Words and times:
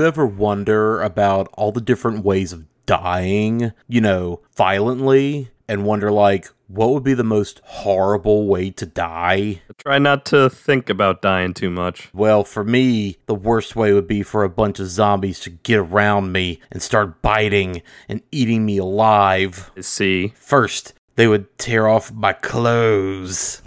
you 0.00 0.06
ever 0.06 0.24
wonder 0.24 1.02
about 1.02 1.48
all 1.52 1.72
the 1.72 1.80
different 1.80 2.24
ways 2.24 2.54
of 2.54 2.64
dying, 2.86 3.72
you 3.86 4.00
know, 4.00 4.40
violently, 4.56 5.50
and 5.68 5.84
wonder, 5.84 6.10
like, 6.10 6.48
what 6.68 6.90
would 6.90 7.04
be 7.04 7.12
the 7.12 7.22
most 7.22 7.60
horrible 7.64 8.46
way 8.46 8.70
to 8.70 8.86
die? 8.86 9.60
I 9.68 9.72
try 9.76 9.98
not 9.98 10.24
to 10.26 10.48
think 10.48 10.88
about 10.88 11.20
dying 11.20 11.52
too 11.52 11.68
much. 11.68 12.08
Well, 12.14 12.44
for 12.44 12.64
me, 12.64 13.18
the 13.26 13.34
worst 13.34 13.76
way 13.76 13.92
would 13.92 14.08
be 14.08 14.22
for 14.22 14.42
a 14.42 14.48
bunch 14.48 14.80
of 14.80 14.86
zombies 14.86 15.38
to 15.40 15.50
get 15.50 15.78
around 15.78 16.32
me 16.32 16.60
and 16.70 16.80
start 16.80 17.20
biting 17.20 17.82
and 18.08 18.22
eating 18.32 18.64
me 18.64 18.78
alive. 18.78 19.70
I 19.76 19.82
see. 19.82 20.32
First, 20.34 20.94
they 21.16 21.26
would 21.26 21.58
tear 21.58 21.86
off 21.86 22.10
my 22.10 22.32
clothes. 22.32 23.60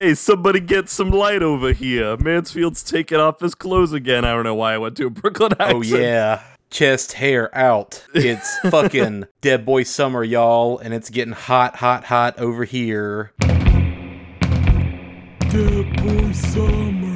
Hey, 0.00 0.14
somebody 0.14 0.60
get 0.60 0.88
some 0.88 1.10
light 1.10 1.42
over 1.42 1.72
here. 1.72 2.16
Mansfield's 2.16 2.82
taking 2.82 3.18
off 3.18 3.40
his 3.40 3.54
clothes 3.54 3.92
again. 3.92 4.24
I 4.24 4.32
don't 4.32 4.44
know 4.44 4.54
why 4.54 4.74
I 4.74 4.78
went 4.78 4.96
to 4.98 5.06
a 5.06 5.10
Brooklyn 5.10 5.52
oh, 5.60 5.64
accent. 5.80 5.94
Oh, 5.94 5.98
yeah. 5.98 6.42
Chest 6.70 7.12
hair 7.12 7.56
out. 7.56 8.04
It's 8.14 8.58
fucking 8.70 9.26
Dead 9.40 9.64
Boy 9.64 9.84
Summer, 9.84 10.24
y'all, 10.24 10.78
and 10.78 10.92
it's 10.92 11.10
getting 11.10 11.34
hot, 11.34 11.76
hot, 11.76 12.04
hot 12.04 12.38
over 12.38 12.64
here. 12.64 13.32
Dead 15.38 15.96
Boy 16.02 16.32
Summer. 16.32 17.13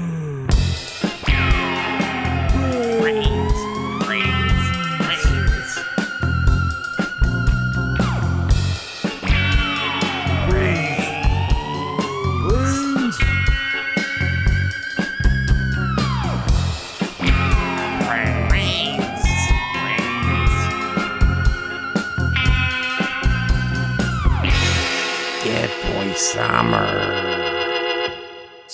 Summer. 26.38 27.07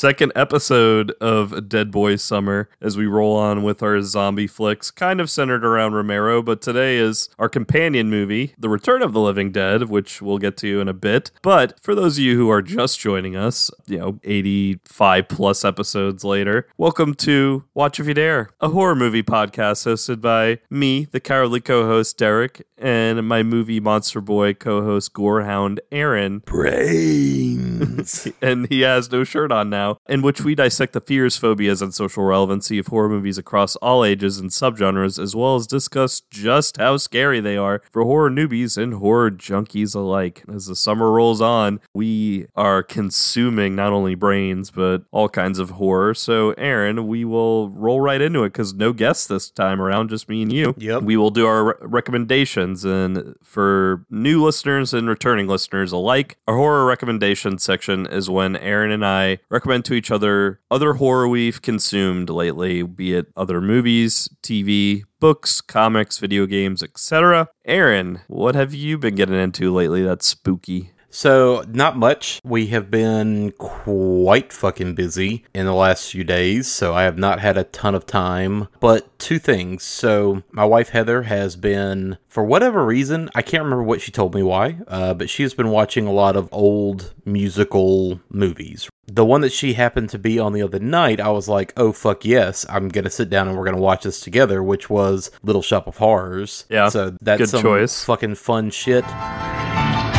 Second 0.04 0.32
episode 0.36 1.12
of 1.12 1.66
Dead 1.66 1.90
Boy 1.90 2.16
Summer 2.16 2.68
as 2.78 2.94
we 2.94 3.06
roll 3.06 3.38
on 3.38 3.62
with 3.62 3.82
our 3.82 4.02
zombie 4.02 4.46
flicks, 4.46 4.90
kind 4.90 5.18
of 5.18 5.30
centered 5.30 5.64
around 5.64 5.94
Romero, 5.94 6.42
but 6.42 6.60
today 6.60 6.98
is 6.98 7.30
our 7.38 7.48
companion 7.48 8.10
movie, 8.10 8.54
The 8.58 8.68
Return 8.68 9.00
of 9.00 9.14
the 9.14 9.20
Living 9.20 9.50
Dead, 9.50 9.84
which 9.84 10.20
we'll 10.20 10.36
get 10.36 10.58
to 10.58 10.78
in 10.78 10.88
a 10.88 10.92
bit. 10.92 11.30
But 11.40 11.80
for 11.80 11.94
those 11.94 12.18
of 12.18 12.22
you 12.22 12.36
who 12.36 12.50
are 12.50 12.60
just 12.60 13.00
joining 13.00 13.34
us, 13.34 13.70
you 13.86 13.96
know, 13.96 14.20
85 14.24 15.26
plus 15.26 15.64
episodes 15.64 16.22
later, 16.22 16.68
welcome 16.76 17.14
to 17.14 17.64
Watch 17.72 17.98
If 17.98 18.06
You 18.06 18.12
Dare, 18.12 18.50
a 18.60 18.68
horror 18.68 18.94
movie 18.94 19.22
podcast 19.22 19.86
hosted 19.86 20.20
by 20.20 20.58
me, 20.68 21.06
the 21.06 21.20
cowardly 21.20 21.62
co 21.62 21.86
host 21.86 22.18
Derek, 22.18 22.66
and 22.76 23.26
my 23.26 23.42
movie 23.42 23.80
monster 23.80 24.20
boy 24.20 24.52
co 24.52 24.82
host 24.82 25.14
Gorehound 25.14 25.78
Aaron. 25.90 26.40
Brains. 26.40 28.28
and 28.42 28.68
he 28.68 28.82
has 28.82 29.10
no 29.10 29.24
shirt 29.24 29.50
on 29.50 29.70
now, 29.70 29.93
in 30.08 30.22
which 30.22 30.42
we 30.42 30.54
dissect 30.54 30.92
the 30.92 31.00
fears, 31.00 31.36
phobias, 31.36 31.82
and 31.82 31.94
social 31.94 32.24
relevancy 32.24 32.78
of 32.78 32.88
horror 32.88 33.08
movies 33.08 33.38
across 33.38 33.76
all 33.76 34.04
ages 34.04 34.38
and 34.38 34.50
subgenres, 34.50 35.18
as 35.22 35.34
well 35.34 35.56
as 35.56 35.66
discuss 35.66 36.22
just 36.30 36.76
how 36.76 36.96
scary 36.96 37.40
they 37.40 37.56
are 37.56 37.82
for 37.90 38.02
horror 38.04 38.30
newbies 38.30 38.76
and 38.76 38.94
horror 38.94 39.30
junkies 39.30 39.94
alike. 39.94 40.44
As 40.52 40.66
the 40.66 40.76
summer 40.76 41.10
rolls 41.10 41.40
on, 41.40 41.80
we 41.94 42.46
are 42.54 42.82
consuming 42.82 43.74
not 43.74 43.92
only 43.92 44.14
brains, 44.14 44.70
but 44.70 45.02
all 45.10 45.28
kinds 45.28 45.58
of 45.58 45.70
horror. 45.70 46.14
So, 46.14 46.52
Aaron, 46.52 47.06
we 47.06 47.24
will 47.24 47.70
roll 47.70 48.00
right 48.00 48.20
into 48.20 48.44
it 48.44 48.52
because 48.52 48.74
no 48.74 48.92
guests 48.92 49.26
this 49.26 49.50
time 49.50 49.80
around, 49.80 50.10
just 50.10 50.28
me 50.28 50.42
and 50.42 50.52
you. 50.52 50.74
Yep. 50.78 51.02
We 51.02 51.16
will 51.16 51.30
do 51.30 51.46
our 51.46 51.64
re- 51.64 51.74
recommendations. 51.80 52.84
And 52.84 53.34
for 53.42 54.04
new 54.10 54.42
listeners 54.42 54.94
and 54.94 55.08
returning 55.08 55.46
listeners 55.46 55.92
alike, 55.92 56.38
our 56.46 56.56
horror 56.56 56.86
recommendation 56.86 57.58
section 57.58 58.06
is 58.06 58.30
when 58.30 58.56
Aaron 58.56 58.90
and 58.90 59.04
I 59.04 59.38
recommend 59.50 59.73
to 59.82 59.94
each 59.94 60.10
other 60.10 60.60
other 60.70 60.94
horror 60.94 61.28
we've 61.28 61.60
consumed 61.62 62.30
lately, 62.30 62.82
be 62.82 63.14
it 63.14 63.26
other 63.36 63.60
movies, 63.60 64.28
TV, 64.42 65.02
books, 65.20 65.60
comics, 65.60 66.18
video 66.18 66.46
games, 66.46 66.82
etc. 66.82 67.48
Aaron, 67.64 68.20
what 68.28 68.54
have 68.54 68.74
you 68.74 68.98
been 68.98 69.14
getting 69.14 69.34
into 69.34 69.72
lately 69.72 70.02
that's 70.02 70.26
spooky? 70.26 70.90
So, 71.14 71.64
not 71.68 71.96
much. 71.96 72.40
We 72.42 72.66
have 72.68 72.90
been 72.90 73.52
quite 73.52 74.52
fucking 74.52 74.96
busy 74.96 75.44
in 75.54 75.64
the 75.64 75.72
last 75.72 76.10
few 76.10 76.24
days, 76.24 76.66
so 76.66 76.92
I 76.92 77.04
have 77.04 77.16
not 77.16 77.38
had 77.38 77.56
a 77.56 77.62
ton 77.62 77.94
of 77.94 78.04
time. 78.04 78.66
But 78.80 79.16
two 79.20 79.38
things. 79.38 79.84
So, 79.84 80.42
my 80.50 80.64
wife 80.64 80.88
Heather 80.88 81.22
has 81.22 81.54
been, 81.54 82.18
for 82.26 82.42
whatever 82.42 82.84
reason, 82.84 83.30
I 83.32 83.42
can't 83.42 83.62
remember 83.62 83.84
what 83.84 84.00
she 84.00 84.10
told 84.10 84.34
me 84.34 84.42
why, 84.42 84.78
uh, 84.88 85.14
but 85.14 85.30
she 85.30 85.44
has 85.44 85.54
been 85.54 85.70
watching 85.70 86.04
a 86.08 86.12
lot 86.12 86.34
of 86.34 86.48
old 86.50 87.14
musical 87.24 88.20
movies. 88.28 88.90
The 89.06 89.24
one 89.24 89.42
that 89.42 89.52
she 89.52 89.74
happened 89.74 90.10
to 90.10 90.18
be 90.18 90.40
on 90.40 90.52
the 90.52 90.62
other 90.62 90.80
night, 90.80 91.20
I 91.20 91.28
was 91.28 91.48
like, 91.48 91.72
oh, 91.76 91.92
fuck 91.92 92.24
yes, 92.24 92.66
I'm 92.68 92.88
going 92.88 93.04
to 93.04 93.10
sit 93.10 93.30
down 93.30 93.46
and 93.46 93.56
we're 93.56 93.64
going 93.64 93.76
to 93.76 93.80
watch 93.82 94.02
this 94.02 94.18
together, 94.18 94.64
which 94.64 94.90
was 94.90 95.30
Little 95.44 95.62
Shop 95.62 95.86
of 95.86 95.98
Horrors. 95.98 96.64
Yeah, 96.68 96.88
So, 96.88 97.16
that's 97.20 97.38
good 97.38 97.48
some 97.50 97.62
choice. 97.62 98.04
fucking 98.04 98.34
fun 98.34 98.70
shit. 98.70 99.04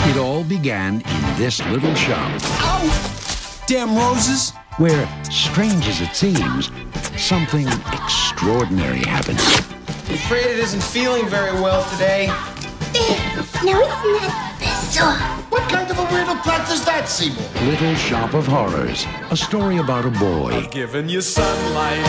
It 0.08 0.18
all 0.18 0.44
began 0.44 1.02
in 1.02 1.38
this 1.38 1.60
little 1.68 1.94
shop 1.96 2.32
Oh! 2.62 3.62
Damn 3.68 3.96
roses. 3.96 4.52
where, 4.78 5.08
strange 5.32 5.88
as 5.88 6.02
it 6.02 6.14
seems, 6.16 6.70
something 7.18 7.68
extraordinary 7.92 9.00
happened. 9.00 9.40
I'm 10.08 10.14
afraid 10.16 10.46
it 10.46 10.60
isn't 10.60 10.84
feeling 10.84 11.28
very 11.28 11.54
well 11.60 11.84
today. 11.92 12.28
Now 13.64 13.82
isn't 13.82 14.22
that 14.22 14.58
bizarre? 14.60 15.18
What 15.50 15.68
kind 15.70 15.90
of 15.90 15.98
a 15.98 16.04
weirdo 16.06 16.42
plant 16.44 16.70
is 16.72 16.86
that, 16.86 17.10
Seymour? 17.10 17.44
Little 17.66 17.96
Shop 17.96 18.34
of 18.36 18.46
Horrors, 18.46 19.06
a 19.32 19.36
story 19.38 19.78
about 19.78 20.06
a 20.06 20.12
boy 20.12 20.68
given 20.72 21.10
you 21.10 21.22
sunlight. 21.22 22.06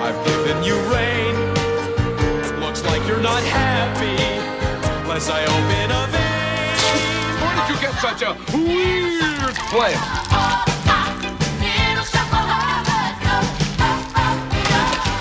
I've 0.00 0.24
given 0.26 0.62
you 0.64 0.74
rain. 0.88 1.34
Looks 2.60 2.82
like 2.84 3.06
you're 3.06 3.20
not 3.20 3.42
happy. 3.42 4.16
Unless 5.02 5.28
I 5.28 5.42
open 5.44 5.90
a 5.90 6.05
such 8.00 8.22
a 8.22 8.36
weird 8.52 9.54
plant? 9.70 10.26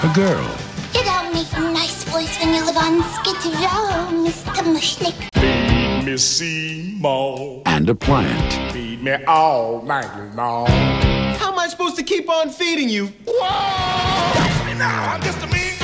a 0.04 0.12
girl 0.14 0.46
You 0.94 1.04
don't 1.04 1.34
need 1.34 1.48
a 1.56 1.74
nice 1.74 2.04
voice 2.04 2.38
when 2.40 2.54
you 2.54 2.66
live 2.66 2.78
on 2.78 3.02
Skid 3.14 3.54
Row, 3.56 4.10
Mr. 4.26 4.62
Mushnick. 4.74 6.06
Miss 6.06 6.24
Seymour. 6.24 7.64
and 7.66 7.90
a 7.90 7.96
plant. 7.96 8.72
Feed 8.74 9.02
me 9.02 9.14
all 9.26 9.82
night 9.82 10.36
long. 10.36 10.68
How 10.68 11.52
am 11.52 11.60
I 11.60 11.68
supposed 11.68 11.96
to 11.96 12.04
keep 12.04 12.30
on 12.30 12.50
feeding 12.50 12.90
you? 12.90 13.08
Whoa! 13.26 14.66
me 14.66 14.74
now. 14.78 15.14
I'm 15.14 15.22
just 15.22 15.42
a 15.44 15.48
mean 15.48 15.75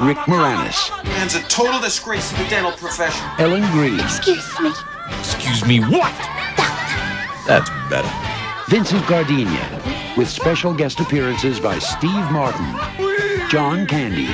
Rick 0.00 0.16
Moranis, 0.26 1.04
Man's 1.04 1.34
a 1.34 1.42
total 1.42 1.78
disgrace 1.78 2.30
to 2.30 2.36
the 2.42 2.48
dental 2.48 2.72
profession. 2.72 3.22
Ellen 3.38 3.60
Greene, 3.70 4.00
Excuse 4.00 4.58
me. 4.58 4.72
Excuse 5.18 5.66
me, 5.66 5.80
what? 5.80 6.14
That's 7.46 7.68
better. 7.90 8.10
Vincent 8.68 9.06
Gardenia, 9.06 10.14
with 10.16 10.28
special 10.30 10.72
guest 10.72 11.00
appearances 11.00 11.60
by 11.60 11.78
Steve 11.78 12.30
Martin, 12.30 12.66
John 13.50 13.86
Candy, 13.86 14.28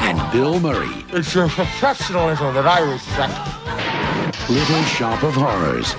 and 0.00 0.32
Bill 0.32 0.58
Murray. 0.58 1.04
It's 1.10 1.32
your 1.34 1.48
professionalism 1.48 2.52
that 2.54 2.66
I 2.66 2.80
respect. 2.80 4.50
Little 4.50 4.82
Shop 4.82 5.22
of 5.22 5.34
Horrors. 5.34 5.94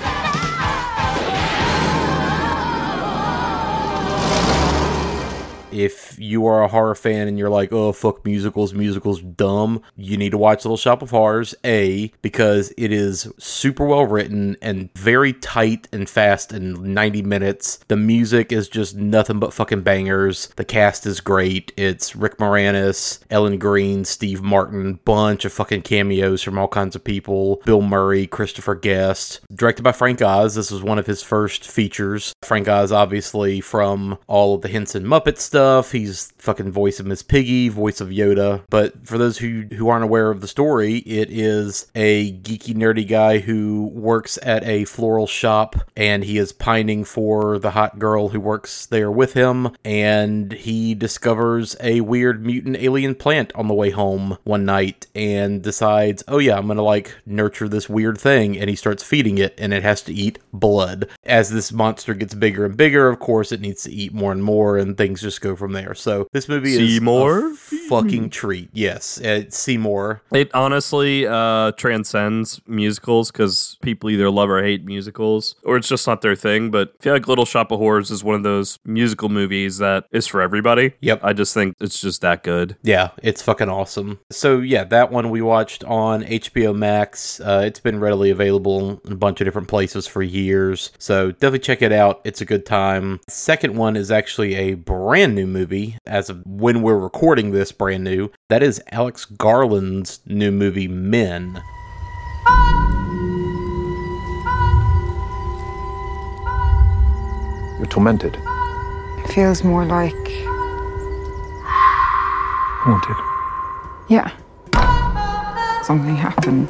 If 5.74 6.20
you 6.20 6.46
are 6.46 6.62
a 6.62 6.68
horror 6.68 6.94
fan 6.94 7.28
and 7.28 7.40
you're 7.40 7.50
like, 7.50 7.74
oh, 7.74 7.92
fuck 7.92 8.24
musicals, 8.24 8.76
musicals 8.76 9.22
dumb, 9.22 9.82
you 9.96 10.18
need 10.18 10.30
to 10.30 10.38
watch 10.38 10.64
Little 10.64 10.78
Shop 10.78 11.02
of 11.02 11.10
Horrors. 11.10 11.56
A, 11.66 12.12
because 12.22 12.72
it 12.78 12.92
is 12.92 13.28
super 13.40 13.86
well 13.88 14.06
written 14.06 14.56
and 14.62 14.94
very 14.94 15.34
tight 15.34 15.88
and 15.92 16.08
fast 16.08 16.54
in 16.54 16.94
90 16.94 17.24
minutes. 17.24 17.80
The 17.88 17.98
music 17.98 18.52
is 18.52 18.70
just 18.70 18.96
nothing 18.96 19.40
but 19.40 19.52
fucking 19.52 19.82
bangers. 19.82 20.50
The 20.58 20.66
cast 20.66 21.08
is 21.08 21.20
great. 21.20 21.74
It's 21.76 22.16
Rick 22.16 22.38
Moranis, 22.38 23.20
Ellen 23.32 23.58
Greene, 23.58 24.06
Steve 24.06 24.44
Martin, 24.44 25.00
bunch 25.06 25.44
of 25.44 25.54
fucking 25.54 25.82
cameos 25.82 26.44
from 26.44 26.60
all 26.60 26.68
kinds 26.68 26.96
of 26.96 27.04
people. 27.04 27.62
Bill 27.66 27.82
Murray, 27.82 28.28
Christopher 28.28 28.76
Guest. 28.76 29.40
Directed 29.52 29.82
by 29.82 29.92
Frank 29.92 30.22
Oz. 30.22 30.54
This 30.54 30.70
was 30.70 30.84
one 30.84 31.00
of 31.00 31.08
his 31.08 31.24
first 31.24 31.68
features. 31.68 32.34
Frank 32.44 32.68
Oz, 32.68 32.92
obviously, 32.92 33.60
from 33.60 34.20
all 34.28 34.54
of 34.54 34.62
the 34.62 34.70
Henson 34.70 35.06
Muppet 35.06 35.40
stuff 35.40 35.63
stuff. 35.64 35.94
He's 35.94 36.34
fucking 36.40 36.74
voice 36.74 37.00
of 37.00 37.06
Miss 37.06 37.24
Piggy, 37.24 37.70
voice 37.70 38.02
of 38.02 38.10
Yoda. 38.10 38.64
But 38.70 39.08
for 39.08 39.18
those 39.18 39.38
who 39.38 39.64
who 39.72 39.88
aren't 39.88 40.04
aware 40.04 40.30
of 40.30 40.42
the 40.42 40.48
story, 40.48 40.98
it 40.98 41.30
is 41.32 41.88
a 41.96 42.34
geeky 42.34 42.76
nerdy 42.76 43.08
guy 43.08 43.40
who 43.40 43.90
works 43.94 44.38
at 44.44 44.66
a 44.66 44.84
floral 44.84 45.26
shop 45.26 45.78
and 45.96 46.26
he 46.26 46.38
is 46.38 46.52
pining 46.52 47.06
for 47.06 47.58
the 47.60 47.72
hot 47.72 47.98
girl 47.98 48.30
who 48.30 48.42
works 48.42 48.86
there 48.86 49.10
with 49.10 49.36
him 49.36 49.70
and 49.86 50.52
he 50.52 50.94
discovers 50.94 51.78
a 51.80 52.02
weird 52.02 52.46
mutant 52.46 52.76
alien 52.76 53.16
plant 53.16 53.54
on 53.56 53.70
the 53.70 53.74
way 53.74 53.92
home 53.92 54.38
one 54.44 54.66
night 54.66 55.08
and 55.16 55.62
decides, 55.62 56.26
"Oh 56.28 56.40
yeah, 56.40 56.58
I'm 56.58 56.66
going 56.66 56.76
to 56.76 56.84
like 56.84 57.16
nurture 57.26 57.70
this 57.70 57.88
weird 57.88 58.18
thing." 58.18 58.60
And 58.60 58.70
he 58.70 58.76
starts 58.76 59.02
feeding 59.02 59.38
it 59.38 59.56
and 59.58 59.74
it 59.74 59.84
has 59.84 60.02
to 60.04 60.14
eat 60.14 60.40
blood. 60.52 61.08
As 61.24 61.52
this 61.52 61.72
monster 61.72 62.14
gets 62.14 62.34
bigger 62.34 62.66
and 62.66 62.76
bigger, 62.76 63.08
of 63.08 63.20
course, 63.20 63.54
it 63.54 63.62
needs 63.62 63.84
to 63.84 63.92
eat 63.94 64.14
more 64.14 64.34
and 64.34 64.44
more 64.44 64.78
and 64.78 64.98
things 64.98 65.22
just 65.22 65.40
go 65.40 65.53
from 65.56 65.74
there. 65.74 65.94
So 65.94 66.28
this 66.32 66.48
movie 66.50 66.74
is 66.74 66.78
Seymour? 66.78 67.52
a 67.52 67.54
fucking 67.54 68.30
treat. 68.30 68.70
Yes, 68.74 69.20
uh, 69.22 69.44
Seymour. 69.50 70.22
It 70.32 70.54
honestly 70.54 71.28
uh, 71.28 71.72
transcends 71.74 72.62
musicals 72.68 73.32
because 73.32 73.78
people 73.82 74.10
either 74.10 74.30
love 74.30 74.50
or 74.50 74.64
hate 74.64 74.86
musicals, 74.86 75.56
or 75.64 75.78
it's 75.78 75.88
just 75.88 76.08
not 76.08 76.22
their 76.22 76.36
thing. 76.36 76.72
But 76.72 76.94
I 77.00 77.04
feel 77.04 77.14
like 77.14 77.28
Little 77.28 77.46
Shop 77.46 77.72
of 77.72 77.80
Horrors 77.80 78.12
is 78.12 78.24
one 78.24 78.36
of 78.36 78.44
those 78.44 78.80
musical 78.86 79.30
movies 79.30 79.78
that 79.78 80.06
is 80.12 80.28
for 80.28 80.42
everybody. 80.42 80.94
Yep. 81.02 81.22
I 81.24 81.34
just 81.34 81.54
think 81.54 81.76
it's 81.80 82.00
just 82.00 82.22
that 82.22 82.44
good. 82.44 82.78
Yeah, 82.84 83.10
it's 83.22 83.42
fucking 83.42 83.70
awesome. 83.70 84.20
So 84.32 84.60
yeah, 84.60 84.84
that 84.86 85.12
one 85.12 85.30
we 85.30 85.42
watched 85.42 85.84
on 85.84 86.24
HBO 86.24 86.76
Max. 86.76 87.40
Uh, 87.40 87.64
it's 87.66 87.80
been 87.80 88.00
readily 88.00 88.30
available 88.30 89.02
in 89.06 89.14
a 89.14 89.16
bunch 89.16 89.42
of 89.42 89.46
different 89.46 89.68
places 89.68 90.08
for 90.08 90.22
years. 90.22 90.92
So 90.98 91.32
definitely 91.32 91.60
check 91.60 91.82
it 91.82 91.92
out. 91.92 92.22
It's 92.24 92.42
a 92.42 92.46
good 92.46 92.66
time. 92.66 93.20
Second 93.28 93.76
one 93.76 93.96
is 93.96 94.12
actually 94.12 94.56
a 94.56 94.74
brand 94.74 95.36
new 95.36 95.43
movie 95.46 95.98
as 96.06 96.30
of 96.30 96.42
when 96.46 96.82
we're 96.82 96.98
recording 96.98 97.52
this, 97.52 97.72
brand 97.72 98.04
new. 98.04 98.32
That 98.50 98.64
is 98.64 98.82
Alex 98.92 99.26
Garland's 99.26 100.20
new 100.26 100.52
movie 100.52 100.88
Men. 100.88 101.62
You're 107.78 107.88
tormented. 107.90 108.38
It 108.38 109.28
feels 109.34 109.64
more 109.64 109.86
like. 109.86 110.14
Haunted. 112.86 113.16
Yeah. 114.10 114.32
Something 115.84 116.16
happened. 116.16 116.70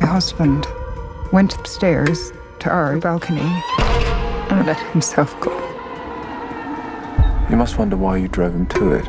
My 0.00 0.06
husband 0.06 0.66
went 1.32 1.54
upstairs 1.54 2.32
to 2.60 2.70
our 2.70 2.96
balcony 2.98 3.40
and 4.50 4.66
let 4.66 4.80
himself 4.92 5.38
go. 5.40 5.75
You 7.48 7.56
must 7.56 7.78
wonder 7.78 7.96
why 7.96 8.16
you 8.16 8.26
drove 8.26 8.54
him 8.54 8.66
to 8.66 8.92
it. 8.92 9.06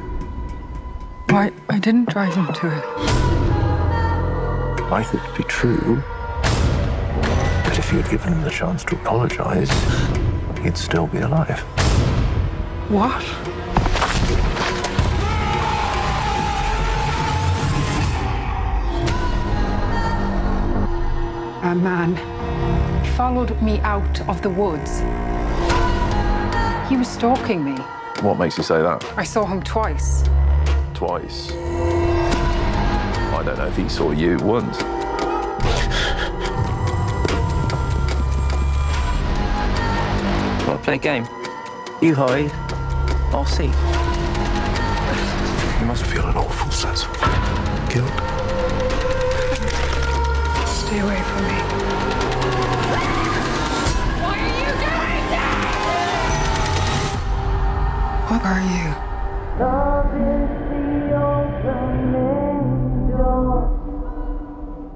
Why? 1.29 1.51
I 1.69 1.79
didn't 1.79 2.09
drive 2.09 2.35
him 2.35 2.45
to 2.53 2.67
it. 2.67 2.83
I 4.89 5.03
thought 5.03 5.25
it'd 5.25 5.37
be 5.37 5.43
true. 5.45 6.03
But 7.63 7.79
if 7.79 7.91
you 7.91 7.99
had 7.99 8.11
given 8.11 8.33
him 8.33 8.43
the 8.43 8.51
chance 8.51 8.83
to 8.85 8.95
apologize, 8.95 9.71
he'd 10.61 10.77
still 10.77 11.07
be 11.07 11.17
alive. 11.17 11.61
What? 12.89 13.23
A 21.63 21.75
man 21.75 22.15
followed 23.15 23.59
me 23.63 23.79
out 23.79 24.21
of 24.29 24.43
the 24.43 24.49
woods. 24.51 24.99
He 26.87 26.97
was 26.97 27.07
stalking 27.07 27.65
me. 27.65 27.75
What 28.21 28.39
makes 28.39 28.57
you 28.57 28.63
say 28.63 28.81
that? 28.81 29.05
I 29.15 29.23
saw 29.23 29.45
him 29.45 29.61
twice. 29.61 30.23
Twice. 30.95 31.51
I 31.51 33.43
don't 33.45 33.57
know 33.57 33.67
if 33.67 33.77
he 33.77 33.87
saw 33.87 34.09
you 34.11 34.37
once. 34.37 34.81
Want 40.67 40.79
to 40.79 40.83
play 40.83 40.95
a 40.95 40.97
game? 40.97 41.27
You 42.01 42.15
hide. 42.15 42.51
I'll 43.31 43.45
see. 43.45 43.71
You 45.79 45.85
must 45.85 46.03
feel 46.05 46.25
an 46.25 46.37
awful 46.37 46.71
sense 46.71 47.03
of 47.03 47.11
guilt. 47.93 48.11
Stay 50.67 50.99
away 50.99 51.21
from 51.21 51.43
me. 51.47 51.76
What 58.27 58.41
are 58.43 58.61
you? 58.61 59.97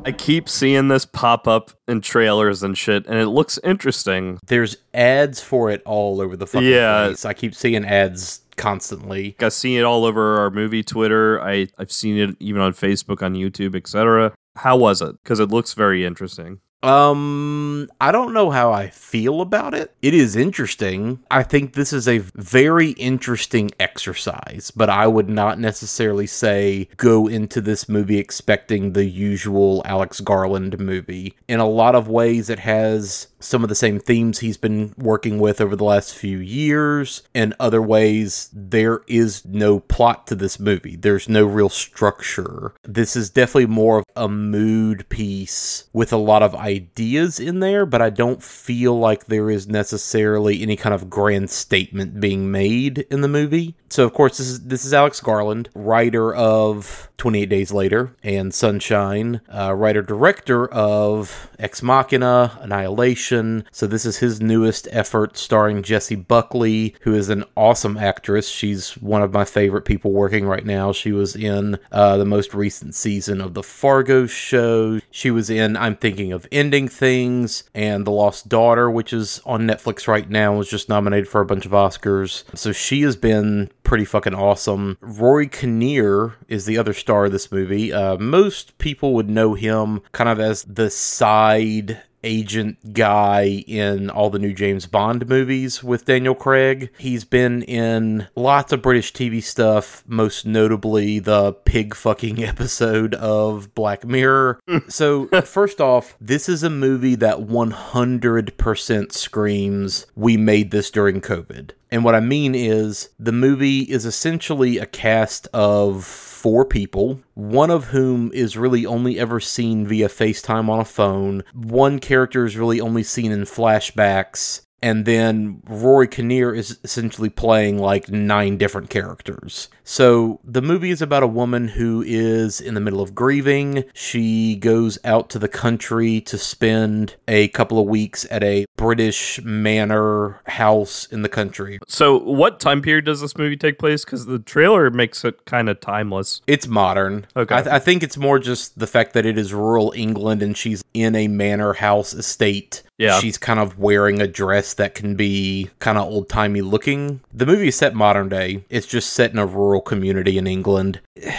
I 0.03 0.11
keep 0.11 0.49
seeing 0.49 0.87
this 0.87 1.05
pop 1.05 1.47
up 1.47 1.71
in 1.87 2.01
trailers 2.01 2.63
and 2.63 2.75
shit, 2.75 3.05
and 3.05 3.19
it 3.19 3.27
looks 3.27 3.59
interesting. 3.63 4.39
There's 4.47 4.77
ads 4.95 5.41
for 5.41 5.69
it 5.69 5.83
all 5.85 6.19
over 6.19 6.35
the 6.35 6.47
fucking 6.47 6.67
Yeah. 6.67 7.05
place. 7.07 7.23
I 7.23 7.33
keep 7.33 7.53
seeing 7.53 7.85
ads 7.85 8.41
constantly. 8.57 9.35
I've 9.39 9.53
seen 9.53 9.77
it 9.77 9.83
all 9.83 10.05
over 10.05 10.39
our 10.39 10.49
movie 10.49 10.81
Twitter. 10.81 11.39
I, 11.39 11.67
I've 11.77 11.91
seen 11.91 12.17
it 12.17 12.35
even 12.39 12.61
on 12.63 12.73
Facebook, 12.73 13.21
on 13.21 13.35
YouTube, 13.35 13.75
etc. 13.75 14.33
How 14.55 14.75
was 14.75 15.03
it? 15.03 15.15
Because 15.23 15.39
it 15.39 15.49
looks 15.49 15.75
very 15.75 16.03
interesting. 16.03 16.61
Um, 16.83 17.89
I 17.99 18.11
don't 18.11 18.33
know 18.33 18.49
how 18.49 18.71
I 18.71 18.89
feel 18.89 19.41
about 19.41 19.73
it. 19.73 19.93
It 20.01 20.13
is 20.13 20.35
interesting. 20.35 21.19
I 21.29 21.43
think 21.43 21.73
this 21.73 21.93
is 21.93 22.07
a 22.07 22.19
very 22.19 22.91
interesting 22.91 23.71
exercise, 23.79 24.71
but 24.71 24.89
I 24.89 25.07
would 25.07 25.29
not 25.29 25.59
necessarily 25.59 26.27
say 26.27 26.89
go 26.97 27.27
into 27.27 27.61
this 27.61 27.87
movie 27.87 28.17
expecting 28.17 28.93
the 28.93 29.05
usual 29.05 29.83
Alex 29.85 30.21
Garland 30.21 30.79
movie. 30.79 31.35
In 31.47 31.59
a 31.59 31.69
lot 31.69 31.95
of 31.95 32.07
ways, 32.07 32.49
it 32.49 32.59
has 32.59 33.27
some 33.39 33.63
of 33.63 33.69
the 33.69 33.75
same 33.75 33.99
themes 33.99 34.39
he's 34.39 34.57
been 34.57 34.93
working 34.97 35.39
with 35.39 35.61
over 35.61 35.75
the 35.75 35.83
last 35.83 36.15
few 36.15 36.37
years. 36.37 37.23
In 37.33 37.53
other 37.59 37.81
ways, 37.81 38.49
there 38.53 39.01
is 39.07 39.45
no 39.45 39.79
plot 39.79 40.27
to 40.27 40.35
this 40.35 40.59
movie. 40.59 40.95
There's 40.95 41.27
no 41.27 41.45
real 41.45 41.69
structure. 41.69 42.73
This 42.83 43.15
is 43.15 43.29
definitely 43.29 43.65
more 43.67 43.99
of 43.99 44.05
a 44.15 44.27
mood 44.27 45.09
piece 45.09 45.85
with 45.93 46.13
a 46.13 46.17
lot 46.17 46.43
of 46.43 46.55
ideas 46.55 46.70
in 46.79 47.59
there, 47.59 47.85
but 47.85 48.01
I 48.01 48.09
don't 48.09 48.43
feel 48.43 48.97
like 48.97 49.25
there 49.25 49.49
is 49.49 49.67
necessarily 49.67 50.61
any 50.61 50.75
kind 50.75 50.93
of 50.93 51.09
grand 51.09 51.49
statement 51.49 52.19
being 52.19 52.51
made 52.51 52.99
in 53.09 53.21
the 53.21 53.27
movie. 53.27 53.75
So 53.89 54.05
of 54.05 54.13
course 54.13 54.37
this 54.37 54.47
is 54.47 54.61
this 54.61 54.85
is 54.85 54.93
Alex 54.93 55.19
Garland, 55.19 55.69
writer 55.75 56.33
of 56.33 57.09
28 57.17 57.45
Days 57.49 57.71
Later 57.71 58.15
and 58.23 58.53
Sunshine, 58.53 59.41
uh, 59.53 59.73
writer 59.75 60.01
director 60.01 60.67
of 60.71 61.49
Ex 61.59 61.83
Machina, 61.83 62.57
Annihilation. 62.61 63.65
So 63.71 63.85
this 63.85 64.05
is 64.05 64.17
his 64.17 64.41
newest 64.41 64.87
effort, 64.91 65.37
starring 65.37 65.83
Jessie 65.83 66.15
Buckley, 66.15 66.95
who 67.01 67.13
is 67.13 67.29
an 67.29 67.43
awesome 67.55 67.95
actress. 67.95 68.49
She's 68.49 68.97
one 68.97 69.21
of 69.21 69.33
my 69.33 69.45
favorite 69.45 69.83
people 69.83 70.11
working 70.11 70.47
right 70.47 70.65
now. 70.65 70.91
She 70.93 71.11
was 71.11 71.35
in 71.35 71.77
uh, 71.91 72.17
the 72.17 72.25
most 72.25 72.53
recent 72.53 72.95
season 72.95 73.39
of 73.39 73.53
the 73.53 73.61
Fargo 73.61 74.25
show. 74.25 74.99
She 75.11 75.29
was 75.29 75.49
in 75.49 75.77
I'm 75.77 75.95
Thinking 76.01 76.31
of 76.31 76.47
Things 76.69 77.63
and 77.73 78.05
The 78.05 78.11
Lost 78.11 78.47
Daughter, 78.49 78.89
which 78.91 79.13
is 79.13 79.41
on 79.45 79.61
Netflix 79.61 80.07
right 80.07 80.29
now, 80.29 80.55
was 80.55 80.69
just 80.69 80.89
nominated 80.89 81.27
for 81.27 81.41
a 81.41 81.45
bunch 81.45 81.65
of 81.65 81.71
Oscars. 81.71 82.43
So 82.55 82.71
she 82.71 83.01
has 83.01 83.15
been 83.15 83.71
pretty 83.83 84.05
fucking 84.05 84.35
awesome. 84.35 84.97
Rory 85.01 85.47
Kinnear 85.47 86.35
is 86.47 86.65
the 86.65 86.77
other 86.77 86.93
star 86.93 87.25
of 87.25 87.31
this 87.31 87.51
movie. 87.51 87.91
Uh, 87.91 88.17
most 88.17 88.77
people 88.77 89.13
would 89.15 89.29
know 89.29 89.53
him 89.53 90.01
kind 90.11 90.29
of 90.29 90.39
as 90.39 90.63
the 90.63 90.89
side 90.89 92.01
agent 92.23 92.93
guy 92.93 93.63
in 93.67 94.09
all 94.09 94.29
the 94.29 94.39
new 94.39 94.53
James 94.53 94.85
Bond 94.85 95.27
movies 95.27 95.83
with 95.83 96.05
Daniel 96.05 96.35
Craig. 96.35 96.89
He's 96.97 97.25
been 97.25 97.63
in 97.63 98.27
lots 98.35 98.71
of 98.71 98.81
British 98.81 99.13
TV 99.13 99.41
stuff, 99.41 100.03
most 100.07 100.45
notably 100.45 101.19
the 101.19 101.53
pig 101.53 101.95
fucking 101.95 102.43
episode 102.43 103.15
of 103.15 103.73
Black 103.75 104.05
Mirror. 104.05 104.59
so, 104.87 105.27
first 105.41 105.81
off, 105.81 106.15
this 106.19 106.47
is 106.47 106.63
a 106.63 106.69
movie 106.69 107.15
that 107.15 107.39
100% 107.39 109.11
screams, 109.11 110.05
We 110.15 110.37
made 110.37 110.71
this 110.71 110.91
during 110.91 111.21
COVID. 111.21 111.71
And 111.89 112.05
what 112.05 112.15
I 112.15 112.21
mean 112.21 112.55
is, 112.55 113.09
the 113.19 113.33
movie 113.33 113.81
is 113.81 114.05
essentially 114.05 114.77
a 114.77 114.85
cast 114.85 115.47
of 115.53 116.30
four 116.41 116.65
people, 116.65 117.19
one 117.35 117.69
of 117.69 117.89
whom 117.89 118.31
is 118.33 118.57
really 118.57 118.83
only 118.83 119.19
ever 119.19 119.39
seen 119.39 119.85
via 119.85 120.09
FaceTime 120.09 120.69
on 120.69 120.79
a 120.79 120.85
phone. 120.85 121.43
One 121.53 121.99
character 121.99 122.45
is 122.45 122.57
really 122.57 122.81
only 122.81 123.03
seen 123.03 123.31
in 123.31 123.41
flashbacks. 123.41 124.61
And 124.81 125.05
then 125.05 125.61
Rory 125.67 126.07
Kinnear 126.07 126.53
is 126.53 126.79
essentially 126.83 127.29
playing 127.29 127.77
like 127.77 128.09
nine 128.09 128.57
different 128.57 128.89
characters. 128.89 129.69
So 129.83 130.39
the 130.43 130.61
movie 130.61 130.91
is 130.91 131.01
about 131.01 131.23
a 131.23 131.27
woman 131.27 131.69
who 131.69 132.03
is 132.05 132.61
in 132.61 132.75
the 132.75 132.79
middle 132.79 133.01
of 133.01 133.13
grieving. 133.13 133.83
She 133.93 134.55
goes 134.55 134.97
out 135.03 135.29
to 135.31 135.39
the 135.39 135.47
country 135.47 136.21
to 136.21 136.37
spend 136.37 137.15
a 137.27 137.49
couple 137.49 137.79
of 137.79 137.87
weeks 137.87 138.25
at 138.31 138.43
a 138.43 138.65
British 138.77 139.41
manor 139.43 140.41
house 140.47 141.05
in 141.05 141.21
the 141.21 141.29
country. 141.29 141.79
So, 141.87 142.17
what 142.17 142.59
time 142.59 142.81
period 142.81 143.05
does 143.05 143.21
this 143.21 143.37
movie 143.37 143.57
take 143.57 143.79
place? 143.79 144.05
Because 144.05 144.25
the 144.25 144.39
trailer 144.39 144.89
makes 144.89 145.25
it 145.25 145.45
kind 145.45 145.69
of 145.69 145.79
timeless. 145.79 146.41
It's 146.47 146.67
modern. 146.67 147.27
Okay. 147.35 147.55
I, 147.55 147.61
th- 147.61 147.73
I 147.73 147.79
think 147.79 148.03
it's 148.03 148.17
more 148.17 148.39
just 148.39 148.79
the 148.79 148.87
fact 148.87 149.13
that 149.13 149.25
it 149.25 149.37
is 149.37 149.53
rural 149.53 149.93
England 149.95 150.41
and 150.41 150.57
she's 150.57 150.83
in 150.93 151.15
a 151.15 151.27
manor 151.27 151.73
house 151.73 152.13
estate. 152.13 152.83
Yeah. 153.01 153.19
She's 153.19 153.39
kind 153.39 153.59
of 153.59 153.79
wearing 153.79 154.21
a 154.21 154.27
dress 154.27 154.75
that 154.75 154.93
can 154.93 155.15
be 155.15 155.69
kind 155.79 155.97
of 155.97 156.03
old 156.03 156.29
timey 156.29 156.61
looking. 156.61 157.21
The 157.33 157.47
movie 157.47 157.69
is 157.69 157.75
set 157.75 157.95
modern 157.95 158.29
day. 158.29 158.63
It's 158.69 158.85
just 158.85 159.11
set 159.11 159.31
in 159.31 159.39
a 159.39 159.45
rural 159.45 159.81
community 159.81 160.37
in 160.37 160.45
England. 160.45 161.01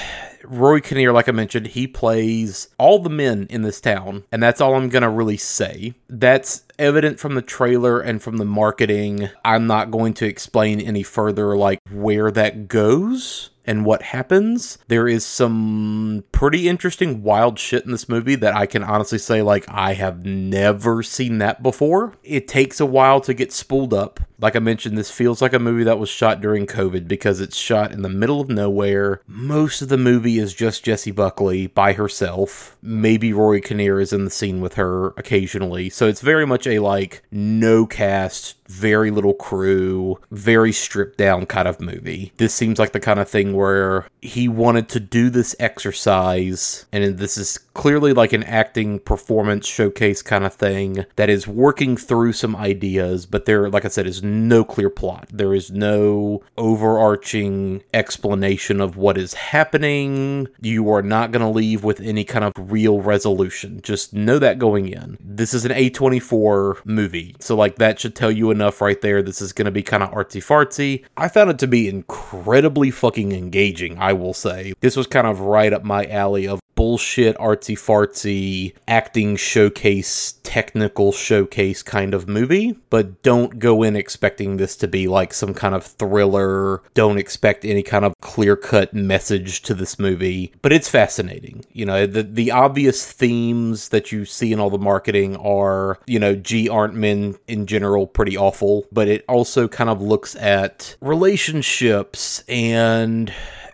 Rory 0.44 0.80
Kinnear, 0.80 1.12
like 1.12 1.28
I 1.28 1.32
mentioned, 1.32 1.68
he 1.68 1.86
plays 1.86 2.68
all 2.76 2.98
the 2.98 3.08
men 3.08 3.46
in 3.48 3.62
this 3.62 3.80
town, 3.80 4.24
and 4.32 4.42
that's 4.42 4.60
all 4.60 4.74
I'm 4.74 4.88
gonna 4.88 5.08
really 5.08 5.36
say. 5.36 5.94
That's 6.08 6.64
evident 6.80 7.20
from 7.20 7.36
the 7.36 7.42
trailer 7.42 8.00
and 8.00 8.20
from 8.20 8.38
the 8.38 8.44
marketing. 8.44 9.30
I'm 9.44 9.68
not 9.68 9.92
going 9.92 10.14
to 10.14 10.26
explain 10.26 10.80
any 10.80 11.04
further, 11.04 11.56
like 11.56 11.78
where 11.90 12.30
that 12.32 12.66
goes 12.66 13.50
and 13.66 13.84
what 13.84 14.02
happens. 14.02 14.78
There 14.88 15.08
is 15.08 15.24
some 15.24 16.24
pretty 16.32 16.68
interesting 16.68 17.22
wild 17.22 17.58
shit 17.58 17.84
in 17.84 17.92
this 17.92 18.08
movie 18.08 18.34
that 18.36 18.54
I 18.54 18.66
can 18.66 18.82
honestly 18.82 19.18
say 19.18 19.42
like 19.42 19.64
I 19.68 19.94
have 19.94 20.24
never 20.24 21.02
seen 21.02 21.38
that 21.38 21.62
before. 21.62 22.14
It 22.22 22.48
takes 22.48 22.80
a 22.80 22.86
while 22.86 23.20
to 23.22 23.34
get 23.34 23.52
spooled 23.52 23.94
up. 23.94 24.20
Like 24.38 24.56
I 24.56 24.58
mentioned, 24.58 24.98
this 24.98 25.10
feels 25.10 25.40
like 25.40 25.52
a 25.52 25.60
movie 25.60 25.84
that 25.84 26.00
was 26.00 26.08
shot 26.08 26.40
during 26.40 26.66
COVID 26.66 27.06
because 27.06 27.40
it's 27.40 27.56
shot 27.56 27.92
in 27.92 28.02
the 28.02 28.08
middle 28.08 28.40
of 28.40 28.48
nowhere. 28.48 29.20
Most 29.28 29.82
of 29.82 29.88
the 29.88 29.96
movie 29.96 30.38
is 30.38 30.52
just 30.52 30.84
Jessie 30.84 31.12
Buckley 31.12 31.68
by 31.68 31.92
herself. 31.92 32.76
Maybe 32.82 33.32
Rory 33.32 33.60
Kinnear 33.60 34.00
is 34.00 34.12
in 34.12 34.24
the 34.24 34.30
scene 34.30 34.60
with 34.60 34.74
her 34.74 35.08
occasionally. 35.10 35.90
So 35.90 36.08
it's 36.08 36.20
very 36.20 36.44
much 36.44 36.66
a 36.66 36.80
like 36.80 37.22
no 37.30 37.86
cast, 37.86 38.56
very 38.68 39.10
little 39.10 39.34
crew, 39.34 40.18
very 40.30 40.72
stripped 40.72 41.18
down 41.18 41.46
kind 41.46 41.68
of 41.68 41.80
movie. 41.80 42.32
This 42.36 42.54
seems 42.54 42.78
like 42.78 42.92
the 42.92 43.00
kind 43.00 43.20
of 43.20 43.28
thing 43.28 43.52
where 43.54 44.06
he 44.20 44.48
wanted 44.48 44.88
to 44.90 45.00
do 45.00 45.30
this 45.30 45.54
exercise, 45.58 46.86
and 46.92 47.18
this 47.18 47.36
is 47.36 47.58
clearly 47.74 48.12
like 48.12 48.32
an 48.32 48.44
acting 48.44 48.98
performance 48.98 49.66
showcase 49.66 50.22
kind 50.22 50.44
of 50.44 50.54
thing 50.54 51.04
that 51.16 51.30
is 51.30 51.48
working 51.48 51.96
through 51.96 52.32
some 52.32 52.54
ideas, 52.54 53.26
but 53.26 53.46
there, 53.46 53.68
like 53.68 53.84
I 53.84 53.88
said, 53.88 54.06
is 54.06 54.22
no 54.22 54.64
clear 54.64 54.90
plot. 54.90 55.28
There 55.32 55.54
is 55.54 55.70
no 55.70 56.42
overarching 56.56 57.82
explanation 57.92 58.80
of 58.80 58.96
what 58.96 59.18
is 59.18 59.34
happening. 59.34 60.48
You 60.60 60.90
are 60.90 61.02
not 61.02 61.32
going 61.32 61.42
to 61.42 61.48
leave 61.48 61.82
with 61.82 62.00
any 62.00 62.24
kind 62.24 62.44
of 62.44 62.52
real 62.56 63.00
resolution. 63.00 63.80
Just 63.82 64.12
know 64.14 64.38
that 64.38 64.58
going 64.58 64.88
in. 64.88 65.18
This 65.20 65.54
is 65.54 65.64
an 65.64 65.72
A24 65.72 66.84
movie, 66.84 67.34
so 67.40 67.56
like 67.56 67.76
that 67.76 68.00
should 68.00 68.14
tell 68.14 68.30
you 68.30 68.50
enough 68.50 68.61
right 68.80 69.00
there. 69.00 69.22
This 69.22 69.40
is 69.40 69.52
going 69.52 69.66
to 69.66 69.70
be 69.70 69.82
kind 69.82 70.02
of 70.02 70.10
artsy 70.10 70.42
fartsy. 70.42 71.04
I 71.16 71.28
found 71.28 71.50
it 71.50 71.58
to 71.60 71.66
be 71.66 71.88
incredibly 71.88 72.90
fucking 72.90 73.32
engaging, 73.32 73.98
I 73.98 74.12
will 74.12 74.34
say. 74.34 74.74
This 74.80 74.96
was 74.96 75.06
kind 75.06 75.26
of 75.26 75.40
right 75.40 75.72
up 75.72 75.84
my 75.84 76.06
alley 76.06 76.46
of 76.46 76.60
bullshit 76.74 77.36
artsy 77.36 77.76
fartsy 77.76 78.74
acting 78.88 79.36
showcase 79.36 80.34
technical 80.42 81.12
showcase 81.12 81.82
kind 81.82 82.14
of 82.14 82.28
movie 82.28 82.76
but 82.88 83.22
don't 83.22 83.58
go 83.58 83.82
in 83.82 83.94
expecting 83.94 84.56
this 84.56 84.74
to 84.74 84.88
be 84.88 85.06
like 85.06 85.34
some 85.34 85.52
kind 85.52 85.74
of 85.74 85.84
thriller 85.84 86.82
don't 86.94 87.18
expect 87.18 87.64
any 87.64 87.82
kind 87.82 88.04
of 88.04 88.14
clear 88.20 88.56
cut 88.56 88.92
message 88.94 89.62
to 89.62 89.74
this 89.74 89.98
movie 89.98 90.52
but 90.62 90.72
it's 90.72 90.88
fascinating 90.88 91.64
you 91.72 91.84
know 91.84 92.06
the 92.06 92.22
the 92.22 92.50
obvious 92.50 93.10
themes 93.10 93.90
that 93.90 94.10
you 94.10 94.24
see 94.24 94.52
in 94.52 94.58
all 94.58 94.70
the 94.70 94.78
marketing 94.78 95.36
are 95.36 95.98
you 96.06 96.18
know 96.18 96.34
g 96.34 96.68
aren't 96.68 96.94
men 96.94 97.34
in 97.46 97.66
general 97.66 98.06
pretty 98.06 98.36
awful 98.42 98.86
but 98.92 99.08
it 99.08 99.24
also 99.28 99.68
kind 99.68 99.88
of 99.88 100.02
looks 100.02 100.34
at 100.36 100.96
relationships 101.00 102.42
and 102.48 103.32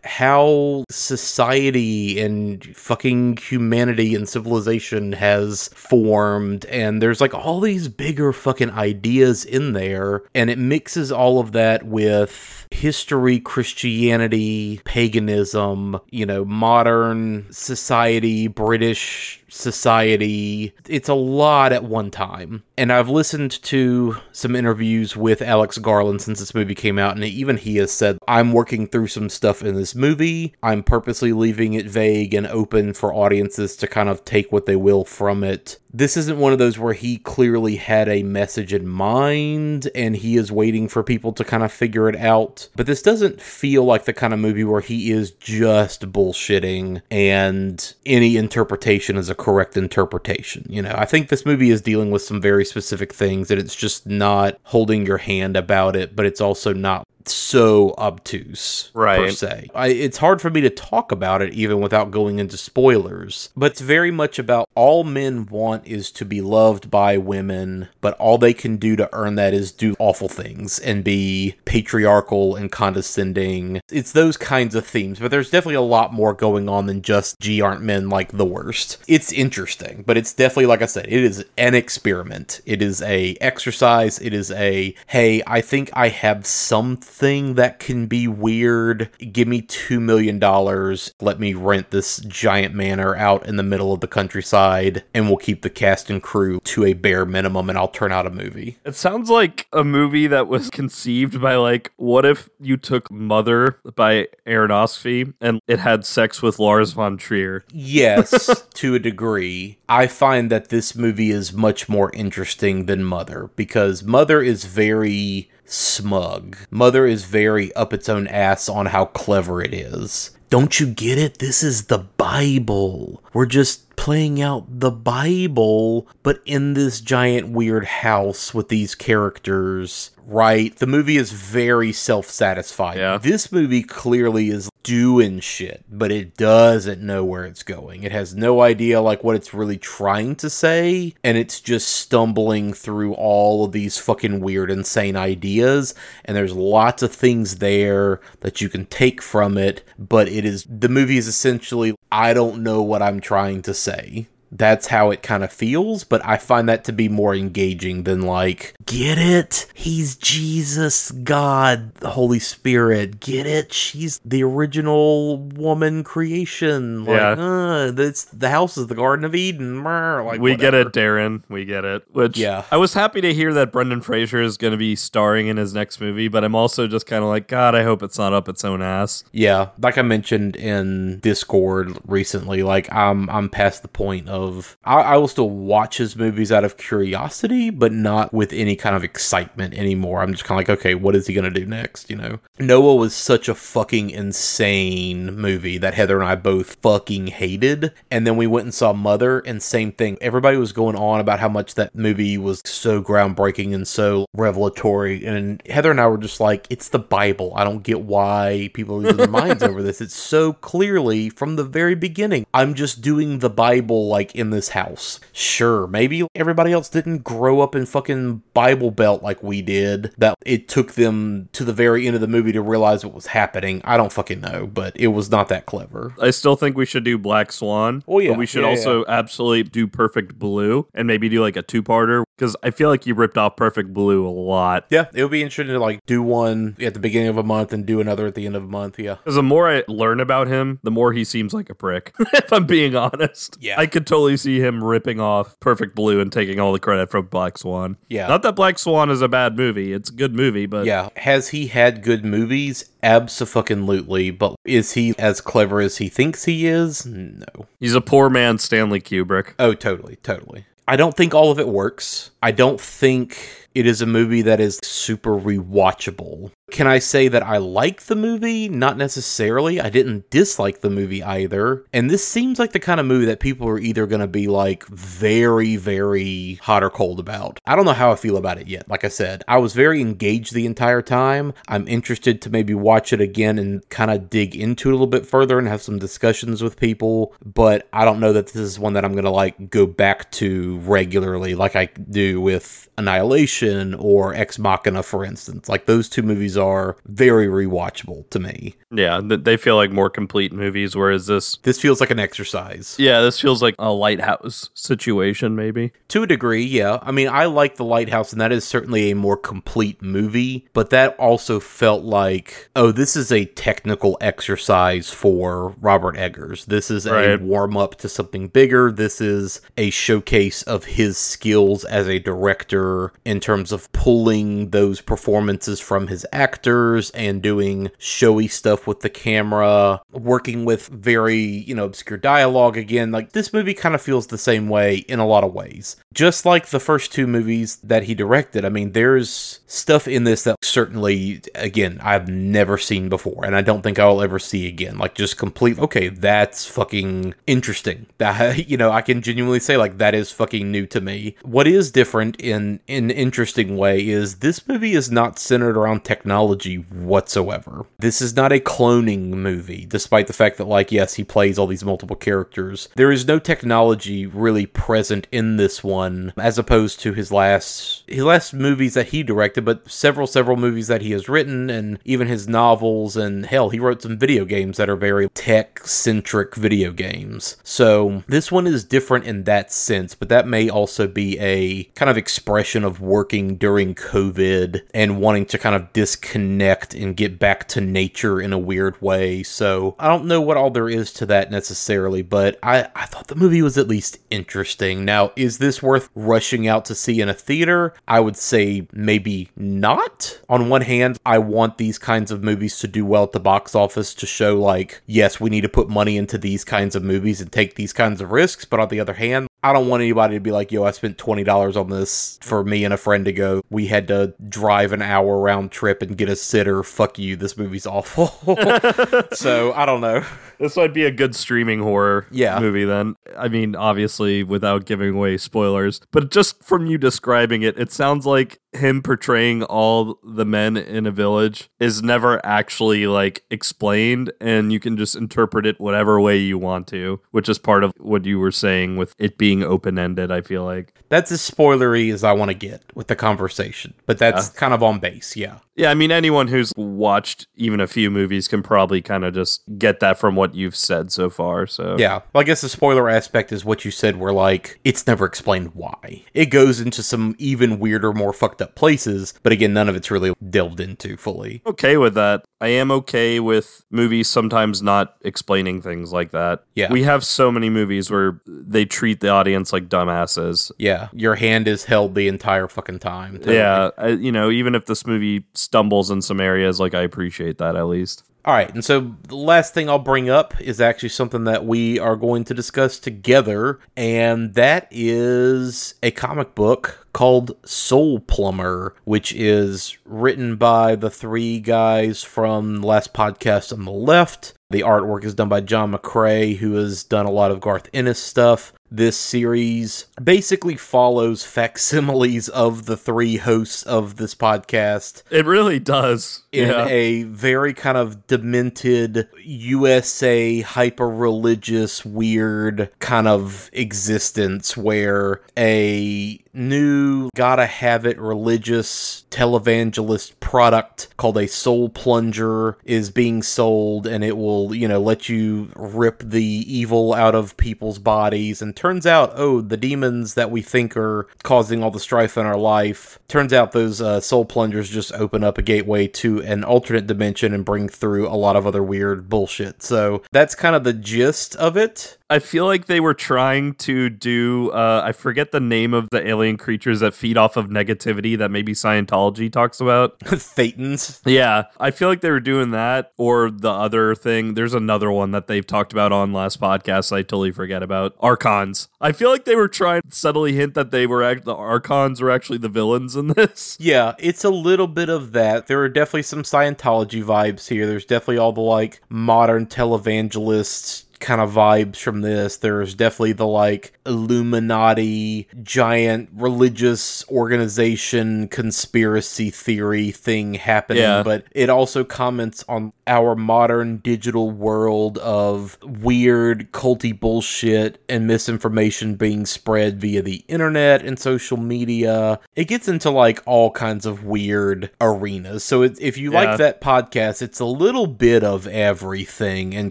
how 0.08 0.84
society 0.88 2.18
and 2.18 2.64
fucking 2.74 3.36
humanity 3.36 4.14
and 4.14 4.26
civilization 4.28 5.12
has 5.12 5.68
formed. 5.68 6.64
And 6.66 7.02
there's 7.02 7.20
like 7.20 7.34
all 7.34 7.60
these 7.60 7.88
bigger 7.88 8.32
fucking 8.32 8.70
ideas 8.70 9.44
in 9.44 9.74
there. 9.74 10.22
And 10.34 10.48
it 10.48 10.58
mixes 10.58 11.12
all 11.12 11.40
of 11.40 11.52
that 11.52 11.84
with 11.84 12.66
history 12.70 13.40
christianity 13.40 14.80
paganism 14.84 15.98
you 16.10 16.26
know 16.26 16.44
modern 16.44 17.46
society 17.50 18.46
british 18.46 19.42
society. 19.48 20.74
It's 20.86 21.08
a 21.08 21.14
lot 21.14 21.72
at 21.72 21.84
one 21.84 22.10
time. 22.10 22.62
And 22.76 22.92
I've 22.92 23.08
listened 23.08 23.62
to 23.64 24.16
some 24.32 24.54
interviews 24.54 25.16
with 25.16 25.42
Alex 25.42 25.78
Garland 25.78 26.22
since 26.22 26.38
this 26.38 26.54
movie 26.54 26.74
came 26.74 26.98
out, 26.98 27.16
and 27.16 27.24
even 27.24 27.56
he 27.56 27.76
has 27.76 27.90
said, 27.90 28.18
I'm 28.28 28.52
working 28.52 28.86
through 28.86 29.08
some 29.08 29.28
stuff 29.28 29.62
in 29.62 29.74
this 29.74 29.94
movie. 29.94 30.54
I'm 30.62 30.82
purposely 30.82 31.32
leaving 31.32 31.74
it 31.74 31.86
vague 31.86 32.34
and 32.34 32.46
open 32.46 32.94
for 32.94 33.12
audiences 33.12 33.76
to 33.76 33.86
kind 33.86 34.08
of 34.08 34.24
take 34.24 34.52
what 34.52 34.66
they 34.66 34.76
will 34.76 35.04
from 35.04 35.42
it. 35.42 35.78
This 35.92 36.16
isn't 36.16 36.38
one 36.38 36.52
of 36.52 36.58
those 36.58 36.78
where 36.78 36.92
he 36.92 37.18
clearly 37.18 37.76
had 37.76 38.08
a 38.08 38.22
message 38.22 38.72
in 38.72 38.86
mind 38.86 39.90
and 39.94 40.16
he 40.16 40.36
is 40.36 40.52
waiting 40.52 40.88
for 40.88 41.02
people 41.02 41.32
to 41.32 41.44
kind 41.44 41.62
of 41.62 41.72
figure 41.72 42.08
it 42.08 42.16
out. 42.16 42.68
But 42.76 42.86
this 42.86 43.02
doesn't 43.02 43.40
feel 43.40 43.84
like 43.84 44.04
the 44.04 44.12
kind 44.12 44.32
of 44.32 44.38
movie 44.38 44.64
where 44.64 44.80
he 44.80 45.10
is 45.10 45.30
just 45.30 46.12
bullshitting 46.12 47.02
and 47.10 47.94
any 48.04 48.36
interpretation 48.36 49.16
is 49.16 49.30
a 49.30 49.34
correct 49.34 49.76
interpretation. 49.76 50.66
You 50.68 50.82
know, 50.82 50.94
I 50.96 51.04
think 51.04 51.28
this 51.28 51.46
movie 51.46 51.70
is 51.70 51.80
dealing 51.80 52.10
with 52.10 52.22
some 52.22 52.40
very 52.40 52.64
specific 52.64 53.12
things 53.12 53.50
and 53.50 53.60
it's 53.60 53.76
just 53.76 54.06
not 54.06 54.58
holding 54.64 55.06
your 55.06 55.18
hand 55.18 55.56
about 55.56 55.96
it, 55.96 56.14
but 56.14 56.26
it's 56.26 56.40
also 56.40 56.72
not 56.72 57.06
so 57.32 57.94
obtuse 57.98 58.90
right? 58.94 59.18
per 59.18 59.30
se. 59.30 59.70
I, 59.74 59.88
it's 59.88 60.18
hard 60.18 60.40
for 60.40 60.50
me 60.50 60.60
to 60.62 60.70
talk 60.70 61.12
about 61.12 61.42
it 61.42 61.52
even 61.52 61.80
without 61.80 62.10
going 62.10 62.38
into 62.38 62.56
spoilers, 62.56 63.50
but 63.56 63.72
it's 63.72 63.80
very 63.80 64.10
much 64.10 64.38
about 64.38 64.68
all 64.74 65.04
men 65.04 65.46
want 65.46 65.86
is 65.86 66.10
to 66.12 66.24
be 66.24 66.40
loved 66.40 66.90
by 66.90 67.16
women, 67.16 67.88
but 68.00 68.14
all 68.18 68.38
they 68.38 68.54
can 68.54 68.76
do 68.76 68.96
to 68.96 69.08
earn 69.12 69.34
that 69.36 69.54
is 69.54 69.72
do 69.72 69.94
awful 69.98 70.28
things 70.28 70.78
and 70.78 71.04
be 71.04 71.56
patriarchal 71.64 72.56
and 72.56 72.70
condescending. 72.70 73.80
It's 73.90 74.12
those 74.12 74.36
kinds 74.36 74.74
of 74.74 74.86
themes, 74.86 75.18
but 75.18 75.30
there's 75.30 75.50
definitely 75.50 75.74
a 75.74 75.82
lot 75.82 76.12
more 76.12 76.34
going 76.34 76.68
on 76.68 76.86
than 76.86 77.02
just 77.02 77.38
G 77.40 77.60
aren't 77.60 77.82
men 77.82 78.08
like 78.08 78.32
the 78.32 78.44
worst. 78.44 78.98
It's 79.06 79.32
interesting, 79.32 80.04
but 80.06 80.16
it's 80.16 80.32
definitely 80.32 80.66
like 80.66 80.82
I 80.82 80.86
said, 80.86 81.06
it 81.06 81.24
is 81.24 81.44
an 81.56 81.74
experiment. 81.74 82.60
It 82.64 82.82
is 82.82 83.02
a 83.02 83.36
exercise. 83.40 84.18
It 84.18 84.32
is 84.32 84.50
a 84.52 84.94
hey, 85.08 85.42
I 85.46 85.60
think 85.60 85.90
I 85.92 86.08
have 86.08 86.46
something 86.46 87.17
that 87.18 87.78
can 87.78 88.06
be 88.06 88.28
weird. 88.28 89.10
Give 89.32 89.48
me 89.48 89.62
two 89.62 90.00
million 90.00 90.38
dollars. 90.38 91.12
Let 91.20 91.40
me 91.40 91.54
rent 91.54 91.90
this 91.90 92.18
giant 92.18 92.74
manor 92.74 93.16
out 93.16 93.46
in 93.46 93.56
the 93.56 93.62
middle 93.62 93.92
of 93.92 94.00
the 94.00 94.06
countryside, 94.06 95.04
and 95.12 95.26
we'll 95.26 95.36
keep 95.36 95.62
the 95.62 95.70
cast 95.70 96.10
and 96.10 96.22
crew 96.22 96.60
to 96.64 96.84
a 96.84 96.92
bare 96.94 97.24
minimum, 97.24 97.68
and 97.68 97.78
I'll 97.78 97.88
turn 97.88 98.12
out 98.12 98.26
a 98.26 98.30
movie. 98.30 98.78
It 98.84 98.94
sounds 98.94 99.30
like 99.30 99.66
a 99.72 99.84
movie 99.84 100.26
that 100.28 100.48
was 100.48 100.70
conceived 100.70 101.40
by 101.40 101.56
like, 101.56 101.92
what 101.96 102.24
if 102.24 102.48
you 102.60 102.76
took 102.76 103.10
Mother 103.10 103.78
by 103.94 104.28
Aronofsky 104.46 105.34
and 105.40 105.60
it 105.66 105.80
had 105.80 106.04
sex 106.04 106.40
with 106.40 106.58
Lars 106.58 106.92
von 106.92 107.16
Trier? 107.16 107.64
Yes, 107.72 108.64
to 108.74 108.94
a 108.94 108.98
degree. 108.98 109.78
I 109.88 110.06
find 110.06 110.50
that 110.50 110.68
this 110.68 110.94
movie 110.94 111.30
is 111.30 111.52
much 111.52 111.88
more 111.88 112.10
interesting 112.12 112.86
than 112.86 113.02
Mother 113.04 113.50
because 113.56 114.02
Mother 114.02 114.42
is 114.42 114.64
very 114.64 115.50
smug. 115.72 116.56
Mother 116.70 117.06
is 117.06 117.24
very 117.24 117.74
up 117.74 117.92
its 117.92 118.08
own 118.08 118.26
ass 118.26 118.68
on 118.68 118.86
how 118.86 119.06
clever 119.06 119.62
it 119.62 119.74
is. 119.74 120.30
Don't 120.50 120.80
you 120.80 120.86
get 120.86 121.18
it? 121.18 121.38
This 121.38 121.62
is 121.62 121.84
the 121.84 121.98
Bible. 121.98 123.22
We're 123.32 123.46
just 123.46 123.87
playing 123.98 124.40
out 124.40 124.64
the 124.78 124.92
Bible, 124.92 126.06
but 126.22 126.40
in 126.46 126.74
this 126.74 127.00
giant 127.00 127.48
weird 127.48 127.84
house 127.84 128.54
with 128.54 128.68
these 128.68 128.94
characters, 128.94 130.12
right? 130.24 130.76
The 130.76 130.86
movie 130.86 131.16
is 131.16 131.32
very 131.32 131.92
self 131.92 132.26
satisfied. 132.26 132.98
Yeah. 132.98 133.18
This 133.18 133.50
movie 133.50 133.82
clearly 133.82 134.50
is 134.50 134.70
doing 134.84 135.40
shit, 135.40 135.84
but 135.90 136.12
it 136.12 136.36
doesn't 136.36 137.02
know 137.02 137.24
where 137.24 137.44
it's 137.44 137.62
going. 137.62 138.04
It 138.04 138.12
has 138.12 138.34
no 138.34 138.60
idea 138.62 139.00
like 139.00 139.24
what 139.24 139.36
it's 139.36 139.52
really 139.52 139.76
trying 139.76 140.36
to 140.36 140.48
say, 140.48 141.14
and 141.24 141.36
it's 141.36 141.60
just 141.60 141.88
stumbling 141.88 142.72
through 142.72 143.14
all 143.14 143.64
of 143.64 143.72
these 143.72 143.98
fucking 143.98 144.40
weird, 144.40 144.70
insane 144.70 145.16
ideas. 145.16 145.94
And 146.24 146.36
there's 146.36 146.54
lots 146.54 147.02
of 147.02 147.12
things 147.12 147.56
there 147.56 148.20
that 148.40 148.60
you 148.60 148.68
can 148.68 148.86
take 148.86 149.20
from 149.20 149.58
it, 149.58 149.82
but 149.98 150.28
it 150.28 150.44
is 150.44 150.64
the 150.70 150.88
movie 150.88 151.18
is 151.18 151.26
essentially 151.26 151.94
I 152.12 152.32
don't 152.32 152.62
know 152.62 152.80
what 152.80 153.02
I'm 153.02 153.20
trying 153.20 153.62
to 153.62 153.74
say 153.74 153.87
say 153.88 154.26
that's 154.50 154.86
how 154.88 155.10
it 155.10 155.22
kind 155.22 155.44
of 155.44 155.52
feels, 155.52 156.04
but 156.04 156.24
I 156.24 156.36
find 156.36 156.68
that 156.68 156.84
to 156.84 156.92
be 156.92 157.08
more 157.08 157.34
engaging 157.34 158.04
than 158.04 158.22
like 158.22 158.74
get 158.86 159.18
it? 159.18 159.66
He's 159.74 160.16
Jesus, 160.16 161.10
God, 161.10 161.94
the 161.96 162.10
Holy 162.10 162.38
Spirit. 162.38 163.20
Get 163.20 163.46
it? 163.46 163.72
She's 163.72 164.20
the 164.24 164.42
original 164.42 165.36
woman 165.38 166.02
creation. 166.04 167.04
Like, 167.04 167.16
Yeah. 167.16 167.30
uh, 167.32 167.90
that's 167.90 168.24
the 168.24 168.50
house 168.50 168.76
is 168.78 168.86
the 168.86 168.94
Garden 168.94 169.24
of 169.24 169.34
Eden. 169.34 169.82
Like, 169.84 170.40
we 170.40 170.56
get 170.56 170.74
it, 170.74 170.92
Darren. 170.92 171.42
We 171.48 171.64
get 171.64 171.84
it. 171.84 172.04
Which 172.12 172.36
Yeah. 172.38 172.64
I 172.70 172.76
was 172.76 172.94
happy 172.94 173.20
to 173.20 173.34
hear 173.34 173.52
that 173.54 173.72
Brendan 173.72 174.00
Fraser 174.00 174.40
is 174.40 174.56
going 174.56 174.72
to 174.72 174.76
be 174.78 174.96
starring 174.96 175.46
in 175.48 175.56
his 175.56 175.74
next 175.74 176.00
movie, 176.00 176.28
but 176.28 176.44
I'm 176.44 176.54
also 176.54 176.86
just 176.86 177.06
kind 177.06 177.22
of 177.22 177.28
like, 177.28 177.48
God, 177.48 177.74
I 177.74 177.82
hope 177.82 178.02
it's 178.02 178.18
not 178.18 178.32
up 178.32 178.48
its 178.48 178.64
own 178.64 178.82
ass. 178.82 179.24
Yeah, 179.32 179.68
like 179.80 179.98
I 179.98 180.02
mentioned 180.02 180.56
in 180.56 181.18
Discord 181.20 181.98
recently, 182.06 182.62
like 182.62 182.92
I'm 182.92 183.28
I'm 183.30 183.48
past 183.48 183.82
the 183.82 183.88
point 183.88 184.28
of 184.28 184.37
I, 184.84 185.00
I 185.00 185.16
will 185.16 185.28
still 185.28 185.50
watch 185.50 185.98
his 185.98 186.16
movies 186.16 186.52
out 186.52 186.64
of 186.64 186.76
curiosity, 186.76 187.70
but 187.70 187.92
not 187.92 188.32
with 188.32 188.52
any 188.52 188.76
kind 188.76 188.96
of 188.96 189.04
excitement 189.04 189.74
anymore. 189.74 190.22
I'm 190.22 190.32
just 190.32 190.44
kind 190.44 190.60
of 190.60 190.68
like, 190.68 190.78
okay, 190.78 190.94
what 190.94 191.16
is 191.16 191.26
he 191.26 191.34
gonna 191.34 191.50
do 191.50 191.66
next? 191.66 192.10
You 192.10 192.16
know, 192.16 192.38
Noah 192.58 192.96
was 192.96 193.14
such 193.14 193.48
a 193.48 193.54
fucking 193.54 194.10
insane 194.10 195.34
movie 195.34 195.78
that 195.78 195.94
Heather 195.94 196.20
and 196.20 196.28
I 196.28 196.34
both 196.34 196.76
fucking 196.82 197.28
hated, 197.28 197.92
and 198.10 198.26
then 198.26 198.36
we 198.36 198.46
went 198.46 198.64
and 198.64 198.74
saw 198.74 198.92
Mother, 198.92 199.40
and 199.40 199.62
same 199.62 199.92
thing. 199.92 200.18
Everybody 200.20 200.56
was 200.56 200.72
going 200.72 200.96
on 200.96 201.20
about 201.20 201.40
how 201.40 201.48
much 201.48 201.74
that 201.74 201.94
movie 201.94 202.38
was 202.38 202.62
so 202.64 203.02
groundbreaking 203.02 203.74
and 203.74 203.86
so 203.86 204.26
revelatory, 204.34 205.24
and 205.24 205.62
Heather 205.68 205.90
and 205.90 206.00
I 206.00 206.06
were 206.06 206.18
just 206.18 206.40
like, 206.40 206.66
it's 206.70 206.88
the 206.88 206.98
Bible. 206.98 207.52
I 207.56 207.64
don't 207.64 207.82
get 207.82 208.00
why 208.00 208.70
people 208.74 208.96
are 208.96 209.00
losing 209.00 209.16
their 209.16 209.28
minds 209.28 209.62
over 209.62 209.82
this. 209.82 210.00
It's 210.00 210.14
so 210.14 210.52
clearly 210.52 211.30
from 211.30 211.56
the 211.56 211.64
very 211.64 211.94
beginning. 211.94 212.46
I'm 212.54 212.74
just 212.74 213.00
doing 213.00 213.38
the 213.38 213.50
Bible 213.50 214.08
like 214.08 214.27
in 214.34 214.50
this 214.50 214.70
house. 214.70 215.20
Sure, 215.32 215.86
maybe 215.86 216.26
everybody 216.34 216.72
else 216.72 216.88
didn't 216.88 217.24
grow 217.24 217.60
up 217.60 217.74
in 217.74 217.86
fucking 217.86 218.42
Bible 218.54 218.90
Belt 218.90 219.22
like 219.22 219.42
we 219.42 219.62
did, 219.62 220.12
that 220.18 220.34
it 220.44 220.68
took 220.68 220.92
them 220.92 221.48
to 221.52 221.64
the 221.64 221.72
very 221.72 222.06
end 222.06 222.14
of 222.14 222.20
the 222.20 222.26
movie 222.28 222.52
to 222.52 222.62
realize 222.62 223.04
what 223.04 223.14
was 223.14 223.26
happening. 223.28 223.80
I 223.84 223.96
don't 223.96 224.12
fucking 224.12 224.40
know, 224.40 224.66
but 224.66 224.96
it 224.98 225.08
was 225.08 225.30
not 225.30 225.48
that 225.48 225.66
clever. 225.66 226.14
I 226.20 226.30
still 226.30 226.56
think 226.56 226.76
we 226.76 226.86
should 226.86 227.04
do 227.04 227.18
Black 227.18 227.52
Swan. 227.52 228.02
Oh, 228.08 228.18
yeah. 228.18 228.30
But 228.30 228.38
we 228.38 228.46
should 228.46 228.62
Yeah, 228.62 228.68
also 228.70 229.04
absolutely 229.06 229.62
do 229.64 229.86
Perfect 229.86 230.38
Blue 230.38 230.86
and 230.94 231.06
maybe 231.06 231.28
do 231.28 231.40
like 231.40 231.56
a 231.56 231.62
two 231.62 231.82
parter 231.82 232.24
because 232.36 232.56
I 232.62 232.70
feel 232.70 232.88
like 232.88 233.06
you 233.06 233.14
ripped 233.14 233.38
off 233.38 233.56
Perfect 233.56 233.92
Blue 233.92 234.26
a 234.26 234.30
lot. 234.30 234.86
Yeah, 234.90 235.06
it 235.14 235.22
would 235.22 235.30
be 235.32 235.42
interesting 235.42 235.74
to 235.74 235.78
like 235.80 236.00
do 236.06 236.22
one 236.22 236.76
at 236.80 236.94
the 236.94 237.00
beginning 237.00 237.28
of 237.28 237.36
a 237.36 237.42
month 237.42 237.72
and 237.72 237.84
do 237.86 238.00
another 238.00 238.26
at 238.26 238.34
the 238.34 238.46
end 238.46 238.56
of 238.56 238.64
a 238.64 238.68
month. 238.68 238.98
Yeah. 238.98 239.16
Because 239.16 239.34
the 239.34 239.42
more 239.42 239.68
I 239.68 239.82
learn 239.88 240.20
about 240.20 240.46
him, 240.48 240.78
the 240.82 240.90
more 240.90 241.12
he 241.12 241.24
seems 241.24 241.52
like 241.54 241.68
a 241.70 241.74
prick. 241.74 242.14
if 242.32 242.52
I'm 242.52 242.66
being 242.66 242.94
honest, 242.96 243.56
Yeah. 243.60 243.78
I 243.78 243.86
could 243.86 244.06
totally 244.06 244.17
see 244.36 244.60
him 244.60 244.82
ripping 244.82 245.20
off 245.20 245.58
Perfect 245.60 245.94
Blue 245.94 246.20
and 246.20 246.32
taking 246.32 246.58
all 246.58 246.72
the 246.72 246.78
credit 246.80 247.10
from 247.10 247.26
Black 247.26 247.58
Swan. 247.58 247.96
Yeah. 248.08 248.26
not 248.26 248.42
that 248.42 248.56
Black 248.56 248.78
Swan 248.78 249.10
is 249.10 249.22
a 249.22 249.28
bad 249.28 249.56
movie; 249.56 249.92
it's 249.92 250.10
a 250.10 250.12
good 250.12 250.34
movie, 250.34 250.66
but 250.66 250.86
Yeah. 250.86 251.08
Has 251.16 251.48
he 251.48 251.68
had 251.68 252.02
good 252.02 252.24
movies? 252.24 252.90
Absolutely. 253.02 254.30
But 254.30 254.56
is 254.64 254.92
he 254.92 255.14
as 255.18 255.40
clever 255.40 255.80
as 255.80 255.98
he 255.98 256.08
thinks 256.08 256.44
he 256.44 256.66
is? 256.66 257.06
No. 257.06 257.66
he's 257.80 257.94
a 257.94 258.00
poor 258.00 258.28
man, 258.28 258.58
Stanley 258.58 259.00
Kubrick. 259.00 259.54
Oh, 259.58 259.74
totally, 259.74 260.16
totally. 260.16 260.66
I 260.86 260.96
don't 260.96 261.14
think 261.16 261.34
all 261.34 261.50
of 261.50 261.58
it 261.58 261.68
works. 261.68 262.30
I 262.42 262.50
don't 262.50 262.80
think 262.80 263.68
it 263.74 263.86
is 263.86 264.00
a 264.00 264.06
movie 264.06 264.42
that 264.42 264.58
is 264.58 264.80
super 264.82 265.32
rewatchable. 265.38 266.50
Can 266.70 266.86
I 266.86 266.98
say 266.98 267.28
that 267.28 267.42
I 267.42 267.56
like 267.56 268.02
the 268.02 268.16
movie? 268.16 268.68
Not 268.68 268.96
necessarily. 268.96 269.80
I 269.80 269.88
didn't 269.88 270.30
dislike 270.30 270.80
the 270.80 270.90
movie 270.90 271.22
either. 271.22 271.84
And 271.92 272.10
this 272.10 272.26
seems 272.26 272.58
like 272.58 272.72
the 272.72 272.78
kind 272.78 273.00
of 273.00 273.06
movie 273.06 273.24
that 273.26 273.40
people 273.40 273.68
are 273.68 273.78
either 273.78 274.06
going 274.06 274.20
to 274.20 274.26
be 274.26 274.48
like 274.48 274.86
very, 274.86 275.76
very 275.76 276.54
hot 276.62 276.82
or 276.82 276.90
cold 276.90 277.20
about. 277.20 277.58
I 277.66 277.74
don't 277.74 277.84
know 277.84 277.92
how 277.92 278.12
I 278.12 278.16
feel 278.16 278.36
about 278.36 278.58
it 278.58 278.68
yet. 278.68 278.88
Like 278.88 279.04
I 279.04 279.08
said, 279.08 279.42
I 279.48 279.58
was 279.58 279.72
very 279.72 280.00
engaged 280.00 280.52
the 280.52 280.66
entire 280.66 281.02
time. 281.02 281.54
I'm 281.68 281.88
interested 281.88 282.42
to 282.42 282.50
maybe 282.50 282.74
watch 282.74 283.12
it 283.12 283.20
again 283.20 283.58
and 283.58 283.88
kind 283.88 284.10
of 284.10 284.28
dig 284.28 284.54
into 284.54 284.90
it 284.90 284.92
a 284.92 284.94
little 284.94 285.06
bit 285.06 285.26
further 285.26 285.58
and 285.58 285.68
have 285.68 285.82
some 285.82 285.98
discussions 285.98 286.62
with 286.62 286.78
people. 286.78 287.34
But 287.44 287.88
I 287.92 288.04
don't 288.04 288.20
know 288.20 288.32
that 288.34 288.48
this 288.48 288.56
is 288.56 288.78
one 288.78 288.92
that 288.92 289.04
I'm 289.04 289.12
going 289.12 289.24
to 289.24 289.30
like 289.30 289.70
go 289.70 289.86
back 289.86 290.30
to 290.32 290.78
regularly 290.80 291.54
like 291.54 291.76
I 291.76 291.86
do 291.86 292.40
with 292.40 292.88
Annihilation 292.98 293.94
or 293.94 294.34
Ex 294.34 294.58
Machina, 294.58 295.02
for 295.02 295.24
instance. 295.24 295.68
Like 295.68 295.86
those 295.86 296.08
two 296.08 296.22
movies 296.22 296.57
are 296.58 296.96
very 297.06 297.46
rewatchable 297.46 298.28
to 298.30 298.38
me. 298.38 298.74
Yeah, 298.90 299.20
they 299.22 299.56
feel 299.56 299.76
like 299.76 299.90
more 299.90 300.10
complete 300.10 300.52
movies, 300.52 300.96
whereas 300.96 301.26
this, 301.26 301.56
This 301.58 301.80
feels 301.80 302.00
like 302.00 302.10
an 302.10 302.18
exercise. 302.18 302.96
yeah, 302.98 303.20
this 303.20 303.38
feels 303.40 303.62
like 303.62 303.74
a 303.78 303.92
lighthouse 303.92 304.70
situation, 304.74 305.54
maybe. 305.54 305.92
To 306.08 306.22
a 306.22 306.26
degree, 306.26 306.64
yeah. 306.64 306.98
I 307.02 307.12
mean, 307.12 307.28
I 307.28 307.44
like 307.46 307.76
The 307.76 307.84
Lighthouse, 307.84 308.32
and 308.32 308.40
that 308.40 308.52
is 308.52 308.64
certainly 308.64 309.10
a 309.10 309.14
more 309.14 309.36
complete 309.36 310.02
movie, 310.02 310.66
but 310.72 310.90
that 310.90 311.14
also 311.18 311.60
felt 311.60 312.02
like, 312.04 312.70
oh, 312.74 312.90
this 312.92 313.14
is 313.16 313.30
a 313.30 313.44
technical 313.44 314.16
exercise 314.20 315.10
for 315.10 315.74
Robert 315.80 316.16
Eggers. 316.16 316.64
This 316.66 316.90
is 316.90 317.06
a 317.06 317.36
warm 317.36 317.76
up 317.76 317.96
to 317.96 318.08
something 318.08 318.48
bigger. 318.48 318.90
This 318.90 319.20
is 319.20 319.60
a 319.76 319.90
showcase 319.90 320.62
of 320.62 320.84
his 320.84 321.18
skills 321.18 321.84
as 321.84 322.08
a 322.08 322.18
director 322.18 323.12
in 323.24 323.40
terms 323.40 323.70
of 323.72 323.90
pulling 323.92 324.70
those 324.70 325.00
performances 325.00 325.80
from 325.80 326.06
his 326.06 326.26
actors 326.48 327.10
and 327.10 327.42
doing 327.42 327.90
showy 327.98 328.48
stuff 328.48 328.86
with 328.86 329.00
the 329.00 329.10
camera, 329.10 330.00
working 330.10 330.64
with 330.64 330.88
very, 330.88 331.36
you 331.38 331.74
know, 331.74 331.84
obscure 331.84 332.16
dialogue 332.18 332.76
again. 332.76 333.12
Like, 333.12 333.32
this 333.32 333.52
movie 333.52 333.74
kind 333.74 333.94
of 333.94 334.00
feels 334.00 334.26
the 334.28 334.38
same 334.38 334.68
way 334.70 334.96
in 335.08 335.18
a 335.18 335.26
lot 335.26 335.44
of 335.44 335.52
ways. 335.52 335.96
Just 336.14 336.46
like 336.46 336.66
the 336.66 336.80
first 336.80 337.12
two 337.12 337.26
movies 337.26 337.76
that 337.76 338.04
he 338.04 338.14
directed, 338.14 338.64
I 338.64 338.70
mean, 338.70 338.92
there's 338.92 339.60
stuff 339.66 340.08
in 340.08 340.24
this 340.24 340.44
that 340.44 340.56
certainly, 340.62 341.42
again, 341.54 342.00
I've 342.02 342.28
never 342.28 342.78
seen 342.78 343.10
before, 343.10 343.44
and 343.44 343.54
I 343.54 343.60
don't 343.60 343.82
think 343.82 343.98
I'll 343.98 344.22
ever 344.22 344.38
see 344.38 344.66
again. 344.66 344.96
Like, 344.96 345.14
just 345.14 345.36
complete, 345.36 345.78
okay, 345.78 346.08
that's 346.08 346.64
fucking 346.66 347.34
interesting. 347.46 348.06
That, 348.18 348.68
you 348.68 348.76
know, 348.76 348.90
I 348.90 349.02
can 349.02 349.22
genuinely 349.22 349.60
say, 349.60 349.76
like, 349.76 349.98
that 349.98 350.14
is 350.14 350.32
fucking 350.32 350.72
new 350.72 350.86
to 350.88 351.00
me. 351.00 351.36
What 351.42 351.68
is 351.68 351.92
different 351.92 352.34
in, 352.40 352.80
in 352.88 353.04
an 353.04 353.10
interesting 353.10 353.76
way 353.76 354.08
is 354.08 354.36
this 354.36 354.66
movie 354.66 354.94
is 354.94 355.08
not 355.10 355.38
centered 355.38 355.76
around 355.76 356.04
technology 356.04 356.37
whatsoever. 356.46 357.86
This 357.98 358.20
is 358.22 358.36
not 358.36 358.52
a 358.52 358.60
cloning 358.60 359.30
movie, 359.30 359.86
despite 359.86 360.26
the 360.26 360.32
fact 360.32 360.58
that, 360.58 360.68
like, 360.68 360.92
yes, 360.92 361.14
he 361.14 361.24
plays 361.24 361.58
all 361.58 361.66
these 361.66 361.84
multiple 361.84 362.16
characters. 362.16 362.88
There 362.96 363.12
is 363.12 363.26
no 363.26 363.38
technology 363.38 364.26
really 364.26 364.66
present 364.66 365.26
in 365.32 365.56
this 365.56 365.82
one, 365.82 366.32
as 366.36 366.58
opposed 366.58 367.00
to 367.00 367.12
his 367.12 367.32
last 367.32 368.04
his 368.06 368.24
last 368.24 368.54
movies 368.54 368.94
that 368.94 369.08
he 369.08 369.22
directed, 369.22 369.64
but 369.64 369.90
several 369.90 370.26
several 370.26 370.56
movies 370.56 370.88
that 370.88 371.02
he 371.02 371.10
has 371.12 371.28
written, 371.28 371.70
and 371.70 371.98
even 372.04 372.28
his 372.28 372.48
novels, 372.48 373.16
and 373.16 373.46
hell, 373.46 373.70
he 373.70 373.80
wrote 373.80 374.02
some 374.02 374.18
video 374.18 374.44
games 374.44 374.76
that 374.76 374.88
are 374.88 374.96
very 374.96 375.28
tech 375.30 375.80
centric 375.80 376.54
video 376.54 376.92
games. 376.92 377.56
So 377.64 378.22
this 378.28 378.52
one 378.52 378.66
is 378.66 378.84
different 378.84 379.24
in 379.24 379.44
that 379.44 379.72
sense, 379.72 380.14
but 380.14 380.28
that 380.28 380.46
may 380.46 380.68
also 380.68 381.06
be 381.08 381.38
a 381.38 381.84
kind 381.94 382.10
of 382.10 382.16
expression 382.16 382.84
of 382.84 383.00
working 383.00 383.56
during 383.56 383.94
COVID 383.94 384.82
and 384.94 385.20
wanting 385.20 385.46
to 385.46 385.58
kind 385.58 385.74
of 385.74 385.92
disconnect 385.92 386.27
and 386.34 387.16
get 387.16 387.38
back 387.38 387.68
to 387.68 387.80
nature 387.80 388.40
in 388.40 388.52
a 388.52 388.58
weird 388.58 389.00
way. 389.00 389.42
So 389.42 389.94
I 389.98 390.08
don't 390.08 390.26
know 390.26 390.40
what 390.40 390.56
all 390.56 390.70
there 390.70 390.88
is 390.88 391.12
to 391.14 391.26
that 391.26 391.50
necessarily, 391.50 392.22
but 392.22 392.58
I, 392.62 392.88
I 392.94 393.06
thought 393.06 393.28
the 393.28 393.34
movie 393.34 393.62
was 393.62 393.78
at 393.78 393.88
least 393.88 394.18
interesting. 394.30 395.04
Now, 395.04 395.32
is 395.36 395.58
this 395.58 395.82
worth 395.82 396.08
rushing 396.14 396.66
out 396.66 396.84
to 396.86 396.94
see 396.94 397.20
in 397.20 397.28
a 397.28 397.34
theater? 397.34 397.94
I 398.06 398.20
would 398.20 398.36
say 398.36 398.86
maybe 398.92 399.50
not. 399.56 400.40
On 400.48 400.68
one 400.68 400.82
hand, 400.82 401.18
I 401.24 401.38
want 401.38 401.78
these 401.78 401.98
kinds 401.98 402.30
of 402.30 402.42
movies 402.42 402.78
to 402.80 402.88
do 402.88 403.04
well 403.04 403.24
at 403.24 403.32
the 403.32 403.40
box 403.40 403.74
office 403.74 404.14
to 404.14 404.26
show, 404.26 404.58
like, 404.58 405.02
yes, 405.06 405.40
we 405.40 405.50
need 405.50 405.62
to 405.62 405.68
put 405.68 405.88
money 405.88 406.16
into 406.16 406.38
these 406.38 406.64
kinds 406.64 406.94
of 406.94 407.02
movies 407.02 407.40
and 407.40 407.50
take 407.50 407.74
these 407.74 407.92
kinds 407.92 408.20
of 408.20 408.32
risks. 408.32 408.64
But 408.64 408.80
on 408.80 408.88
the 408.88 409.00
other 409.00 409.14
hand, 409.14 409.48
I 409.62 409.72
don't 409.72 409.88
want 409.88 410.02
anybody 410.02 410.34
to 410.36 410.40
be 410.40 410.52
like, 410.52 410.70
yo, 410.70 410.84
I 410.84 410.92
spent 410.92 411.18
$20 411.18 411.76
on 411.76 411.90
this 411.90 412.38
for 412.42 412.62
me 412.62 412.84
and 412.84 412.94
a 412.94 412.96
friend 412.96 413.24
to 413.24 413.32
go. 413.32 413.62
We 413.70 413.88
had 413.88 414.06
to 414.08 414.34
drive 414.48 414.92
an 414.92 415.02
hour 415.02 415.38
round 415.40 415.72
trip 415.72 416.00
and 416.00 416.16
get 416.16 416.28
a 416.28 416.36
sitter. 416.36 416.82
Fuck 416.84 417.18
you. 417.18 417.34
This 417.34 417.56
movie's 417.56 417.86
awful. 417.86 418.28
so 419.32 419.72
I 419.72 419.84
don't 419.84 420.00
know. 420.00 420.24
This 420.58 420.76
might 420.76 420.94
be 420.94 421.04
a 421.04 421.10
good 421.10 421.34
streaming 421.34 421.80
horror 421.80 422.26
Yeah. 422.30 422.58
movie 422.60 422.84
then. 422.84 423.16
I 423.36 423.48
mean, 423.48 423.74
obviously 423.76 424.42
without 424.42 424.84
giving 424.86 425.14
away 425.14 425.36
spoilers, 425.38 426.00
but 426.12 426.30
just 426.30 426.62
from 426.62 426.86
you 426.86 426.98
describing 426.98 427.62
it, 427.62 427.78
it 427.78 427.90
sounds 427.92 428.26
like 428.26 428.60
him 428.72 429.02
portraying 429.02 429.62
all 429.62 430.18
the 430.22 430.44
men 430.44 430.76
in 430.76 431.06
a 431.06 431.10
village 431.10 431.70
is 431.80 432.02
never 432.02 432.44
actually 432.44 433.06
like 433.06 433.44
explained 433.50 434.32
and 434.40 434.72
you 434.72 434.78
can 434.78 434.96
just 434.96 435.16
interpret 435.16 435.64
it 435.64 435.80
whatever 435.80 436.20
way 436.20 436.36
you 436.36 436.58
want 436.58 436.86
to, 436.88 437.20
which 437.30 437.48
is 437.48 437.58
part 437.58 437.82
of 437.82 437.92
what 437.98 438.24
you 438.24 438.38
were 438.38 438.52
saying 438.52 438.96
with 438.96 439.14
it 439.18 439.38
being 439.38 439.62
open-ended, 439.62 440.30
I 440.30 440.42
feel 440.42 440.64
like. 440.64 440.94
That's 441.08 441.32
as 441.32 441.40
spoilery 441.48 442.12
as 442.12 442.22
I 442.24 442.32
want 442.32 442.50
to 442.50 442.54
get 442.54 442.82
with 442.94 443.06
the 443.06 443.16
conversation, 443.16 443.94
but 444.06 444.18
that's 444.18 444.48
kind 444.50 444.74
of 444.74 444.82
on 444.82 444.98
base. 444.98 445.36
Yeah. 445.36 445.58
Yeah, 445.74 445.92
I 445.92 445.94
mean, 445.94 446.10
anyone 446.10 446.48
who's 446.48 446.72
watched 446.76 447.46
even 447.54 447.78
a 447.80 447.86
few 447.86 448.10
movies 448.10 448.48
can 448.48 448.64
probably 448.64 449.00
kind 449.00 449.24
of 449.24 449.32
just 449.32 449.62
get 449.78 450.00
that 450.00 450.18
from 450.18 450.34
what 450.34 450.52
you've 450.56 450.74
said 450.74 451.12
so 451.12 451.30
far. 451.30 451.68
So, 451.68 451.96
Yeah. 451.96 452.22
Well, 452.32 452.40
I 452.40 452.42
guess 452.42 452.62
the 452.62 452.68
spoiler 452.68 453.08
aspect 453.08 453.52
is 453.52 453.64
what 453.64 453.84
you 453.84 453.92
said, 453.92 454.16
where 454.16 454.32
like 454.32 454.80
it's 454.82 455.06
never 455.06 455.24
explained 455.24 455.76
why. 455.76 456.24
It 456.34 456.46
goes 456.46 456.80
into 456.80 457.00
some 457.04 457.36
even 457.38 457.78
weirder, 457.78 458.12
more 458.12 458.32
fucked 458.32 458.60
up 458.60 458.74
places, 458.74 459.34
but 459.44 459.52
again, 459.52 459.72
none 459.72 459.88
of 459.88 459.94
it's 459.94 460.10
really 460.10 460.32
delved 460.50 460.80
into 460.80 461.16
fully. 461.16 461.62
okay 461.64 461.96
with 461.96 462.14
that. 462.14 462.44
I 462.60 462.68
am 462.68 462.90
okay 462.90 463.38
with 463.38 463.84
movies 463.88 464.26
sometimes 464.28 464.82
not 464.82 465.14
explaining 465.22 465.80
things 465.80 466.12
like 466.12 466.32
that. 466.32 466.64
Yeah. 466.74 466.92
We 466.92 467.04
have 467.04 467.24
so 467.24 467.52
many 467.52 467.70
movies 467.70 468.10
where 468.10 468.40
they 468.46 468.84
treat 468.84 469.20
the 469.20 469.28
audience 469.28 469.72
like 469.72 469.88
dumbasses. 469.88 470.72
Yeah. 470.76 470.97
Your 471.12 471.36
hand 471.36 471.68
is 471.68 471.84
held 471.84 472.14
the 472.14 472.28
entire 472.28 472.68
fucking 472.68 472.98
time. 472.98 473.40
Yeah, 473.44 473.90
I, 473.96 474.08
you 474.08 474.32
know, 474.32 474.50
even 474.50 474.74
if 474.74 474.86
this 474.86 475.06
movie 475.06 475.44
stumbles 475.54 476.10
in 476.10 476.22
some 476.22 476.40
areas, 476.40 476.80
like 476.80 476.94
I 476.94 477.02
appreciate 477.02 477.58
that 477.58 477.76
at 477.76 477.86
least. 477.86 478.24
All 478.44 478.54
right, 478.54 478.72
and 478.72 478.82
so 478.82 479.14
the 479.24 479.36
last 479.36 479.74
thing 479.74 479.90
I'll 479.90 479.98
bring 479.98 480.30
up 480.30 480.58
is 480.58 480.80
actually 480.80 481.10
something 481.10 481.44
that 481.44 481.66
we 481.66 481.98
are 481.98 482.16
going 482.16 482.44
to 482.44 482.54
discuss 482.54 482.98
together, 482.98 483.78
and 483.94 484.54
that 484.54 484.88
is 484.90 485.94
a 486.02 486.12
comic 486.12 486.54
book 486.54 487.06
called 487.12 487.56
Soul 487.66 488.20
Plumber, 488.20 488.94
which 489.04 489.34
is 489.34 489.98
written 490.06 490.56
by 490.56 490.96
the 490.96 491.10
three 491.10 491.60
guys 491.60 492.22
from 492.22 492.80
last 492.80 493.12
podcast 493.12 493.72
on 493.72 493.84
the 493.84 493.90
left. 493.90 494.54
The 494.70 494.80
artwork 494.80 495.24
is 495.24 495.34
done 495.34 495.48
by 495.48 495.60
John 495.60 495.92
McCrea, 495.92 496.56
who 496.56 496.74
has 496.74 497.02
done 497.02 497.26
a 497.26 497.30
lot 497.30 497.50
of 497.50 497.60
Garth 497.60 497.90
Ennis 497.92 498.22
stuff. 498.22 498.72
This 498.90 499.16
series 499.18 500.06
basically 500.22 500.76
follows 500.76 501.44
facsimiles 501.44 502.48
of 502.48 502.86
the 502.86 502.96
three 502.96 503.36
hosts 503.36 503.82
of 503.82 504.16
this 504.16 504.34
podcast 504.34 505.22
It 505.30 505.44
really 505.44 505.78
does. 505.78 506.42
in 506.52 506.68
yeah. 506.68 506.86
a 506.86 507.24
very 507.24 507.74
kind 507.74 507.98
of 507.98 508.26
demented 508.26 509.28
USA 509.44 510.60
hyper 510.62 511.08
religious 511.08 512.04
weird 512.04 512.90
kind 512.98 513.28
of 513.28 513.68
existence 513.72 514.76
where 514.76 515.42
a 515.56 516.40
new 516.52 517.30
gotta 517.34 517.66
have 517.66 518.06
it 518.06 518.18
religious 518.20 519.24
televangelist 519.30 520.32
product 520.40 521.08
called 521.16 521.36
a 521.36 521.46
soul 521.46 521.88
plunger 521.88 522.76
is 522.84 523.10
being 523.10 523.42
sold 523.42 524.06
and 524.06 524.24
it 524.24 524.36
will 524.36 524.74
you 524.74 524.88
know 524.88 525.00
let 525.00 525.28
you 525.28 525.70
rip 525.76 526.22
the 526.24 526.42
evil 526.42 527.14
out 527.14 527.34
of 527.34 527.56
people's 527.56 527.98
bodies. 527.98 528.60
And 528.62 528.74
turns 528.74 529.06
out 529.06 529.32
oh 529.34 529.60
the 529.60 529.76
demons 529.76 530.34
that 530.34 530.50
we 530.50 530.62
think 530.62 530.96
are 530.96 531.28
causing 531.42 531.82
all 531.82 531.90
the 531.90 532.00
strife 532.00 532.36
in 532.36 532.46
our 532.46 532.56
life 532.56 533.18
turns 533.28 533.52
out 533.52 533.72
those 533.72 534.00
uh, 534.00 534.20
soul 534.20 534.44
plungers 534.44 534.90
just 534.90 535.12
open 535.12 535.44
up 535.44 535.58
a 535.58 535.62
gateway 535.62 536.06
to 536.06 536.42
an 536.42 536.64
alternate 536.64 537.06
dimension 537.06 537.54
and 537.54 537.64
bring 537.64 537.88
through 537.88 538.28
a 538.28 538.36
lot 538.36 538.56
of 538.56 538.66
other 538.66 538.82
weird 538.82 539.28
bullshit. 539.28 539.82
So 539.82 540.22
that's 540.32 540.54
kind 540.54 540.74
of 540.74 540.84
the 540.84 540.92
gist 540.92 541.54
of 541.56 541.76
it 541.76 542.17
I 542.30 542.40
feel 542.40 542.66
like 542.66 542.86
they 542.86 543.00
were 543.00 543.14
trying 543.14 543.74
to 543.74 544.10
do. 544.10 544.70
Uh, 544.70 545.00
I 545.02 545.12
forget 545.12 545.50
the 545.50 545.60
name 545.60 545.94
of 545.94 546.10
the 546.10 546.26
alien 546.26 546.58
creatures 546.58 547.00
that 547.00 547.14
feed 547.14 547.38
off 547.38 547.56
of 547.56 547.68
negativity 547.68 548.36
that 548.36 548.50
maybe 548.50 548.72
Scientology 548.72 549.50
talks 549.50 549.80
about. 549.80 550.18
thetans 550.20 551.22
Yeah, 551.24 551.64
I 551.80 551.90
feel 551.90 552.08
like 552.08 552.20
they 552.20 552.30
were 552.30 552.40
doing 552.40 552.70
that, 552.72 553.12
or 553.16 553.50
the 553.50 553.70
other 553.70 554.14
thing. 554.14 554.54
There's 554.54 554.74
another 554.74 555.10
one 555.10 555.30
that 555.30 555.46
they've 555.46 555.66
talked 555.66 555.92
about 555.92 556.12
on 556.12 556.34
last 556.34 556.60
podcast. 556.60 557.12
I 557.12 557.22
totally 557.22 557.50
forget 557.50 557.82
about 557.82 558.14
archons. 558.20 558.88
I 559.00 559.12
feel 559.12 559.30
like 559.30 559.44
they 559.44 559.56
were 559.56 559.68
trying 559.68 560.02
to 560.02 560.14
subtly 560.14 560.52
hint 560.52 560.74
that 560.74 560.90
they 560.90 561.06
were 561.06 561.22
act- 561.22 561.46
the 561.46 561.54
archons 561.54 562.20
are 562.20 562.30
actually 562.30 562.58
the 562.58 562.68
villains 562.68 563.16
in 563.16 563.28
this. 563.36 563.78
Yeah, 563.80 564.14
it's 564.18 564.44
a 564.44 564.50
little 564.50 564.88
bit 564.88 565.08
of 565.08 565.32
that. 565.32 565.66
There 565.66 565.80
are 565.80 565.88
definitely 565.88 566.24
some 566.24 566.42
Scientology 566.42 567.24
vibes 567.24 567.68
here. 567.68 567.86
There's 567.86 568.04
definitely 568.04 568.38
all 568.38 568.52
the 568.52 568.60
like 568.60 569.00
modern 569.08 569.66
televangelists 569.66 571.04
kind 571.20 571.40
of 571.40 571.52
vibes 571.52 571.96
from 571.96 572.20
this. 572.20 572.56
There's 572.56 572.94
definitely 572.94 573.32
the 573.32 573.46
like 573.46 573.92
Illuminati 574.06 575.48
giant 575.62 576.30
religious 576.34 577.24
organization 577.30 578.48
conspiracy 578.48 579.50
theory 579.50 580.10
thing 580.10 580.54
happening, 580.54 581.02
Yeah. 581.02 581.22
but 581.22 581.44
it 581.52 581.68
also 581.68 582.04
comments 582.04 582.64
on 582.68 582.92
our 583.06 583.34
modern 583.34 583.98
digital 583.98 584.50
world 584.50 585.18
of 585.18 585.78
weird 585.82 586.72
culty 586.72 587.18
bullshit 587.18 588.02
and 588.08 588.26
misinformation 588.26 589.14
being 589.14 589.46
spread 589.46 590.00
via 590.00 590.22
the 590.22 590.44
internet 590.48 591.04
and 591.04 591.18
social 591.18 591.56
media. 591.56 592.38
It 592.54 592.64
gets 592.64 592.88
into 592.88 593.10
like 593.10 593.40
all 593.46 593.70
kinds 593.70 594.04
of 594.06 594.24
weird 594.24 594.90
arenas. 595.00 595.64
So 595.64 595.82
it, 595.82 595.98
if 596.00 596.18
you 596.18 596.32
Yeah. 596.32 596.42
like 596.44 596.58
that 596.58 596.80
podcast, 596.80 597.40
it's 597.42 597.60
a 597.60 597.64
little 597.64 598.06
bit 598.06 598.44
of 598.44 598.66
everything 598.66 599.72
in 599.72 599.90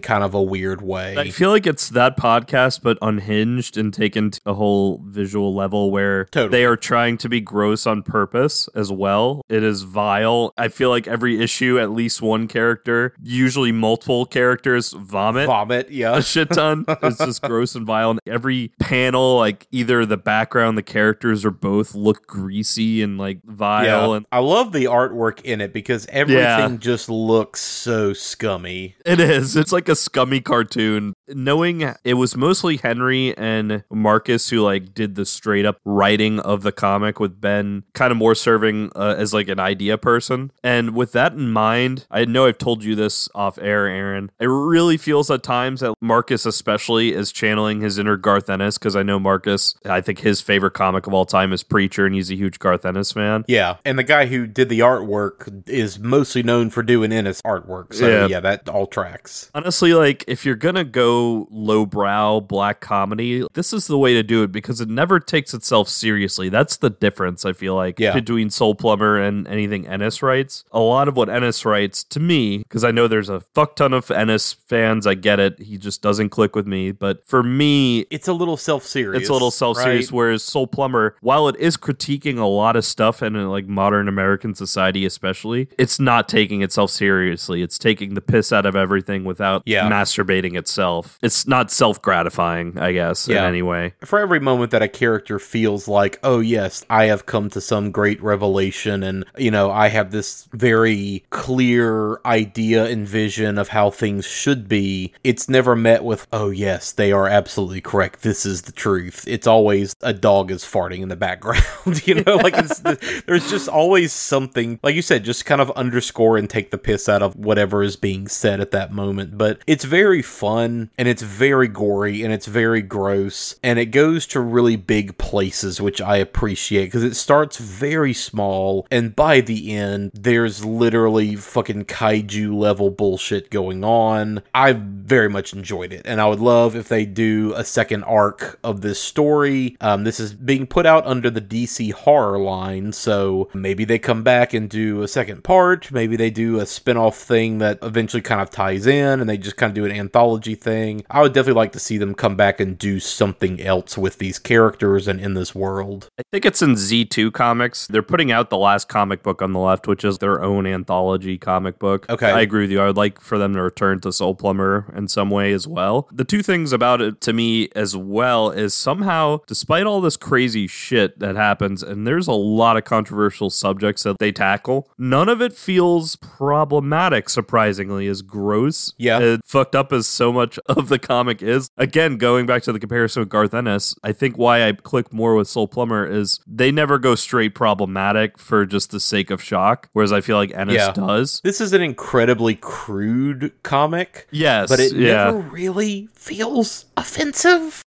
kind 0.00 0.22
of 0.22 0.34
a 0.34 0.42
weird 0.42 0.80
way. 0.82 1.14
I 1.18 1.30
feel 1.30 1.50
like 1.50 1.66
it's 1.66 1.88
that 1.90 2.16
podcast, 2.16 2.82
but 2.82 2.98
unhinged 3.02 3.76
and 3.76 3.92
taken 3.92 4.30
to 4.32 4.40
a 4.46 4.54
whole 4.54 5.02
visual 5.04 5.54
level 5.54 5.90
where 5.90 6.26
Totally. 6.26 6.50
they 6.50 6.64
are 6.64 6.76
trying 6.76 7.18
to 7.18 7.28
be 7.28 7.40
gross 7.40 7.86
on 7.86 8.02
purpose 8.02 8.68
as 8.74 8.92
well. 8.92 9.42
It 9.48 9.62
is 9.62 9.82
vile. 9.82 10.52
I 10.56 10.68
feel 10.68 10.90
like 10.90 11.06
every 11.06 11.40
issue, 11.40 11.78
at 11.78 11.90
least 11.90 12.22
one 12.22 12.48
character, 12.48 13.14
usually 13.22 13.72
multiple 13.72 14.26
characters, 14.26 14.92
vomit. 14.92 15.46
Vomit, 15.46 15.90
yeah. 15.90 16.16
a 16.16 16.22
shit 16.22 16.50
ton. 16.50 16.84
It's 17.08 17.18
just 17.18 17.42
gross 17.42 17.74
and 17.74 17.86
vile. 17.86 18.10
And 18.10 18.20
every 18.26 18.72
panel, 18.80 19.36
like 19.36 19.66
either 19.70 20.04
the 20.04 20.16
background, 20.16 20.76
the 20.76 20.82
characters, 20.82 21.44
or 21.44 21.50
both 21.50 21.94
look 21.94 22.26
greasy 22.26 23.02
and 23.02 23.18
like 23.18 23.42
vile. 23.44 24.10
Yeah, 24.10 24.16
And 24.16 24.26
I 24.30 24.40
love 24.40 24.72
the 24.72 24.84
artwork 24.84 25.40
in 25.42 25.60
it 25.60 25.72
because 25.72 26.06
everything 26.06 26.78
just 26.78 27.08
looks 27.08 27.60
so 27.60 28.12
scummy. 28.12 28.96
it 29.06 29.20
is. 29.20 29.56
It's 29.56 29.72
like 29.72 29.88
a 29.88 29.96
scummy 29.96 30.40
cartoon. 30.40 31.07
Knowing 31.28 31.94
it 32.04 32.14
was 32.14 32.36
mostly 32.36 32.76
Henry 32.78 33.36
and 33.36 33.84
Marcus 33.90 34.48
who 34.50 34.60
like 34.62 34.94
did 34.94 35.14
the 35.14 35.24
straight 35.26 35.66
up 35.66 35.78
writing 35.84 36.40
of 36.40 36.62
the 36.62 36.72
comic 36.72 37.20
with 37.20 37.40
Ben 37.40 37.84
kind 37.94 38.10
of 38.10 38.16
more 38.16 38.34
serving 38.34 38.90
uh, 38.96 39.14
as 39.18 39.34
like 39.34 39.48
an 39.48 39.60
idea 39.60 39.98
person. 39.98 40.50
And 40.64 40.94
with 40.94 41.12
that 41.12 41.32
in 41.32 41.50
mind, 41.50 42.06
I 42.10 42.24
know 42.24 42.46
I've 42.46 42.58
told 42.58 42.82
you 42.84 42.94
this 42.94 43.28
off 43.34 43.58
air, 43.58 43.86
Aaron. 43.86 44.30
It 44.40 44.46
really 44.46 44.96
feels 44.96 45.30
at 45.30 45.42
times 45.42 45.80
that 45.80 45.94
Marcus 46.00 46.46
especially 46.46 47.12
is 47.12 47.32
channeling 47.32 47.80
his 47.80 47.98
inner 47.98 48.16
Garth 48.16 48.48
Ennis 48.50 48.78
because 48.78 48.96
I 48.96 49.02
know 49.02 49.18
Marcus, 49.18 49.74
I 49.84 50.00
think 50.00 50.20
his 50.20 50.40
favorite 50.40 50.72
comic 50.74 51.06
of 51.06 51.14
all 51.14 51.26
time 51.26 51.52
is 51.52 51.62
Preacher 51.62 52.06
and 52.06 52.14
he's 52.14 52.30
a 52.30 52.36
huge 52.36 52.58
Garth 52.58 52.84
Ennis 52.86 53.12
fan. 53.12 53.44
Yeah, 53.48 53.76
and 53.84 53.98
the 53.98 54.02
guy 54.02 54.26
who 54.26 54.46
did 54.46 54.68
the 54.68 54.80
artwork 54.80 55.68
is 55.68 55.98
mostly 55.98 56.42
known 56.42 56.70
for 56.70 56.82
doing 56.82 57.12
Ennis 57.12 57.40
artwork. 57.42 57.94
So 57.94 58.06
Yeah. 58.08 58.26
yeah, 58.26 58.40
that 58.40 58.68
all 58.68 58.86
tracks. 58.86 59.50
Honestly, 59.54 59.94
like 59.94 60.24
if 60.26 60.44
you're 60.44 60.54
gonna 60.56 60.84
go 60.84 60.97
lowbrow 60.98 62.40
black 62.40 62.80
comedy, 62.80 63.44
this 63.54 63.72
is 63.72 63.86
the 63.86 63.98
way 63.98 64.14
to 64.14 64.22
do 64.22 64.42
it 64.42 64.52
because 64.52 64.80
it 64.80 64.88
never 64.88 65.20
takes 65.20 65.54
itself 65.54 65.88
seriously. 65.88 66.48
That's 66.48 66.76
the 66.76 66.90
difference 66.90 67.44
I 67.44 67.52
feel 67.52 67.74
like 67.74 67.98
Yeah. 67.98 68.14
between 68.14 68.50
Soul 68.50 68.74
Plumber 68.74 69.18
and 69.18 69.46
anything 69.48 69.86
Ennis 69.86 70.22
writes. 70.22 70.64
A 70.72 70.80
lot 70.80 71.08
of 71.08 71.16
what 71.16 71.28
Ennis 71.28 71.64
writes 71.64 72.04
to 72.04 72.20
me, 72.20 72.58
because 72.58 72.84
I 72.84 72.90
know 72.90 73.08
there's 73.08 73.28
a 73.28 73.40
fuck 73.40 73.76
ton 73.76 73.92
of 73.92 74.10
Ennis 74.10 74.52
fans, 74.52 75.06
I 75.06 75.14
get 75.14 75.40
it. 75.40 75.58
He 75.60 75.78
just 75.78 76.02
doesn't 76.02 76.30
click 76.30 76.54
with 76.56 76.66
me. 76.66 76.90
But 76.92 77.26
for 77.26 77.42
me, 77.42 78.00
It's 78.10 78.28
a 78.28 78.32
little 78.32 78.56
self 78.56 78.84
serious. 78.84 79.20
it's 79.22 79.28
a 79.30 79.32
little 79.32 79.50
self-serious. 79.50 80.06
right? 80.06 80.16
Whereas 80.16 80.42
Soul 80.42 80.66
Plumber, 80.66 81.16
while 81.20 81.48
it 81.48 81.56
is 81.56 81.76
critiquing 81.76 82.38
a 82.38 82.46
lot 82.46 82.76
of 82.76 82.84
stuff 82.84 83.22
in 83.22 83.36
uh, 83.36 83.46
like 83.48 83.66
modern 83.66 84.08
American 84.08 84.54
society, 84.54 85.04
especially, 85.04 85.68
it's 85.78 85.98
not 86.00 86.28
taking 86.28 86.62
itself 86.62 86.90
seriously. 86.90 87.62
It's 87.62 87.78
taking 87.78 88.14
the 88.14 88.20
piss 88.20 88.52
out 88.52 88.66
of 88.66 88.74
everything 88.76 89.24
without 89.24 89.62
Yeah. 89.66 89.88
masturbating 89.90 90.56
itself. 90.56 90.87
It's 91.22 91.46
not 91.46 91.70
self-gratifying, 91.70 92.78
I 92.78 92.92
guess, 92.92 93.28
Yeah. 93.28 93.42
in 93.42 93.48
any 93.48 93.62
way. 93.62 93.94
For 94.04 94.18
every 94.18 94.40
moment 94.40 94.70
that 94.70 94.82
a 94.82 94.88
character 94.88 95.38
feels 95.38 95.88
like, 95.88 96.18
oh, 96.22 96.40
yes, 96.40 96.84
I 96.88 97.04
have 97.06 97.26
come 97.26 97.50
to 97.50 97.60
some 97.60 97.90
great 97.90 98.22
revelation, 98.22 99.02
and, 99.02 99.24
you 99.36 99.50
know, 99.50 99.70
I 99.70 99.88
have 99.88 100.10
this 100.10 100.48
very 100.52 101.24
clear 101.30 102.20
idea 102.24 102.84
and 102.86 103.06
vision 103.08 103.58
of 103.58 103.68
how 103.68 103.90
things 103.90 104.24
should 104.26 104.68
be, 104.68 105.12
it's 105.24 105.48
never 105.48 105.74
met 105.76 106.04
with, 106.04 106.26
oh, 106.32 106.50
yes, 106.50 106.92
they 106.92 107.12
are 107.12 107.26
absolutely 107.26 107.80
correct. 107.80 108.22
This 108.22 108.46
is 108.46 108.62
the 108.62 108.72
truth. 108.72 109.24
It's 109.26 109.46
always 109.46 109.94
a 110.02 110.12
dog 110.12 110.50
is 110.50 110.64
farting 110.64 111.00
in 111.02 111.08
the 111.08 111.16
background, 111.16 111.62
you 112.06 112.16
know? 112.22 112.36
Like, 112.36 112.54
it's, 112.56 112.80
there's 113.26 113.50
just 113.50 113.68
always 113.68 114.12
something, 114.12 114.78
like 114.82 114.94
you 114.94 115.02
said, 115.02 115.24
just 115.24 115.44
kind 115.44 115.60
of 115.60 115.70
underscore 115.72 116.36
and 116.36 116.48
take 116.48 116.70
the 116.70 116.78
piss 116.78 117.08
out 117.08 117.22
of 117.22 117.34
whatever 117.36 117.82
is 117.82 117.96
being 117.96 118.28
said 118.28 118.60
at 118.60 118.70
that 118.70 118.92
moment. 118.92 119.36
But 119.36 119.60
it's 119.66 119.84
very 119.84 120.22
fun. 120.22 120.77
And 120.98 121.08
it's 121.08 121.22
very 121.22 121.68
gory 121.68 122.22
and 122.22 122.32
it's 122.32 122.46
very 122.46 122.82
gross 122.82 123.56
and 123.62 123.78
it 123.78 123.86
goes 123.86 124.26
to 124.28 124.40
really 124.40 124.76
big 124.76 125.18
places, 125.18 125.80
which 125.80 126.00
I 126.00 126.16
appreciate 126.16 126.86
because 126.86 127.04
it 127.04 127.14
starts 127.14 127.58
very 127.58 128.12
small 128.12 128.86
and 128.90 129.14
by 129.14 129.40
the 129.40 129.72
end, 129.72 130.10
there's 130.14 130.64
literally 130.64 131.36
fucking 131.36 131.84
kaiju 131.84 132.54
level 132.54 132.90
bullshit 132.90 133.50
going 133.50 133.84
on. 133.84 134.42
I 134.54 134.72
very 134.72 135.28
much 135.28 135.52
enjoyed 135.52 135.92
it 135.92 136.02
and 136.04 136.20
I 136.20 136.26
would 136.26 136.40
love 136.40 136.76
if 136.76 136.88
they 136.88 137.04
do 137.04 137.52
a 137.56 137.64
second 137.64 138.04
arc 138.04 138.58
of 138.62 138.80
this 138.80 139.00
story. 139.00 139.76
Um, 139.80 140.04
this 140.04 140.20
is 140.20 140.32
being 140.34 140.66
put 140.66 140.86
out 140.86 141.06
under 141.06 141.30
the 141.30 141.40
DC 141.40 141.92
horror 141.92 142.38
line, 142.38 142.92
so 142.92 143.48
maybe 143.54 143.84
they 143.84 143.98
come 143.98 144.22
back 144.22 144.54
and 144.54 144.68
do 144.68 145.02
a 145.02 145.08
second 145.08 145.44
part. 145.44 145.90
Maybe 145.90 146.16
they 146.16 146.30
do 146.30 146.60
a 146.60 146.66
spin 146.66 146.96
off 146.96 147.16
thing 147.16 147.58
that 147.58 147.78
eventually 147.82 148.22
kind 148.22 148.40
of 148.40 148.50
ties 148.50 148.86
in 148.86 149.20
and 149.20 149.28
they 149.28 149.38
just 149.38 149.56
kind 149.56 149.70
of 149.70 149.74
do 149.74 149.84
an 149.84 149.92
anthology 149.92 150.54
thing. 150.60 151.04
I 151.10 151.22
would 151.22 151.32
definitely 151.32 151.58
like 151.58 151.72
to 151.72 151.78
see 151.78 151.98
them 151.98 152.14
come 152.14 152.36
back 152.36 152.60
and 152.60 152.78
do 152.78 153.00
something 153.00 153.60
else 153.60 153.96
with 153.98 154.18
these 154.18 154.38
characters 154.38 155.08
and 155.08 155.20
in 155.20 155.34
this 155.34 155.54
world. 155.54 156.08
I 156.18 156.22
think 156.32 156.44
it's 156.44 156.62
in 156.62 156.74
Z2 156.74 157.32
Comics. 157.32 157.86
They're 157.86 158.02
putting 158.02 158.30
out 158.30 158.50
the 158.50 158.58
last 158.58 158.88
comic 158.88 159.22
book 159.22 159.42
on 159.42 159.52
the 159.52 159.60
left, 159.60 159.86
which 159.86 160.04
is 160.04 160.18
their 160.18 160.42
own 160.42 160.66
anthology 160.66 161.38
comic 161.38 161.78
book. 161.78 162.06
Okay. 162.08 162.30
I 162.30 162.40
agree 162.40 162.62
with 162.62 162.70
you. 162.70 162.80
I 162.80 162.86
would 162.86 162.96
like 162.96 163.20
for 163.20 163.38
them 163.38 163.54
to 163.54 163.62
return 163.62 164.00
to 164.00 164.12
Soul 164.12 164.34
Plumber 164.34 164.92
in 164.96 165.08
some 165.08 165.30
way 165.30 165.52
as 165.52 165.66
well. 165.66 166.08
The 166.12 166.24
two 166.24 166.42
things 166.42 166.72
about 166.72 167.00
it 167.00 167.20
to 167.22 167.32
me 167.32 167.68
as 167.74 167.96
well 167.96 168.50
is 168.50 168.74
somehow, 168.74 169.40
despite 169.46 169.86
all 169.86 170.00
this 170.00 170.16
crazy 170.16 170.66
shit 170.66 171.18
that 171.18 171.36
happens, 171.36 171.82
and 171.82 172.06
there's 172.06 172.26
a 172.26 172.32
lot 172.32 172.76
of 172.76 172.84
controversial 172.84 173.50
subjects 173.50 174.02
that 174.04 174.18
they 174.18 174.32
tackle, 174.32 174.88
none 174.96 175.28
of 175.28 175.42
it 175.42 175.52
feels 175.52 176.16
problematic, 176.16 177.28
surprisingly, 177.28 178.06
as 178.06 178.22
gross. 178.22 178.94
Yeah. 178.96 179.20
and 179.20 179.40
fucked 179.44 179.74
up 179.74 179.92
as 179.92 180.06
so 180.06 180.32
much 180.32 180.47
of 180.66 180.88
the 180.88 180.98
comic 180.98 181.42
is. 181.42 181.68
Again, 181.76 182.16
going 182.16 182.46
back 182.46 182.62
to 182.62 182.72
the 182.72 182.78
comparison 182.80 183.20
with 183.20 183.28
Garth 183.28 183.52
Ennis, 183.52 183.94
I 184.02 184.12
think 184.12 184.38
why 184.38 184.66
I 184.66 184.72
click 184.72 185.12
more 185.12 185.34
with 185.34 185.48
Soul 185.48 185.68
Plumber 185.68 186.06
is 186.06 186.40
they 186.46 186.70
never 186.72 186.98
go 186.98 187.14
straight 187.14 187.54
problematic 187.54 188.38
for 188.38 188.64
just 188.64 188.90
the 188.90 189.00
sake 189.00 189.30
of 189.30 189.42
shock, 189.42 189.90
whereas 189.92 190.12
I 190.12 190.20
feel 190.22 190.36
like 190.36 190.52
Ennis 190.54 190.76
Yeah. 190.76 190.92
does. 190.92 191.40
This 191.44 191.60
is 191.60 191.72
an 191.72 191.82
incredibly 191.82 192.54
crude 192.54 193.52
comic. 193.62 194.26
Yes, 194.30 194.68
but 194.70 194.80
it 194.80 194.92
yeah. 194.94 195.24
never 195.24 195.38
really 195.38 196.08
feels 196.14 196.86
offensive. 196.96 197.82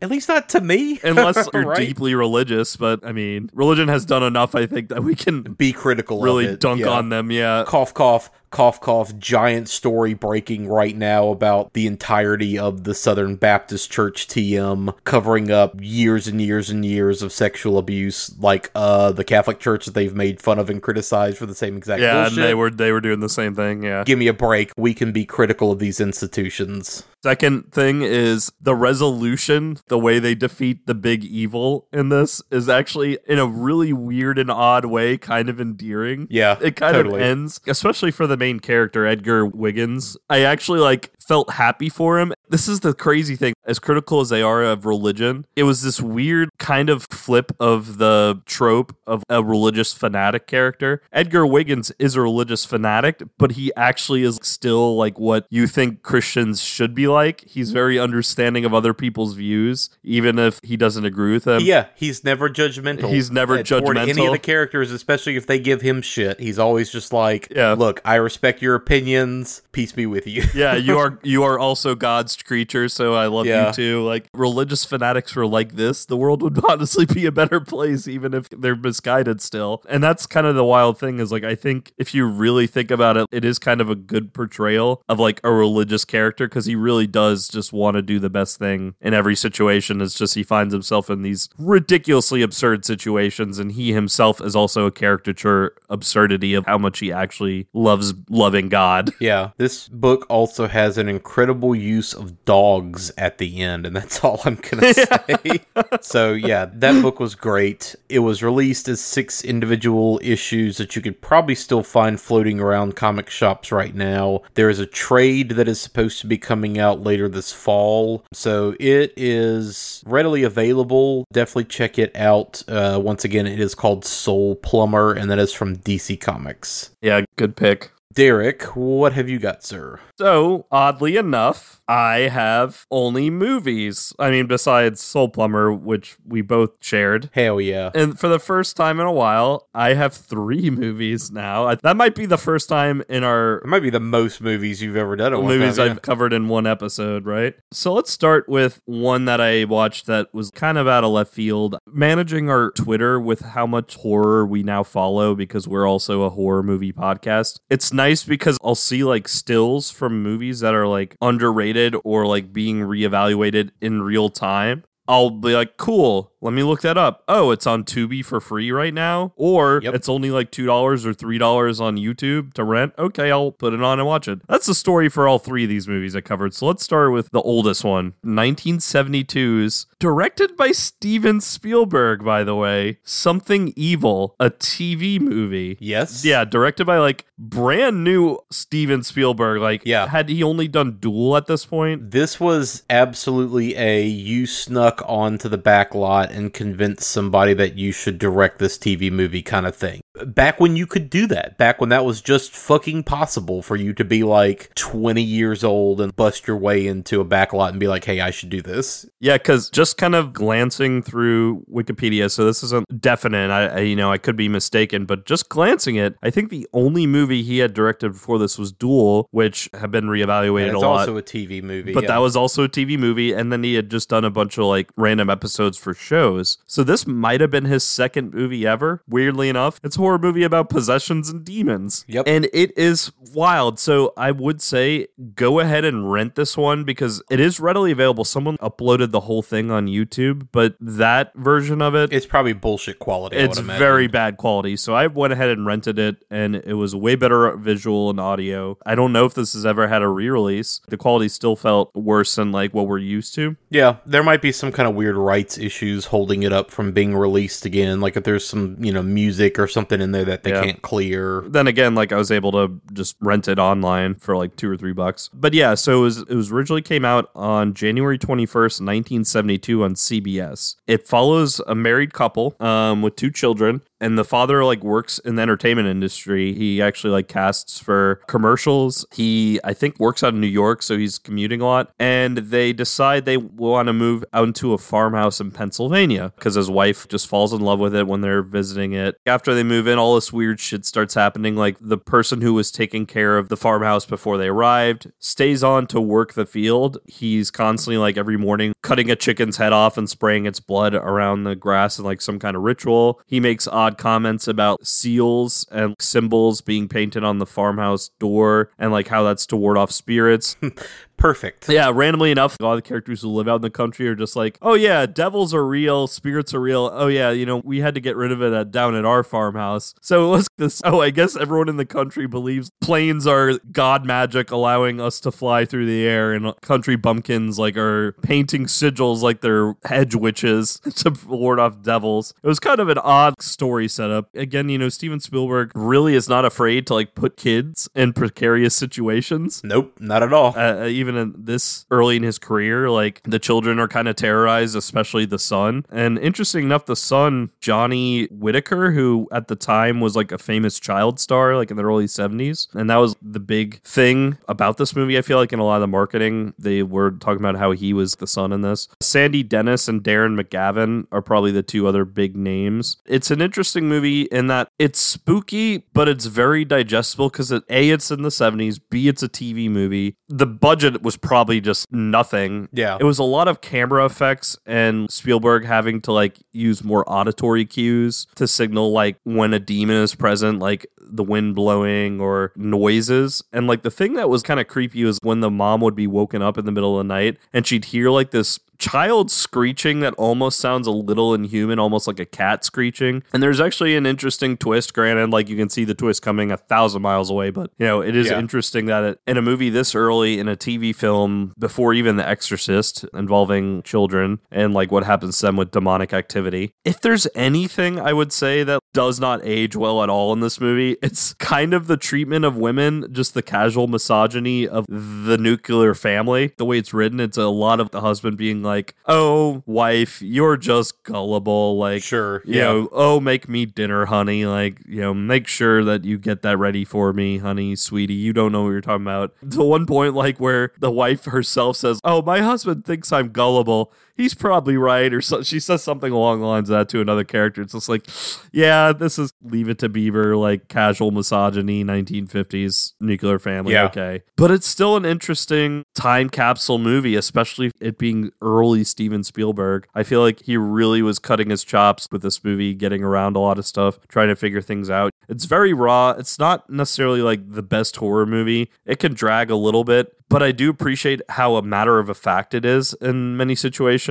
At 0.00 0.10
least 0.10 0.28
not 0.28 0.48
to 0.50 0.60
me. 0.60 0.98
Unless 1.04 1.48
you're 1.52 1.64
Right? 1.64 1.76
deeply 1.78 2.14
religious, 2.16 2.74
but 2.76 3.06
I 3.06 3.12
mean, 3.12 3.50
religion 3.52 3.86
has 3.88 4.04
done 4.04 4.24
enough, 4.24 4.54
I 4.56 4.66
think, 4.66 4.88
that 4.88 5.04
we 5.04 5.14
can 5.14 5.42
be 5.42 5.72
critical 5.72 6.20
really 6.20 6.46
of 6.46 6.52
it. 6.54 6.60
dunk 6.60 6.80
yeah. 6.80 6.88
on 6.88 7.08
them. 7.08 7.30
Yeah. 7.30 7.62
cough 7.68 7.94
cough 7.94 8.28
cough 8.52 8.80
cough 8.80 9.16
giant 9.18 9.68
story 9.68 10.14
breaking 10.14 10.68
right 10.68 10.96
now 10.96 11.28
about 11.28 11.72
the 11.72 11.86
entirety 11.88 12.56
of 12.58 12.84
the 12.84 12.94
Southern 12.94 13.34
Baptist 13.34 13.90
Church 13.90 14.28
TM 14.28 14.94
covering 15.04 15.50
up 15.50 15.74
years 15.80 16.28
and 16.28 16.40
years 16.40 16.70
and 16.70 16.84
years 16.84 17.22
of 17.22 17.32
sexual 17.32 17.78
abuse 17.78 18.32
like 18.38 18.70
uh 18.76 19.10
the 19.10 19.24
Catholic 19.24 19.58
Church 19.58 19.86
that 19.86 19.94
they've 19.94 20.14
made 20.14 20.40
fun 20.40 20.58
of 20.58 20.70
and 20.70 20.80
criticized 20.82 21.38
for 21.38 21.46
the 21.46 21.54
same 21.54 21.76
exact 21.76 22.00
Yeah, 22.00 22.22
bullshit. 22.22 22.38
and 22.38 22.46
they 22.46 22.54
were 22.54 22.70
they 22.70 22.92
were 22.92 23.00
doing 23.00 23.20
the 23.20 23.28
same 23.28 23.54
thing. 23.54 23.82
Yeah. 23.82 24.04
Give 24.04 24.18
me 24.18 24.28
a 24.28 24.32
break. 24.34 24.70
We 24.76 24.94
can 24.94 25.10
be 25.12 25.24
critical 25.24 25.72
of 25.72 25.78
these 25.80 26.00
institutions. 26.00 27.04
Second 27.22 27.70
thing 27.72 28.02
is 28.02 28.50
the 28.60 28.74
resolution, 28.74 29.78
the 29.86 29.98
way 29.98 30.18
they 30.18 30.34
defeat 30.34 30.86
the 30.86 30.94
big 30.94 31.24
evil 31.24 31.86
in 31.92 32.08
this 32.08 32.42
is 32.50 32.68
actually 32.68 33.16
in 33.28 33.38
a 33.38 33.46
really 33.46 33.92
weird 33.92 34.40
and 34.40 34.50
odd 34.50 34.86
way 34.86 35.16
kind 35.18 35.48
of 35.48 35.60
endearing. 35.60 36.26
Yeah, 36.30 36.58
It 36.60 36.74
kind 36.74 36.94
totally. 36.94 37.20
of 37.20 37.22
ends, 37.22 37.60
especially 37.68 38.10
for 38.10 38.26
the 38.26 38.36
main 38.42 38.58
character, 38.58 39.06
Edgar 39.06 39.46
Wiggins. 39.46 40.16
I 40.28 40.40
actually 40.40 40.80
like 40.80 41.12
felt 41.20 41.52
happy 41.52 41.88
for 41.88 42.18
him. 42.18 42.32
This 42.48 42.66
is 42.66 42.80
the 42.80 42.92
crazy 42.92 43.36
thing. 43.36 43.54
As 43.64 43.78
critical 43.78 44.20
as 44.20 44.28
they 44.30 44.42
are 44.42 44.64
of 44.64 44.84
religion, 44.84 45.46
it 45.54 45.62
was 45.62 45.82
this 45.82 46.00
weird 46.00 46.48
kind 46.58 46.90
of 46.90 47.06
flip 47.12 47.52
of 47.60 47.98
the 47.98 48.42
trope 48.44 48.96
of 49.06 49.22
a 49.28 49.42
religious 49.44 49.92
fanatic 49.92 50.48
character. 50.48 51.00
Edgar 51.12 51.46
Wiggins 51.46 51.92
is 52.00 52.16
a 52.16 52.20
religious 52.20 52.64
fanatic, 52.64 53.22
but 53.38 53.52
he 53.52 53.72
actually 53.76 54.24
is 54.24 54.40
still 54.42 54.96
like 54.96 55.16
what 55.20 55.46
you 55.48 55.68
think 55.68 56.02
Christians 56.02 56.60
should 56.60 56.92
be 56.92 57.06
like. 57.06 57.42
He's 57.46 57.70
very 57.70 58.00
understanding 58.00 58.64
of 58.64 58.74
other 58.74 58.92
people's 58.92 59.34
views, 59.34 59.88
even 60.02 60.40
if 60.40 60.58
he 60.64 60.76
doesn't 60.76 61.04
agree 61.04 61.32
with 61.32 61.44
them. 61.44 61.62
yeah, 61.64 61.86
he's 61.94 62.24
never 62.24 62.48
judgmental. 62.50 63.08
He's 63.10 63.30
never 63.30 63.62
toward 63.62 63.96
Any 63.96 64.26
of 64.26 64.32
the 64.32 64.38
characters, 64.40 64.90
especially 64.90 65.36
if 65.36 65.46
they 65.46 65.60
give 65.60 65.82
him 65.82 66.02
shit, 66.02 66.40
he's 66.40 66.58
always 66.58 66.90
just 66.90 67.12
like, 67.12 67.46
Yeah. 67.54 67.72
"Look, 67.74 68.00
I 68.04 68.16
respect 68.32 68.62
your 68.62 68.74
opinions. 68.74 69.62
Peace 69.72 69.92
be 69.92 70.06
with 70.06 70.26
you." 70.26 70.44
yeah, 70.54 70.74
you 70.74 70.98
are 70.98 71.18
you 71.22 71.42
are 71.42 71.58
also 71.58 71.94
God's 71.94 72.36
creature, 72.36 72.88
so 72.88 73.14
I 73.14 73.26
love 73.26 73.46
Yeah. 73.46 73.68
you 73.68 73.72
too. 73.72 74.02
Like 74.04 74.28
religious 74.34 74.84
fanatics 74.84 75.34
were 75.36 75.46
like 75.46 75.72
this, 75.76 76.04
the 76.06 76.16
world 76.16 76.42
would 76.42 76.58
honestly 76.68 77.06
be 77.06 77.26
a 77.26 77.32
better 77.32 77.60
place, 77.60 78.08
even 78.08 78.34
if 78.34 78.48
they're 78.50 78.76
misguided 78.76 79.40
still. 79.40 79.82
And 79.88 80.02
that's 80.02 80.26
kind 80.26 80.46
of 80.46 80.54
the 80.54 80.64
wild 80.64 80.98
thing 80.98 81.20
is 81.20 81.30
like 81.30 81.44
I 81.44 81.54
think 81.54 81.92
if 81.98 82.14
you 82.14 82.26
really 82.26 82.66
think 82.66 82.90
about 82.90 83.16
it, 83.16 83.26
it 83.30 83.44
is 83.44 83.58
kind 83.58 83.80
of 83.80 83.90
a 83.90 83.94
good 83.94 84.32
portrayal 84.32 85.02
of 85.08 85.18
like 85.20 85.40
a 85.44 85.52
religious 85.52 86.04
character 86.04 86.48
because 86.48 86.66
he 86.66 86.74
really 86.74 87.06
does 87.06 87.48
just 87.48 87.72
want 87.72 87.96
to 87.96 88.02
do 88.02 88.18
the 88.18 88.30
best 88.30 88.58
thing 88.58 88.94
in 89.00 89.12
every 89.14 89.36
situation. 89.36 90.00
It's 90.00 90.14
just 90.14 90.34
he 90.34 90.42
finds 90.42 90.72
himself 90.72 91.10
in 91.10 91.22
these 91.22 91.48
ridiculously 91.58 92.42
absurd 92.42 92.84
situations, 92.84 93.58
and 93.58 93.72
he 93.72 93.92
himself 93.92 94.40
is 94.40 94.54
also 94.56 94.86
a 94.86 94.90
caricature 94.92 95.74
absurdity 95.90 96.54
of 96.54 96.64
how 96.66 96.78
much 96.78 97.00
he 97.00 97.12
actually 97.12 97.66
loves 97.72 98.12
loving 98.28 98.68
God. 98.68 99.10
Yeah, 99.22 99.50
this 99.56 99.88
book 99.88 100.26
also 100.28 100.66
has 100.66 100.98
an 100.98 101.08
incredible 101.08 101.76
use 101.76 102.12
of 102.12 102.44
dogs 102.44 103.12
at 103.16 103.38
the 103.38 103.62
end, 103.62 103.86
and 103.86 103.94
that's 103.94 104.24
all 104.24 104.40
I'm 104.44 104.56
gonna 104.56 104.92
say. 104.92 105.60
so 106.00 106.32
yeah, 106.32 106.66
that 106.72 107.00
book 107.00 107.20
was 107.20 107.36
great. 107.36 107.94
It 108.08 108.18
was 108.20 108.42
released 108.42 108.88
as 108.88 109.00
six 109.00 109.44
individual 109.44 110.18
issues 110.22 110.76
that 110.78 110.96
you 110.96 111.02
could 111.02 111.20
probably 111.20 111.54
still 111.54 111.84
find 111.84 112.20
floating 112.20 112.58
around 112.58 112.96
comic 112.96 113.30
shops 113.30 113.70
right 113.70 113.94
now. 113.94 114.40
There 114.54 114.68
is 114.68 114.80
a 114.80 114.86
trade 114.86 115.50
that 115.50 115.68
is 115.68 115.80
supposed 115.80 116.20
to 116.22 116.26
be 116.26 116.38
coming 116.38 116.78
out 116.80 117.02
later 117.02 117.28
this 117.28 117.52
fall, 117.52 118.24
so 118.32 118.74
it 118.80 119.12
is 119.16 120.02
readily 120.04 120.42
available. 120.42 121.26
Definitely 121.32 121.66
check 121.66 121.96
it 121.96 122.14
out. 122.16 122.64
Uh, 122.66 123.00
once 123.00 123.24
again, 123.24 123.46
it 123.46 123.60
is 123.60 123.76
called 123.76 124.04
Soul 124.04 124.56
Plumber, 124.56 125.12
and 125.12 125.30
that 125.30 125.38
is 125.38 125.52
from 125.52 125.76
DC 125.76 126.20
Comics. 126.20 126.90
Yeah, 127.00 127.22
good 127.36 127.56
pick. 127.56 127.92
Derek, 128.12 128.62
what 128.76 129.12
have 129.12 129.28
you 129.28 129.38
got, 129.38 129.62
sir? 129.62 130.00
So, 130.18 130.66
oddly 130.70 131.16
enough, 131.16 131.80
I 131.88 132.28
have 132.28 132.86
only 132.90 133.30
movies. 133.30 134.12
I 134.18 134.30
mean, 134.30 134.46
besides 134.46 135.00
Soul 135.00 135.28
Plumber, 135.28 135.72
which 135.72 136.16
we 136.26 136.42
both 136.42 136.70
shared. 136.80 137.30
Hell 137.32 137.60
yeah. 137.60 137.90
And 137.94 138.18
for 138.18 138.28
the 138.28 138.38
first 138.38 138.76
time 138.76 139.00
in 139.00 139.06
a 139.06 139.12
while, 139.12 139.68
I 139.74 139.94
have 139.94 140.14
three 140.14 140.68
movies 140.82 141.30
now. 141.30 141.74
That 141.74 141.96
might 141.96 142.14
be 142.14 142.26
the 142.26 142.38
first 142.38 142.68
time 142.68 143.02
in 143.08 143.24
our 143.24 143.58
It 143.58 143.66
might 143.66 143.82
be 143.82 143.90
the 143.90 144.00
most 144.00 144.40
movies 144.40 144.82
you've 144.82 144.96
ever 144.96 145.16
done. 145.16 145.32
One 145.36 145.46
movies 145.46 145.76
time, 145.76 145.92
I've 145.92 146.02
covered 146.02 146.32
in 146.32 146.48
one 146.48 146.66
episode, 146.66 147.24
right? 147.24 147.54
So 147.72 147.92
let's 147.94 148.10
start 148.10 148.48
with 148.48 148.80
one 148.84 149.24
that 149.26 149.40
I 149.40 149.64
watched 149.64 150.06
that 150.06 150.32
was 150.32 150.50
kind 150.50 150.76
of 150.76 150.88
out 150.88 151.04
of 151.04 151.10
left 151.10 151.32
field. 151.32 151.78
Managing 151.86 152.50
our 152.50 152.70
Twitter 152.72 153.20
with 153.20 153.40
how 153.40 153.66
much 153.66 153.96
horror 153.96 154.44
we 154.44 154.62
now 154.62 154.82
follow 154.82 155.34
because 155.34 155.68
we're 155.68 155.88
also 155.88 156.22
a 156.22 156.30
horror 156.30 156.62
movie 156.62 156.92
podcast. 156.92 157.60
It's 157.70 157.92
nice 158.02 158.24
because 158.24 158.58
I'll 158.64 158.74
see 158.74 159.04
like 159.04 159.28
stills 159.28 159.90
from 159.92 160.22
movies 160.24 160.58
that 160.60 160.74
are 160.74 160.88
like 160.88 161.16
underrated 161.22 161.94
or 162.02 162.26
like 162.26 162.52
being 162.52 162.80
reevaluated 162.80 163.70
in 163.80 164.02
real 164.02 164.28
time. 164.28 164.82
I'll 165.06 165.30
be 165.30 165.54
like, 165.54 165.76
cool, 165.76 166.31
let 166.42 166.52
me 166.52 166.62
look 166.62 166.82
that 166.82 166.98
up. 166.98 167.22
Oh, 167.28 167.50
it's 167.52 167.66
on 167.66 167.84
Tubi 167.84 168.22
for 168.24 168.40
free 168.40 168.70
right 168.72 168.92
now. 168.92 169.32
Or 169.36 169.80
it's 169.82 170.08
only 170.08 170.30
like 170.30 170.50
$2 170.50 170.68
or 170.68 171.14
$3 171.14 171.80
on 171.80 171.96
YouTube 171.96 172.52
to 172.54 172.64
rent. 172.64 172.92
Okay, 172.98 173.30
I'll 173.30 173.52
put 173.52 173.72
it 173.72 173.82
on 173.82 173.98
and 173.98 174.06
watch 174.06 174.28
it. 174.28 174.40
That's 174.48 174.66
the 174.66 174.74
story 174.74 175.08
for 175.08 175.26
all 175.28 175.38
three 175.38 175.62
of 175.64 175.70
these 175.70 175.86
movies 175.88 176.14
I 176.16 176.20
covered. 176.20 176.52
So 176.54 176.66
let's 176.66 176.82
start 176.82 177.12
with 177.12 177.30
the 177.30 177.40
oldest 177.40 177.84
one 177.84 178.14
1972's, 178.26 179.86
directed 179.98 180.56
by 180.56 180.72
Steven 180.72 181.40
Spielberg, 181.40 182.24
by 182.24 182.44
the 182.44 182.54
way. 182.56 182.98
Something 183.04 183.72
Evil, 183.76 184.34
a 184.40 184.50
TV 184.50 185.20
movie. 185.20 185.76
Yes. 185.80 186.24
Yeah, 186.24 186.44
directed 186.44 186.84
by 186.86 186.98
like 186.98 187.24
brand 187.38 188.02
new 188.04 188.38
Steven 188.50 189.02
Spielberg. 189.02 189.60
Like, 189.60 189.82
Yeah. 189.84 190.08
had 190.08 190.28
he 190.28 190.42
only 190.42 190.68
done 190.68 190.98
Duel 191.00 191.36
at 191.36 191.46
this 191.46 191.64
point? 191.64 192.10
This 192.10 192.40
was 192.40 192.82
absolutely 192.90 193.76
a 193.76 194.04
you 194.04 194.46
snuck 194.46 195.02
onto 195.06 195.48
the 195.48 195.58
back 195.58 195.94
lot 195.94 196.31
and 196.32 196.52
convince 196.52 197.06
somebody 197.06 197.54
that 197.54 197.76
you 197.76 197.92
should 197.92 198.18
direct 198.18 198.58
this 198.58 198.78
TV 198.78 199.10
movie 199.10 199.42
kind 199.42 199.66
of 199.66 199.76
thing. 199.76 200.00
Back 200.26 200.60
when 200.60 200.76
you 200.76 200.86
could 200.86 201.08
do 201.08 201.26
that, 201.26 201.56
back 201.58 201.80
when 201.80 201.88
that 201.90 202.04
was 202.04 202.20
just 202.20 202.54
fucking 202.54 203.04
possible 203.04 203.62
for 203.62 203.76
you 203.76 203.92
to 203.94 204.04
be 204.04 204.22
like 204.22 204.74
20 204.74 205.22
years 205.22 205.64
old 205.64 206.00
and 206.00 206.14
bust 206.14 206.46
your 206.46 206.56
way 206.56 206.86
into 206.86 207.20
a 207.20 207.24
back 207.24 207.52
lot 207.52 207.70
and 207.70 207.80
be 207.80 207.88
like, 207.88 208.04
hey, 208.04 208.20
I 208.20 208.30
should 208.30 208.50
do 208.50 208.62
this. 208.62 209.06
Yeah, 209.20 209.38
because 209.38 209.70
just 209.70 209.96
kind 209.96 210.14
of 210.14 210.32
glancing 210.32 211.02
through 211.02 211.64
Wikipedia, 211.72 212.30
so 212.30 212.44
this 212.44 212.62
isn't 212.62 213.00
definite. 213.00 213.50
I, 213.50 213.66
I, 213.66 213.78
you 213.80 213.96
know, 213.96 214.12
I 214.12 214.18
could 214.18 214.36
be 214.36 214.48
mistaken, 214.48 215.06
but 215.06 215.24
just 215.24 215.48
glancing 215.48 215.96
it, 215.96 216.16
I 216.22 216.30
think 216.30 216.50
the 216.50 216.68
only 216.72 217.06
movie 217.06 217.42
he 217.42 217.58
had 217.58 217.72
directed 217.72 218.12
before 218.12 218.38
this 218.38 218.58
was 218.58 218.72
Duel, 218.72 219.28
which 219.30 219.70
had 219.74 219.90
been 219.90 220.06
reevaluated 220.06 220.72
a 220.72 220.74
it's 220.74 220.82
lot. 220.82 221.00
also 221.00 221.16
a 221.16 221.22
TV 221.22 221.62
movie. 221.62 221.92
but 221.92 222.04
yeah. 222.04 222.08
that 222.08 222.18
was 222.18 222.36
also 222.36 222.64
a 222.64 222.68
TV 222.68 222.98
movie, 222.98 223.32
and 223.32 223.52
then 223.52 223.62
he 223.62 223.74
had 223.74 223.90
just 223.90 224.08
done 224.08 224.24
a 224.24 224.30
bunch 224.30 224.58
of 224.58 224.64
like 224.64 224.90
random 224.96 225.30
episodes 225.30 225.78
for 225.78 225.94
shows. 225.94 226.58
So 226.66 226.84
this 226.84 227.06
might 227.06 227.40
have 227.40 227.50
been 227.50 227.64
his 227.64 227.84
second 227.84 228.34
movie 228.34 228.66
ever. 228.66 229.02
Weirdly 229.08 229.48
enough, 229.48 229.80
it's 229.82 229.96
horror 230.02 230.18
movie 230.18 230.42
about 230.42 230.68
possessions 230.68 231.28
and 231.28 231.44
demons. 231.44 232.04
Yep. 232.08 232.24
and 232.26 232.48
it 232.52 232.76
is 232.76 233.12
wild. 233.32 233.78
So 233.78 234.12
I 234.16 234.30
would 234.30 234.60
say 234.60 235.06
go 235.34 235.60
ahead 235.60 235.84
and 235.84 236.10
rent 236.10 236.34
this 236.34 236.56
one 236.56 236.84
because 236.84 237.22
it 237.30 237.40
is 237.40 237.60
readily 237.60 237.92
available. 237.92 238.24
Someone 238.24 238.58
uploaded 238.58 239.10
the 239.10 239.20
whole 239.20 239.42
thing 239.42 239.70
on 239.70 239.86
YouTube, 239.86 240.48
but 240.52 240.74
that 240.80 241.32
version 241.34 241.80
of 241.80 241.94
it. 241.94 242.12
It's 242.12 242.26
probably 242.26 242.52
bullshit 242.52 242.98
quality. 242.98 243.36
It's 243.36 243.58
very 243.58 244.08
bad 244.08 244.36
quality. 244.36 244.76
So 244.76 244.94
I 244.94 245.06
went 245.06 245.32
ahead 245.32 245.50
and 245.50 245.64
rented 245.64 245.98
it, 245.98 246.24
and 246.30 246.56
it 246.56 246.74
was 246.74 246.94
way 246.94 247.14
better 247.14 247.56
visual 247.56 248.10
and 248.10 248.20
audio. 248.20 248.78
I 248.84 248.94
don't 248.94 249.12
know 249.12 249.24
if 249.24 249.34
this 249.34 249.52
has 249.54 249.64
ever 249.64 249.88
had 249.88 250.02
a 250.02 250.08
re 250.08 250.28
release. 250.28 250.80
The 250.88 250.96
quality 250.96 251.28
still 251.28 251.56
felt 251.56 251.94
worse 251.94 252.34
than 252.34 252.52
like 252.52 252.74
what 252.74 252.86
we're 252.86 252.98
used 252.98 253.34
to. 253.36 253.56
Yeah, 253.70 253.96
there 254.04 254.22
might 254.22 254.42
be 254.42 254.52
some 254.52 254.72
kind 254.72 254.88
of 254.88 254.94
weird 254.94 255.16
rights 255.16 255.58
issues 255.58 256.06
holding 256.06 256.42
it 256.42 256.52
up 256.52 256.70
from 256.70 256.92
being 256.92 257.14
released 257.14 257.64
again. 257.64 258.00
Like 258.00 258.16
if 258.16 258.24
there's 258.24 258.46
some, 258.46 258.82
you 258.82 258.92
know, 258.92 259.02
music 259.02 259.58
or 259.58 259.68
something 259.92 260.04
in 260.04 260.12
there 260.12 260.24
that 260.24 260.42
they 260.42 260.50
Yeah. 260.50 260.64
can't 260.64 260.82
clear. 260.82 261.44
Then 261.46 261.66
again, 261.66 261.94
like 261.94 262.12
I 262.12 262.16
was 262.16 262.30
able 262.30 262.52
to 262.52 262.80
just 262.92 263.16
rent 263.20 263.48
it 263.48 263.58
online 263.58 264.14
for 264.14 264.36
like 264.36 264.56
two 264.56 264.70
or 264.70 264.76
three 264.76 264.92
bucks. 264.92 265.28
But 265.32 265.54
yeah, 265.54 265.74
so 265.74 265.98
it 265.98 266.02
was 266.02 266.18
it 266.22 266.34
was 266.34 266.50
originally 266.50 266.82
came 266.82 267.04
out 267.04 267.30
on 267.34 267.74
January 267.74 268.18
twenty 268.18 268.46
first, 268.46 268.80
nineteen 268.80 269.24
seventy 269.24 269.58
two 269.58 269.84
on 269.84 269.94
CBS. 269.94 270.76
It 270.86 271.06
follows 271.06 271.60
a 271.66 271.74
married 271.74 272.12
couple 272.12 272.54
um, 272.60 273.02
with 273.02 273.16
two 273.16 273.30
children. 273.30 273.82
And 274.02 274.18
the 274.18 274.24
father 274.24 274.64
like 274.64 274.82
works 274.82 275.20
in 275.20 275.36
the 275.36 275.42
entertainment 275.42 275.88
industry. 275.88 276.52
He 276.52 276.82
actually 276.82 277.12
like 277.12 277.28
casts 277.28 277.78
for 277.78 278.20
commercials. 278.26 279.06
He 279.12 279.60
I 279.62 279.72
think 279.72 279.98
works 280.00 280.24
out 280.24 280.34
in 280.34 280.40
New 280.40 280.48
York, 280.48 280.82
so 280.82 280.98
he's 280.98 281.18
commuting 281.18 281.60
a 281.60 281.64
lot. 281.64 281.92
And 282.00 282.38
they 282.38 282.72
decide 282.72 283.24
they 283.24 283.36
want 283.36 283.86
to 283.86 283.92
move 283.92 284.24
out 284.32 284.48
into 284.48 284.72
a 284.72 284.78
farmhouse 284.78 285.40
in 285.40 285.52
Pennsylvania 285.52 286.32
because 286.34 286.56
his 286.56 286.68
wife 286.68 287.06
just 287.06 287.28
falls 287.28 287.52
in 287.52 287.60
love 287.60 287.78
with 287.78 287.94
it 287.94 288.08
when 288.08 288.22
they're 288.22 288.42
visiting 288.42 288.92
it. 288.92 289.16
After 289.24 289.54
they 289.54 289.62
move 289.62 289.86
in, 289.86 289.98
all 289.98 290.16
this 290.16 290.32
weird 290.32 290.58
shit 290.58 290.84
starts 290.84 291.14
happening. 291.14 291.54
Like 291.54 291.76
the 291.80 291.98
person 291.98 292.40
who 292.40 292.54
was 292.54 292.72
taking 292.72 293.06
care 293.06 293.38
of 293.38 293.48
the 293.48 293.56
farmhouse 293.56 294.04
before 294.04 294.36
they 294.36 294.48
arrived 294.48 295.12
stays 295.20 295.62
on 295.62 295.86
to 295.86 296.00
work 296.00 296.32
the 296.34 296.44
field. 296.44 296.98
He's 297.06 297.52
constantly 297.52 297.98
like 297.98 298.16
every 298.16 298.36
morning 298.36 298.74
cutting 298.82 299.10
a 299.12 299.16
chicken's 299.16 299.58
head 299.58 299.72
off 299.72 299.96
and 299.96 300.10
spraying 300.10 300.44
its 300.44 300.58
blood 300.58 300.94
around 300.94 301.44
the 301.44 301.54
grass 301.54 302.00
in 302.00 302.04
like 302.04 302.20
some 302.20 302.40
kind 302.40 302.56
of 302.56 302.62
ritual. 302.62 303.20
He 303.26 303.38
makes 303.38 303.68
odd 303.68 303.91
comments 303.98 304.48
about 304.48 304.86
seals 304.86 305.66
and 305.70 305.94
symbols 305.98 306.60
being 306.60 306.88
painted 306.88 307.24
on 307.24 307.38
the 307.38 307.46
farmhouse 307.46 308.10
door 308.18 308.70
and 308.78 308.92
like 308.92 309.08
how 309.08 309.22
that's 309.22 309.46
to 309.46 309.56
ward 309.56 309.76
off 309.76 309.90
spirits. 309.90 310.56
Perfect. 311.16 311.68
Yeah, 311.68 311.90
randomly 311.94 312.30
enough, 312.32 312.58
a 312.58 312.64
lot 312.64 312.72
of 312.72 312.78
the 312.78 312.88
characters 312.88 313.22
who 313.22 313.28
live 313.28 313.46
out 313.48 313.56
in 313.56 313.62
the 313.62 313.70
country 313.70 314.08
are 314.08 314.14
just 314.14 314.34
like, 314.34 314.58
oh 314.60 314.74
yeah, 314.74 315.06
devils 315.06 315.54
are 315.54 315.64
real, 315.64 316.06
spirits 316.08 316.52
are 316.52 316.60
real. 316.60 316.90
Oh 316.92 317.06
yeah, 317.06 317.30
you 317.30 317.46
know, 317.46 317.58
we 317.64 317.80
had 317.80 317.94
to 317.94 318.00
get 318.00 318.16
rid 318.16 318.32
of 318.32 318.42
it 318.42 318.52
at, 318.52 318.72
down 318.72 318.94
at 318.96 319.04
our 319.04 319.22
farmhouse. 319.22 319.94
So 320.00 320.26
it 320.26 320.30
was 320.36 320.48
this. 320.56 320.82
Oh, 320.84 321.00
I 321.00 321.10
guess 321.10 321.36
everyone 321.36 321.68
in 321.68 321.76
the 321.76 321.84
country 321.86 322.26
believes 322.26 322.70
planes 322.80 323.26
are 323.26 323.52
god 323.70 324.04
magic, 324.04 324.50
allowing 324.50 325.00
us 325.00 325.20
to 325.20 325.30
fly 325.30 325.64
through 325.64 325.86
the 325.86 326.04
air, 326.06 326.32
and 326.32 326.52
country 326.60 326.96
bumpkins 326.96 327.58
like 327.58 327.76
are 327.76 328.12
painting 328.22 328.66
sigils 328.66 329.22
like 329.22 329.42
they're 329.42 329.74
hedge 329.84 330.14
witches 330.16 330.80
to 330.96 331.12
ward 331.28 331.60
off 331.60 331.82
devils. 331.82 332.34
It 332.42 332.48
was 332.48 332.58
kind 332.58 332.80
of 332.80 332.88
an 332.88 332.98
odd 332.98 333.40
story 333.40 333.86
setup. 333.86 334.28
Again, 334.34 334.68
you 334.68 334.78
know, 334.78 334.88
Steven 334.88 335.20
Spielberg 335.20 335.70
really 335.74 336.14
is 336.14 336.28
not 336.28 336.44
afraid 336.44 336.86
to 336.88 336.94
like 336.94 337.14
put 337.14 337.36
kids 337.36 337.88
in 337.94 338.12
precarious 338.12 338.74
situations 338.76 339.62
Nope, 339.64 339.98
not 340.00 340.22
at 340.22 340.32
all. 340.32 340.56
uh, 340.58 340.84
even 341.02 341.16
in 341.16 341.34
this 341.36 341.84
early 341.90 342.16
in 342.16 342.22
his 342.22 342.38
career, 342.38 342.88
like 342.88 343.20
the 343.24 343.38
children 343.38 343.78
are 343.78 343.88
kind 343.88 344.08
of 344.08 344.16
terrorized, 344.16 344.76
especially 344.76 345.26
the 345.26 345.38
son. 345.38 345.84
And 345.90 346.18
interesting 346.18 346.64
enough, 346.64 346.86
the 346.86 346.96
son, 346.96 347.50
Johnny 347.60 348.26
Whitaker, 348.26 348.92
who 348.92 349.28
at 349.32 349.48
the 349.48 349.56
time 349.56 350.00
was 350.00 350.14
like 350.14 350.30
a 350.30 350.38
famous 350.38 350.78
child 350.78 351.18
star, 351.18 351.56
like 351.56 351.70
in 351.70 351.76
the 351.76 351.84
early 351.84 352.06
70s. 352.06 352.72
And 352.74 352.88
that 352.88 352.96
was 352.96 353.16
the 353.20 353.40
big 353.40 353.82
thing 353.82 354.38
about 354.48 354.76
this 354.76 354.94
movie. 354.94 355.18
I 355.18 355.22
feel 355.22 355.38
like 355.38 355.52
in 355.52 355.58
a 355.58 355.64
lot 355.64 355.76
of 355.76 355.80
the 355.80 355.88
marketing, 355.88 356.54
they 356.58 356.82
were 356.82 357.10
talking 357.10 357.40
about 357.40 357.56
how 357.56 357.72
he 357.72 357.92
was 357.92 358.14
the 358.16 358.26
son 358.26 358.52
in 358.52 358.62
this. 358.62 358.88
Sandy 359.00 359.42
Dennis 359.42 359.88
and 359.88 360.02
Darren 360.02 360.40
McGavin 360.40 361.06
are 361.10 361.22
probably 361.22 361.50
the 361.50 361.62
two 361.62 361.86
other 361.88 362.04
big 362.04 362.36
names. 362.36 362.96
It's 363.06 363.30
an 363.30 363.42
interesting 363.42 363.88
movie 363.88 364.22
in 364.22 364.46
that 364.46 364.68
it's 364.78 365.00
spooky, 365.00 365.78
but 365.92 366.08
it's 366.08 366.26
very 366.26 366.64
digestible 366.64 367.28
because 367.28 367.50
it, 367.50 367.64
A, 367.68 367.90
it's 367.90 368.10
in 368.10 368.22
the 368.22 368.28
70s, 368.28 368.80
B, 368.88 369.08
it's 369.08 369.22
a 369.22 369.28
TV 369.28 369.68
movie. 369.68 370.16
The 370.28 370.46
budget 370.46 370.91
was 371.00 371.16
probably 371.16 371.60
just 371.60 371.90
nothing. 371.92 372.68
Yeah. 372.72 372.98
It 373.00 373.04
was 373.04 373.18
a 373.18 373.24
lot 373.24 373.48
of 373.48 373.60
camera 373.60 374.04
effects 374.04 374.56
and 374.66 375.10
Spielberg 375.10 375.64
having 375.64 376.00
to 376.02 376.12
like 376.12 376.38
use 376.52 376.84
more 376.84 377.04
auditory 377.10 377.64
cues 377.64 378.26
to 378.34 378.46
signal 378.46 378.92
like 378.92 379.16
when 379.24 379.54
a 379.54 379.58
demon 379.58 379.96
is 379.96 380.14
present, 380.14 380.58
like 380.58 380.86
the 381.00 381.22
wind 381.24 381.54
blowing 381.54 382.20
or 382.20 382.52
noises. 382.56 383.42
And 383.52 383.66
like 383.66 383.82
the 383.82 383.90
thing 383.90 384.14
that 384.14 384.28
was 384.28 384.42
kind 384.42 384.60
of 384.60 384.68
creepy 384.68 385.04
was 385.04 385.18
when 385.22 385.40
the 385.40 385.50
mom 385.50 385.80
would 385.80 385.94
be 385.94 386.06
woken 386.06 386.42
up 386.42 386.58
in 386.58 386.66
the 386.66 386.72
middle 386.72 386.98
of 386.98 387.06
the 387.06 387.14
night 387.14 387.38
and 387.52 387.66
she'd 387.66 387.86
hear 387.86 388.10
like 388.10 388.30
this 388.30 388.58
child 388.82 389.30
screeching 389.30 390.00
that 390.00 390.12
almost 390.14 390.58
sounds 390.58 390.88
a 390.88 390.90
little 390.90 391.34
inhuman, 391.34 391.78
almost 391.78 392.08
like 392.08 392.18
a 392.18 392.24
cat 392.26 392.64
screeching. 392.64 393.22
And 393.32 393.40
there's 393.40 393.60
actually 393.60 393.94
an 393.94 394.06
interesting 394.06 394.56
twist. 394.56 394.92
Granted, 394.92 395.30
like 395.30 395.48
you 395.48 395.56
can 395.56 395.68
see 395.68 395.84
the 395.84 395.94
twist 395.94 396.20
coming 396.22 396.50
a 396.50 396.56
thousand 396.56 397.00
miles 397.00 397.30
away, 397.30 397.50
but 397.50 397.70
you 397.78 397.86
know, 397.86 398.00
it 398.00 398.16
is 398.16 398.28
Yeah. 398.28 398.40
interesting 398.40 398.86
that 398.86 399.04
it, 399.04 399.20
in 399.26 399.36
a 399.36 399.42
movie 399.42 399.70
this 399.70 399.94
early 399.94 400.40
in 400.40 400.48
a 400.48 400.56
TV 400.56 400.92
film, 400.92 401.52
before 401.58 401.94
even 401.94 402.16
The 402.16 402.28
Exorcist, 402.28 403.04
involving 403.14 403.82
children 403.84 404.40
and 404.50 404.74
like 404.74 404.90
what 404.90 405.04
happens 405.04 405.38
to 405.38 405.46
them 405.46 405.56
with 405.56 405.70
demonic 405.70 406.12
activity. 406.12 406.72
If 406.84 407.00
there's 407.00 407.28
anything 407.36 408.00
I 408.00 408.12
would 408.12 408.32
say 408.32 408.64
that 408.64 408.80
does 408.92 409.20
not 409.20 409.40
age 409.44 409.76
well 409.76 410.02
at 410.02 410.10
all 410.10 410.32
in 410.32 410.40
this 410.40 410.60
movie, 410.60 410.96
it's 411.02 411.34
kind 411.34 411.72
of 411.72 411.86
the 411.86 411.96
treatment 411.96 412.44
of 412.44 412.56
women, 412.56 413.06
just 413.12 413.34
the 413.34 413.42
casual 413.42 413.86
misogyny 413.86 414.66
of 414.66 414.86
the 414.88 415.38
nuclear 415.38 415.94
family. 415.94 416.52
The 416.56 416.64
way 416.64 416.78
it's 416.78 416.92
written, 416.92 417.20
it's 417.20 417.38
a 417.38 417.46
lot 417.46 417.78
of 417.78 417.90
the 417.92 418.00
husband 418.00 418.36
being 418.36 418.62
like, 418.62 418.71
"Oh, 419.06 419.62
wife, 419.66 420.20
you're 420.22 420.56
just 420.56 421.02
gullible." 421.02 421.76
Like, 421.78 422.02
Sure, 422.02 422.42
you 422.44 422.54
yeah. 422.56 422.64
know, 422.64 422.88
oh, 422.92 423.20
make 423.20 423.48
me 423.48 423.66
dinner, 423.66 424.06
honey. 424.06 424.46
Like, 424.46 424.80
you 424.86 425.00
know, 425.00 425.14
make 425.14 425.46
sure 425.46 425.84
that 425.84 426.04
you 426.04 426.18
get 426.18 426.42
that 426.42 426.58
ready 426.58 426.84
for 426.84 427.12
me, 427.12 427.38
honey, 427.38 427.76
sweetie. 427.76 428.14
You 428.14 428.32
don't 428.32 428.52
know 428.52 428.62
what 428.64 428.70
you're 428.70 428.80
talking 428.80 429.02
about. 429.06 429.34
To 429.52 429.62
one 429.62 429.86
point, 429.86 430.14
like 430.14 430.38
where 430.40 430.72
the 430.78 430.90
wife 430.90 431.26
herself 431.26 431.76
says, 431.76 432.00
"Oh, 432.04 432.22
my 432.22 432.40
husband 432.40 432.84
thinks 432.84 433.12
I'm 433.12 433.28
gullible." 433.30 433.92
He's 434.14 434.34
probably 434.34 434.76
right, 434.76 435.12
or 435.12 435.20
so, 435.20 435.42
she 435.42 435.58
says 435.58 435.82
something 435.82 436.12
along 436.12 436.40
the 436.40 436.46
lines 436.46 436.68
of 436.68 436.74
that 436.76 436.88
to 436.90 437.00
another 437.00 437.24
character. 437.24 437.62
It's 437.62 437.72
just 437.72 437.88
like, 437.88 438.06
yeah, 438.52 438.92
this 438.92 439.18
is 439.18 439.32
Leave 439.42 439.68
It 439.68 439.78
to 439.78 439.88
Beaver, 439.88 440.36
like 440.36 440.68
casual 440.68 441.10
misogyny, 441.10 441.84
1950s 441.84 442.92
nuclear 443.00 443.38
family. 443.38 443.72
Yeah. 443.72 443.84
Okay, 443.86 444.22
but 444.36 444.50
it's 444.50 444.66
still 444.66 444.96
an 444.96 445.04
interesting 445.04 445.84
time 445.94 446.28
capsule 446.28 446.78
movie, 446.78 447.16
especially 447.16 447.70
it 447.80 447.96
being 447.96 448.32
early 448.42 448.84
Steven 448.84 449.24
Spielberg. 449.24 449.86
I 449.94 450.02
feel 450.02 450.20
like 450.20 450.42
he 450.42 450.56
really 450.56 451.00
was 451.00 451.18
cutting 451.18 451.48
his 451.48 451.64
chops 451.64 452.06
with 452.12 452.22
this 452.22 452.44
movie, 452.44 452.74
getting 452.74 453.02
around 453.02 453.36
a 453.36 453.40
lot 453.40 453.58
of 453.58 453.64
stuff, 453.64 453.98
trying 454.08 454.28
to 454.28 454.36
figure 454.36 454.60
things 454.60 454.90
out. 454.90 455.12
It's 455.28 455.46
very 455.46 455.72
raw. 455.72 456.10
It's 456.10 456.38
not 456.38 456.68
necessarily 456.68 457.22
like 457.22 457.50
the 457.50 457.62
best 457.62 457.96
horror 457.96 458.26
movie. 458.26 458.70
It 458.84 458.98
can 458.98 459.14
drag 459.14 459.50
a 459.50 459.56
little 459.56 459.84
bit, 459.84 460.14
but 460.28 460.42
I 460.42 460.52
do 460.52 460.68
appreciate 460.68 461.22
how 461.30 461.56
a 461.56 461.62
matter 461.62 461.98
of 461.98 462.08
a 462.08 462.14
fact 462.14 462.52
it 462.52 462.66
is 462.66 462.92
in 462.94 463.36
many 463.36 463.54
situations. 463.54 464.01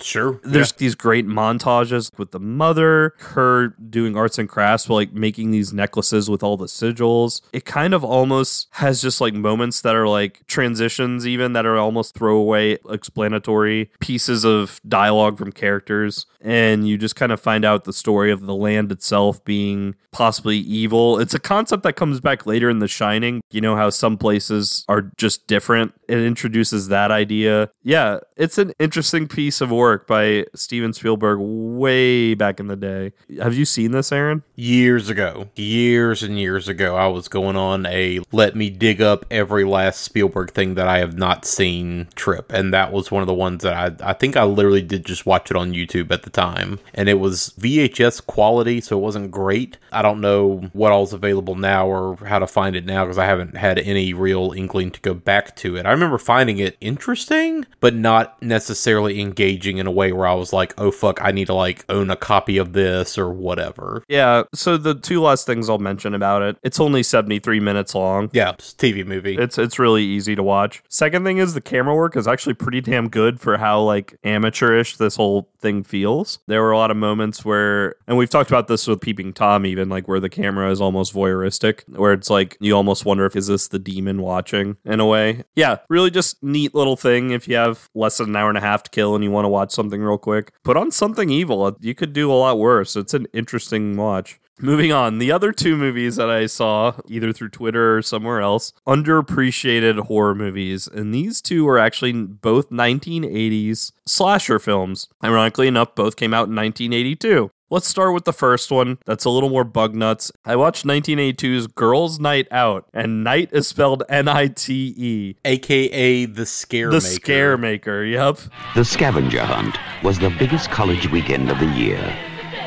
Sure. 0.00 0.40
There's 0.42 0.72
these 0.72 0.94
great 0.94 1.26
montages 1.26 2.10
with 2.18 2.30
the 2.30 2.40
mother, 2.40 3.14
her 3.18 3.68
doing 3.68 4.16
arts 4.16 4.38
and 4.38 4.48
crafts, 4.48 4.88
like 4.88 5.12
making 5.12 5.50
these 5.50 5.72
necklaces 5.72 6.28
with 6.28 6.42
all 6.42 6.56
the 6.56 6.66
sigils. 6.66 7.40
It 7.52 7.64
kind 7.64 7.94
of 7.94 8.04
almost 8.04 8.68
has 8.72 9.02
just 9.02 9.20
like 9.20 9.34
moments 9.34 9.80
that 9.82 9.94
are 9.94 10.08
like 10.08 10.46
transitions, 10.46 11.26
even 11.26 11.52
that 11.52 11.66
are 11.66 11.76
almost 11.76 12.14
throwaway 12.14 12.78
explanatory 12.90 13.90
pieces 14.00 14.44
of 14.44 14.80
dialogue 14.86 15.38
from 15.38 15.52
characters. 15.52 16.26
And 16.40 16.86
you 16.88 16.96
just 16.96 17.16
kind 17.16 17.32
of 17.32 17.40
find 17.40 17.64
out 17.64 17.84
the 17.84 17.92
story 17.92 18.30
of 18.30 18.46
the 18.46 18.54
land 18.54 18.92
itself 18.92 19.44
being 19.44 19.96
possibly 20.12 20.56
evil. 20.58 21.18
It's 21.18 21.34
a 21.34 21.38
concept 21.38 21.82
that 21.82 21.94
comes 21.94 22.20
back 22.20 22.46
later 22.46 22.70
in 22.70 22.78
The 22.78 22.88
Shining. 22.88 23.40
You 23.50 23.60
know 23.60 23.76
how 23.76 23.90
some 23.90 24.16
places 24.16 24.84
are 24.88 25.10
just 25.16 25.46
different 25.46 25.92
It 26.08 26.18
introduces 26.18 26.88
that 26.88 27.10
idea. 27.10 27.70
Yeah, 27.82 28.20
it's 28.36 28.58
an 28.58 28.72
interesting 28.78 29.28
piece 29.28 29.60
of 29.60 29.70
work 29.70 30.06
by 30.06 30.46
Steven 30.54 30.92
Spielberg 30.92 31.38
way 31.40 32.34
back 32.34 32.60
in 32.60 32.66
the 32.66 32.76
day. 32.76 33.12
Have 33.40 33.54
you 33.54 33.64
seen 33.64 33.92
this, 33.92 34.12
Aaron? 34.12 34.42
Years 34.54 35.08
ago, 35.08 35.48
years 35.56 36.22
and 36.22 36.38
years 36.38 36.68
ago, 36.68 36.96
I 36.96 37.06
was 37.08 37.28
going 37.28 37.56
on 37.56 37.86
a 37.86 38.20
let 38.32 38.56
me 38.56 38.70
dig 38.70 39.00
up 39.00 39.24
every 39.30 39.64
last 39.64 40.00
Spielberg 40.00 40.52
thing 40.52 40.74
that 40.74 40.88
I 40.88 40.98
have 40.98 41.16
not 41.16 41.44
seen 41.44 42.08
trip. 42.14 42.52
And 42.52 42.72
that 42.72 42.92
was 42.92 43.10
one 43.10 43.22
of 43.22 43.26
the 43.26 43.34
ones 43.34 43.62
that 43.62 44.02
I, 44.02 44.10
I 44.10 44.12
think 44.12 44.36
I 44.36 44.44
literally 44.44 44.82
did 44.82 45.04
just 45.04 45.26
watch 45.26 45.50
it 45.50 45.56
on 45.56 45.72
YouTube 45.72 46.10
at 46.10 46.22
the 46.22 46.30
time. 46.30 46.78
And 46.94 47.08
it 47.08 47.20
was 47.20 47.54
VHS 47.58 48.26
quality, 48.26 48.80
so 48.80 48.98
it 48.98 49.02
wasn't 49.02 49.30
great. 49.30 49.78
I 49.92 50.02
don't 50.02 50.20
know 50.20 50.68
what 50.72 50.92
all's 50.92 51.12
available 51.12 51.54
now 51.54 51.86
or 51.86 52.16
how 52.16 52.38
to 52.38 52.46
find 52.46 52.76
it 52.76 52.84
now 52.84 53.04
because 53.04 53.18
I 53.18 53.26
haven't 53.26 53.56
had 53.56 53.78
any 53.78 54.12
real 54.12 54.52
inkling 54.56 54.90
to 54.92 55.00
go 55.00 55.14
back 55.14 55.56
to 55.56 55.76
it. 55.76 55.86
I 55.86 55.90
remember 55.96 56.18
finding 56.18 56.58
it 56.58 56.76
interesting, 56.80 57.66
but 57.80 57.94
not 57.94 58.40
necessarily 58.42 59.20
engaging 59.20 59.78
in 59.78 59.86
a 59.86 59.90
way 59.90 60.12
where 60.12 60.26
I 60.26 60.34
was 60.34 60.52
like, 60.52 60.74
oh 60.78 60.90
fuck, 60.90 61.22
I 61.22 61.32
need 61.32 61.46
to 61.46 61.54
like 61.54 61.84
own 61.88 62.10
a 62.10 62.16
copy 62.16 62.58
of 62.58 62.72
this 62.72 63.18
or 63.18 63.30
whatever. 63.30 64.04
Yeah, 64.08 64.44
so 64.54 64.76
the 64.76 64.94
two 64.94 65.20
last 65.20 65.46
things 65.46 65.68
I'll 65.68 65.78
mention 65.78 66.14
about 66.14 66.42
it. 66.42 66.56
It's 66.62 66.80
only 66.80 67.02
73 67.02 67.60
minutes 67.60 67.94
long. 67.94 68.30
Yeah, 68.32 68.50
it's 68.50 68.72
a 68.72 68.76
TV 68.76 69.06
movie. 69.06 69.36
It's 69.36 69.58
it's 69.58 69.78
really 69.78 70.04
easy 70.04 70.36
to 70.36 70.42
watch. 70.42 70.82
Second 70.88 71.24
thing 71.24 71.38
is 71.38 71.54
the 71.54 71.60
camera 71.60 71.94
work 71.94 72.16
is 72.16 72.28
actually 72.28 72.54
pretty 72.54 72.80
damn 72.80 73.08
good 73.08 73.40
for 73.40 73.56
how 73.56 73.80
like 73.80 74.18
amateurish 74.24 74.96
this 74.96 75.16
whole 75.16 75.48
thing 75.58 75.82
feels. 75.82 76.38
There 76.46 76.62
were 76.62 76.72
a 76.72 76.78
lot 76.78 76.90
of 76.90 76.96
moments 76.96 77.44
where 77.44 77.96
and 78.06 78.16
we've 78.16 78.30
talked 78.30 78.50
about 78.50 78.68
this 78.68 78.86
with 78.86 79.00
Peeping 79.00 79.32
Tom 79.32 79.66
even 79.66 79.88
like 79.88 80.06
where 80.08 80.20
the 80.20 80.28
camera 80.28 80.70
is 80.70 80.80
almost 80.80 81.14
voyeuristic 81.14 81.82
where 81.96 82.12
it's 82.12 82.30
like 82.30 82.56
you 82.60 82.74
almost 82.74 83.04
wonder 83.04 83.24
if 83.26 83.36
is 83.36 83.46
this 83.46 83.68
the 83.68 83.78
demon 83.78 84.20
watching 84.22 84.76
in 84.84 85.00
a 85.00 85.06
way. 85.06 85.44
Yeah, 85.54 85.78
really 85.88 86.10
just 86.10 86.42
neat 86.42 86.74
little 86.74 86.96
thing 86.96 87.30
if 87.30 87.48
you 87.48 87.56
have 87.56 87.88
less 87.94 88.18
than 88.18 88.30
an 88.30 88.36
hour 88.36 88.48
and 88.48 88.58
a 88.58 88.62
half 88.62 88.82
to 88.84 88.90
kill 88.90 89.14
and 89.14 89.24
you 89.24 89.30
want 89.30 89.44
to 89.44 89.50
watch 89.50 89.72
something 89.72 90.00
real 90.00 90.18
quick. 90.18 90.52
Put 90.62 90.76
on 90.76 90.90
something 90.90 91.30
evil. 91.30 91.64
Uh, 91.64 91.72
you 91.80 91.94
could 91.94 92.12
do 92.12 92.30
a 92.30 92.34
lot 92.34 92.58
worse. 92.58 92.96
It's 92.96 93.14
an 93.14 93.26
interesting 93.32 93.96
watch. 93.96 94.38
Moving 94.58 94.90
on, 94.90 95.18
the 95.18 95.30
other 95.30 95.52
two 95.52 95.76
movies 95.76 96.16
that 96.16 96.30
I 96.30 96.46
saw, 96.46 96.94
either 97.08 97.30
through 97.30 97.50
Twitter 97.50 97.98
or 97.98 98.00
somewhere 98.00 98.40
else, 98.40 98.72
underappreciated 98.86 100.06
horror 100.06 100.34
movies. 100.34 100.86
And 100.86 101.12
these 101.12 101.42
two 101.42 101.68
are 101.68 101.78
actually 101.78 102.12
both 102.12 102.70
1980s 102.70 103.92
slasher 104.06 104.58
films. 104.58 105.08
Ironically 105.22 105.68
enough, 105.68 105.94
both 105.94 106.16
came 106.16 106.32
out 106.32 106.48
in 106.48 106.56
1982. 106.56 107.50
Let's 107.68 107.88
start 107.88 108.14
with 108.14 108.24
the 108.24 108.32
first 108.32 108.70
one. 108.70 108.98
That's 109.06 109.24
a 109.24 109.30
little 109.30 109.48
more 109.48 109.64
bug 109.64 109.92
nuts. 109.92 110.30
I 110.44 110.54
watched 110.54 110.84
1982's 110.84 111.66
Girls 111.66 112.20
Night 112.20 112.46
Out, 112.52 112.86
and 112.94 113.24
night 113.24 113.48
is 113.50 113.66
spelled 113.66 114.04
N 114.08 114.28
I 114.28 114.46
T 114.46 114.94
E, 114.96 115.36
aka 115.44 116.26
the 116.26 116.46
Scare 116.46 116.90
the 116.90 116.98
Maker. 117.00 117.06
Scare 117.06 117.58
Maker. 117.58 118.04
Yep. 118.04 118.38
The 118.76 118.84
scavenger 118.84 119.44
hunt 119.44 119.76
was 120.04 120.16
the 120.20 120.30
biggest 120.38 120.70
college 120.70 121.10
weekend 121.10 121.50
of 121.50 121.58
the 121.58 121.66
year, 121.66 121.98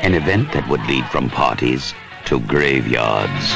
an 0.02 0.12
event 0.12 0.52
that 0.52 0.68
would 0.68 0.84
lead 0.84 1.06
from 1.06 1.30
parties 1.30 1.94
to 2.26 2.38
graveyards. 2.40 3.54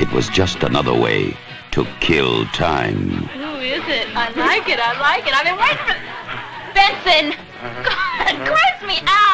It 0.00 0.12
was 0.12 0.28
just 0.30 0.64
another 0.64 0.98
way 0.98 1.36
to 1.70 1.86
kill 2.00 2.44
time. 2.46 2.98
Who 3.38 3.54
is 3.60 3.84
it? 3.86 4.08
I 4.16 4.32
like 4.34 4.68
it. 4.68 4.80
I 4.80 4.98
like 4.98 5.24
it. 5.28 5.32
I've 5.32 5.44
been 5.44 5.56
waiting 5.56 5.78
for. 5.86 5.94
Benson! 6.74 7.38
Uh-huh. 7.62 7.82
God, 7.86 8.46
gross 8.46 8.88
me 8.88 8.98
out! 9.06 9.29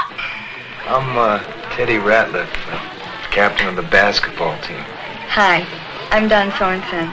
I'm 0.86 1.18
uh, 1.18 1.42
Teddy 1.74 1.96
Ratliff, 1.96 2.48
uh, 2.68 2.78
captain 3.32 3.66
of 3.66 3.74
the 3.74 3.82
basketball 3.82 4.56
team. 4.62 4.78
Hi, 5.28 5.66
I'm 6.12 6.28
Don 6.28 6.50
Sorensen. 6.52 7.12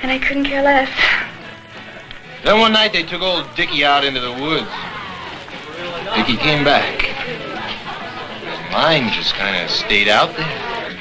And 0.00 0.12
I 0.12 0.20
couldn't 0.20 0.44
care 0.44 0.62
less. 0.62 0.88
Then 2.44 2.60
one 2.60 2.72
night 2.72 2.92
they 2.92 3.02
took 3.02 3.20
old 3.20 3.52
Dickie 3.56 3.84
out 3.84 4.04
into 4.04 4.20
the 4.20 4.30
woods. 4.30 4.70
Dickie 6.14 6.36
came 6.36 6.62
back. 6.62 7.02
His 7.02 8.72
mind 8.72 9.12
just 9.12 9.34
kind 9.34 9.64
of 9.64 9.68
stayed 9.68 10.06
out 10.06 10.36
there. 10.36 10.96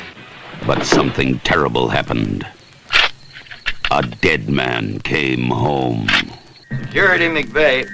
But 0.65 0.83
something 0.83 1.37
terrible 1.41 1.89
happened. 1.89 2.43
A 3.91 4.01
dead 4.01 4.49
man 4.49 4.99
came 5.01 5.49
home. 5.49 6.07
Security 6.71 7.27
McVeigh. 7.27 7.87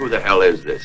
Who 0.00 0.08
the 0.08 0.18
hell 0.18 0.40
is 0.40 0.64
this? 0.64 0.82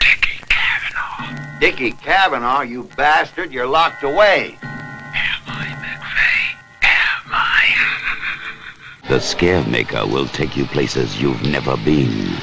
Dickie 0.00 0.44
Cavanaugh. 0.50 1.58
Dickie 1.60 1.92
Cavanaugh, 1.92 2.60
you 2.60 2.82
bastard, 2.94 3.50
you're 3.50 3.66
locked 3.66 4.02
away. 4.02 4.58
Am 4.60 5.40
I 5.46 5.64
McVeigh? 5.80 6.52
Am 6.82 7.32
I? 7.32 9.08
the 9.08 9.18
scare 9.18 9.64
maker 9.64 10.06
will 10.06 10.26
take 10.26 10.58
you 10.58 10.66
places 10.66 11.18
you've 11.18 11.42
never 11.44 11.78
been. 11.78 12.36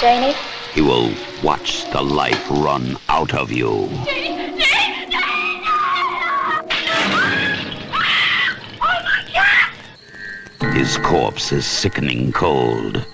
Janie? 0.00 0.34
He 0.72 0.80
will 0.80 1.12
watch 1.42 1.84
the 1.90 2.00
life 2.00 2.50
run 2.50 2.96
out 3.10 3.34
of 3.34 3.52
you. 3.52 3.68
Oh 3.68 4.16
my 8.80 9.24
god! 9.34 10.74
His 10.74 10.96
corpse 10.96 11.52
is 11.52 11.66
sickening 11.66 12.32
cold. 12.32 13.04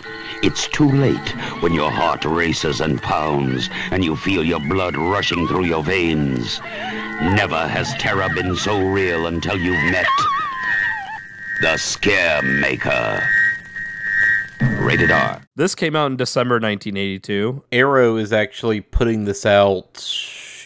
It's 0.43 0.67
too 0.67 0.91
late 0.91 1.29
when 1.63 1.73
your 1.73 1.91
heart 1.91 2.25
races 2.25 2.81
and 2.81 3.01
pounds 3.01 3.71
and 3.93 4.05
you 4.05 4.17
feel 4.17 4.43
your 4.43 4.59
blood 4.59 4.97
rushing 4.97 5.47
through 5.47 5.67
your 5.67 5.85
veins. 5.85 6.61
Never 6.61 7.69
has 7.69 7.95
terror 7.95 8.29
been 8.35 8.57
so 8.57 8.81
real 8.81 9.27
until 9.27 9.57
you've 9.57 9.93
met 9.93 10.07
the 11.61 11.77
Scare 11.77 12.43
Maker. 12.43 13.23
Rated 14.81 15.13
R. 15.13 15.41
This 15.55 15.77
came 15.77 15.95
out 15.95 16.11
in 16.11 16.17
December 16.17 16.55
1982. 16.55 17.63
Arrow 17.71 18.17
is 18.17 18.33
actually 18.33 18.81
putting 18.81 19.27
this 19.27 19.47
out. 19.47 20.05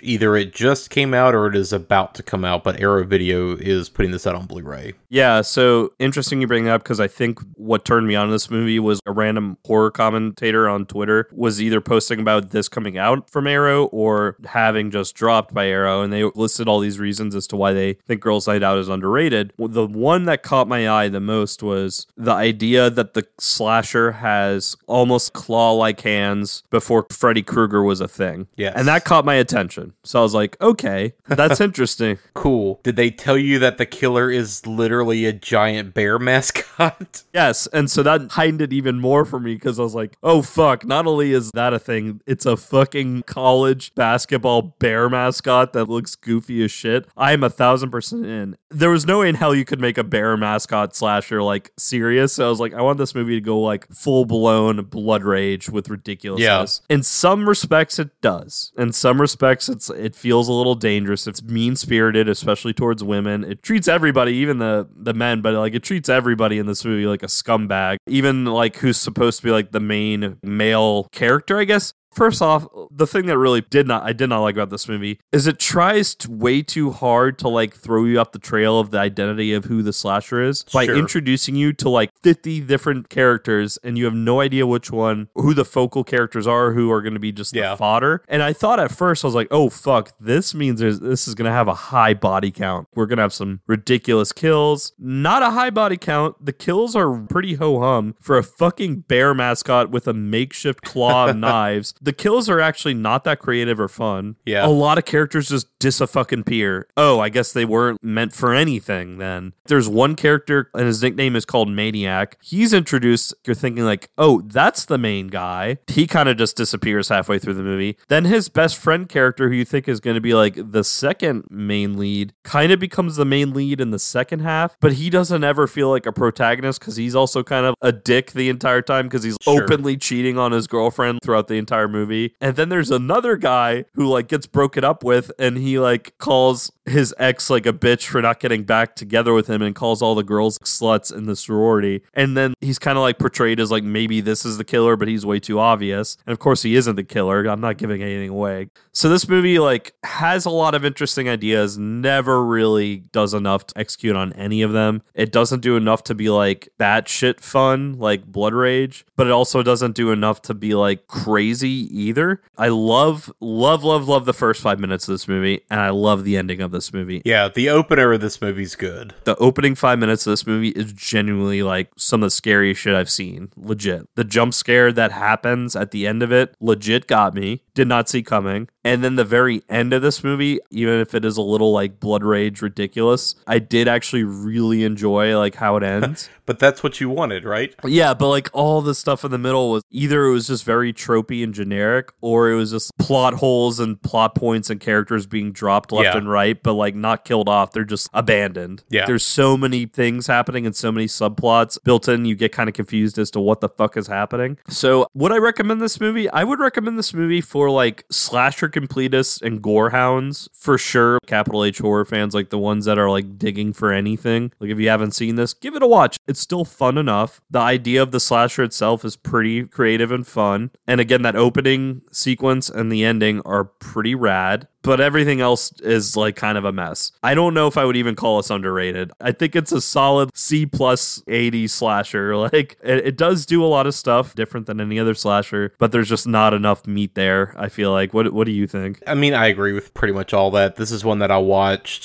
Either 0.07 0.37
it 0.37 0.55
just 0.55 0.91
came 0.91 1.13
out 1.13 1.35
or 1.35 1.47
it 1.47 1.57
is 1.57 1.73
about 1.73 2.15
to 2.15 2.23
come 2.23 2.45
out, 2.45 2.63
but 2.63 2.81
Arrow 2.81 3.05
Video 3.05 3.57
is 3.57 3.89
putting 3.89 4.13
this 4.13 4.27
out 4.27 4.35
on 4.35 4.47
Blu-ray. 4.47 4.95
Yeah, 5.09 5.41
so 5.41 5.93
interesting 5.99 6.41
you 6.41 6.47
bring 6.47 6.65
that 6.65 6.75
up 6.75 6.83
because 6.83 7.01
I 7.01 7.09
think 7.09 7.41
what 7.55 7.85
turned 7.85 8.07
me 8.07 8.15
on 8.15 8.27
to 8.27 8.33
this 8.33 8.51
movie 8.51 8.79
was 8.79 9.01
a 9.07 9.13
random 9.13 9.59
horror 9.67 9.91
commentator 9.91 10.69
on 10.69 10.87
Twitter 10.87 11.29
was 11.33 11.61
either 11.61 11.81
posting 11.81 12.21
about 12.21 12.51
this 12.51 12.69
coming 12.69 12.97
out 12.99 13.29
from 13.31 13.47
Arrow 13.47 13.87
or 13.87 14.37
having 14.47 14.91
just 14.91 15.15
dropped 15.15 15.53
by 15.53 15.67
Arrow, 15.67 16.03
and 16.03 16.13
they 16.13 16.25
listed 16.35 16.69
all 16.69 16.81
these 16.81 16.99
reasons 16.99 17.35
as 17.35 17.47
to 17.49 17.57
why 17.57 17.73
they 17.73 17.95
think 18.07 18.21
Girls 18.21 18.47
Night 18.47 18.63
Out 18.63 18.79
is 18.79 18.89
underrated. 18.89 19.53
The 19.59 19.87
one 19.87 20.25
that 20.27 20.43
caught 20.43 20.69
my 20.69 20.89
eye 20.89 21.09
the 21.09 21.21
most 21.21 21.63
was 21.63 22.07
the 22.17 22.33
idea 22.33 22.91
that 22.91 23.15
the 23.15 23.27
slasher 23.39 24.13
has 24.13 24.77
almost 24.87 25.33
claw-like 25.33 26.01
hands 26.01 26.63
before 26.71 27.07
Freddy 27.11 27.43
Krueger 27.43 27.83
was 27.83 28.01
a 28.01 28.09
thing. 28.09 28.47
Yes. 28.57 28.75
and 28.77 28.87
that 28.89 29.05
caught 29.05 29.25
my 29.25 29.35
attention. 29.35 29.95
So 30.05 30.21
I 30.21 30.23
was 30.23 30.35
like, 30.35 30.57
okay, 30.61 31.15
that's 31.27 31.61
interesting. 31.61 32.19
Cool. 32.35 32.81
Did 32.83 32.97
they 32.97 33.11
tell 33.11 33.37
you 33.37 33.59
that 33.59 33.79
the 33.79 33.87
killer 33.87 34.31
is 34.31 34.67
literally 34.67 35.27
a 35.27 35.33
giant 35.33 35.95
bear 35.95 36.19
mascot? 36.19 37.23
Yes, 37.37 37.67
and 37.67 37.91
so 37.91 38.03
that 38.03 38.33
heightened 38.33 38.63
it 38.63 38.73
even 38.73 38.99
more 38.99 39.27
for 39.27 39.39
me 39.39 39.55
because 39.55 39.79
I 39.79 39.83
was 39.83 39.95
like, 39.95 40.17
oh 40.23 40.41
fuck, 40.41 40.87
not 40.87 41.07
only 41.07 41.33
is 41.33 41.51
that 41.53 41.75
a 41.75 41.79
thing, 41.79 42.23
it's 42.27 42.47
a 42.47 42.57
fucking 42.57 43.25
college 43.25 43.95
basketball 43.95 44.63
bear 44.63 45.11
mascot 45.11 45.75
that 45.75 45.85
looks 45.87 46.15
goofy 46.15 46.65
as 46.65 46.71
shit. 46.71 47.07
I 47.15 47.33
am 47.33 47.45
a 47.45 47.51
thousand 47.51 47.91
percent 47.91 48.25
in. 48.25 48.57
There 48.71 48.89
was 48.91 49.07
no 49.07 49.21
way 49.21 49.29
in 49.29 49.35
hell 49.35 49.55
you 49.55 49.67
could 49.67 49.81
make 49.81 49.99
a 49.99 50.05
bear 50.05 50.35
mascot 50.39 50.97
slasher 50.97 51.43
like 51.43 51.73
serious. 51.77 52.33
So 52.33 52.47
I 52.47 52.49
was 52.49 52.59
like, 52.61 52.73
I 52.73 52.81
want 52.81 52.97
this 52.99 53.15
movie 53.15 53.35
to 53.35 53.41
go 53.43 53.61
like 53.61 53.87
full 53.93 54.25
blown 54.25 54.85
blood 54.85 55.23
rage 55.23 55.69
with 55.69 55.91
ridiculousness. 55.91 56.81
In 56.89 57.03
some 57.03 57.47
respects, 57.49 57.99
it 57.99 58.19
does. 58.23 58.73
In 58.79 58.93
some 58.93 59.21
respects, 59.21 59.69
it's 59.77 59.91
it 59.91 60.15
feels 60.15 60.49
a 60.49 60.53
little 60.53 60.75
dangerous. 60.75 61.27
It's 61.27 61.43
mean 61.43 61.77
spirited, 61.77 62.29
especially 62.29 62.73
towards 62.73 63.05
women. 63.05 63.45
It 63.45 63.63
treats 63.63 63.87
everybody, 63.89 64.33
even 64.33 64.59
the 64.59 64.89
the 64.97 65.15
men, 65.15 65.43
but 65.43 65.55
like 65.55 65.75
it 65.75 65.83
treats 65.83 66.09
everybody 66.09 66.59
in 66.59 66.67
this 66.67 66.85
movie 66.85 67.07
like 67.07 67.23
a 67.23 67.27
scumbag. 67.27 67.97
Even 68.07 68.47
like 68.47 68.77
who's 68.77 68.97
supposed 68.97 69.41
to 69.41 69.45
be 69.45 69.51
like 69.51 69.73
the 69.73 69.81
main 69.81 70.39
male 70.43 71.05
character, 71.13 71.59
I 71.59 71.65
guess. 71.65 71.93
First 72.17 72.41
off, 72.41 72.67
the 72.91 73.07
thing 73.07 73.27
that 73.27 73.37
really 73.37 73.61
did 73.61 73.87
not 73.87 74.03
I 74.03 74.15
did 74.15 74.31
not 74.31 74.41
like 74.41 74.55
about 74.55 74.71
this 74.71 74.89
movie 74.89 75.21
is 75.33 75.47
it 75.47 75.59
tries 75.59 76.15
to 76.17 76.31
way 76.31 76.63
too 76.63 76.91
hard 76.91 77.39
to 77.41 77.49
like 77.49 77.75
throw 77.75 78.05
you 78.07 78.19
off 78.19 78.33
the 78.33 78.39
trail 78.39 78.81
of 78.81 78.91
the 78.91 78.99
identity 78.99 79.53
of 79.53 79.67
who 79.67 79.83
the 79.83 79.93
slasher 79.93 80.43
is 80.43 80.63
by 80.73 80.87
Sure. 80.87 80.97
introducing 80.97 81.57
you 81.57 81.75
to 81.75 81.91
like 81.91 82.11
50 82.23 82.61
different 82.63 83.11
characters 83.11 83.79
and 83.85 83.99
you 83.99 84.07
have 84.07 84.15
no 84.15 84.41
idea 84.41 84.67
which 84.67 84.91
one 84.91 85.29
who 85.35 85.53
the 85.53 85.65
focal 85.67 86.05
characters 86.05 86.47
are 86.47 86.73
who 86.73 86.91
are 86.91 87.03
going 87.03 87.13
to 87.13 87.21
be 87.21 87.33
just 87.33 87.53
the 87.53 87.77
fodder. 87.77 88.23
And 88.29 88.43
I 88.43 88.55
thought 88.55 88.81
at 88.81 88.91
first 88.91 89.23
I 89.23 89.27
was 89.27 89.35
like, 89.35 89.49
"Oh 89.51 89.69
fuck, 89.69 90.13
this 90.19 90.55
means 90.55 90.81
there's, 90.81 91.01
this 91.01 91.29
is 91.29 91.35
going 91.35 91.45
to 91.51 91.53
have 91.53 91.69
a 91.69 91.75
high 91.75 92.15
body 92.15 92.51
count. 92.51 92.89
We're 92.95 93.07
going 93.07 93.19
to 93.19 93.23
have 93.25 93.35
some 93.35 93.61
ridiculous 93.67 94.33
kills. 94.33 94.95
Not 94.99 95.43
a 95.43 95.51
high 95.51 95.71
body 95.71 95.99
count. 95.99 96.43
The 96.43 96.55
kills 96.55 96.97
are 96.97 97.19
pretty 97.29 97.55
ho 97.55 97.79
hum 97.81 98.15
for 98.23 98.39
a 98.39 98.43
fucking 98.43 99.01
bear 99.01 99.35
mascot 99.35 99.91
with 99.91 100.09
a 100.09 100.15
makeshift 100.15 100.81
claw 100.81 101.27
of 101.29 101.37
knives 101.37 101.93
The 102.07 102.13
kills 102.13 102.49
are 102.49 102.61
actually 102.61 102.95
not 102.95 103.25
that 103.25 103.41
creative 103.41 103.81
or 103.81 103.89
fun. 103.89 104.37
Yeah. 104.47 104.65
A 104.65 104.69
lot 104.69 104.97
of 104.97 105.05
characters 105.05 105.49
just 105.49 105.67
dis 105.81 106.01
a 106.01 106.07
fucking 106.07 106.45
peer. 106.45 106.87
Oh, 106.97 107.19
I 107.19 107.31
guess 107.31 107.53
they 107.53 107.65
weren't 107.65 108.01
meant 108.01 108.33
for 108.33 108.55
anything 108.55 109.19
then. 109.19 109.55
There's 109.67 109.89
one 109.89 110.15
character 110.15 110.71
and 110.73 110.87
his 110.87 111.03
nickname 111.03 111.35
is 111.35 111.45
called 111.45 111.69
Maniac. 111.69 112.39
He's 112.41 112.73
introduced, 112.73 113.35
you're 113.45 113.57
thinking 113.57 113.83
like, 113.85 114.09
oh, 114.17 114.41
that's 114.47 114.85
the 114.85 114.99
main 114.99 115.27
guy. 115.27 115.79
He 115.89 116.07
kind 116.07 116.29
of 116.29 116.37
just 116.37 116.57
disappears 116.57 117.09
halfway 117.09 117.41
through 117.41 117.55
the 117.55 117.65
movie. 117.65 117.97
Then 118.07 118.25
his 118.27 118.49
best 118.49 118.77
friend 118.77 119.09
character, 119.09 119.49
who 119.49 119.57
you 119.57 119.65
think 119.65 119.89
is 119.89 119.99
going 119.99 120.15
to 120.15 120.21
be 120.21 120.33
like 120.33 120.55
the 120.57 120.85
second 120.85 121.45
main 121.51 121.99
lead, 121.99 122.35
kind 122.45 122.71
of 122.71 122.79
becomes 122.79 123.17
the 123.17 123.25
main 123.25 123.53
lead 123.53 123.81
in 123.81 123.91
the 123.91 123.99
second 123.99 124.41
half, 124.43 124.77
but 124.81 124.93
he 124.93 125.11
doesn't 125.11 125.43
ever 125.43 125.67
feel 125.67 125.91
like 125.91 126.07
a 126.07 126.13
protagonist 126.13 126.79
because 126.79 126.95
he's 126.95 127.17
also 127.17 127.43
kind 127.43 127.67
of 127.67 127.75
a 127.83 127.91
dick 127.91 128.31
the 128.31 128.49
entire 128.49 128.81
time 128.81 129.07
because 129.07 129.25
he's 129.25 129.37
Sure. 129.43 129.65
openly 129.65 129.97
cheating 129.97 130.39
on 130.39 130.53
his 130.53 130.69
girlfriend 130.69 131.19
throughout 131.25 131.49
the 131.49 131.55
entire 131.57 131.89
movie. 131.89 131.96
And 132.41 132.57
then 132.57 132.69
there's 132.69 132.91
another 132.91 133.37
guy 133.37 133.85
who 133.95 134.07
like 134.07 134.29
gets 134.29 134.47
broken 134.47 134.85
up 134.85 135.03
with 135.03 135.31
and 135.39 135.57
he 135.57 135.79
like 135.79 136.17
calls 136.19 136.71
his 136.85 137.15
ex 137.19 137.51
like 137.51 137.67
a 137.67 137.73
bitch 137.73 138.07
for 138.07 138.23
not 138.23 138.41
getting 138.41 138.63
back 138.63 138.95
together 138.95 139.35
with 139.35 139.49
him 139.49 139.61
and 139.61 139.75
calls 139.75 140.01
all 140.01 140.15
the 140.15 140.23
girls 140.23 140.59
sluts 140.61 141.15
in 141.15 141.27
the 141.27 141.37
sorority. 141.37 142.03
And 142.15 142.37
then 142.37 142.55
he's 142.61 142.79
kind 142.79 142.97
of 142.97 143.03
like 143.03 143.19
portrayed 143.19 143.61
as 143.61 143.71
like 143.71 143.85
maybe 143.85 144.21
this 144.21 144.45
is 144.45 144.57
the 144.59 144.65
killer, 144.65 144.97
but 144.97 145.09
he's 145.09 145.27
way 145.27 145.41
too 145.41 145.59
obvious. 145.59 146.17
And 146.27 146.33
of 146.33 146.39
course 146.39 146.63
he 146.63 146.77
isn't 146.77 146.97
the 146.97 147.05
killer. 147.05 147.45
I'm 147.47 147.61
not 147.61 147.79
giving 147.79 148.03
anything 148.03 148.31
away. 148.31 148.69
So 148.93 149.09
this 149.09 149.29
movie 149.29 149.59
like 149.59 149.93
has 150.05 150.47
a 150.47 150.51
lot 150.51 150.75
of 150.75 150.85
interesting 150.85 151.29
ideas, 151.29 151.77
never 151.77 152.45
really 152.45 152.99
does 153.13 153.35
enough 153.35 153.67
to 153.69 153.79
execute 153.79 154.17
on 154.17 154.33
any 154.35 154.63
of 154.63 154.73
them. 154.73 155.03
It 155.15 155.33
doesn't 155.33 155.61
do 155.61 155.77
enough 155.77 156.05
to 156.05 156.15
be 156.15 156.31
like 156.31 156.69
batshit 156.79 157.41
fun, 157.41 157.99
like 157.99 158.25
Blood 158.25 158.55
Rage, 158.55 159.05
but 159.17 159.27
it 159.27 159.33
also 159.33 159.63
doesn't 159.63 159.97
do 159.97 160.13
enough 160.13 160.41
to 160.43 160.55
be 160.55 160.75
like 160.75 161.07
crazy 161.09 161.86
either. 161.87 162.41
I 162.57 162.69
love, 162.69 163.33
love, 163.41 163.85
love, 163.85 164.09
love 164.09 164.25
the 164.25 164.35
first 164.35 164.63
five 164.63 164.79
minutes 164.79 165.09
of 165.09 165.13
this 165.13 165.29
movie, 165.29 165.63
and 165.71 165.81
I 165.81 165.91
love 165.91 166.25
the 166.25 166.37
ending 166.37 166.61
of 166.61 166.71
this 166.71 166.93
movie. 166.93 167.23
Yeah, 167.25 167.49
the 167.49 167.69
opener 167.69 168.13
of 168.13 168.21
this 168.21 168.41
movie's 168.41 168.75
good. 168.75 169.15
The 169.25 169.37
opening 169.37 169.75
five 169.75 169.99
minutes 169.99 170.27
of 170.27 170.33
this 170.33 170.47
movie 170.47 170.71
is 170.71 170.93
genuinely 170.93 171.63
like 171.63 171.91
some 171.97 172.23
of 172.23 172.27
the 172.27 172.31
scariest 172.31 172.81
shit 172.81 172.95
I've 172.95 173.11
seen. 173.11 173.51
Legit. 173.57 174.09
The 174.15 174.25
jump 174.25 174.55
scare 174.55 174.93
that 174.93 175.13
happens 175.13 175.77
at 175.77 175.91
the 175.91 176.07
end 176.07 176.23
of 176.23 176.33
it 176.33 176.55
legit 176.61 177.07
got 177.07 177.35
me. 177.35 177.63
Did 177.77 177.89
not 177.89 178.09
see 178.09 178.23
coming. 178.23 178.69
And 178.85 179.05
then 179.05 179.17
the 179.17 179.25
very 179.25 179.63
end 179.69 179.93
of 179.93 180.01
this 180.01 180.25
movie, 180.25 180.61
even 180.71 180.95
if 181.01 181.15
it 181.15 181.25
is 181.25 181.37
a 181.37 181.43
little 181.43 181.73
like 181.73 182.01
blood 182.01 182.25
rage 182.25 182.63
ridiculous, 182.63 183.35
I 183.47 183.59
did 183.59 183.87
actually 183.87 184.23
really 184.25 184.83
enjoy 184.85 185.37
like 185.39 185.57
how 185.57 185.77
it 185.77 185.83
ends. 185.85 186.31
But 186.47 186.59
that's 186.61 186.83
what 186.83 187.01
you 187.01 187.11
wanted, 187.11 187.45
right? 187.45 187.75
Yeah, 187.85 188.15
but 188.15 188.29
like 188.29 188.49
all 188.53 188.81
the 188.81 188.95
stuff 188.95 189.25
in 189.25 189.31
the 189.33 189.39
middle 189.39 189.71
was 189.73 189.83
either 189.91 190.25
it 190.27 190.31
was 190.33 190.47
just 190.47 190.65
very 190.65 190.93
tropey 190.93 191.43
and 191.45 191.53
generic, 191.53 192.13
or 192.21 192.51
it 192.51 192.55
was 192.55 192.71
just 192.71 192.97
plot 192.99 193.35
holes 193.35 193.79
and 193.81 194.01
plot 194.01 194.35
points 194.37 194.71
and 194.71 194.81
characters 194.81 195.27
being 195.27 195.53
dropped 195.53 195.93
left 195.93 196.05
Yeah. 196.15 196.17
and 196.17 196.31
right, 196.31 196.63
but 196.63 196.75
like 196.75 196.95
not 196.95 197.25
killed 197.25 197.49
off. 197.49 197.73
They're 197.73 197.85
just 197.85 198.09
abandoned. 198.15 198.85
Yeah. 198.89 199.05
There's 199.07 199.25
so 199.27 199.57
many 199.57 199.85
things 199.87 200.29
happening 200.29 200.65
and 200.65 200.75
so 200.75 200.91
many 200.93 201.07
subplots 201.09 201.77
built 201.85 202.09
in, 202.09 202.25
you 202.25 202.37
get 202.37 202.53
kind 202.53 202.69
of 202.69 202.75
confused 202.75 203.19
as 203.19 203.31
to 203.33 203.41
what 203.41 203.61
the 203.61 203.69
fuck 203.69 203.97
is 203.97 204.07
happening. 204.07 204.57
So, 204.69 205.09
would 205.15 205.33
I 205.33 205.39
recommend 205.39 205.83
this 205.83 206.01
movie? 206.01 206.31
I 206.31 206.45
would 206.45 206.61
recommend 206.61 206.97
this 206.99 207.13
movie 207.13 207.41
for 207.41 207.66
like 207.71 208.05
slasher 208.11 208.69
completists 208.69 209.41
and 209.43 209.63
gore 209.63 209.91
hounds 209.91 210.49
for 210.53 210.79
sure. 210.79 211.19
Capital 211.27 211.65
H 211.65 211.79
horror 211.79 212.05
fans, 212.05 212.35
like 212.35 212.51
the 212.51 212.59
ones 212.59 212.85
that 212.85 212.99
are 212.99 213.11
like 213.11 213.39
digging 213.39 213.73
for 213.73 213.93
anything. 213.93 214.53
Like, 214.61 214.71
if 214.71 214.79
you 214.79 214.89
haven't 214.89 215.13
seen 215.13 215.37
this, 215.37 215.55
give 215.55 215.75
it 215.75 215.83
a 215.83 215.87
watch. 215.87 216.17
It's 216.27 216.41
still 216.41 216.65
fun 216.65 216.99
enough. 216.99 217.41
The 217.51 217.59
idea 217.59 218.03
of 218.03 218.11
the 218.11 218.21
slasher 218.21 218.63
itself 218.63 219.05
is 219.05 219.17
pretty 219.17 219.65
creative 219.65 220.13
and 220.13 220.27
fun. 220.27 220.71
And 220.87 221.01
again, 221.01 221.23
that 221.23 221.37
opening 221.37 222.03
sequence 222.11 222.69
and 222.69 222.91
the 222.91 223.05
ending 223.05 223.41
are 223.43 223.65
pretty 223.65 224.15
rad 224.15 224.69
but 224.87 225.01
everything 225.01 225.41
else 225.41 225.73
is 225.81 226.17
like 226.17 226.37
kind 226.37 226.57
of 226.57 226.65
a 226.65 226.73
mess. 226.73 227.13
I 227.23 227.35
don't 227.35 227.53
know 227.53 227.67
if 227.67 227.77
I 227.77 227.85
would 227.85 227.97
even 227.97 228.15
call 228.15 228.39
us 228.39 228.49
underrated. 228.49 229.11
I 229.21 229.33
think 229.33 229.57
it's 229.57 229.73
a 229.73 229.81
solid 229.81 230.31
C 230.35 230.65
plus 230.65 231.23
80 231.29 231.67
slasher. 231.67 232.37
Like 232.47 232.79
it, 232.83 233.07
it 233.07 233.17
does 233.17 233.45
do 233.45 233.65
a 233.65 233.67
lot 233.67 233.89
of 233.89 233.95
stuff 233.95 234.35
different 234.35 234.67
than 234.67 234.81
any 234.81 235.01
other 235.01 235.15
slasher, 235.15 235.73
but 235.79 235.91
there's 235.91 236.09
just 236.09 236.27
not 236.29 236.55
enough 236.55 236.87
meat 236.87 237.15
there. 237.15 237.55
I 237.57 237.69
feel 237.69 237.91
like. 237.91 238.15
What 238.15 238.33
What 238.33 238.45
do 238.45 238.53
you 238.53 238.69
think? 238.69 239.03
I 239.07 239.15
mean, 239.15 239.35
I 239.35 239.47
agree 239.47 239.73
with 239.73 239.93
pretty 239.95 240.15
much 240.15 240.33
all 240.33 240.53
that. 240.53 240.77
This 240.77 240.93
is 240.93 241.05
one 241.05 241.19
that 241.19 241.33
I 241.33 241.39
watched 241.39 242.05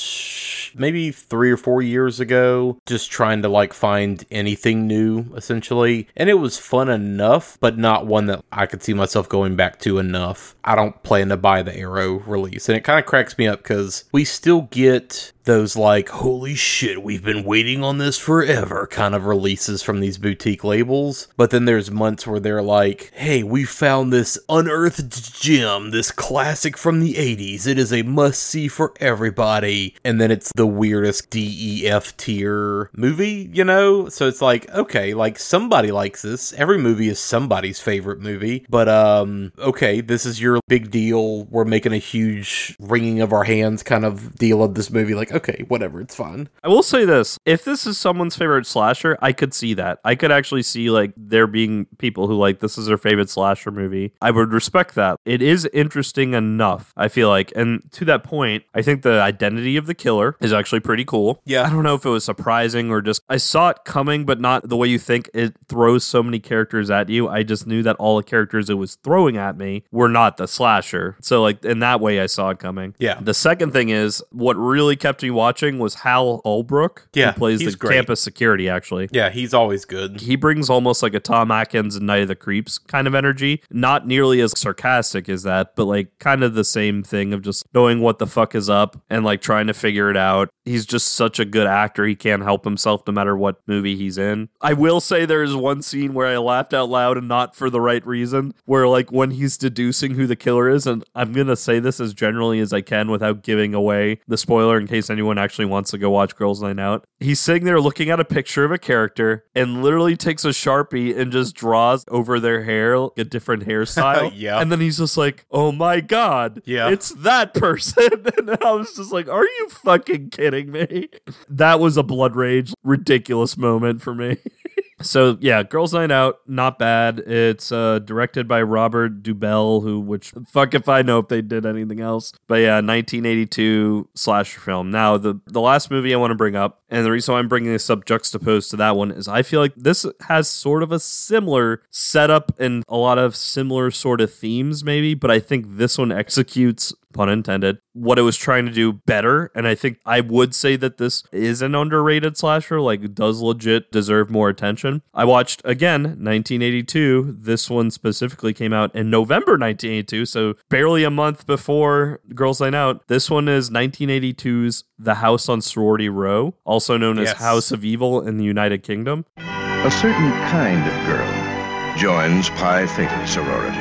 maybe 0.76 1.12
three 1.12 1.52
or 1.52 1.58
four 1.58 1.82
years 1.82 2.20
ago, 2.20 2.78
just 2.86 3.12
trying 3.12 3.42
to 3.42 3.50
like 3.50 3.74
find 3.74 4.24
anything 4.32 4.88
new, 4.88 5.26
essentially. 5.36 6.08
And 6.16 6.30
it 6.30 6.36
was 6.36 6.58
fun 6.58 6.90
enough, 6.90 7.58
but 7.60 7.78
not 7.78 8.06
one 8.06 8.28
that 8.28 8.44
I 8.52 8.66
could 8.66 8.84
see 8.84 8.94
myself 8.94 9.30
going 9.30 9.56
back 9.56 9.80
to 9.80 10.00
enough. 10.00 10.56
I 10.64 10.76
don't 10.76 11.02
plan 11.04 11.30
to 11.30 11.38
buy 11.38 11.62
the 11.64 11.76
Arrow 11.76 12.20
release. 12.20 12.70
And 12.70 12.78
it 12.78 12.84
kind 12.84 13.00
of 13.00 13.06
cracks 13.06 13.38
me 13.38 13.48
up 13.48 13.60
because 13.60 14.06
we 14.12 14.26
still 14.26 14.64
get 14.72 15.32
those 15.46 15.76
like, 15.76 16.10
holy 16.10 16.56
shit, 16.56 17.02
we've 17.04 17.24
been 17.24 17.44
waiting 17.44 17.84
on 17.84 17.98
this 17.98 18.18
forever 18.18 18.88
kind 18.90 19.16
of 19.16 19.26
releases 19.26 19.82
from 19.82 20.00
these 20.00 20.18
boutique 20.18 20.64
labels. 20.64 21.28
But 21.38 21.52
then 21.52 21.66
there's 21.66 21.92
months 21.92 22.28
where 22.28 22.40
they're 22.40 22.62
like, 22.62 23.12
hey, 23.16 23.44
we 23.44 23.64
found 23.64 24.12
this 24.12 24.38
unearthed 24.50 25.40
gem, 25.42 25.92
this 25.92 26.12
classic 26.12 26.78
from 26.78 27.00
the 27.00 27.16
80s. 27.16 27.68
It 27.68 27.78
is 27.78 27.92
a 27.92 28.04
must 28.04 28.44
see 28.44 28.68
for 28.68 28.94
everybody. 29.00 29.96
And 30.04 30.22
then 30.22 30.32
it's 30.32 30.52
the 30.56 30.68
weirdest 30.68 31.30
DEF 31.30 32.16
tier 32.18 32.90
movie, 32.96 33.50
you 33.54 33.64
know? 33.64 34.10
So 34.10 34.28
it's 34.28 34.42
like, 34.42 34.70
okay, 34.70 35.14
like 35.14 35.40
somebody 35.40 35.92
likes 35.92 36.22
this. 36.22 36.54
Every 36.54 36.78
movie 36.78 37.10
is 37.10 37.20
somebody's 37.20 37.80
favorite 37.80 38.20
movie. 38.20 38.66
But, 38.70 38.88
um, 38.90 39.52
okay, 39.58 40.02
this 40.02 40.26
is 40.26 40.42
your 40.42 40.60
big 40.68 40.92
deal. 40.92 41.46
We're 41.46 41.66
making 41.66 41.94
a 41.94 41.98
huge 41.98 42.76
wringing 42.80 43.22
of 43.22 43.34
our 43.34 43.44
hands 43.44 43.84
kind 43.84 44.06
of 44.06 44.36
deal 44.36 44.64
of 44.64 44.76
this 44.76 44.90
movie. 44.92 45.16
Like, 45.16 45.31
okay, 45.34 45.66
whatever, 45.68 46.02
it's 46.02 46.16
fun. 46.16 46.50
I 46.64 46.68
will 46.68 46.84
say 46.84 47.06
this: 47.06 47.38
if 47.46 47.64
this 47.64 47.86
is 47.86 47.98
someone's 47.98 48.36
favorite 48.36 48.66
slasher, 48.66 49.18
I 49.22 49.34
could 49.34 49.54
see 49.54 49.74
that. 49.76 50.00
I 50.04 50.16
could 50.16 50.32
actually 50.32 50.64
see 50.64 50.90
like 50.90 51.14
there 51.16 51.48
being 51.48 51.88
people 51.98 52.28
who 52.28 52.36
like 52.36 52.60
this 52.60 52.78
is 52.78 52.88
their 52.88 52.98
favorite 52.98 53.30
slasher 53.30 53.72
movie. 53.72 54.14
I 54.22 54.32
would 54.32 54.54
respect 54.54 54.96
that. 54.96 55.20
It 55.26 55.42
is 55.42 55.66
interesting 55.74 56.34
enough, 56.34 56.94
I 56.96 57.08
feel 57.08 57.30
like, 57.30 57.52
and 57.56 57.92
to 57.94 58.06
that 58.06 58.24
point, 58.24 58.64
I 58.74 58.82
think 58.82 59.02
the 59.02 59.22
identity 59.22 59.78
of 59.78 59.86
the 59.86 59.94
killer 59.94 60.36
is 60.40 60.54
actually 60.54 60.80
pretty 60.80 61.06
cool. 61.06 61.42
Yeah. 61.46 61.64
I 61.64 61.70
don't 61.70 61.84
know 61.84 61.96
if 61.96 62.06
it 62.06 62.10
was 62.10 62.26
surprising 62.26 62.92
or 62.92 63.02
just 63.02 63.22
I 63.30 63.38
saw 63.38 63.70
it 63.70 63.80
coming, 63.86 64.26
but 64.26 64.40
not 64.40 64.68
the 64.68 64.78
way 64.78 64.88
you 64.88 65.00
think. 65.00 65.30
It 65.34 65.56
throws 65.68 66.04
so 66.04 66.24
many 66.24 66.40
characters 66.40 66.90
at 66.90 67.10
you. 67.10 67.28
I 67.28 67.44
just 67.44 67.68
knew 67.68 67.84
that 67.84 67.96
all 67.98 68.18
the 68.18 68.24
characters 68.24 68.70
it 68.70 68.76
was 68.76 68.96
throwing 69.04 69.38
at 69.38 69.58
me 69.58 69.84
were 69.92 70.10
not 70.10 70.38
the 70.38 70.48
slasher. 70.48 71.18
So 71.22 71.42
like 71.42 71.64
in 71.64 71.80
that 71.80 72.02
way, 72.02 72.20
I 72.20 72.26
saw 72.26 72.50
it 72.50 72.60
coming. 72.60 72.96
Yeah. 73.00 73.20
The 73.20 73.34
second 73.34 73.72
thing 73.72 73.90
is 73.90 74.24
what 74.32 74.56
really 74.58 74.96
kept 74.96 75.21
me 75.22 75.32
watching 75.32 75.80
was 75.80 75.96
Hal 75.96 76.42
Holbrook, 76.44 77.08
Yeah, 77.14 77.32
who 77.34 77.40
plays 77.40 77.60
the 77.60 77.76
great. 77.78 77.96
campus 77.96 78.22
security. 78.22 78.70
Actually, 78.70 79.10
Yeah, 79.12 79.30
he's 79.30 79.54
always 79.54 79.86
good. 79.86 80.22
he 80.22 80.36
brings 80.36 80.70
almost 80.70 81.02
like 81.04 81.14
a 81.14 81.20
Tom 81.20 81.52
Atkins 81.52 81.96
and 81.96 82.08
Night 82.08 82.22
of 82.24 82.28
the 82.28 82.36
Creeps 82.36 82.78
kind 82.78 83.08
of 83.08 83.16
energy. 83.16 83.62
Not 83.70 84.08
nearly 84.08 84.42
as 84.42 84.54
sarcastic 84.58 85.30
as 85.30 85.44
that, 85.44 85.76
but 85.76 85.86
like 85.86 86.18
kind 86.20 86.44
of 86.44 86.54
the 86.54 86.64
same 86.64 87.04
thing 87.04 87.34
of 87.34 87.42
just 87.42 87.66
knowing 87.74 88.02
what 88.02 88.20
the 88.20 88.28
fuck 88.28 88.56
is 88.56 88.70
up 88.70 89.02
and 89.10 89.24
like 89.26 89.42
trying 89.42 89.68
to 89.68 89.74
figure 89.74 90.10
it 90.10 90.18
out. 90.18 90.50
He's 90.66 90.86
just 90.86 91.08
such 91.10 91.40
a 91.40 91.46
good 91.46 91.66
actor. 91.68 92.06
He 92.06 92.16
can't 92.16 92.44
help 92.44 92.64
himself 92.66 93.02
no 93.08 93.14
matter 93.14 93.36
what 93.36 93.62
movie 93.68 93.96
he's 93.96 94.18
in. 94.18 94.50
I 94.62 94.74
will 94.74 95.02
say 95.02 95.26
there 95.26 95.44
is 95.44 95.56
one 95.56 95.82
scene 95.82 96.14
where 96.14 96.28
I 96.28 96.38
laughed 96.38 96.74
out 96.74 96.90
loud 96.90 97.18
and 97.18 97.28
not 97.28 97.56
for 97.56 97.70
the 97.70 97.82
right 97.82 98.06
reason, 98.06 98.54
where 98.66 98.88
like 98.88 99.12
when 99.12 99.32
he's 99.32 99.58
deducing 99.58 100.14
who 100.16 100.28
the 100.28 100.36
killer 100.36 100.70
is, 100.70 100.86
and 100.86 101.04
I'm 101.16 101.34
going 101.34 101.48
to 101.48 101.56
say 101.56 101.80
this 101.80 102.00
as 102.00 102.14
generally 102.14 102.60
as 102.60 102.74
I 102.74 102.82
can 102.82 103.10
without 103.10 103.42
giving 103.44 103.74
away 103.74 104.20
the 104.28 104.38
spoiler 104.38 104.80
in 104.80 104.88
case 104.88 105.10
anyone 105.12 105.38
actually 105.38 105.66
wants 105.66 105.92
to 105.92 105.98
go 105.98 106.10
watch 106.10 106.36
Girls 106.36 106.62
Night 106.62 106.80
Out. 106.80 107.06
He's 107.20 107.40
sitting 107.40 107.66
there 107.66 107.80
looking 107.80 108.10
at 108.10 108.20
a 108.20 108.26
picture 108.26 108.64
of 108.64 108.72
a 108.72 108.78
character 108.78 109.46
and 109.54 109.84
literally 109.84 110.16
takes 110.16 110.46
a 110.46 110.50
Sharpie 110.50 111.18
and 111.18 111.32
just 111.32 111.56
draws 111.56 112.04
over 112.08 112.40
their 112.40 112.64
hair 112.64 112.98
like, 112.98 113.12
a 113.18 113.24
different 113.24 113.66
hairstyle. 113.66 114.32
Yeah. 114.42 114.60
And 114.60 114.72
then 114.72 114.80
he's 114.80 114.98
just 114.98 115.18
like, 115.18 115.46
oh 115.52 115.72
my 115.72 116.00
God. 116.00 116.62
Yeah. 116.66 116.90
It's 116.90 117.10
that 117.10 117.54
person. 117.54 118.26
and 118.38 118.58
I 118.62 118.72
was 118.72 118.96
just 118.96 119.12
like, 119.12 119.28
are 119.28 119.44
you 119.44 119.70
fucking 119.70 120.30
kidding 120.30 120.72
me? 120.72 121.10
That 121.50 121.80
was 121.80 121.98
a 121.98 122.04
blood 122.04 122.36
rage, 122.36 122.74
ridiculous 122.84 123.58
moment 123.58 124.02
for 124.02 124.16
me. 124.16 124.38
So 125.02 125.38
yeah, 125.42 125.64
Girls 125.64 125.94
Night 125.94 126.12
Out, 126.12 126.40
not 126.48 126.80
bad. 126.80 127.20
It's 127.20 127.72
uh, 127.72 128.00
directed 128.00 128.48
by 128.48 128.62
Robert 128.62 129.24
Deubel, 129.24 129.82
who 129.84 130.00
which 130.00 130.34
fuck 130.48 130.74
if 130.74 130.88
I 130.90 131.02
know 131.02 131.20
if 131.20 131.28
they 131.28 131.42
did 131.42 131.66
anything 131.66 132.00
else. 132.00 132.34
But 132.48 132.56
yeah, 132.56 132.76
1982 132.76 134.10
slasher 134.16 134.60
film. 134.60 134.92
Now 134.92 135.18
the 135.18 135.40
the 135.46 135.62
last 135.62 135.92
movie 135.92 136.14
I 136.14 136.18
want 136.18 136.32
to 136.32 136.36
bring 136.36 136.56
up, 136.56 136.82
and 136.90 137.06
the 137.06 137.12
reason 137.12 137.34
why 137.34 137.40
I'm 137.40 137.48
bringing 137.48 137.72
this 137.72 137.90
up 137.90 138.06
juxtaposed 138.06 138.70
to 138.72 138.78
that 138.78 138.96
one 138.96 139.12
is 139.12 139.28
I 139.28 139.42
feel 139.42 139.60
like 139.60 139.76
this 139.76 140.06
has 140.22 140.50
sort 140.50 140.84
of 140.84 140.92
a 140.92 141.00
similar 141.00 141.82
setup 141.90 142.52
and 142.60 142.84
a 142.88 142.98
lot 142.98 143.18
of 143.18 143.36
similar 143.36 143.92
sort 143.92 144.22
of 144.22 144.34
themes, 144.34 144.84
maybe. 144.84 145.14
But 145.14 145.32
I 145.32 145.40
think 145.40 145.66
this 145.78 145.98
one 145.98 146.12
executes 146.12 146.94
pun 147.14 147.30
intended, 147.30 147.80
what 147.94 148.20
it 148.20 148.24
was 148.24 148.38
trying 148.38 148.66
to 148.66 148.72
do 148.72 148.94
better. 148.94 149.52
And 149.56 149.68
I 149.68 149.76
think 149.76 150.00
I 150.06 150.22
would 150.22 150.56
say 150.56 150.76
that 150.78 150.98
this 150.98 151.24
is 151.32 151.62
an 151.62 151.76
underrated 151.76 152.38
slasher, 152.38 152.82
like, 152.82 153.14
does 153.14 153.42
legit 153.42 153.92
deserve 153.92 154.30
more 154.30 154.50
attention. 154.50 155.02
I 155.14 155.26
watched 155.26 155.62
again 155.66 156.04
1982. 156.04 157.38
This 157.40 157.70
one 157.70 157.92
specifically 157.92 158.54
came 158.54 158.74
out 158.74 158.96
in 158.96 159.10
November 159.10 159.54
1982, 159.54 160.26
so 160.26 160.56
barely 160.70 161.04
a 161.04 161.10
month 161.10 161.46
before 161.46 162.20
Girls 162.34 162.62
Night 162.62 162.76
Out. 162.76 163.08
This 163.08 163.30
one 163.30 163.48
is 163.48 163.70
1982's 163.70 164.84
The 164.98 165.16
House 165.16 165.50
on 165.50 165.62
Sorority 165.62 166.10
Row, 166.10 166.56
also 166.66 166.98
known 166.98 167.20
as 167.20 167.34
House 167.34 167.72
of 167.72 167.84
Evil 167.86 168.26
in 168.26 168.38
the 168.38 168.46
United 168.46 168.84
Kingdom. 168.84 169.26
A 169.38 169.92
certain 169.92 170.32
kind 170.52 170.88
of 170.88 171.08
girl 171.08 171.98
joins 171.98 172.50
Pi 172.52 172.86
Theta 172.86 173.28
sorority. 173.28 173.80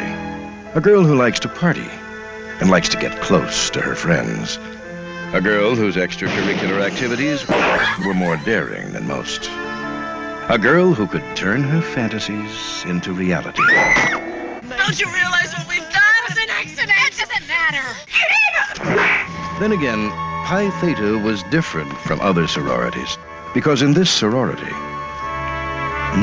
A 0.74 0.80
girl 0.80 1.02
who 1.02 1.14
likes 1.14 1.40
to 1.40 1.48
party 1.48 1.86
and 2.60 2.70
likes 2.70 2.88
to 2.90 2.98
get 2.98 3.20
close 3.22 3.70
to 3.70 3.80
her 3.80 3.94
friends. 3.94 4.58
A 5.32 5.40
girl 5.40 5.74
whose 5.74 5.96
extracurricular 5.96 6.82
activities 6.82 7.46
were 8.04 8.14
more 8.14 8.36
daring 8.38 8.92
than 8.92 9.06
most. 9.06 9.48
A 10.48 10.58
girl 10.60 10.92
who 10.92 11.06
could 11.06 11.24
turn 11.36 11.62
her 11.62 11.80
fantasies 11.80 12.84
into 12.84 13.12
reality. 13.12 13.62
Don't 14.68 15.00
you 15.00 15.06
realize 15.06 15.52
what 15.52 15.68
we've 15.68 15.88
done? 15.90 16.02
It's 16.28 16.38
an 16.38 16.50
accident. 16.50 16.98
It 17.06 17.16
doesn't 17.16 17.46
matter. 17.48 17.86
Then 19.60 19.72
again, 19.72 20.10
Pi 20.44 20.70
Theta 20.80 21.18
was 21.18 21.42
different 21.44 21.92
from 21.98 22.20
other 22.20 22.48
sororities 22.48 23.16
because 23.54 23.82
in 23.82 23.94
this 23.94 24.10
sorority, 24.10 24.72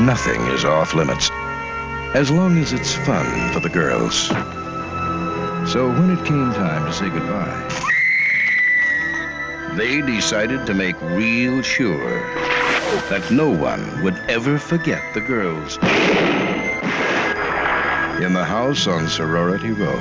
nothing 0.04 0.40
is 0.48 0.64
off 0.64 0.92
limits 0.92 1.30
as 2.14 2.30
long 2.30 2.58
as 2.58 2.72
it's 2.72 2.94
fun 2.94 3.52
for 3.52 3.60
the 3.60 3.68
girls. 3.68 4.30
So 5.68 5.90
when 5.90 6.08
it 6.08 6.24
came 6.24 6.50
time 6.54 6.86
to 6.86 6.92
say 6.94 7.10
goodbye, 7.10 7.68
they 9.76 10.00
decided 10.00 10.64
to 10.64 10.72
make 10.72 10.98
real 11.02 11.60
sure 11.60 12.22
that 13.10 13.30
no 13.30 13.50
one 13.50 14.02
would 14.02 14.14
ever 14.30 14.58
forget 14.58 15.02
the 15.12 15.20
girls 15.20 15.76
in 18.24 18.32
the 18.32 18.46
house 18.46 18.86
on 18.86 19.08
Sorority 19.08 19.72
Row. 19.72 19.98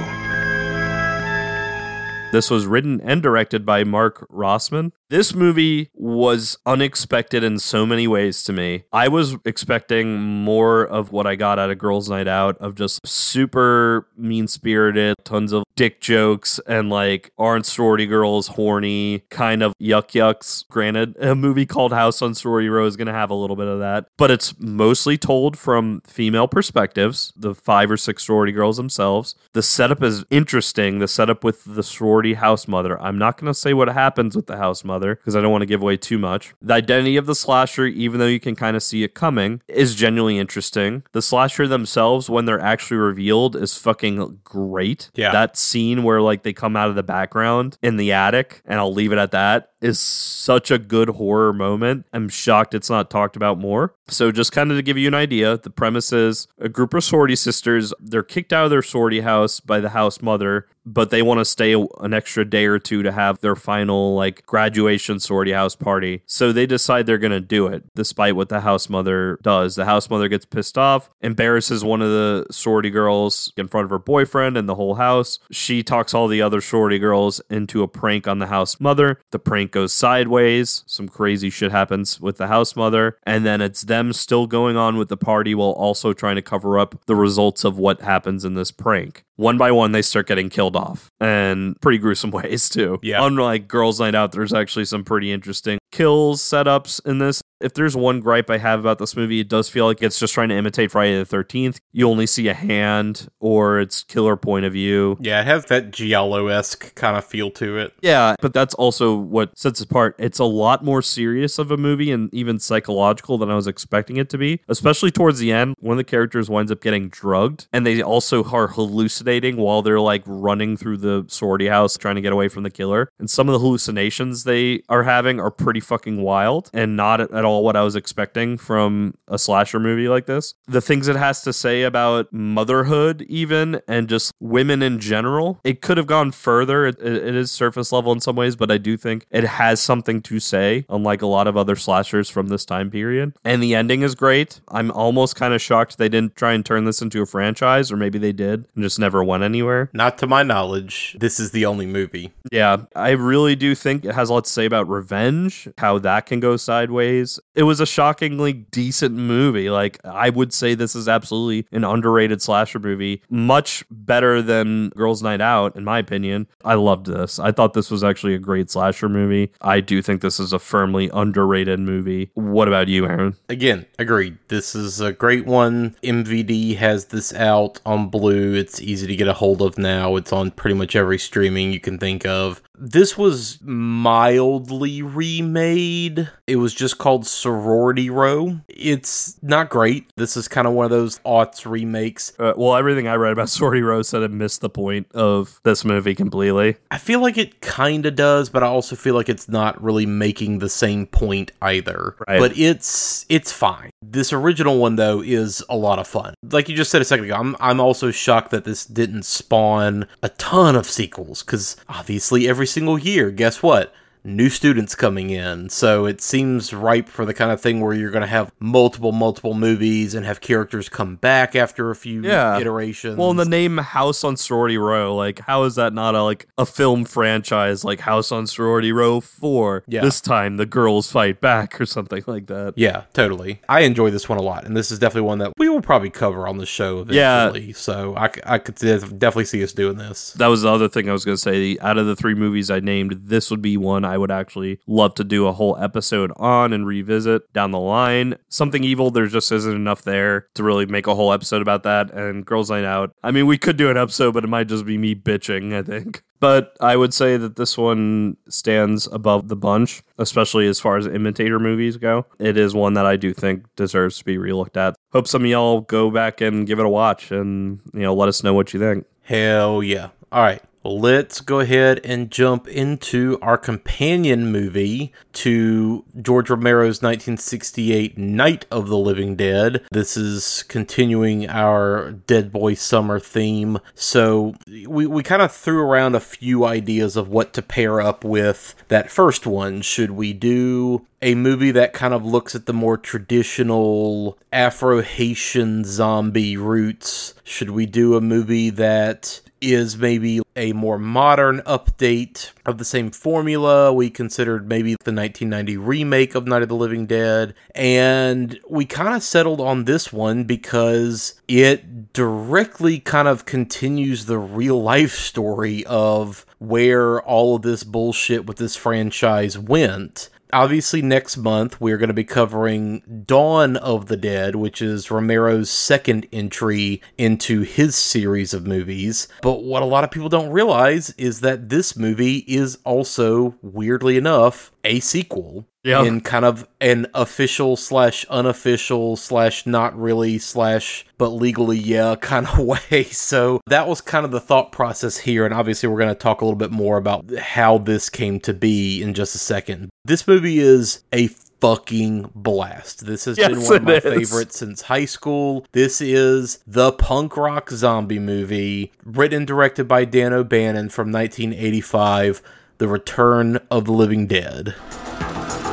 This 2.32 2.50
was 2.50 2.66
written 2.66 3.02
and 3.02 3.22
directed 3.22 3.66
by 3.66 3.84
Mark 3.84 4.26
Rosman. 4.30 4.94
This 5.10 5.34
movie 5.34 5.90
was 5.94 6.58
unexpected 6.66 7.42
in 7.42 7.60
so 7.60 7.86
many 7.86 8.10
ways 8.10 8.44
to 8.44 8.52
me. 8.52 8.84
I 8.92 9.08
was 9.08 9.38
expecting 9.46 10.20
more 10.20 10.86
of 10.86 11.14
what 11.14 11.26
I 11.26 11.36
got 11.36 11.60
out 11.60 11.72
of 11.72 11.78
Girls 11.78 12.10
Night 12.10 12.28
Out 12.28 12.58
of 12.58 12.76
just 12.76 13.08
super 13.08 14.10
mean 14.18 14.50
spirited, 14.50 15.16
tons 15.24 15.54
of 15.54 15.64
dick 15.78 16.02
jokes, 16.02 16.60
and 16.68 16.90
like 16.90 17.32
aren't 17.38 17.66
sorority 17.66 18.06
girls 18.06 18.48
horny 18.50 19.24
kind 19.30 19.64
of 19.64 19.74
yuck 19.82 20.12
yucks. 20.12 20.68
Granted, 20.68 21.16
a 21.22 21.36
movie 21.36 21.66
called 21.66 21.94
House 21.94 22.22
on 22.22 22.36
Sorority 22.36 22.68
Row 22.68 22.86
is 22.86 22.98
going 22.98 23.08
to 23.08 23.14
have 23.14 23.30
a 23.30 23.36
little 23.36 23.56
bit 23.56 23.68
of 23.68 23.80
that, 23.80 24.10
but 24.18 24.30
it's 24.30 24.60
mostly 24.60 25.18
told 25.18 25.58
from 25.58 26.02
female 26.02 26.50
perspectives, 26.50 27.32
the 27.38 27.56
five 27.56 27.90
or 27.90 27.98
six 27.98 28.26
sorority 28.26 28.52
girls 28.52 28.76
themselves. 28.76 29.36
The 29.54 29.64
setup 29.64 30.04
is 30.04 30.26
interesting. 30.30 31.00
The 31.00 31.08
setup 31.08 31.46
with 31.46 31.64
the 31.64 31.84
sorority 31.84 32.34
house 32.34 32.68
mother. 32.68 33.02
I'm 33.02 33.18
not 33.18 33.38
going 33.38 33.50
to 33.50 33.58
say 33.58 33.74
what 33.74 33.88
happens 33.88 34.36
with 34.36 34.48
the 34.48 34.58
house 34.58 34.84
mother 34.84 34.97
because 35.00 35.36
I 35.36 35.42
don't 35.42 35.52
want 35.52 35.62
to 35.62 35.68
give 35.68 35.82
away 35.82 35.98
too 35.98 36.18
much. 36.18 36.54
The 36.62 36.74
identity 36.74 37.18
of 37.18 37.26
the 37.26 37.36
slasher, 37.36 37.86
even 37.86 38.20
though 38.20 38.28
you 38.28 38.40
can 38.40 38.56
kind 38.56 38.76
of 38.76 38.84
see 38.84 39.04
it 39.04 39.14
coming, 39.14 39.62
is 39.68 39.96
genuinely 39.96 40.38
interesting. 40.38 41.04
The 41.12 41.22
slasher 41.22 41.68
themselves, 41.68 42.30
when 42.30 42.46
they're 42.46 42.60
actually 42.60 42.98
revealed, 42.98 43.56
is 43.56 43.78
fucking 43.78 44.40
great. 44.44 45.10
Yeah. 45.16 45.32
That 45.32 45.58
scene 45.58 46.04
where 46.04 46.22
like 46.22 46.44
they 46.44 46.54
come 46.54 46.76
out 46.76 46.90
of 46.90 46.96
the 46.96 47.04
background 47.04 47.78
in 47.82 47.98
the 47.98 48.12
attic, 48.12 48.62
and 48.66 48.80
I'll 48.80 48.94
leave 48.94 49.12
it 49.12 49.18
at 49.18 49.32
that, 49.32 49.70
is 49.82 50.00
such 50.00 50.72
a 50.72 50.78
good 50.78 51.10
horror 51.10 51.54
moment. 51.54 52.06
I'm 52.14 52.30
shocked 52.30 52.74
it's 52.74 52.90
not 52.90 53.10
talked 53.10 53.36
about 53.36 53.60
more. 53.60 53.94
So, 54.08 54.32
just 54.32 54.52
kind 54.52 54.72
of 54.72 54.78
to 54.78 54.84
give 54.84 54.98
you 54.98 55.08
an 55.08 55.14
idea, 55.14 55.58
the 55.58 55.70
premise 55.70 56.12
is 56.12 56.48
a 56.60 56.70
group 56.70 56.94
of 56.94 57.04
sorority 57.04 57.36
sisters, 57.36 57.94
they're 58.00 58.24
kicked 58.24 58.54
out 58.54 58.66
of 58.66 58.70
their 58.72 58.82
sorority 58.82 59.22
house 59.22 59.60
by 59.60 59.80
the 59.80 59.90
house 59.90 60.22
mother, 60.22 60.68
but 60.88 61.10
they 61.10 61.22
want 61.22 61.40
to 61.40 61.46
stay 61.46 61.74
an 61.74 62.14
extra 62.14 62.44
day 62.44 62.66
or 62.66 62.80
two 62.80 63.04
to 63.04 63.12
have 63.12 63.40
their 63.40 63.56
final, 63.56 64.16
like, 64.16 64.46
graduation 64.46 65.20
sorority 65.20 65.52
house 65.52 65.76
party. 65.76 66.24
So, 66.26 66.52
they 66.52 66.66
decide 66.66 67.06
they're 67.06 67.18
going 67.18 67.32
to 67.32 67.42
do 67.42 67.68
it, 67.68 67.84
despite 67.96 68.36
what 68.36 68.50
the 68.50 68.62
house 68.62 68.90
mother 68.90 69.38
does. 69.42 69.76
The 69.76 69.86
house 69.86 70.10
mother 70.10 70.28
gets 70.28 70.46
pissed 70.46 70.78
off, 70.78 71.10
embarrasses 71.22 71.84
one 71.84 72.02
of 72.02 72.10
the 72.10 72.48
sorority 72.52 72.90
girls 72.90 73.52
in 73.58 73.68
front 73.68 73.86
of 73.86 73.90
her 73.92 74.00
boyfriend 74.00 74.58
and 74.58 74.68
the 74.68 74.76
whole 74.76 74.96
house. 74.96 75.40
She 75.52 75.84
talks 75.84 76.14
all 76.14 76.28
the 76.28 76.42
other 76.42 76.62
sorority 76.62 77.00
girls 77.00 77.42
into 77.50 77.84
a 77.84 77.88
prank 77.88 78.28
on 78.28 78.40
the 78.40 78.48
house 78.48 78.80
mother. 78.80 79.20
The 79.32 79.40
prank 79.40 79.72
goes 79.72 79.94
sideways. 79.94 80.84
Some 80.88 81.10
crazy 81.10 81.50
shit 81.50 81.72
happens 81.72 82.22
with 82.22 82.38
the 82.38 82.48
house 82.48 82.76
mother. 82.76 83.18
And 83.24 83.46
then 83.46 83.62
it's 83.62 83.82
them 83.82 84.14
still 84.14 84.48
going 84.48 84.78
on 84.78 84.98
with 84.98 85.10
the 85.10 85.18
party 85.18 85.54
while 85.54 85.72
also 85.72 86.14
trying 86.14 86.36
to 86.36 86.42
cover 86.42 86.80
up 86.80 86.96
the 87.06 87.16
results 87.16 87.64
of 87.64 87.78
what 87.78 88.02
happens 88.02 88.46
in 88.46 88.54
this 88.54 88.72
prank. 88.72 89.26
One 89.36 89.58
by 89.58 89.72
one, 89.72 89.92
they 89.92 90.02
start 90.02 90.28
getting 90.28 90.50
killed 90.50 90.76
off 90.78 91.10
and 91.20 91.80
pretty 91.82 91.98
gruesome 91.98 92.32
ways, 92.38 92.70
too. 92.70 93.00
Yeah. 93.02 93.26
Unlike 93.26 93.68
Girls 93.68 94.00
Night 94.00 94.16
Out, 94.16 94.32
there's 94.32 94.54
actually 94.54 94.86
some 94.86 95.04
pretty 95.04 95.32
interesting 95.32 95.80
kills, 95.92 96.42
setups 96.42 97.06
in 97.06 97.18
this. 97.20 97.42
If 97.60 97.74
there's 97.74 97.96
one 97.96 98.20
gripe 98.20 98.50
I 98.50 98.58
have 98.58 98.80
about 98.80 99.00
this 99.00 99.16
movie, 99.16 99.40
it 99.40 99.50
does 99.50 99.70
feel 99.70 99.86
like 99.86 100.02
it's 100.02 100.20
just 100.20 100.34
trying 100.34 100.50
to 100.50 100.56
imitate 100.56 100.92
Friday 100.92 101.18
the 101.18 101.26
13th. 101.26 101.80
You 101.92 102.08
only 102.08 102.28
see 102.28 102.48
a 102.48 102.54
hand 102.54 103.28
or 103.40 103.80
it's 103.80 104.04
killer 104.04 104.36
point 104.36 104.66
of 104.66 104.74
view. 104.74 105.18
Yeah, 105.20 105.42
it 105.42 105.48
has 105.48 105.66
that 105.66 105.92
Giallo 105.92 106.48
esque 106.48 106.94
kind 106.96 107.18
of 107.18 107.26
feel 107.26 107.50
to 107.52 107.78
it. 107.78 107.94
Yeah, 108.02 108.36
but 108.42 108.54
that's 108.54 108.74
also 108.76 109.16
what 109.16 109.58
sets 109.58 109.82
it 109.82 109.90
apart. 109.90 110.16
It's 110.20 110.40
a 110.40 110.46
lot 110.46 110.84
more 110.84 111.02
serious 111.02 111.58
of 111.58 111.72
a 111.72 111.78
movie 111.78 112.12
and 112.12 112.32
even 112.34 112.60
psychological 112.60 113.38
than 113.38 113.50
I 113.50 113.56
was 113.56 113.68
expecting 113.68 114.18
it 114.18 114.30
to 114.30 114.38
be, 114.38 114.62
especially 114.68 115.12
towards 115.12 115.40
the 115.40 115.52
end. 115.52 115.76
One 115.80 115.94
of 115.94 115.98
the 115.98 116.04
characters 116.04 116.50
winds 116.50 116.72
up 116.72 116.82
getting 116.82 117.10
drugged, 117.10 117.68
and 117.74 117.86
they 117.86 118.02
also 118.02 118.44
are 118.44 118.68
hallucinating 118.68 119.58
while 119.58 119.82
they're 119.82 120.00
like 120.00 120.24
running 120.26 120.78
through 120.78 120.98
the 120.98 121.26
sorority 121.28 121.68
house 121.68 121.98
trying 121.98 122.16
to 122.16 122.22
get 122.22 122.34
away 122.34 122.50
from 122.50 122.64
the 122.64 122.70
killer. 122.70 123.10
And 123.20 123.30
some 123.30 123.50
of 123.50 123.54
the 123.54 123.60
hallucinations 123.60 124.44
they 124.44 124.84
are 124.90 125.04
having 125.04 125.40
are 125.40 125.52
pretty 125.52 125.80
fucking 125.80 126.22
wild 126.22 126.70
and 126.74 126.96
not 126.96 127.22
at 127.22 127.47
all 127.48 127.64
what 127.64 127.76
I 127.76 127.84
was 127.84 127.96
expecting 127.96 128.58
from 128.58 129.16
a 129.28 129.40
slasher 129.40 129.80
movie 129.80 130.08
like 130.08 130.26
this. 130.26 130.54
The 130.68 130.82
things 130.82 131.08
it 131.08 131.16
has 131.16 131.42
to 131.44 131.54
say 131.54 131.84
about 131.84 132.32
motherhood, 132.32 133.24
even, 133.24 133.82
and 133.88 134.08
just 134.08 134.34
women 134.40 134.82
in 134.82 135.00
general, 135.00 135.60
it 135.64 135.82
could 135.82 135.98
have 135.98 136.08
gone 136.08 136.32
further. 136.32 136.86
It, 136.86 137.02
it 137.02 137.36
is 137.36 137.52
surface 137.52 137.92
level 137.92 138.12
in 138.12 138.20
some 138.20 138.36
ways, 138.36 138.56
but 138.56 138.70
I 138.70 138.78
do 138.78 138.98
think 138.98 139.26
it 139.32 139.44
has 139.44 139.80
something 139.80 140.22
to 140.24 140.40
say, 140.40 140.86
unlike 140.90 141.22
a 141.22 141.28
lot 141.28 141.48
of 141.48 141.58
other 141.58 141.76
slashers 141.76 142.30
from 142.30 142.48
this 142.48 142.66
time 142.66 142.92
period. 142.92 143.34
And 143.44 143.64
the 143.64 143.76
ending 143.76 144.02
is 144.02 144.16
great. 144.16 144.62
I'm 144.68 144.92
almost 144.92 145.36
kind 145.36 145.54
of 145.54 145.62
shocked 145.62 145.98
they 145.98 146.10
didn't 146.10 146.36
try 146.36 146.54
and 146.54 146.66
turn 146.66 146.86
this 146.86 147.02
into 147.02 147.22
a 147.22 147.26
franchise, 147.26 147.92
or 147.92 147.98
maybe 147.98 148.20
they 148.20 148.34
did 148.34 148.68
and 148.76 148.84
just 148.84 149.00
never 149.00 149.24
went 149.24 149.44
anywhere. 149.44 149.90
Not 149.94 150.18
to 150.20 150.28
my 150.28 150.44
knowledge, 150.44 151.16
this 151.20 151.40
is 151.40 151.52
the 151.52 151.66
only 151.66 151.86
movie. 151.86 152.34
Yeah, 152.52 152.86
I 152.96 153.12
really 153.12 153.56
do 153.56 153.76
think 153.76 154.06
it 154.06 154.14
has 154.14 154.30
a 154.30 154.34
lot 154.34 154.46
to 154.46 154.50
say 154.50 154.66
about 154.66 154.90
revenge, 154.90 155.68
how 155.78 156.00
that 156.00 156.26
can 156.26 156.40
go 156.40 156.58
sideways. 156.58 157.37
It 157.56 157.64
was 157.64 157.80
a 157.80 157.86
shockingly 157.86 158.54
decent 158.54 159.16
movie. 159.16 159.70
Like, 159.70 160.00
I 160.06 160.30
would 160.30 160.54
say 160.54 160.76
this 160.76 160.96
is 160.96 161.08
absolutely 161.08 161.68
an 161.76 161.84
underrated 161.84 162.42
slasher 162.42 162.80
movie, 162.80 163.24
much 163.30 163.84
better 163.90 164.42
than 164.42 164.90
Girls 164.90 165.24
Night 165.24 165.42
Out, 165.42 165.76
in 165.76 165.84
my 165.84 166.00
opinion. 166.00 166.48
I 166.64 166.76
loved 166.76 167.08
this. 167.08 167.40
I 167.40 167.52
thought 167.52 167.74
this 167.74 167.92
was 167.92 168.04
actually 168.04 168.36
a 168.36 168.40
great 168.40 168.70
slasher 168.70 169.10
movie. 169.10 169.52
I 169.62 169.80
do 169.80 170.02
think 170.02 170.22
this 170.22 170.40
is 170.40 170.54
a 170.54 170.60
firmly 170.60 171.10
underrated 171.14 171.80
movie. 171.80 172.32
What 172.34 172.68
about 172.68 172.88
you, 172.88 173.06
Aaron? 173.06 173.36
Again, 173.50 173.86
agreed. 174.00 174.38
This 174.48 174.76
is 174.76 175.02
a 175.02 175.12
great 175.12 175.46
one. 175.46 175.96
MVD 176.04 176.78
has 176.78 177.06
this 177.06 177.34
out 177.34 177.80
on 177.86 178.10
Blue. 178.10 178.54
It's 178.54 178.82
easy 178.82 179.08
to 179.08 179.16
get 179.16 179.28
a 179.28 179.34
hold 179.34 179.62
of 179.62 179.78
now. 179.78 180.16
It's 180.16 180.34
on 180.34 180.52
pretty 180.52 180.76
much 180.76 180.96
every 180.96 181.18
streaming 181.18 181.72
you 181.72 181.80
can 181.80 181.98
think 181.98 182.26
of. 182.26 182.62
This 182.78 183.18
was 183.18 183.60
mildly 183.62 185.02
remade. 185.02 186.30
It 186.46 186.58
was 186.58 186.74
just 186.74 186.98
called 186.98 187.26
Sorority 187.26 188.10
Row. 188.10 188.60
It's 188.68 189.38
not 189.42 189.70
great. 189.70 190.12
This 190.16 190.38
is 190.38 190.48
kind 190.48 190.68
of 190.68 190.74
one 190.74 190.86
of 190.86 190.92
those 190.92 191.20
aughts 191.20 191.70
remakes. 191.70 192.34
Uh, 192.40 192.54
well, 192.56 192.76
everything 192.76 193.08
I 193.08 193.16
read 193.16 193.34
about 193.34 193.50
Sorority 193.58 193.82
Row 193.82 194.02
said 194.02 194.22
it 194.22 194.32
missed 194.32 194.62
the 194.62 194.70
point 194.70 195.08
of 195.14 195.60
this 195.64 195.84
movie 195.84 196.16
completely. 196.16 196.78
I 196.92 196.98
feel 196.98 197.22
like 197.22 197.38
it 197.38 197.62
kind 197.62 198.06
of 198.06 198.16
does, 198.16 198.50
but 198.50 198.64
I 198.64 198.68
also 198.68 198.96
feel 198.96 199.16
like 199.16 199.30
it's 199.30 199.50
not 199.50 199.82
really 199.82 200.06
making 200.06 200.60
the 200.60 200.70
same 200.70 201.08
point 201.08 201.52
either. 201.62 202.16
Right. 202.28 202.40
But 202.40 202.58
it's 202.58 203.26
it's 203.30 203.52
fine. 203.52 203.90
This 204.02 204.32
original 204.32 204.78
one 204.78 204.96
though 204.96 205.22
is 205.22 205.64
a 205.70 205.76
lot 205.76 205.98
of 205.98 206.08
fun. 206.08 206.36
Like 206.44 206.70
you 206.70 206.76
just 206.76 206.92
said 206.92 207.02
a 207.02 207.06
second 207.06 207.26
ago, 207.26 207.36
I'm 207.36 207.56
I'm 207.60 207.80
also 207.80 208.12
shocked 208.12 208.52
that 208.52 208.64
this 208.64 208.86
didn't 208.86 209.24
spawn 209.24 210.08
a 210.22 210.30
ton 210.30 210.76
of 210.76 210.86
sequels 210.86 211.42
cuz 211.42 211.76
obviously 211.90 212.48
every 212.48 212.68
single 212.68 213.00
year, 213.00 213.32
guess 213.32 213.64
what? 213.64 213.94
New 214.24 214.50
students 214.50 214.96
coming 214.96 215.30
in. 215.30 215.70
So 215.70 216.06
it 216.06 216.22
seems 216.22 216.74
ripe 216.74 217.08
for 217.10 217.26
the 217.26 217.34
kind 217.34 217.52
of 217.52 217.62
thing 217.62 217.80
where 217.82 217.94
you're 217.94 218.12
going 218.12 218.22
to 218.22 218.28
have 218.28 218.52
multiple, 218.60 219.12
multiple 219.12 219.54
movies 219.54 220.14
and 220.14 220.26
have 220.26 220.42
characters 220.42 220.90
come 220.90 221.16
back 221.16 221.56
after 221.56 221.90
a 221.92 221.96
few 221.96 222.22
Yeah. 222.24 222.60
iterations. 222.60 223.18
Well, 223.18 223.30
and 223.30 223.40
the 223.40 223.46
name 223.46 223.78
House 223.78 224.24
on 224.24 224.36
Sorority 224.38 224.78
Row, 224.78 225.16
like, 225.16 225.40
how 225.42 225.64
is 225.64 225.76
that 225.76 225.94
not 225.94 226.16
a 226.16 226.24
like 226.24 226.48
a 226.58 226.66
film 226.66 227.06
franchise 227.06 227.84
like 227.86 228.02
House 228.02 228.32
on 228.32 228.48
Sorority 228.48 228.92
Row 228.92 229.20
Four? 229.22 229.84
Yeah. 229.88 230.02
This 230.02 230.20
time 230.22 230.58
the 230.58 230.66
girls 230.66 231.12
fight 231.12 231.40
back 231.42 231.80
or 231.80 231.86
something 231.86 232.24
like 232.28 232.48
that. 232.48 232.74
Yeah, 232.76 233.04
totally. 233.14 233.62
I 233.70 233.82
enjoy 233.82 234.10
this 234.10 234.28
one 234.28 234.38
a 234.38 234.42
lot, 234.42 234.66
and 234.66 234.76
this 234.76 234.92
is 234.92 235.00
definitely 235.00 235.28
one 235.28 235.38
that 235.40 235.54
we 235.58 235.70
will 235.70 235.82
probably 235.82 236.10
cover 236.10 236.48
on 236.48 236.58
the 236.58 236.66
show 236.66 237.06
Yeah. 237.10 237.48
eventually. 237.50 237.74
So 237.74 238.14
I 238.18 238.58
could 238.60 238.76
definitely 238.76 239.46
see 239.46 239.64
us 239.64 239.72
doing 239.74 239.98
this. 239.98 240.34
That 240.34 240.48
was 240.48 240.64
the 240.64 240.70
other 240.72 240.90
thing 240.90 241.10
I 241.10 241.14
was 241.14 241.24
going 241.26 241.36
to 241.38 241.42
say. 241.42 241.78
Out 241.82 241.98
of 241.98 242.06
the 242.06 242.16
three 242.16 242.34
movies 242.36 242.70
I 242.70 242.80
named, 242.80 243.20
this 243.26 243.50
would 243.52 243.62
be 243.62 243.78
one 243.78 244.04
I 244.08 244.18
would 244.18 244.32
actually 244.32 244.80
love 244.88 245.16
to 245.16 245.24
do 245.24 245.48
a 245.48 245.54
whole 245.54 245.78
episode 245.78 246.32
on 246.38 246.74
and 246.74 246.88
revisit 246.88 247.52
down 247.54 247.72
the 247.72 247.80
line. 247.80 248.36
Something 248.50 248.84
Evil, 248.84 249.12
there 249.12 249.28
just 249.28 249.52
isn't 249.52 249.76
enough 249.76 250.04
there 250.04 250.48
to 250.56 250.64
really 250.64 250.86
make 250.86 251.08
a 251.08 251.16
whole 251.16 251.34
episode 251.34 251.62
about 251.62 251.84
that. 251.84 252.12
And 252.12 252.46
Girls 252.46 252.70
Night 252.70 252.86
Out, 252.86 253.12
I 253.24 253.32
mean, 253.32 253.46
we 253.48 253.58
could 253.58 253.78
do 253.78 253.90
an 253.90 253.98
episode, 253.98 254.34
but 254.34 254.44
it 254.44 254.48
might 254.48 254.68
just 254.68 254.86
be 254.86 254.98
me 254.98 255.14
bitching, 255.16 255.74
I 255.74 255.84
think. 255.84 256.24
But 256.40 256.78
I 256.80 256.96
would 256.96 257.16
say 257.16 257.36
that 257.38 257.56
this 257.56 257.80
one 257.80 258.38
stands 258.48 259.08
above 259.08 259.48
the 259.48 259.56
bunch, 259.56 260.04
especially 260.20 260.68
as 260.68 260.80
far 260.80 260.98
as 260.98 261.08
imitator 261.08 261.60
movies 261.60 261.98
go. 261.98 262.28
It 262.38 262.58
is 262.58 262.76
one 262.76 262.94
that 262.94 263.08
I 263.08 263.16
do 263.16 263.34
think 263.34 263.64
deserves 263.76 264.20
to 264.20 264.24
be 264.24 264.38
relooked 264.38 264.78
at. 264.78 264.96
Hope 265.14 265.28
some 265.28 265.44
of 265.44 265.50
y'all 265.50 265.82
go 265.82 266.12
back 266.12 266.40
and 266.40 266.68
give 266.68 266.78
it 266.78 266.86
a 266.86 266.90
watch 266.90 267.32
and, 267.32 267.82
you 267.92 268.02
know, 268.02 268.14
let 268.14 268.30
us 268.30 268.44
know 268.44 268.54
what 268.54 268.72
you 268.72 268.80
think. 268.80 269.08
Hell 269.24 269.82
yeah. 269.82 270.10
All 270.32 270.44
right. 270.44 270.62
Let's 270.88 271.42
go 271.42 271.60
ahead 271.60 272.00
and 272.06 272.32
jump 272.32 272.66
into 272.66 273.38
our 273.42 273.58
companion 273.58 274.54
movie 274.54 275.12
to 275.34 276.06
George 276.22 276.50
Romero's 276.50 277.02
1968 277.02 278.18
Night 278.18 278.66
of 278.72 278.88
the 278.88 278.98
Living 278.98 279.36
Dead. 279.36 279.86
This 279.92 280.16
is 280.16 280.64
continuing 280.64 281.50
our 281.50 282.12
Dead 282.12 282.54
Boy 282.54 282.76
Summer 282.76 283.20
theme. 283.20 283.80
So 283.96 284.56
we, 284.88 285.06
we 285.06 285.24
kind 285.24 285.42
of 285.42 285.52
threw 285.52 285.82
around 285.82 286.16
a 286.16 286.22
few 286.22 286.64
ideas 286.64 287.18
of 287.18 287.28
what 287.28 287.52
to 287.56 287.62
pair 287.62 288.00
up 288.00 288.24
with 288.24 288.74
that 288.88 289.12
first 289.12 289.46
one. 289.46 289.82
Should 289.82 290.12
we 290.12 290.32
do 290.32 291.06
a 291.22 291.36
movie 291.36 291.72
that 291.72 291.92
kind 291.92 292.14
of 292.14 292.24
looks 292.24 292.56
at 292.56 292.66
the 292.66 292.72
more 292.72 292.96
traditional 292.96 294.38
Afro 294.54 295.02
Haitian 295.02 295.84
zombie 295.84 296.56
roots? 296.56 297.34
Should 297.44 297.72
we 297.72 297.86
do 297.86 298.16
a 298.16 298.22
movie 298.22 298.70
that 298.70 299.42
is 299.62 299.98
maybe 299.98 300.42
a 300.56 300.74
more 300.74 300.98
modern 300.98 301.62
update 301.62 302.52
of 302.66 302.78
the 302.78 302.86
same 302.86 303.12
formula. 303.12 303.94
We 303.94 304.10
considered 304.10 304.68
maybe 304.68 304.92
the 304.92 305.14
1990 305.14 305.78
remake 305.78 306.36
of 306.36 306.48
Night 306.48 306.64
of 306.64 306.70
the 306.70 306.76
Living 306.76 307.06
Dead, 307.06 307.54
and 307.76 308.60
we 308.70 308.86
kind 308.86 309.16
of 309.16 309.24
settled 309.24 309.62
on 309.62 309.86
this 309.86 310.12
one 310.12 310.44
because 310.44 311.40
it 311.48 312.14
directly 312.14 313.00
kind 313.00 313.28
of 313.28 313.46
continues 313.46 314.26
the 314.26 314.38
real 314.38 314.82
life 314.82 315.14
story 315.14 315.86
of 315.86 316.46
where 316.60 317.22
all 317.22 317.56
of 317.56 317.62
this 317.62 317.84
bullshit 317.84 318.46
with 318.46 318.58
this 318.58 318.76
franchise 318.76 319.58
went 319.58 320.30
obviously 320.54 321.02
next 321.02 321.38
month 321.38 321.80
we're 321.82 321.98
going 321.98 322.08
to 322.08 322.14
be 322.14 322.24
covering 322.24 323.24
Dawn 323.26 323.78
of 323.78 324.08
the 324.08 324.18
Dead, 324.18 324.56
which 324.56 324.82
is 324.82 325.12
Romero's 325.12 325.70
second 325.70 326.28
entry 326.32 327.02
into 327.18 327.62
his 327.62 327.96
series 327.96 328.54
of 328.54 328.68
movies. 328.68 329.28
But 329.42 329.64
what 329.64 329.84
a 329.84 329.86
lot 329.86 330.04
of 330.04 330.12
people 330.12 330.30
don't 330.30 330.52
realize 330.52 331.12
is 331.12 331.42
that 331.42 331.70
this 331.70 331.96
movie 331.96 332.46
is 332.48 332.78
also, 332.84 333.56
weirdly 333.62 334.18
enough, 334.18 334.72
a 334.88 335.00
sequel. 335.00 335.68
Yeah. 335.84 336.04
In 336.04 336.20
kind 336.20 336.44
of 336.44 336.68
an 336.82 337.08
official 337.14 337.78
slash 337.78 338.26
unofficial 338.26 339.16
slash 339.16 339.66
not 339.66 339.98
really 339.98 340.38
slash 340.38 341.06
but 341.18 341.30
legally 341.30 341.78
yeah 341.78 342.16
kind 342.22 342.48
of 342.48 342.58
way. 342.60 343.04
So 343.04 343.62
that 343.68 343.88
was 343.88 344.02
kind 344.02 344.26
of 344.26 344.32
the 344.32 344.42
thought 344.42 344.72
process 344.72 345.18
here. 345.18 345.46
And 345.46 345.54
obviously, 345.54 345.88
we're 345.88 346.00
going 346.00 346.10
to 346.10 346.16
talk 346.16 346.42
a 346.42 346.46
little 346.46 346.58
bit 346.58 346.72
more 346.72 346.98
about 346.98 347.34
how 347.38 347.78
this 347.78 348.10
came 348.10 348.40
to 348.42 348.54
be 348.54 349.02
in 349.02 349.14
just 349.14 349.36
a 349.36 349.38
second. 349.38 349.90
This 350.04 350.28
movie 350.28 350.60
is 350.60 351.04
a 351.14 351.28
fucking 351.60 352.32
blast. 352.36 353.06
This 353.06 353.26
has 353.26 353.38
been 353.38 353.62
one 353.62 353.76
of 353.78 353.84
my 353.84 353.94
is. 353.94 354.04
favorites 354.04 354.60
since 354.60 354.84
high 354.84 355.06
school. 355.06 355.66
This 355.72 356.02
is 356.02 356.60
the 356.68 356.92
punk 356.92 357.38
rock 357.38 357.70
zombie 357.70 358.20
movie, 358.20 358.92
written 359.04 359.38
and 359.38 359.48
directed 359.48 359.88
by 359.88 360.06
Dan 360.06 360.34
O'Bannon 360.34 360.90
from 360.90 361.12
1985, 361.12 362.42
The 362.80 362.88
Return 362.88 363.58
of 363.72 363.86
the 363.86 363.92
Living 363.92 364.28
Dead. 364.28 364.76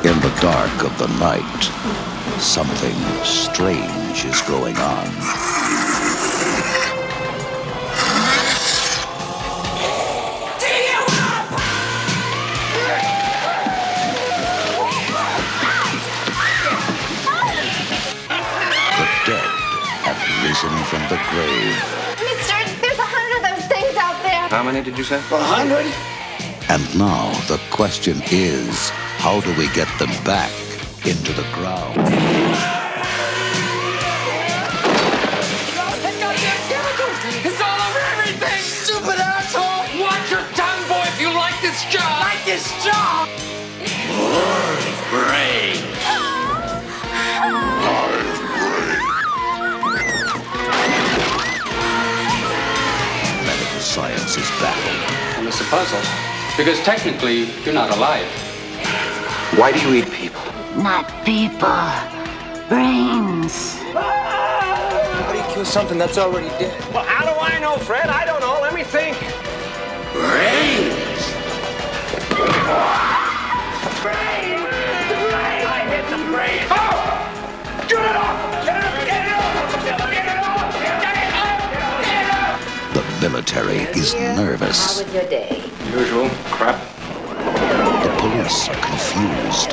In 0.03 0.19
the 0.21 0.35
dark 0.41 0.83
of 0.83 0.97
the 0.97 1.05
night, 1.19 1.61
something 2.41 2.95
strange 3.23 4.25
is 4.25 4.41
going 4.49 4.75
on. 4.75 5.05
The 18.97 19.07
dead 19.27 19.51
have 20.01 20.21
risen 20.41 20.73
from 20.89 21.01
the 21.09 21.21
grave, 21.29 21.77
Mister, 22.17 22.57
there's 22.81 22.97
a 22.97 23.05
hundred 23.05 23.45
of 23.45 23.55
those 23.55 23.67
things 23.69 23.95
out 23.95 24.17
there. 24.23 24.47
How 24.49 24.63
many 24.63 24.81
did 24.81 24.97
you 24.97 25.03
say? 25.03 25.17
A 25.17 25.19
hundred? 25.21 25.85
And 26.69 26.97
now 26.97 27.31
the 27.47 27.59
question 27.71 28.21
is 28.31 28.89
how 29.19 29.39
do 29.41 29.49
we 29.57 29.67
get 29.73 29.87
them 29.99 30.11
back 30.23 30.51
into 31.05 31.33
the 31.33 31.45
ground? 31.53 31.95
God 31.95 32.07
damn 36.01 36.61
chemicals! 36.69 37.17
It's 37.45 37.61
all 37.61 37.79
over 37.87 38.03
everything! 38.17 38.61
Stupid 38.61 39.19
asshole! 39.19 40.01
Watch 40.01 40.31
your 40.31 40.41
tongue, 40.57 40.87
boy, 40.87 41.05
if 41.05 41.21
you 41.21 41.29
like 41.33 41.59
this 41.61 41.83
job! 41.91 42.21
Like 42.21 42.43
this 42.45 42.65
job! 42.83 43.29
Medical 53.45 53.79
science 53.79 54.37
is 54.37 54.49
baffled. 54.59 55.37
And 55.37 55.47
it's 55.47 55.61
a 55.61 55.63
puzzle. 55.65 56.24
Because 56.57 56.79
technically, 56.83 57.51
you're 57.65 57.73
not 57.73 57.91
alive. 57.97 58.25
Why 59.57 59.73
do 59.73 59.79
you 59.81 59.95
eat 59.95 60.09
people? 60.09 60.41
Not 60.77 61.05
people. 61.25 61.67
Brains. 62.69 63.77
How 63.91 65.31
do 65.33 65.37
you 65.37 65.43
kill 65.53 65.65
something 65.65 65.97
that's 65.97 66.17
already 66.17 66.47
dead? 66.57 66.73
Well, 66.93 67.03
how 67.03 67.25
do 67.25 67.37
I 67.37 67.59
know, 67.59 67.75
Fred? 67.79 68.07
I 68.07 68.23
don't 68.23 68.39
know. 68.39 68.57
Let 68.61 68.73
me 68.73 68.83
think. 68.83 69.17
Brains! 70.13 71.33
Brains! 74.01 74.63
I 75.67 75.83
hit 75.91 76.07
the 76.09 76.23
brain. 76.31 76.67
Oh! 76.71 76.95
Get 77.89 77.99
it 77.99 78.15
off! 78.15 78.63
Get 78.63 78.77
it 78.77 78.85
off! 78.85 79.03
Get 79.05 79.27
it 79.27 79.33
off! 79.33 79.83
Get 79.83 80.25
it 80.25 80.39
off! 80.39 80.71
Get 80.79 81.15
it 81.19 81.35
off! 81.35 81.59
Get 82.05 82.23
it 82.23 82.31
off! 82.31 83.19
The 83.19 83.29
military 83.29 83.79
is 83.99 84.13
nervous. 84.13 85.03
was 85.03 85.13
your 85.13 85.27
day? 85.27 85.74
Usual 85.95 86.27
crap. 86.51 86.75
The 88.03 88.15
police 88.19 88.67
are 88.67 88.75
confused. 88.75 89.71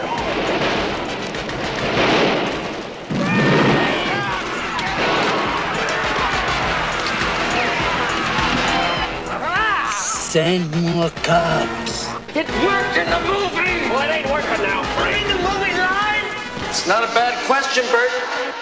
Send 10.30 10.70
more 10.94 11.10
cops. 11.24 12.06
It 12.36 12.46
worked 12.62 12.96
in 12.96 13.10
the 13.10 13.18
movie! 13.26 13.90
Well, 13.90 14.08
it 14.08 14.14
ain't 14.14 14.30
working 14.30 14.62
now, 14.62 14.84
Fred. 14.94 15.20
In 15.20 15.26
the 15.26 15.42
movie 15.42 15.74
line? 15.76 16.70
It's 16.70 16.86
not 16.86 17.02
a 17.02 17.12
bad 17.14 17.34
question, 17.48 17.84
Bert. 17.90 18.12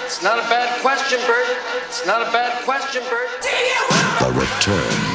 It's 0.06 0.22
not 0.22 0.38
a 0.38 0.48
bad 0.48 0.80
question, 0.80 1.20
Bert. 1.26 1.44
It's 1.86 2.06
not 2.06 2.26
a 2.26 2.32
bad 2.32 2.64
question, 2.64 3.02
Bert. 3.10 3.28
The 3.42 4.32
return 4.32 5.09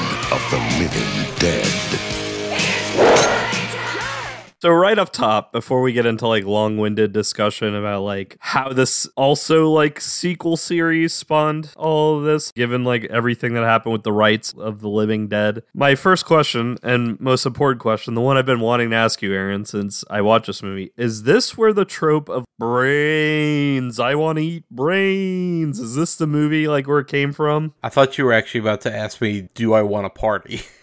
So 4.65 4.71
right 4.71 4.97
up 4.97 5.11
top, 5.13 5.51
before 5.51 5.83
we 5.83 5.93
get 5.93 6.07
into 6.07 6.27
like 6.27 6.43
long-winded 6.43 7.13
discussion 7.13 7.75
about 7.75 8.01
like 8.01 8.35
how 8.39 8.73
this 8.73 9.07
also 9.15 9.69
like 9.69 10.01
sequel 10.01 10.57
series 10.57 11.13
spawned 11.13 11.69
all 11.77 12.17
of 12.17 12.23
this, 12.23 12.51
given 12.51 12.83
like 12.83 13.03
everything 13.03 13.53
that 13.53 13.63
happened 13.63 13.93
with 13.93 14.01
the 14.01 14.11
rights 14.11 14.55
of 14.57 14.81
the 14.81 14.89
living 14.89 15.27
dead. 15.27 15.61
My 15.75 15.93
first 15.93 16.25
question 16.25 16.79
and 16.81 17.19
most 17.19 17.45
important 17.45 17.79
question, 17.79 18.15
the 18.15 18.21
one 18.21 18.37
I've 18.37 18.47
been 18.47 18.59
wanting 18.59 18.89
to 18.89 18.95
ask 18.95 19.21
you, 19.21 19.35
Aaron, 19.35 19.65
since 19.65 20.03
I 20.09 20.21
watched 20.21 20.47
this 20.47 20.63
movie, 20.63 20.91
is 20.97 21.21
this 21.21 21.55
where 21.55 21.71
the 21.71 21.85
trope 21.85 22.27
of 22.27 22.45
brains, 22.57 23.99
I 23.99 24.15
want 24.15 24.39
to 24.39 24.43
eat 24.43 24.63
brains, 24.71 25.79
is 25.79 25.93
this 25.93 26.15
the 26.15 26.25
movie 26.25 26.67
like 26.67 26.87
where 26.87 26.97
it 26.97 27.07
came 27.07 27.33
from? 27.33 27.75
I 27.83 27.89
thought 27.89 28.17
you 28.17 28.25
were 28.25 28.33
actually 28.33 28.61
about 28.61 28.81
to 28.81 28.91
ask 28.91 29.21
me, 29.21 29.47
do 29.53 29.73
I 29.73 29.83
want 29.83 30.07
a 30.07 30.09
party? 30.09 30.61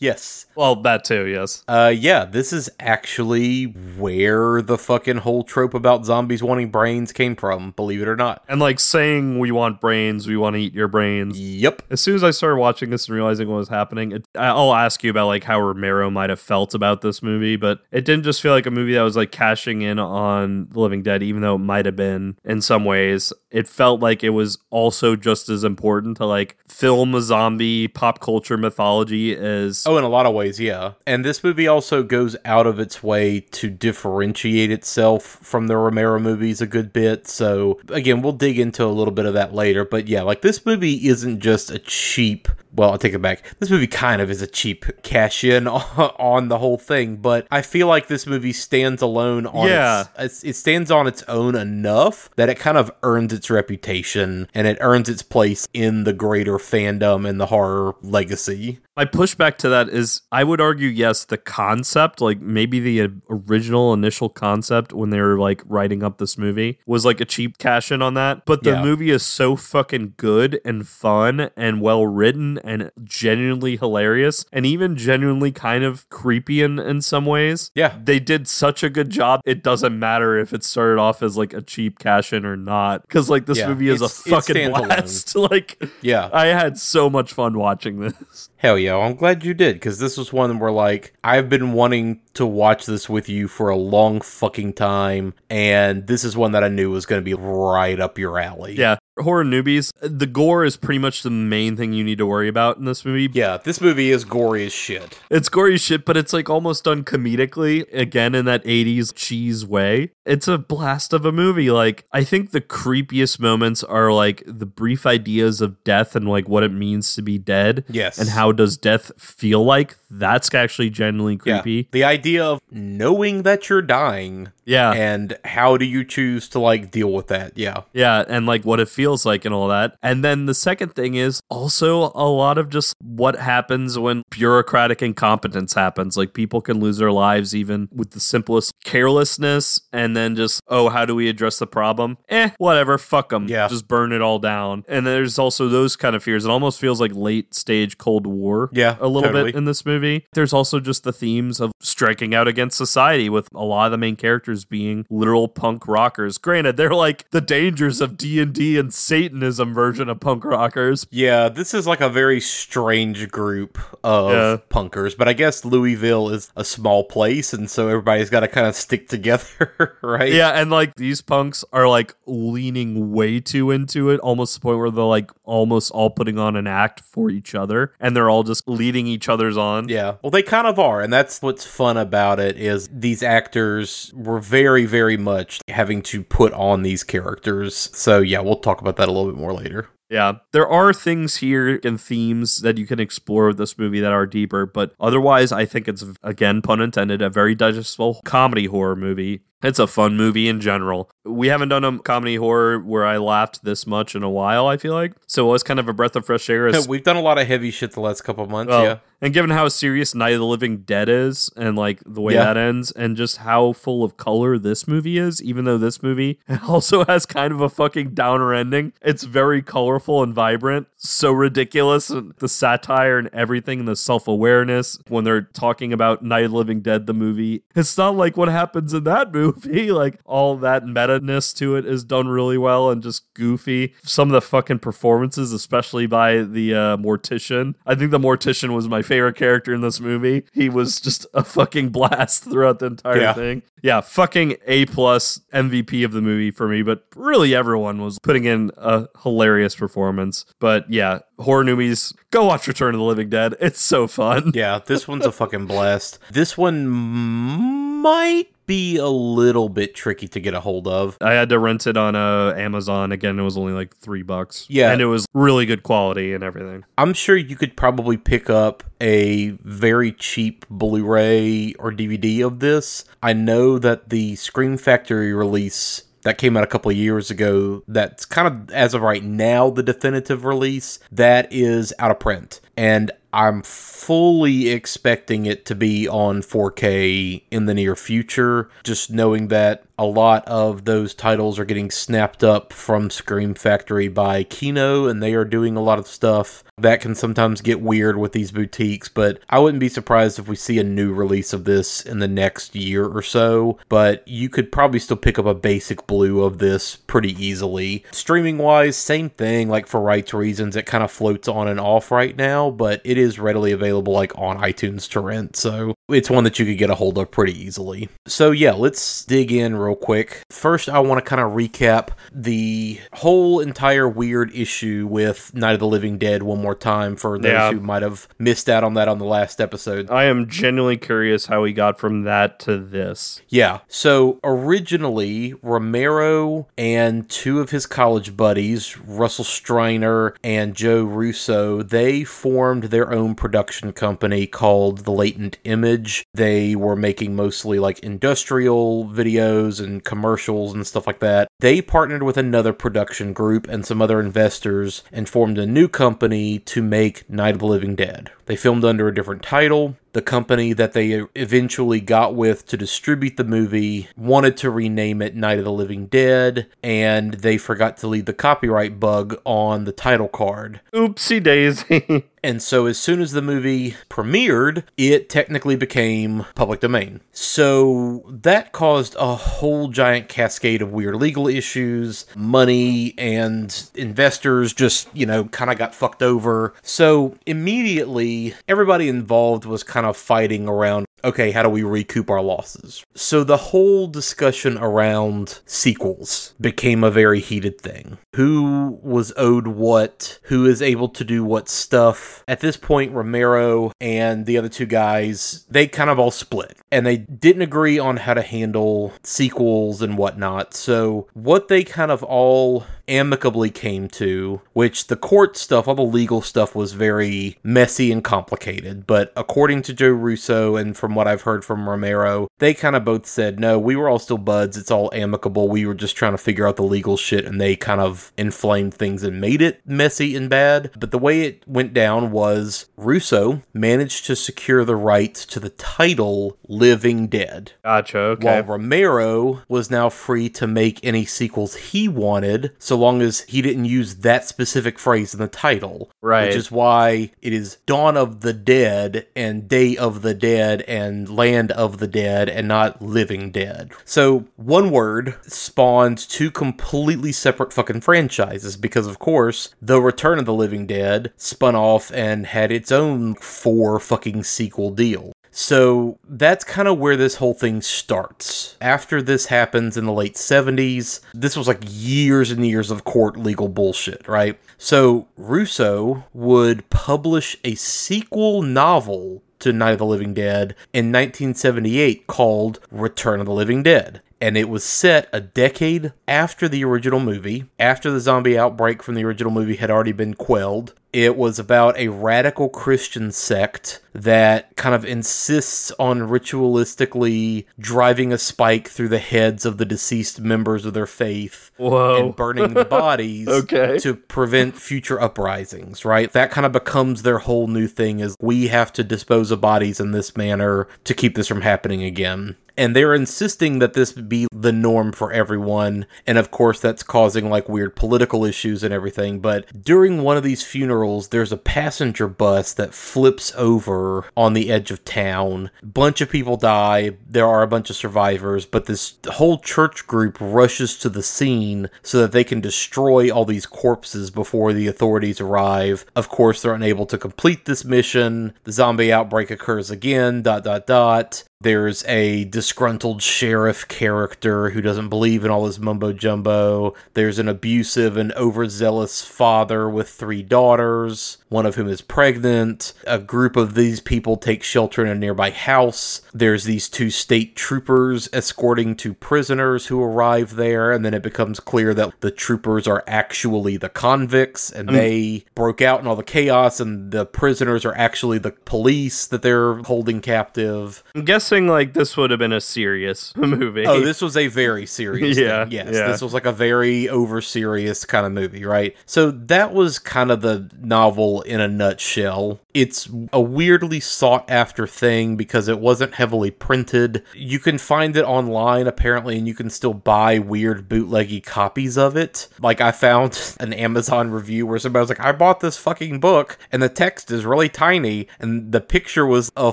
Yes. 0.00 0.46
Well, 0.58 0.74
that 0.82 1.04
too, 1.04 1.26
yes. 1.26 1.62
Uh, 1.68 1.94
yeah, 1.96 2.24
this 2.24 2.52
is 2.52 2.68
actually 2.80 3.66
where 3.96 4.60
the 4.60 4.76
fucking 4.76 5.18
whole 5.18 5.44
trope 5.44 5.72
about 5.72 6.04
zombies 6.04 6.42
wanting 6.42 6.72
brains 6.72 7.12
came 7.12 7.36
from, 7.36 7.70
believe 7.76 8.02
it 8.02 8.08
or 8.08 8.16
not. 8.16 8.42
And 8.48 8.58
like 8.58 8.80
saying 8.80 9.38
we 9.38 9.52
want 9.52 9.80
brains, 9.80 10.26
we 10.26 10.36
want 10.36 10.56
to 10.56 10.60
eat 10.60 10.74
your 10.74 10.88
brains. 10.88 11.38
Yep. 11.38 11.82
As 11.90 12.00
soon 12.00 12.16
as 12.16 12.24
I 12.24 12.32
started 12.32 12.56
watching 12.56 12.90
this 12.90 13.06
and 13.06 13.14
realizing 13.14 13.48
what 13.48 13.58
was 13.58 13.68
happening, 13.68 14.10
it, 14.10 14.24
I'll 14.34 14.74
ask 14.74 15.04
you 15.04 15.12
about 15.12 15.28
like 15.28 15.44
how 15.44 15.60
Romero 15.60 16.10
might 16.10 16.28
have 16.28 16.40
felt 16.40 16.74
about 16.74 17.02
this 17.02 17.22
movie, 17.22 17.54
but 17.54 17.82
it 17.92 18.04
didn't 18.04 18.24
just 18.24 18.42
feel 18.42 18.50
like 18.50 18.66
a 18.66 18.72
movie 18.72 18.94
that 18.94 19.02
was 19.02 19.16
like 19.16 19.30
cashing 19.30 19.82
in 19.82 20.00
on 20.00 20.70
The 20.72 20.80
Living 20.80 21.04
Dead, 21.04 21.22
even 21.22 21.40
though 21.40 21.54
it 21.54 21.58
might 21.58 21.86
have 21.86 21.94
been 21.94 22.36
in 22.44 22.62
some 22.62 22.84
ways. 22.84 23.32
It 23.52 23.68
felt 23.68 24.00
like 24.00 24.24
it 24.24 24.30
was 24.30 24.58
also 24.70 25.14
just 25.14 25.48
as 25.48 25.62
important 25.62 26.16
to 26.16 26.26
like 26.26 26.56
film 26.66 27.14
a 27.14 27.22
zombie 27.22 27.86
pop 27.86 28.20
culture 28.20 28.58
mythology 28.58 29.36
as 29.36 29.84
Oh, 29.86 29.96
in 29.96 30.04
a 30.04 30.08
lot 30.08 30.26
of 30.26 30.34
ways, 30.34 30.47
yeah. 30.56 30.92
And 31.06 31.24
this 31.24 31.44
movie 31.44 31.66
also 31.68 32.02
goes 32.02 32.36
out 32.44 32.66
of 32.66 32.80
its 32.80 33.02
way 33.02 33.40
to 33.40 33.70
differentiate 33.70 34.70
itself 34.70 35.22
from 35.24 35.66
the 35.66 35.76
Romero 35.76 36.18
movies 36.18 36.60
a 36.60 36.66
good 36.66 36.92
bit. 36.92 37.26
So, 37.26 37.80
again, 37.88 38.22
we'll 38.22 38.32
dig 38.32 38.58
into 38.58 38.84
a 38.84 38.86
little 38.86 39.12
bit 39.12 39.26
of 39.26 39.34
that 39.34 39.54
later. 39.54 39.84
But 39.84 40.08
yeah, 40.08 40.22
like 40.22 40.42
this 40.42 40.64
movie 40.64 41.08
isn't 41.08 41.40
just 41.40 41.70
a 41.70 41.78
cheap. 41.78 42.48
Well, 42.78 42.92
I'll 42.92 42.98
take 42.98 43.12
it 43.12 43.20
back. 43.20 43.42
This 43.58 43.70
movie 43.70 43.88
kind 43.88 44.22
of 44.22 44.30
is 44.30 44.40
a 44.40 44.46
cheap 44.46 44.84
cash 45.02 45.42
in 45.42 45.66
on 45.68 46.46
the 46.48 46.58
whole 46.58 46.78
thing, 46.78 47.16
but 47.16 47.46
I 47.50 47.60
feel 47.60 47.88
like 47.88 48.06
this 48.06 48.24
movie 48.24 48.52
stands 48.52 49.02
alone 49.02 49.46
on 49.46 49.66
Yeah. 49.66 50.04
its, 50.16 50.44
it 50.44 50.54
stands 50.54 50.90
on 50.92 51.08
its 51.08 51.24
own 51.24 51.56
enough 51.56 52.30
that 52.36 52.48
it 52.48 52.54
kind 52.58 52.78
of 52.78 52.90
earns 53.02 53.32
its 53.32 53.50
reputation 53.50 54.48
and 54.54 54.66
it 54.68 54.78
earns 54.80 55.08
its 55.08 55.22
place 55.22 55.66
in 55.74 56.04
the 56.04 56.12
greater 56.12 56.54
fandom 56.58 57.28
and 57.28 57.40
the 57.40 57.46
horror 57.46 57.96
legacy. 58.00 58.78
My 58.96 59.04
pushback 59.04 59.58
to 59.58 59.68
that 59.68 59.88
is 59.88 60.22
I 60.32 60.42
would 60.42 60.60
argue, 60.60 60.88
yes, 60.88 61.24
the 61.24 61.38
concept, 61.38 62.20
like 62.20 62.40
maybe 62.40 62.80
the 62.80 63.12
original 63.30 63.92
initial 63.92 64.28
concept 64.28 64.92
when 64.92 65.10
they 65.10 65.20
were 65.20 65.38
like 65.38 65.62
writing 65.66 66.02
up 66.02 66.18
this 66.18 66.36
movie 66.36 66.78
was 66.86 67.04
like 67.04 67.20
a 67.20 67.24
cheap 67.24 67.58
cash 67.58 67.92
in 67.92 68.02
on 68.02 68.14
that. 68.14 68.44
But 68.44 68.62
the 68.64 68.70
Yeah. 68.70 68.82
movie 68.82 69.10
is 69.10 69.22
so 69.24 69.54
fucking 69.56 70.14
good 70.16 70.60
and 70.64 70.86
fun 70.86 71.50
and 71.56 71.80
well 71.80 72.06
written 72.06 72.58
and 72.68 72.90
genuinely 73.02 73.76
hilarious 73.76 74.44
and 74.52 74.66
even 74.66 74.94
genuinely 74.94 75.50
kind 75.50 75.84
of 75.84 76.08
creepy 76.10 76.62
in, 76.62 76.78
in 76.78 77.00
some 77.00 77.24
ways. 77.24 77.70
Yeah. 77.74 77.98
They 78.04 78.20
did 78.20 78.46
such 78.46 78.82
a 78.82 78.90
good 78.90 79.08
job. 79.10 79.40
It 79.46 79.62
doesn't 79.62 79.98
matter 79.98 80.36
if 80.38 80.52
it 80.52 80.62
started 80.62 80.98
off 81.00 81.22
as 81.22 81.36
like 81.36 81.54
a 81.54 81.62
cheap 81.62 81.98
cash 81.98 82.32
in 82.32 82.44
or 82.44 82.56
not. 82.56 83.08
Cause 83.08 83.30
like 83.30 83.46
this 83.46 83.58
Yeah, 83.58 83.68
movie 83.68 83.88
is 83.88 84.02
a 84.02 84.08
fucking 84.08 84.66
alone. 84.68 84.88
blast. 84.88 85.34
like, 85.50 85.82
Yeah. 86.02 86.28
I 86.32 86.46
had 86.48 86.78
so 86.78 87.08
much 87.08 87.32
fun 87.32 87.58
watching 87.58 88.00
this. 88.00 88.47
Hell 88.58 88.76
yeah, 88.76 88.96
I'm 88.96 89.14
glad 89.14 89.44
you 89.44 89.54
did 89.54 89.76
because 89.76 90.00
this 90.00 90.16
was 90.16 90.32
one 90.32 90.58
where 90.58 90.72
like 90.72 91.14
I've 91.22 91.48
been 91.48 91.72
wanting 91.74 92.22
to 92.34 92.44
watch 92.44 92.86
this 92.86 93.08
with 93.08 93.28
you 93.28 93.46
for 93.46 93.68
a 93.68 93.76
long 93.76 94.20
fucking 94.20 94.72
time, 94.72 95.34
and 95.48 96.08
this 96.08 96.24
is 96.24 96.36
one 96.36 96.50
that 96.52 96.64
I 96.64 96.68
knew 96.68 96.90
was 96.90 97.06
going 97.06 97.20
to 97.20 97.24
be 97.24 97.34
right 97.34 98.00
up 98.00 98.18
your 98.18 98.36
alley. 98.36 98.74
Yeah, 98.74 98.96
horror 99.16 99.44
newbies. 99.44 99.92
The 100.00 100.26
gore 100.26 100.64
is 100.64 100.76
pretty 100.76 100.98
much 100.98 101.22
the 101.22 101.30
main 101.30 101.76
thing 101.76 101.92
you 101.92 102.02
need 102.02 102.18
to 102.18 102.26
worry 102.26 102.48
about 102.48 102.78
in 102.78 102.84
this 102.84 103.04
movie. 103.04 103.28
Yeah, 103.32 103.58
this 103.58 103.80
movie 103.80 104.10
is 104.10 104.24
gory 104.24 104.66
as 104.66 104.72
shit. 104.72 105.20
It's 105.30 105.48
gory 105.48 105.74
as 105.74 105.80
shit, 105.80 106.04
but 106.04 106.16
it's 106.16 106.32
like 106.32 106.50
almost 106.50 106.82
done 106.82 107.04
comedically, 107.04 107.86
again 107.94 108.34
in 108.34 108.44
that 108.46 108.64
80s 108.64 109.12
cheese 109.14 109.64
way. 109.64 110.10
It's 110.28 110.46
a 110.46 110.58
blast 110.58 111.12
of 111.12 111.24
a 111.24 111.32
movie. 111.32 111.70
Like, 111.70 112.04
I 112.12 112.22
think 112.22 112.50
the 112.50 112.60
creepiest 112.60 113.40
moments 113.40 113.82
are 113.82 114.12
like 114.12 114.42
the 114.46 114.66
brief 114.66 115.06
ideas 115.06 115.60
of 115.60 115.82
death 115.84 116.14
and 116.14 116.28
like 116.28 116.48
what 116.48 116.62
it 116.62 116.72
means 116.72 117.14
to 117.14 117.22
be 117.22 117.38
dead. 117.38 117.84
Yes. 117.88 118.18
And 118.18 118.28
how 118.28 118.52
does 118.52 118.76
death 118.76 119.10
feel 119.18 119.64
like? 119.64 119.96
That's 120.10 120.54
actually 120.54 120.90
genuinely 120.90 121.38
Yeah, 121.44 121.60
creepy. 121.62 121.88
the 121.92 122.04
idea 122.04 122.44
of 122.44 122.60
knowing 122.70 123.42
that 123.42 123.68
you're 123.68 123.82
dying. 123.82 124.48
Yeah. 124.68 124.92
and 124.92 125.36
how 125.44 125.76
do 125.76 125.84
you 125.84 126.04
choose 126.04 126.48
to 126.50 126.58
like 126.60 126.90
deal 126.90 127.12
with 127.12 127.28
that? 127.28 127.56
Yeah, 127.56 127.82
Yeah, 127.92 128.24
and 128.28 128.46
like 128.46 128.64
what 128.64 128.80
it 128.80 128.88
feels 128.88 129.24
like 129.26 129.44
and 129.44 129.54
all 129.54 129.68
that. 129.68 129.96
And 130.02 130.22
then 130.24 130.46
the 130.46 130.54
second 130.54 130.94
thing 130.94 131.14
is 131.14 131.40
also 131.48 132.12
a 132.14 132.28
lot 132.28 132.58
of 132.58 132.68
just 132.68 132.94
what 133.00 133.36
happens 133.36 133.98
when 133.98 134.22
bureaucratic 134.30 135.02
incompetence 135.02 135.74
happens. 135.74 136.16
Like 136.16 136.34
people 136.34 136.60
can 136.60 136.78
lose 136.80 136.98
their 136.98 137.12
lives 137.12 137.54
even 137.54 137.88
with 137.92 138.10
the 138.10 138.20
simplest 138.20 138.72
carelessness 138.84 139.80
and 139.92 140.16
then 140.16 140.36
just, 140.36 140.60
oh, 140.68 140.88
how 140.90 141.04
do 141.04 141.14
we 141.14 141.28
address 141.28 141.58
the 141.58 141.66
problem? 141.66 142.18
Eh, 142.28 142.50
whatever, 142.58 142.98
fuck 142.98 143.30
them. 143.30 143.48
Yeah. 143.48 143.68
Just 143.68 143.88
burn 143.88 144.12
it 144.12 144.20
all 144.20 144.38
down. 144.38 144.84
And 144.88 145.06
there's 145.06 145.38
also 145.38 145.68
those 145.68 145.96
kind 145.96 146.14
of 146.14 146.22
fears. 146.22 146.44
It 146.44 146.50
almost 146.50 146.78
feels 146.80 147.00
like 147.00 147.12
late 147.14 147.54
stage 147.54 147.98
Cold 147.98 148.26
War. 148.26 148.68
Yeah, 148.72 148.96
A 149.00 149.08
little 149.08 149.22
totally. 149.30 149.52
bit 149.52 149.56
in 149.56 149.64
this 149.64 149.86
movie. 149.86 150.26
There's 150.34 150.52
also 150.52 150.78
just 150.80 151.04
the 151.04 151.12
themes 151.12 151.60
of 151.60 151.72
striking 151.80 152.34
out 152.34 152.46
against 152.48 152.76
society 152.76 153.28
with 153.28 153.48
a 153.54 153.64
lot 153.64 153.86
of 153.86 153.92
the 153.92 153.98
main 153.98 154.16
characters 154.16 154.57
being 154.64 155.06
literal 155.10 155.48
punk 155.48 155.86
rockers. 155.88 156.38
Granted, 156.38 156.76
they're 156.76 156.94
like 156.94 157.28
the 157.30 157.40
dangers 157.40 158.00
of 158.00 158.16
D&D 158.16 158.78
and 158.78 158.92
Satanism 158.92 159.74
version 159.74 160.08
of 160.08 160.20
punk 160.20 160.44
rockers. 160.44 161.06
yeah. 161.10 161.48
This 161.48 161.74
is 161.74 161.86
like 161.86 162.00
a 162.00 162.08
very 162.08 162.40
strange 162.40 163.28
group 163.30 163.78
of 164.04 164.30
Yeah. 164.30 164.56
punkers, 164.70 165.16
but 165.16 165.28
I 165.28 165.32
guess 165.32 165.64
Louisville 165.64 166.28
is 166.30 166.50
a 166.56 166.64
small 166.64 167.04
place, 167.04 167.52
and 167.52 167.70
so 167.70 167.88
everybody's 167.88 168.30
got 168.30 168.40
to 168.40 168.48
kind 168.48 168.66
of 168.66 168.74
stick 168.74 169.08
together, 169.08 169.96
right? 170.02 170.32
Yeah, 170.32 170.50
and 170.50 170.70
like 170.70 170.94
these 170.96 171.20
punks 171.22 171.64
are 171.72 171.88
like 171.88 172.14
leaning 172.26 173.12
way 173.12 173.40
too 173.40 173.70
into 173.70 174.10
it, 174.10 174.20
almost 174.20 174.54
to 174.54 174.60
the 174.60 174.62
point 174.62 174.78
where 174.78 174.90
they're 174.90 175.04
like 175.04 175.30
almost 175.44 175.90
all 175.92 176.10
putting 176.10 176.38
on 176.38 176.56
an 176.56 176.66
act 176.66 177.00
for 177.00 177.30
each 177.30 177.54
other 177.54 177.92
and 178.00 178.14
they're 178.14 178.28
all 178.30 178.42
just 178.42 178.68
leading 178.68 179.06
each 179.06 179.28
other's 179.28 179.56
on. 179.56 179.88
Yeah. 179.88 180.16
Well, 180.22 180.30
they 180.30 180.42
kind 180.42 180.66
of 180.66 180.78
are, 180.78 181.00
and 181.00 181.12
that's 181.12 181.40
what's 181.42 181.64
fun 181.64 181.96
about 181.96 182.38
it 182.40 182.56
is 182.58 182.88
these 182.92 183.22
actors 183.22 184.12
were 184.14 184.40
very, 184.48 184.86
very 184.86 185.16
much 185.16 185.60
having 185.68 186.02
to 186.02 186.22
put 186.22 186.52
on 186.54 186.82
these 186.82 187.04
characters. 187.04 187.90
So 187.92 188.20
yeah, 188.20 188.40
we'll 188.40 188.56
talk 188.56 188.80
about 188.80 188.96
that 188.96 189.08
a 189.08 189.12
little 189.12 189.30
bit 189.30 189.38
more 189.38 189.52
later. 189.52 189.88
Yeah, 190.10 190.38
there 190.52 190.66
are 190.66 190.94
things 190.94 191.36
here 191.36 191.78
and 191.84 192.00
themes 192.00 192.60
that 192.62 192.78
you 192.78 192.86
can 192.86 192.98
explore 192.98 193.48
with 193.48 193.58
this 193.58 193.76
movie 193.76 194.00
that 194.00 194.12
are 194.12 194.26
deeper, 194.26 194.64
but 194.64 194.94
otherwise, 194.98 195.52
I 195.52 195.66
think 195.66 195.86
it's, 195.86 196.02
again, 196.22 196.62
pun 196.62 196.80
intended, 196.80 197.20
a 197.20 197.28
very 197.28 197.54
digestible 197.54 198.22
comedy 198.24 198.64
horror 198.64 198.96
movie. 198.96 199.42
It's 199.62 199.78
a 199.78 199.86
fun 199.88 200.16
movie 200.16 200.48
in 200.48 200.60
general. 200.60 201.10
We 201.24 201.48
haven't 201.48 201.68
done 201.70 201.84
a 201.84 201.98
comedy 201.98 202.36
horror 202.36 202.78
where 202.78 203.04
I 203.04 203.16
laughed 203.18 203.64
this 203.64 203.86
much 203.86 204.14
in 204.14 204.22
a 204.22 204.30
while, 204.30 204.66
I 204.68 204.76
feel 204.76 204.94
like. 204.94 205.14
So 205.26 205.48
it 205.48 205.52
was 205.52 205.62
kind 205.62 205.80
of 205.80 205.88
a 205.88 205.92
breath 205.92 206.14
of 206.16 206.24
fresh 206.26 206.48
air. 206.48 206.68
as- 206.68 206.86
We've 206.88 207.02
done 207.02 207.16
a 207.16 207.20
lot 207.20 207.38
of 207.38 207.46
heavy 207.48 207.70
shit 207.70 207.92
the 207.92 208.00
last 208.00 208.22
couple 208.22 208.44
of 208.44 208.50
months. 208.50 208.70
well, 208.70 208.84
yeah. 208.84 208.98
And 209.20 209.34
given 209.34 209.50
how 209.50 209.66
serious 209.66 210.14
Night 210.14 210.34
of 210.34 210.38
the 210.38 210.46
Living 210.46 210.76
Dead 210.82 211.08
is 211.08 211.50
and 211.56 211.76
like 211.76 212.00
the 212.06 212.20
way 212.20 212.34
Yeah. 212.34 212.44
that 212.44 212.56
ends 212.56 212.92
and 212.92 213.16
just 213.16 213.38
how 213.38 213.72
full 213.72 214.04
of 214.04 214.16
color 214.16 214.58
this 214.60 214.86
movie 214.86 215.18
is, 215.18 215.42
even 215.42 215.64
though 215.64 215.76
this 215.76 216.04
movie 216.04 216.38
also 216.68 217.04
has 217.06 217.26
kind 217.26 217.52
of 217.52 217.60
a 217.60 217.68
fucking 217.68 218.10
downer 218.14 218.54
ending, 218.54 218.92
it's 219.02 219.24
very 219.24 219.60
colorful 219.60 220.22
and 220.22 220.32
vibrant, 220.32 220.86
so 220.96 221.32
ridiculous 221.32 222.10
and 222.10 222.32
the 222.38 222.48
satire 222.48 223.18
and 223.18 223.28
everything 223.32 223.80
and 223.80 223.88
the 223.88 223.96
self-awareness 223.96 224.98
when 225.08 225.24
they're 225.24 225.42
talking 225.42 225.92
about 225.92 226.22
Night 226.22 226.44
of 226.44 226.52
the 226.52 226.56
Living 226.56 226.80
Dead 226.80 227.06
the 227.08 227.14
movie. 227.14 227.64
It's 227.74 227.98
not 227.98 228.14
like 228.14 228.36
what 228.36 228.48
happens 228.48 228.94
in 228.94 229.02
that 229.04 229.32
movie. 229.32 229.47
Like 229.98 230.20
all 230.24 230.56
that 230.58 230.84
meta-ness 230.86 231.52
to 231.54 231.76
it 231.76 231.84
is 231.86 232.04
done 232.04 232.28
really 232.28 232.58
well 232.58 232.90
and 232.90 233.02
just 233.02 233.32
goofy. 233.34 233.94
Some 234.02 234.28
of 234.28 234.32
the 234.32 234.40
fucking 234.40 234.78
performances, 234.80 235.52
especially 235.52 236.06
by 236.06 236.42
the 236.42 236.74
uh, 236.74 236.96
mortician. 236.96 237.74
I 237.86 237.94
think 237.94 238.10
the 238.10 238.18
mortician 238.18 238.74
was 238.74 238.88
my 238.88 239.02
favorite 239.02 239.36
character 239.36 239.74
in 239.74 239.80
this 239.80 240.00
movie. 240.00 240.44
He 240.52 240.68
was 240.68 241.00
just 241.00 241.26
a 241.34 241.42
fucking 241.44 241.88
blast 241.90 242.44
throughout 242.50 242.78
the 242.80 242.86
entire 242.86 243.20
Yeah. 243.20 243.32
thing. 243.34 243.62
Yeah, 243.82 244.00
fucking 244.00 244.56
A 244.66 244.86
plus 244.86 245.40
MVP 245.54 246.04
of 246.04 246.10
the 246.12 246.20
movie 246.20 246.50
for 246.50 246.66
me, 246.68 246.82
but 246.82 247.04
really 247.14 247.54
everyone 247.54 248.00
was 248.02 248.18
putting 248.18 248.44
in 248.44 248.72
a 248.76 249.06
hilarious 249.22 249.76
performance. 249.76 250.44
But 250.58 250.90
yeah, 250.92 251.20
horror 251.38 251.62
newbies, 251.64 252.12
go 252.32 252.44
watch 252.44 252.66
Return 252.66 252.94
of 252.94 252.98
the 252.98 253.04
Living 253.04 253.28
Dead. 253.28 253.54
It's 253.60 253.80
so 253.80 254.06
fun. 254.08 254.52
Yeah, 254.54 254.80
this 254.84 255.06
one's 255.06 255.26
a 255.26 255.32
fucking 255.32 255.66
blast. 255.66 256.18
This 256.30 256.56
one 256.58 256.88
might 256.88 258.48
be 258.68 258.98
a 258.98 259.08
little 259.08 259.68
bit 259.68 259.96
tricky 259.96 260.28
to 260.28 260.38
get 260.38 260.54
a 260.54 260.60
hold 260.60 260.86
of. 260.86 261.16
I 261.20 261.32
had 261.32 261.48
to 261.48 261.58
rent 261.58 261.88
it 261.88 261.96
on 261.96 262.14
uh, 262.14 262.54
Amazon. 262.56 263.10
Again, 263.10 263.40
it 263.40 263.42
was 263.42 263.56
only 263.56 263.72
like 263.72 263.96
three 263.96 264.22
bucks. 264.22 264.66
Yeah. 264.68 264.92
And 264.92 265.02
it 265.02 265.06
was 265.06 265.26
really 265.34 265.66
good 265.66 265.82
quality 265.82 266.32
and 266.34 266.44
everything. 266.44 266.84
I'm 266.96 267.14
sure 267.14 267.36
you 267.36 267.56
could 267.56 267.76
probably 267.76 268.16
pick 268.16 268.48
up 268.48 268.84
a 269.00 269.50
very 269.62 270.12
cheap 270.12 270.66
Blu-ray 270.70 271.72
or 271.78 271.90
DVD 271.90 272.46
of 272.46 272.60
this. 272.60 273.04
I 273.22 273.32
know 273.32 273.78
that 273.78 274.10
the 274.10 274.36
Scream 274.36 274.76
Factory 274.76 275.32
release 275.32 276.04
that 276.22 276.36
came 276.36 276.56
out 276.56 276.64
a 276.64 276.66
couple 276.66 276.90
of 276.90 276.96
years 276.96 277.30
ago 277.30 277.82
that's 277.88 278.26
kind 278.26 278.46
of 278.46 278.70
as 278.70 278.92
of 278.92 279.00
right 279.00 279.22
now 279.22 279.70
the 279.70 279.82
definitive 279.82 280.44
release 280.44 280.98
that 281.10 281.50
is 281.50 281.94
out 281.98 282.10
of 282.10 282.18
print 282.18 282.60
and 282.76 283.12
I'm 283.32 283.62
fully 283.62 284.68
expecting 284.68 285.46
it 285.46 285.66
to 285.66 285.74
be 285.74 286.08
on 286.08 286.42
4K 286.42 287.42
in 287.50 287.66
the 287.66 287.74
near 287.74 287.94
future, 287.94 288.70
just 288.84 289.10
knowing 289.10 289.48
that 289.48 289.84
a 289.98 290.04
lot 290.04 290.46
of 290.46 290.84
those 290.84 291.12
titles 291.12 291.58
are 291.58 291.64
getting 291.64 291.90
snapped 291.90 292.44
up 292.44 292.72
from 292.72 293.10
Scream 293.10 293.54
Factory 293.54 294.06
by 294.06 294.44
Kino, 294.44 295.08
and 295.08 295.20
they 295.20 295.34
are 295.34 295.44
doing 295.44 295.76
a 295.76 295.82
lot 295.82 295.98
of 295.98 296.06
stuff 296.06 296.62
that 296.78 297.00
can 297.00 297.16
sometimes 297.16 297.60
get 297.60 297.80
weird 297.80 298.16
with 298.16 298.30
these 298.30 298.52
boutiques. 298.52 299.08
But 299.08 299.40
I 299.50 299.58
wouldn't 299.58 299.80
be 299.80 299.88
surprised 299.88 300.38
if 300.38 300.46
we 300.46 300.54
see 300.54 300.78
a 300.78 300.84
new 300.84 301.12
release 301.12 301.52
of 301.52 301.64
this 301.64 302.00
in 302.00 302.20
the 302.20 302.28
next 302.28 302.76
year 302.76 303.06
or 303.06 303.22
so. 303.22 303.78
But 303.88 304.26
you 304.26 304.48
could 304.48 304.70
probably 304.70 305.00
still 305.00 305.16
pick 305.16 305.36
up 305.36 305.46
a 305.46 305.54
basic 305.54 306.06
blue 306.06 306.44
of 306.44 306.58
this 306.58 306.94
pretty 306.94 307.32
easily. 307.44 308.04
Streaming 308.12 308.58
wise, 308.58 308.96
same 308.96 309.28
thing, 309.28 309.68
like 309.68 309.88
for 309.88 310.00
rights 310.00 310.32
reasons, 310.32 310.76
it 310.76 310.86
kind 310.86 311.02
of 311.02 311.10
floats 311.10 311.48
on 311.48 311.66
and 311.66 311.80
off 311.80 312.12
right 312.12 312.36
now, 312.36 312.70
but 312.70 313.00
it 313.04 313.17
is 313.18 313.38
readily 313.38 313.72
available 313.72 314.12
like 314.12 314.36
on 314.38 314.58
iTunes 314.58 315.08
to 315.10 315.20
rent. 315.20 315.56
So 315.56 315.94
it's 316.08 316.30
one 316.30 316.44
that 316.44 316.58
you 316.58 316.64
could 316.66 316.78
get 316.78 316.90
a 316.90 316.94
hold 316.94 317.18
of 317.18 317.30
pretty 317.30 317.52
easily. 317.60 318.08
So 318.26 318.50
yeah, 318.50 318.72
let's 318.72 319.24
dig 319.24 319.52
in 319.52 319.76
real 319.76 319.96
quick. 319.96 320.42
First, 320.50 320.88
I 320.88 321.00
want 321.00 321.22
to 321.24 321.28
kind 321.28 321.40
of 321.42 321.52
recap 321.52 322.10
the 322.32 323.00
whole 323.14 323.60
entire 323.60 324.08
weird 324.08 324.54
issue 324.54 325.06
with 325.10 325.54
Night 325.54 325.74
of 325.74 325.80
the 325.80 325.86
Living 325.86 326.18
Dead 326.18 326.42
one 326.42 326.60
more 326.62 326.74
time 326.74 327.16
for 327.16 327.38
those 327.38 327.52
Yeah. 327.52 327.72
who 327.72 327.80
might 327.80 328.02
have 328.02 328.28
missed 328.38 328.68
out 328.68 328.84
on 328.84 328.94
that 328.94 329.08
on 329.08 329.18
the 329.18 329.24
last 329.24 329.60
episode. 329.60 330.10
I 330.10 330.24
am 330.24 330.48
genuinely 330.48 330.96
curious 330.96 331.46
how 331.46 331.62
we 331.62 331.72
got 331.72 331.98
from 331.98 332.22
that 332.22 332.58
to 332.60 332.78
this. 332.78 333.42
Yeah. 333.48 333.80
So 333.88 334.38
originally, 334.44 335.54
Romero 335.62 336.68
and 336.78 337.28
two 337.28 337.60
of 337.60 337.70
his 337.70 337.86
college 337.86 338.36
buddies, 338.36 338.98
Russell 338.98 339.44
Streiner 339.44 340.34
and 340.44 340.74
Joe 340.74 341.02
Russo, 341.04 341.82
they 341.82 342.24
formed 342.24 342.84
their 342.84 343.07
own 343.12 343.34
production 343.34 343.92
company 343.92 344.46
called 344.46 344.98
The 344.98 345.12
Latent 345.12 345.58
Image. 345.64 346.24
They 346.34 346.74
were 346.74 346.96
making 346.96 347.36
mostly 347.36 347.78
like 347.78 347.98
industrial 348.00 349.04
videos 349.06 349.82
and 349.82 350.04
commercials 350.04 350.74
and 350.74 350.86
stuff 350.86 351.06
like 351.06 351.20
that. 351.20 351.48
They 351.60 351.82
partnered 351.82 352.22
with 352.22 352.36
another 352.36 352.72
production 352.72 353.32
group 353.32 353.68
and 353.68 353.84
some 353.84 354.00
other 354.00 354.20
investors 354.20 355.02
and 355.12 355.28
formed 355.28 355.58
a 355.58 355.66
new 355.66 355.88
company 355.88 356.58
to 356.60 356.82
make 356.82 357.28
Night 357.28 357.54
of 357.54 357.60
the 357.60 357.66
Living 357.66 357.94
Dead. 357.94 358.30
They 358.46 358.56
filmed 358.56 358.84
under 358.84 359.08
a 359.08 359.14
different 359.14 359.42
title. 359.42 359.96
The 360.12 360.22
company 360.22 360.72
that 360.72 360.92
they 360.92 361.24
eventually 361.34 362.00
got 362.00 362.34
with 362.34 362.66
to 362.66 362.76
distribute 362.76 363.36
the 363.36 363.44
movie 363.44 364.08
wanted 364.16 364.56
to 364.58 364.70
rename 364.70 365.22
it 365.22 365.34
Night 365.34 365.58
of 365.58 365.64
the 365.64 365.72
Living 365.72 366.06
Dead, 366.06 366.66
and 366.82 367.34
they 367.34 367.58
forgot 367.58 367.96
to 367.98 368.06
leave 368.06 368.24
the 368.24 368.32
copyright 368.32 368.98
bug 368.98 369.40
on 369.44 369.84
the 369.84 369.92
title 369.92 370.28
card. 370.28 370.80
Oopsie 370.92 371.42
daisy. 371.42 372.24
And 372.42 372.62
so, 372.62 372.86
as 372.86 372.98
soon 372.98 373.20
as 373.20 373.32
the 373.32 373.42
movie 373.42 373.96
premiered, 374.08 374.84
it 374.96 375.28
technically 375.28 375.76
became 375.76 376.46
public 376.54 376.80
domain. 376.80 377.20
So, 377.32 378.24
that 378.28 378.72
caused 378.72 379.16
a 379.18 379.34
whole 379.34 379.88
giant 379.88 380.28
cascade 380.28 380.82
of 380.82 380.92
weird 380.92 381.16
legal 381.16 381.48
issues. 381.48 382.26
Money 382.36 383.14
and 383.18 383.90
investors 383.94 384.72
just, 384.72 385.14
you 385.14 385.26
know, 385.26 385.44
kind 385.46 385.70
of 385.70 385.78
got 385.78 385.94
fucked 385.94 386.22
over. 386.22 386.74
So, 386.82 387.36
immediately, 387.46 388.54
everybody 388.68 389.08
involved 389.08 389.64
was 389.64 389.82
kind 389.82 389.97
of 390.06 390.16
fighting 390.16 390.68
around 390.68 391.06
okay, 391.24 391.50
how 391.50 391.62
do 391.62 391.68
we 391.68 391.82
recoup 391.82 392.30
our 392.30 392.42
losses? 392.42 393.04
So 393.14 393.44
the 393.44 393.56
whole 393.56 394.06
discussion 394.06 394.78
around 394.78 395.60
sequels 395.66 396.54
became 396.60 397.04
a 397.04 397.10
very 397.10 397.40
heated 397.40 397.80
thing. 397.80 398.18
Who 398.36 398.98
was 399.02 399.32
owed 399.36 399.68
what? 399.68 400.38
Who 400.44 400.66
is 400.66 400.82
able 400.82 401.08
to 401.10 401.24
do 401.24 401.44
what 401.44 401.68
stuff? 401.68 402.44
At 402.46 402.60
this 402.60 402.76
point, 402.76 403.12
Romero 403.12 403.92
and 404.00 404.46
the 404.46 404.58
other 404.58 404.68
two 404.68 404.86
guys, 404.86 405.66
they 405.68 405.86
kind 405.86 406.10
of 406.10 406.18
all 406.18 406.30
split 406.30 406.78
and 406.90 407.06
they 407.06 407.16
didn't 407.16 407.62
agree 407.62 407.98
on 407.98 408.18
how 408.18 408.34
to 408.34 408.42
handle 408.42 409.12
sequels 409.22 410.02
and 410.02 410.16
whatnot. 410.16 410.74
So 410.74 411.28
what 411.34 411.68
they 411.68 411.84
kind 411.84 412.10
of 412.10 412.22
all 412.22 412.86
amicably 413.08 413.70
came 413.70 414.08
to, 414.08 414.60
which 414.72 415.06
the 415.06 415.16
court 415.16 415.56
stuff, 415.56 415.88
all 415.88 415.94
the 415.94 416.02
legal 416.02 416.42
stuff 416.42 416.74
was 416.74 416.92
very 416.92 417.58
messy 417.62 418.12
and 418.12 418.22
complicated. 418.22 419.06
But 419.06 419.32
according 419.36 419.82
to 419.82 419.94
Joe 419.94 420.08
Russo 420.08 420.76
and 420.76 420.96
from 420.96 421.07
what 421.14 421.28
I've 421.28 421.42
heard 421.42 421.64
from 421.64 421.88
Romero, 421.88 422.48
they 422.58 422.74
kind 422.74 422.96
of 422.96 423.04
both 423.04 423.26
said, 423.26 423.60
no, 423.60 423.78
we 423.78 423.96
were 423.96 424.08
all 424.08 424.18
still 424.18 424.38
buds. 424.38 424.76
It's 424.76 424.90
all 424.90 425.10
amicable. 425.14 425.68
We 425.68 425.86
were 425.86 425.94
just 425.94 426.16
trying 426.16 426.32
to 426.32 426.38
figure 426.38 426.66
out 426.66 426.76
the 426.76 426.82
legal 426.82 427.16
shit 427.16 427.44
and 427.44 427.60
they 427.60 427.76
kind 427.76 428.00
of 428.00 428.32
inflamed 428.36 428.94
things 428.94 429.22
and 429.22 429.40
made 429.40 429.62
it 429.62 429.80
messy 429.86 430.36
and 430.36 430.48
bad. 430.48 430.90
But 430.98 431.10
the 431.10 431.18
way 431.18 431.42
it 431.42 431.62
went 431.66 431.94
down 431.94 432.30
was 432.30 432.86
Russo 432.96 433.62
managed 433.72 434.26
to 434.26 434.36
secure 434.36 434.84
the 434.84 434.96
rights 434.96 435.46
to 435.46 435.60
the 435.60 435.70
title 435.70 436.58
Living 436.68 437.28
Dead. 437.28 437.72
Gotcha. 437.84 438.18
Okay. 438.18 438.44
While 438.44 438.62
Romero 438.64 439.62
was 439.68 439.90
now 439.90 440.08
free 440.08 440.48
to 440.50 440.66
make 440.66 441.04
any 441.04 441.24
sequels 441.24 441.76
he 441.76 442.08
wanted, 442.08 442.72
so 442.78 442.96
long 442.96 443.22
as 443.22 443.42
he 443.42 443.62
didn't 443.62 443.84
use 443.86 444.16
that 444.16 444.44
specific 444.44 444.98
phrase 444.98 445.32
in 445.32 445.40
the 445.40 445.48
title. 445.48 446.10
Right. 446.20 446.46
Which 446.46 446.56
is 446.56 446.70
why 446.70 447.30
it 447.40 447.52
is 447.52 447.76
Dawn 447.86 448.16
of 448.16 448.40
the 448.40 448.52
Dead 448.52 449.26
and 449.34 449.68
Day 449.68 449.96
of 449.96 450.22
the 450.22 450.34
Dead 450.34 450.82
and 450.82 450.97
And 450.98 451.28
land 451.28 451.70
of 451.72 451.98
the 451.98 452.08
Dead 452.08 452.48
and 452.48 452.66
not 452.66 453.00
Living 453.00 453.50
Dead. 453.50 453.92
So 454.04 454.46
one 454.56 454.90
word 454.90 455.36
spawned 455.42 456.18
two 456.18 456.50
completely 456.50 457.30
separate 457.30 457.72
fucking 457.72 458.00
franchises 458.00 458.76
because, 458.76 459.06
of 459.06 459.18
course, 459.18 459.74
The 459.80 460.00
Return 460.00 460.38
of 460.38 460.46
the 460.46 460.54
Living 460.54 460.86
Dead 460.86 461.32
spun 461.36 461.76
off 461.76 462.10
and 462.12 462.46
had 462.46 462.72
its 462.72 462.90
own 462.90 463.36
four 463.36 464.00
fucking 464.00 464.42
sequel 464.42 464.90
deal. 464.90 465.32
So 465.50 466.18
that's 466.28 466.64
kind 466.64 466.86
of 466.88 466.98
where 466.98 467.16
this 467.16 467.36
whole 467.36 467.54
thing 467.54 467.80
starts. 467.80 468.76
After 468.80 469.20
this 469.20 469.46
happens 469.46 469.96
in 469.96 470.04
the 470.04 470.12
late 470.12 470.34
70s, 470.34 471.20
this 471.34 471.56
was 471.56 471.66
like 471.66 471.82
years 471.84 472.50
and 472.50 472.66
years 472.66 472.90
of 472.90 473.04
court 473.04 473.36
legal 473.36 473.68
bullshit, 473.68 474.28
right? 474.28 474.58
So 474.76 475.26
Russo 475.36 476.24
would 476.32 476.88
publish 476.90 477.56
a 477.64 477.74
sequel 477.74 478.62
novel 478.62 479.42
to 479.60 479.72
Night 479.72 479.92
of 479.92 479.98
the 479.98 480.06
Living 480.06 480.34
Dead 480.34 480.74
in 480.92 481.06
1978 481.06 482.26
called 482.26 482.80
Return 482.90 483.40
of 483.40 483.46
the 483.46 483.52
Living 483.52 483.82
Dead. 483.82 484.22
And 484.40 484.56
it 484.56 484.68
was 484.68 484.84
set 484.84 485.28
a 485.32 485.40
decade 485.40 486.12
after 486.28 486.68
the 486.68 486.84
original 486.84 487.18
movie, 487.20 487.64
after 487.78 488.10
the 488.10 488.20
zombie 488.20 488.58
outbreak 488.58 489.02
from 489.02 489.14
the 489.16 489.24
original 489.24 489.52
movie 489.52 489.76
had 489.76 489.90
already 489.90 490.12
been 490.12 490.34
quelled. 490.34 490.94
It 491.12 491.36
was 491.36 491.58
about 491.58 491.98
a 491.98 492.08
radical 492.08 492.68
Christian 492.68 493.32
sect 493.32 494.00
that 494.12 494.76
kind 494.76 494.94
of 494.94 495.04
insists 495.06 495.90
on 495.98 496.20
ritualistically 496.20 497.64
driving 497.78 498.32
a 498.32 498.38
spike 498.38 498.88
through 498.88 499.08
the 499.08 499.18
heads 499.18 499.64
of 499.64 499.78
the 499.78 499.84
deceased 499.84 500.40
members 500.40 500.84
of 500.84 500.94
their 500.94 501.06
faith 501.06 501.70
Whoa. 501.78 502.26
and 502.26 502.36
burning 502.36 502.74
the 502.74 502.84
bodies 502.84 503.48
Okay. 503.68 503.98
to 503.98 504.14
prevent 504.14 504.76
future 504.76 505.20
uprisings, 505.20 506.04
right? 506.04 506.30
That 506.32 506.50
kind 506.50 506.66
of 506.66 506.72
becomes 506.72 507.22
their 507.22 507.38
whole 507.38 507.66
new 507.68 507.86
thing 507.86 508.20
is 508.20 508.36
we 508.40 508.68
have 508.68 508.92
to 508.94 509.02
dispose 509.02 509.50
of 509.50 509.60
bodies 509.60 510.00
in 510.00 510.12
this 510.12 510.36
manner 510.36 510.88
to 511.04 511.14
keep 511.14 511.34
this 511.36 511.48
from 511.48 511.62
happening 511.62 512.02
again. 512.02 512.56
And 512.78 512.94
they're 512.94 513.12
insisting 513.12 513.80
that 513.80 513.94
this 513.94 514.12
be 514.12 514.46
the 514.52 514.72
norm 514.72 515.10
for 515.10 515.32
everyone. 515.32 516.06
And 516.28 516.38
of 516.38 516.52
course, 516.52 516.78
that's 516.78 517.02
causing 517.02 517.50
like 517.50 517.68
weird 517.68 517.96
political 517.96 518.44
issues 518.44 518.84
and 518.84 518.94
everything. 518.94 519.40
But 519.40 519.82
during 519.82 520.22
one 520.22 520.36
of 520.36 520.44
these 520.44 520.62
funerals, 520.62 521.28
there's 521.28 521.50
a 521.50 521.56
passenger 521.56 522.28
bus 522.28 522.72
that 522.74 522.94
flips 522.94 523.52
over 523.56 524.24
on 524.36 524.52
the 524.52 524.70
edge 524.70 524.92
of 524.92 525.04
town. 525.04 525.72
Bunch 525.82 526.20
of 526.20 526.30
people 526.30 526.56
die. 526.56 527.16
There 527.28 527.48
are 527.48 527.64
a 527.64 527.68
bunch 527.68 527.90
of 527.90 527.96
survivors, 527.96 528.64
but 528.64 528.86
this 528.86 529.18
whole 529.26 529.58
church 529.58 530.06
group 530.06 530.38
rushes 530.40 530.96
to 530.98 531.08
the 531.08 531.22
scene 531.24 531.90
so 532.02 532.20
that 532.20 532.30
they 532.30 532.44
can 532.44 532.60
destroy 532.60 533.28
all 533.28 533.44
these 533.44 533.66
corpses 533.66 534.30
before 534.30 534.72
the 534.72 534.86
authorities 534.86 535.40
arrive. 535.40 536.06
Of 536.14 536.28
course, 536.28 536.62
they're 536.62 536.74
unable 536.74 537.06
to 537.06 537.18
complete 537.18 537.64
this 537.64 537.84
mission. 537.84 538.54
The 538.62 538.72
zombie 538.72 539.12
outbreak 539.12 539.50
occurs 539.50 539.90
again, 539.90 540.42
dot, 540.42 540.62
dot, 540.62 540.86
dot. 540.86 541.42
There's 541.60 542.04
a 542.04 542.44
disgruntled 542.44 543.20
sheriff 543.20 543.88
character 543.88 544.70
who 544.70 544.80
doesn't 544.80 545.08
believe 545.08 545.44
in 545.44 545.50
all 545.50 545.66
this 545.66 545.80
mumbo 545.80 546.12
jumbo. 546.12 546.94
There's 547.14 547.40
an 547.40 547.48
abusive 547.48 548.16
and 548.16 548.32
overzealous 548.34 549.24
father 549.24 549.90
with 549.90 550.08
three 550.08 550.44
daughters, 550.44 551.38
one 551.48 551.66
of 551.66 551.74
whom 551.76 551.88
is 551.88 552.00
pregnant. 552.00 552.92
A 553.06 553.18
group 553.18 553.56
of 553.56 553.74
these 553.74 554.00
people 554.00 554.36
take 554.36 554.62
shelter 554.62 555.04
in 555.04 555.10
a 555.10 555.14
nearby 555.14 555.50
house. 555.50 556.20
There's 556.34 556.64
these 556.64 556.88
two 556.88 557.10
state 557.10 557.56
troopers 557.56 558.28
escorting 558.32 558.94
two 558.96 559.14
prisoners 559.14 559.86
who 559.86 560.02
arrive 560.02 560.56
there, 560.56 560.92
and 560.92 561.04
then 561.04 561.14
it 561.14 561.22
becomes 561.22 561.60
clear 561.60 561.94
that 561.94 562.20
the 562.20 562.30
troopers 562.30 562.86
are 562.86 563.02
actually 563.06 563.76
the 563.76 563.88
convicts 563.88 564.70
and 564.70 564.88
Mm. 564.88 564.92
they 564.92 565.44
broke 565.54 565.80
out 565.82 566.00
in 566.00 566.06
all 566.06 566.16
the 566.16 566.22
chaos, 566.22 566.80
and 566.80 567.10
the 567.12 567.24
prisoners 567.26 567.84
are 567.84 567.94
actually 567.96 568.38
the 568.38 568.52
police 568.52 569.26
that 569.26 569.42
they're 569.42 569.74
holding 569.84 570.20
captive. 570.20 571.02
I'm 571.14 571.24
guessing 571.24 571.66
like 571.66 571.94
this 571.94 572.16
would 572.16 572.30
have 572.30 572.38
been 572.38 572.52
a 572.52 572.60
serious 572.60 573.32
movie. 573.36 573.86
Oh, 573.86 574.00
this 574.00 574.20
was 574.20 574.36
a 574.36 574.48
very 574.48 574.86
serious 574.86 575.38
Yeah, 575.38 575.64
thing. 575.64 575.72
Yes, 575.72 575.88
yeah. 575.94 576.08
this 576.08 576.20
was 576.22 576.34
like 576.34 576.46
a 576.46 576.52
very 576.52 577.08
over 577.08 577.40
serious 577.40 578.04
kind 578.04 578.26
of 578.26 578.32
movie, 578.32 578.64
right? 578.64 578.94
So 579.06 579.30
that 579.30 579.72
was 579.72 579.98
kind 579.98 580.30
of 580.30 580.40
the 580.42 580.70
novel 580.80 581.37
In 581.42 581.60
a 581.60 581.68
nutshell. 581.68 582.60
It's 582.74 583.08
a 583.32 583.40
weirdly 583.40 584.00
sought 584.00 584.48
after 584.48 584.86
thing 584.86 585.36
because 585.36 585.68
it 585.68 585.80
wasn't 585.80 586.14
heavily 586.14 586.50
printed. 586.50 587.24
You 587.34 587.58
can 587.58 587.78
find 587.78 588.16
it 588.16 588.22
online 588.24 588.86
apparently, 588.86 589.36
and 589.36 589.48
you 589.48 589.54
can 589.54 589.70
still 589.70 589.94
buy 589.94 590.38
weird 590.38 590.88
bootleggy 590.88 591.42
copies 591.44 591.98
of 591.98 592.16
it. 592.16 592.48
Like 592.60 592.80
I 592.80 592.92
found 592.92 593.56
an 593.60 593.72
Amazon 593.72 594.30
review 594.30 594.66
where 594.66 594.78
somebody 594.78 595.02
was 595.02 595.08
like, 595.08 595.20
I 595.20 595.32
bought 595.32 595.60
this 595.60 595.76
fucking 595.76 596.20
book, 596.20 596.58
and 596.70 596.82
the 596.82 596.88
text 596.88 597.30
is 597.30 597.44
really 597.44 597.68
tiny, 597.68 598.28
and 598.38 598.72
the 598.72 598.80
picture 598.80 599.26
was 599.26 599.50
a 599.56 599.72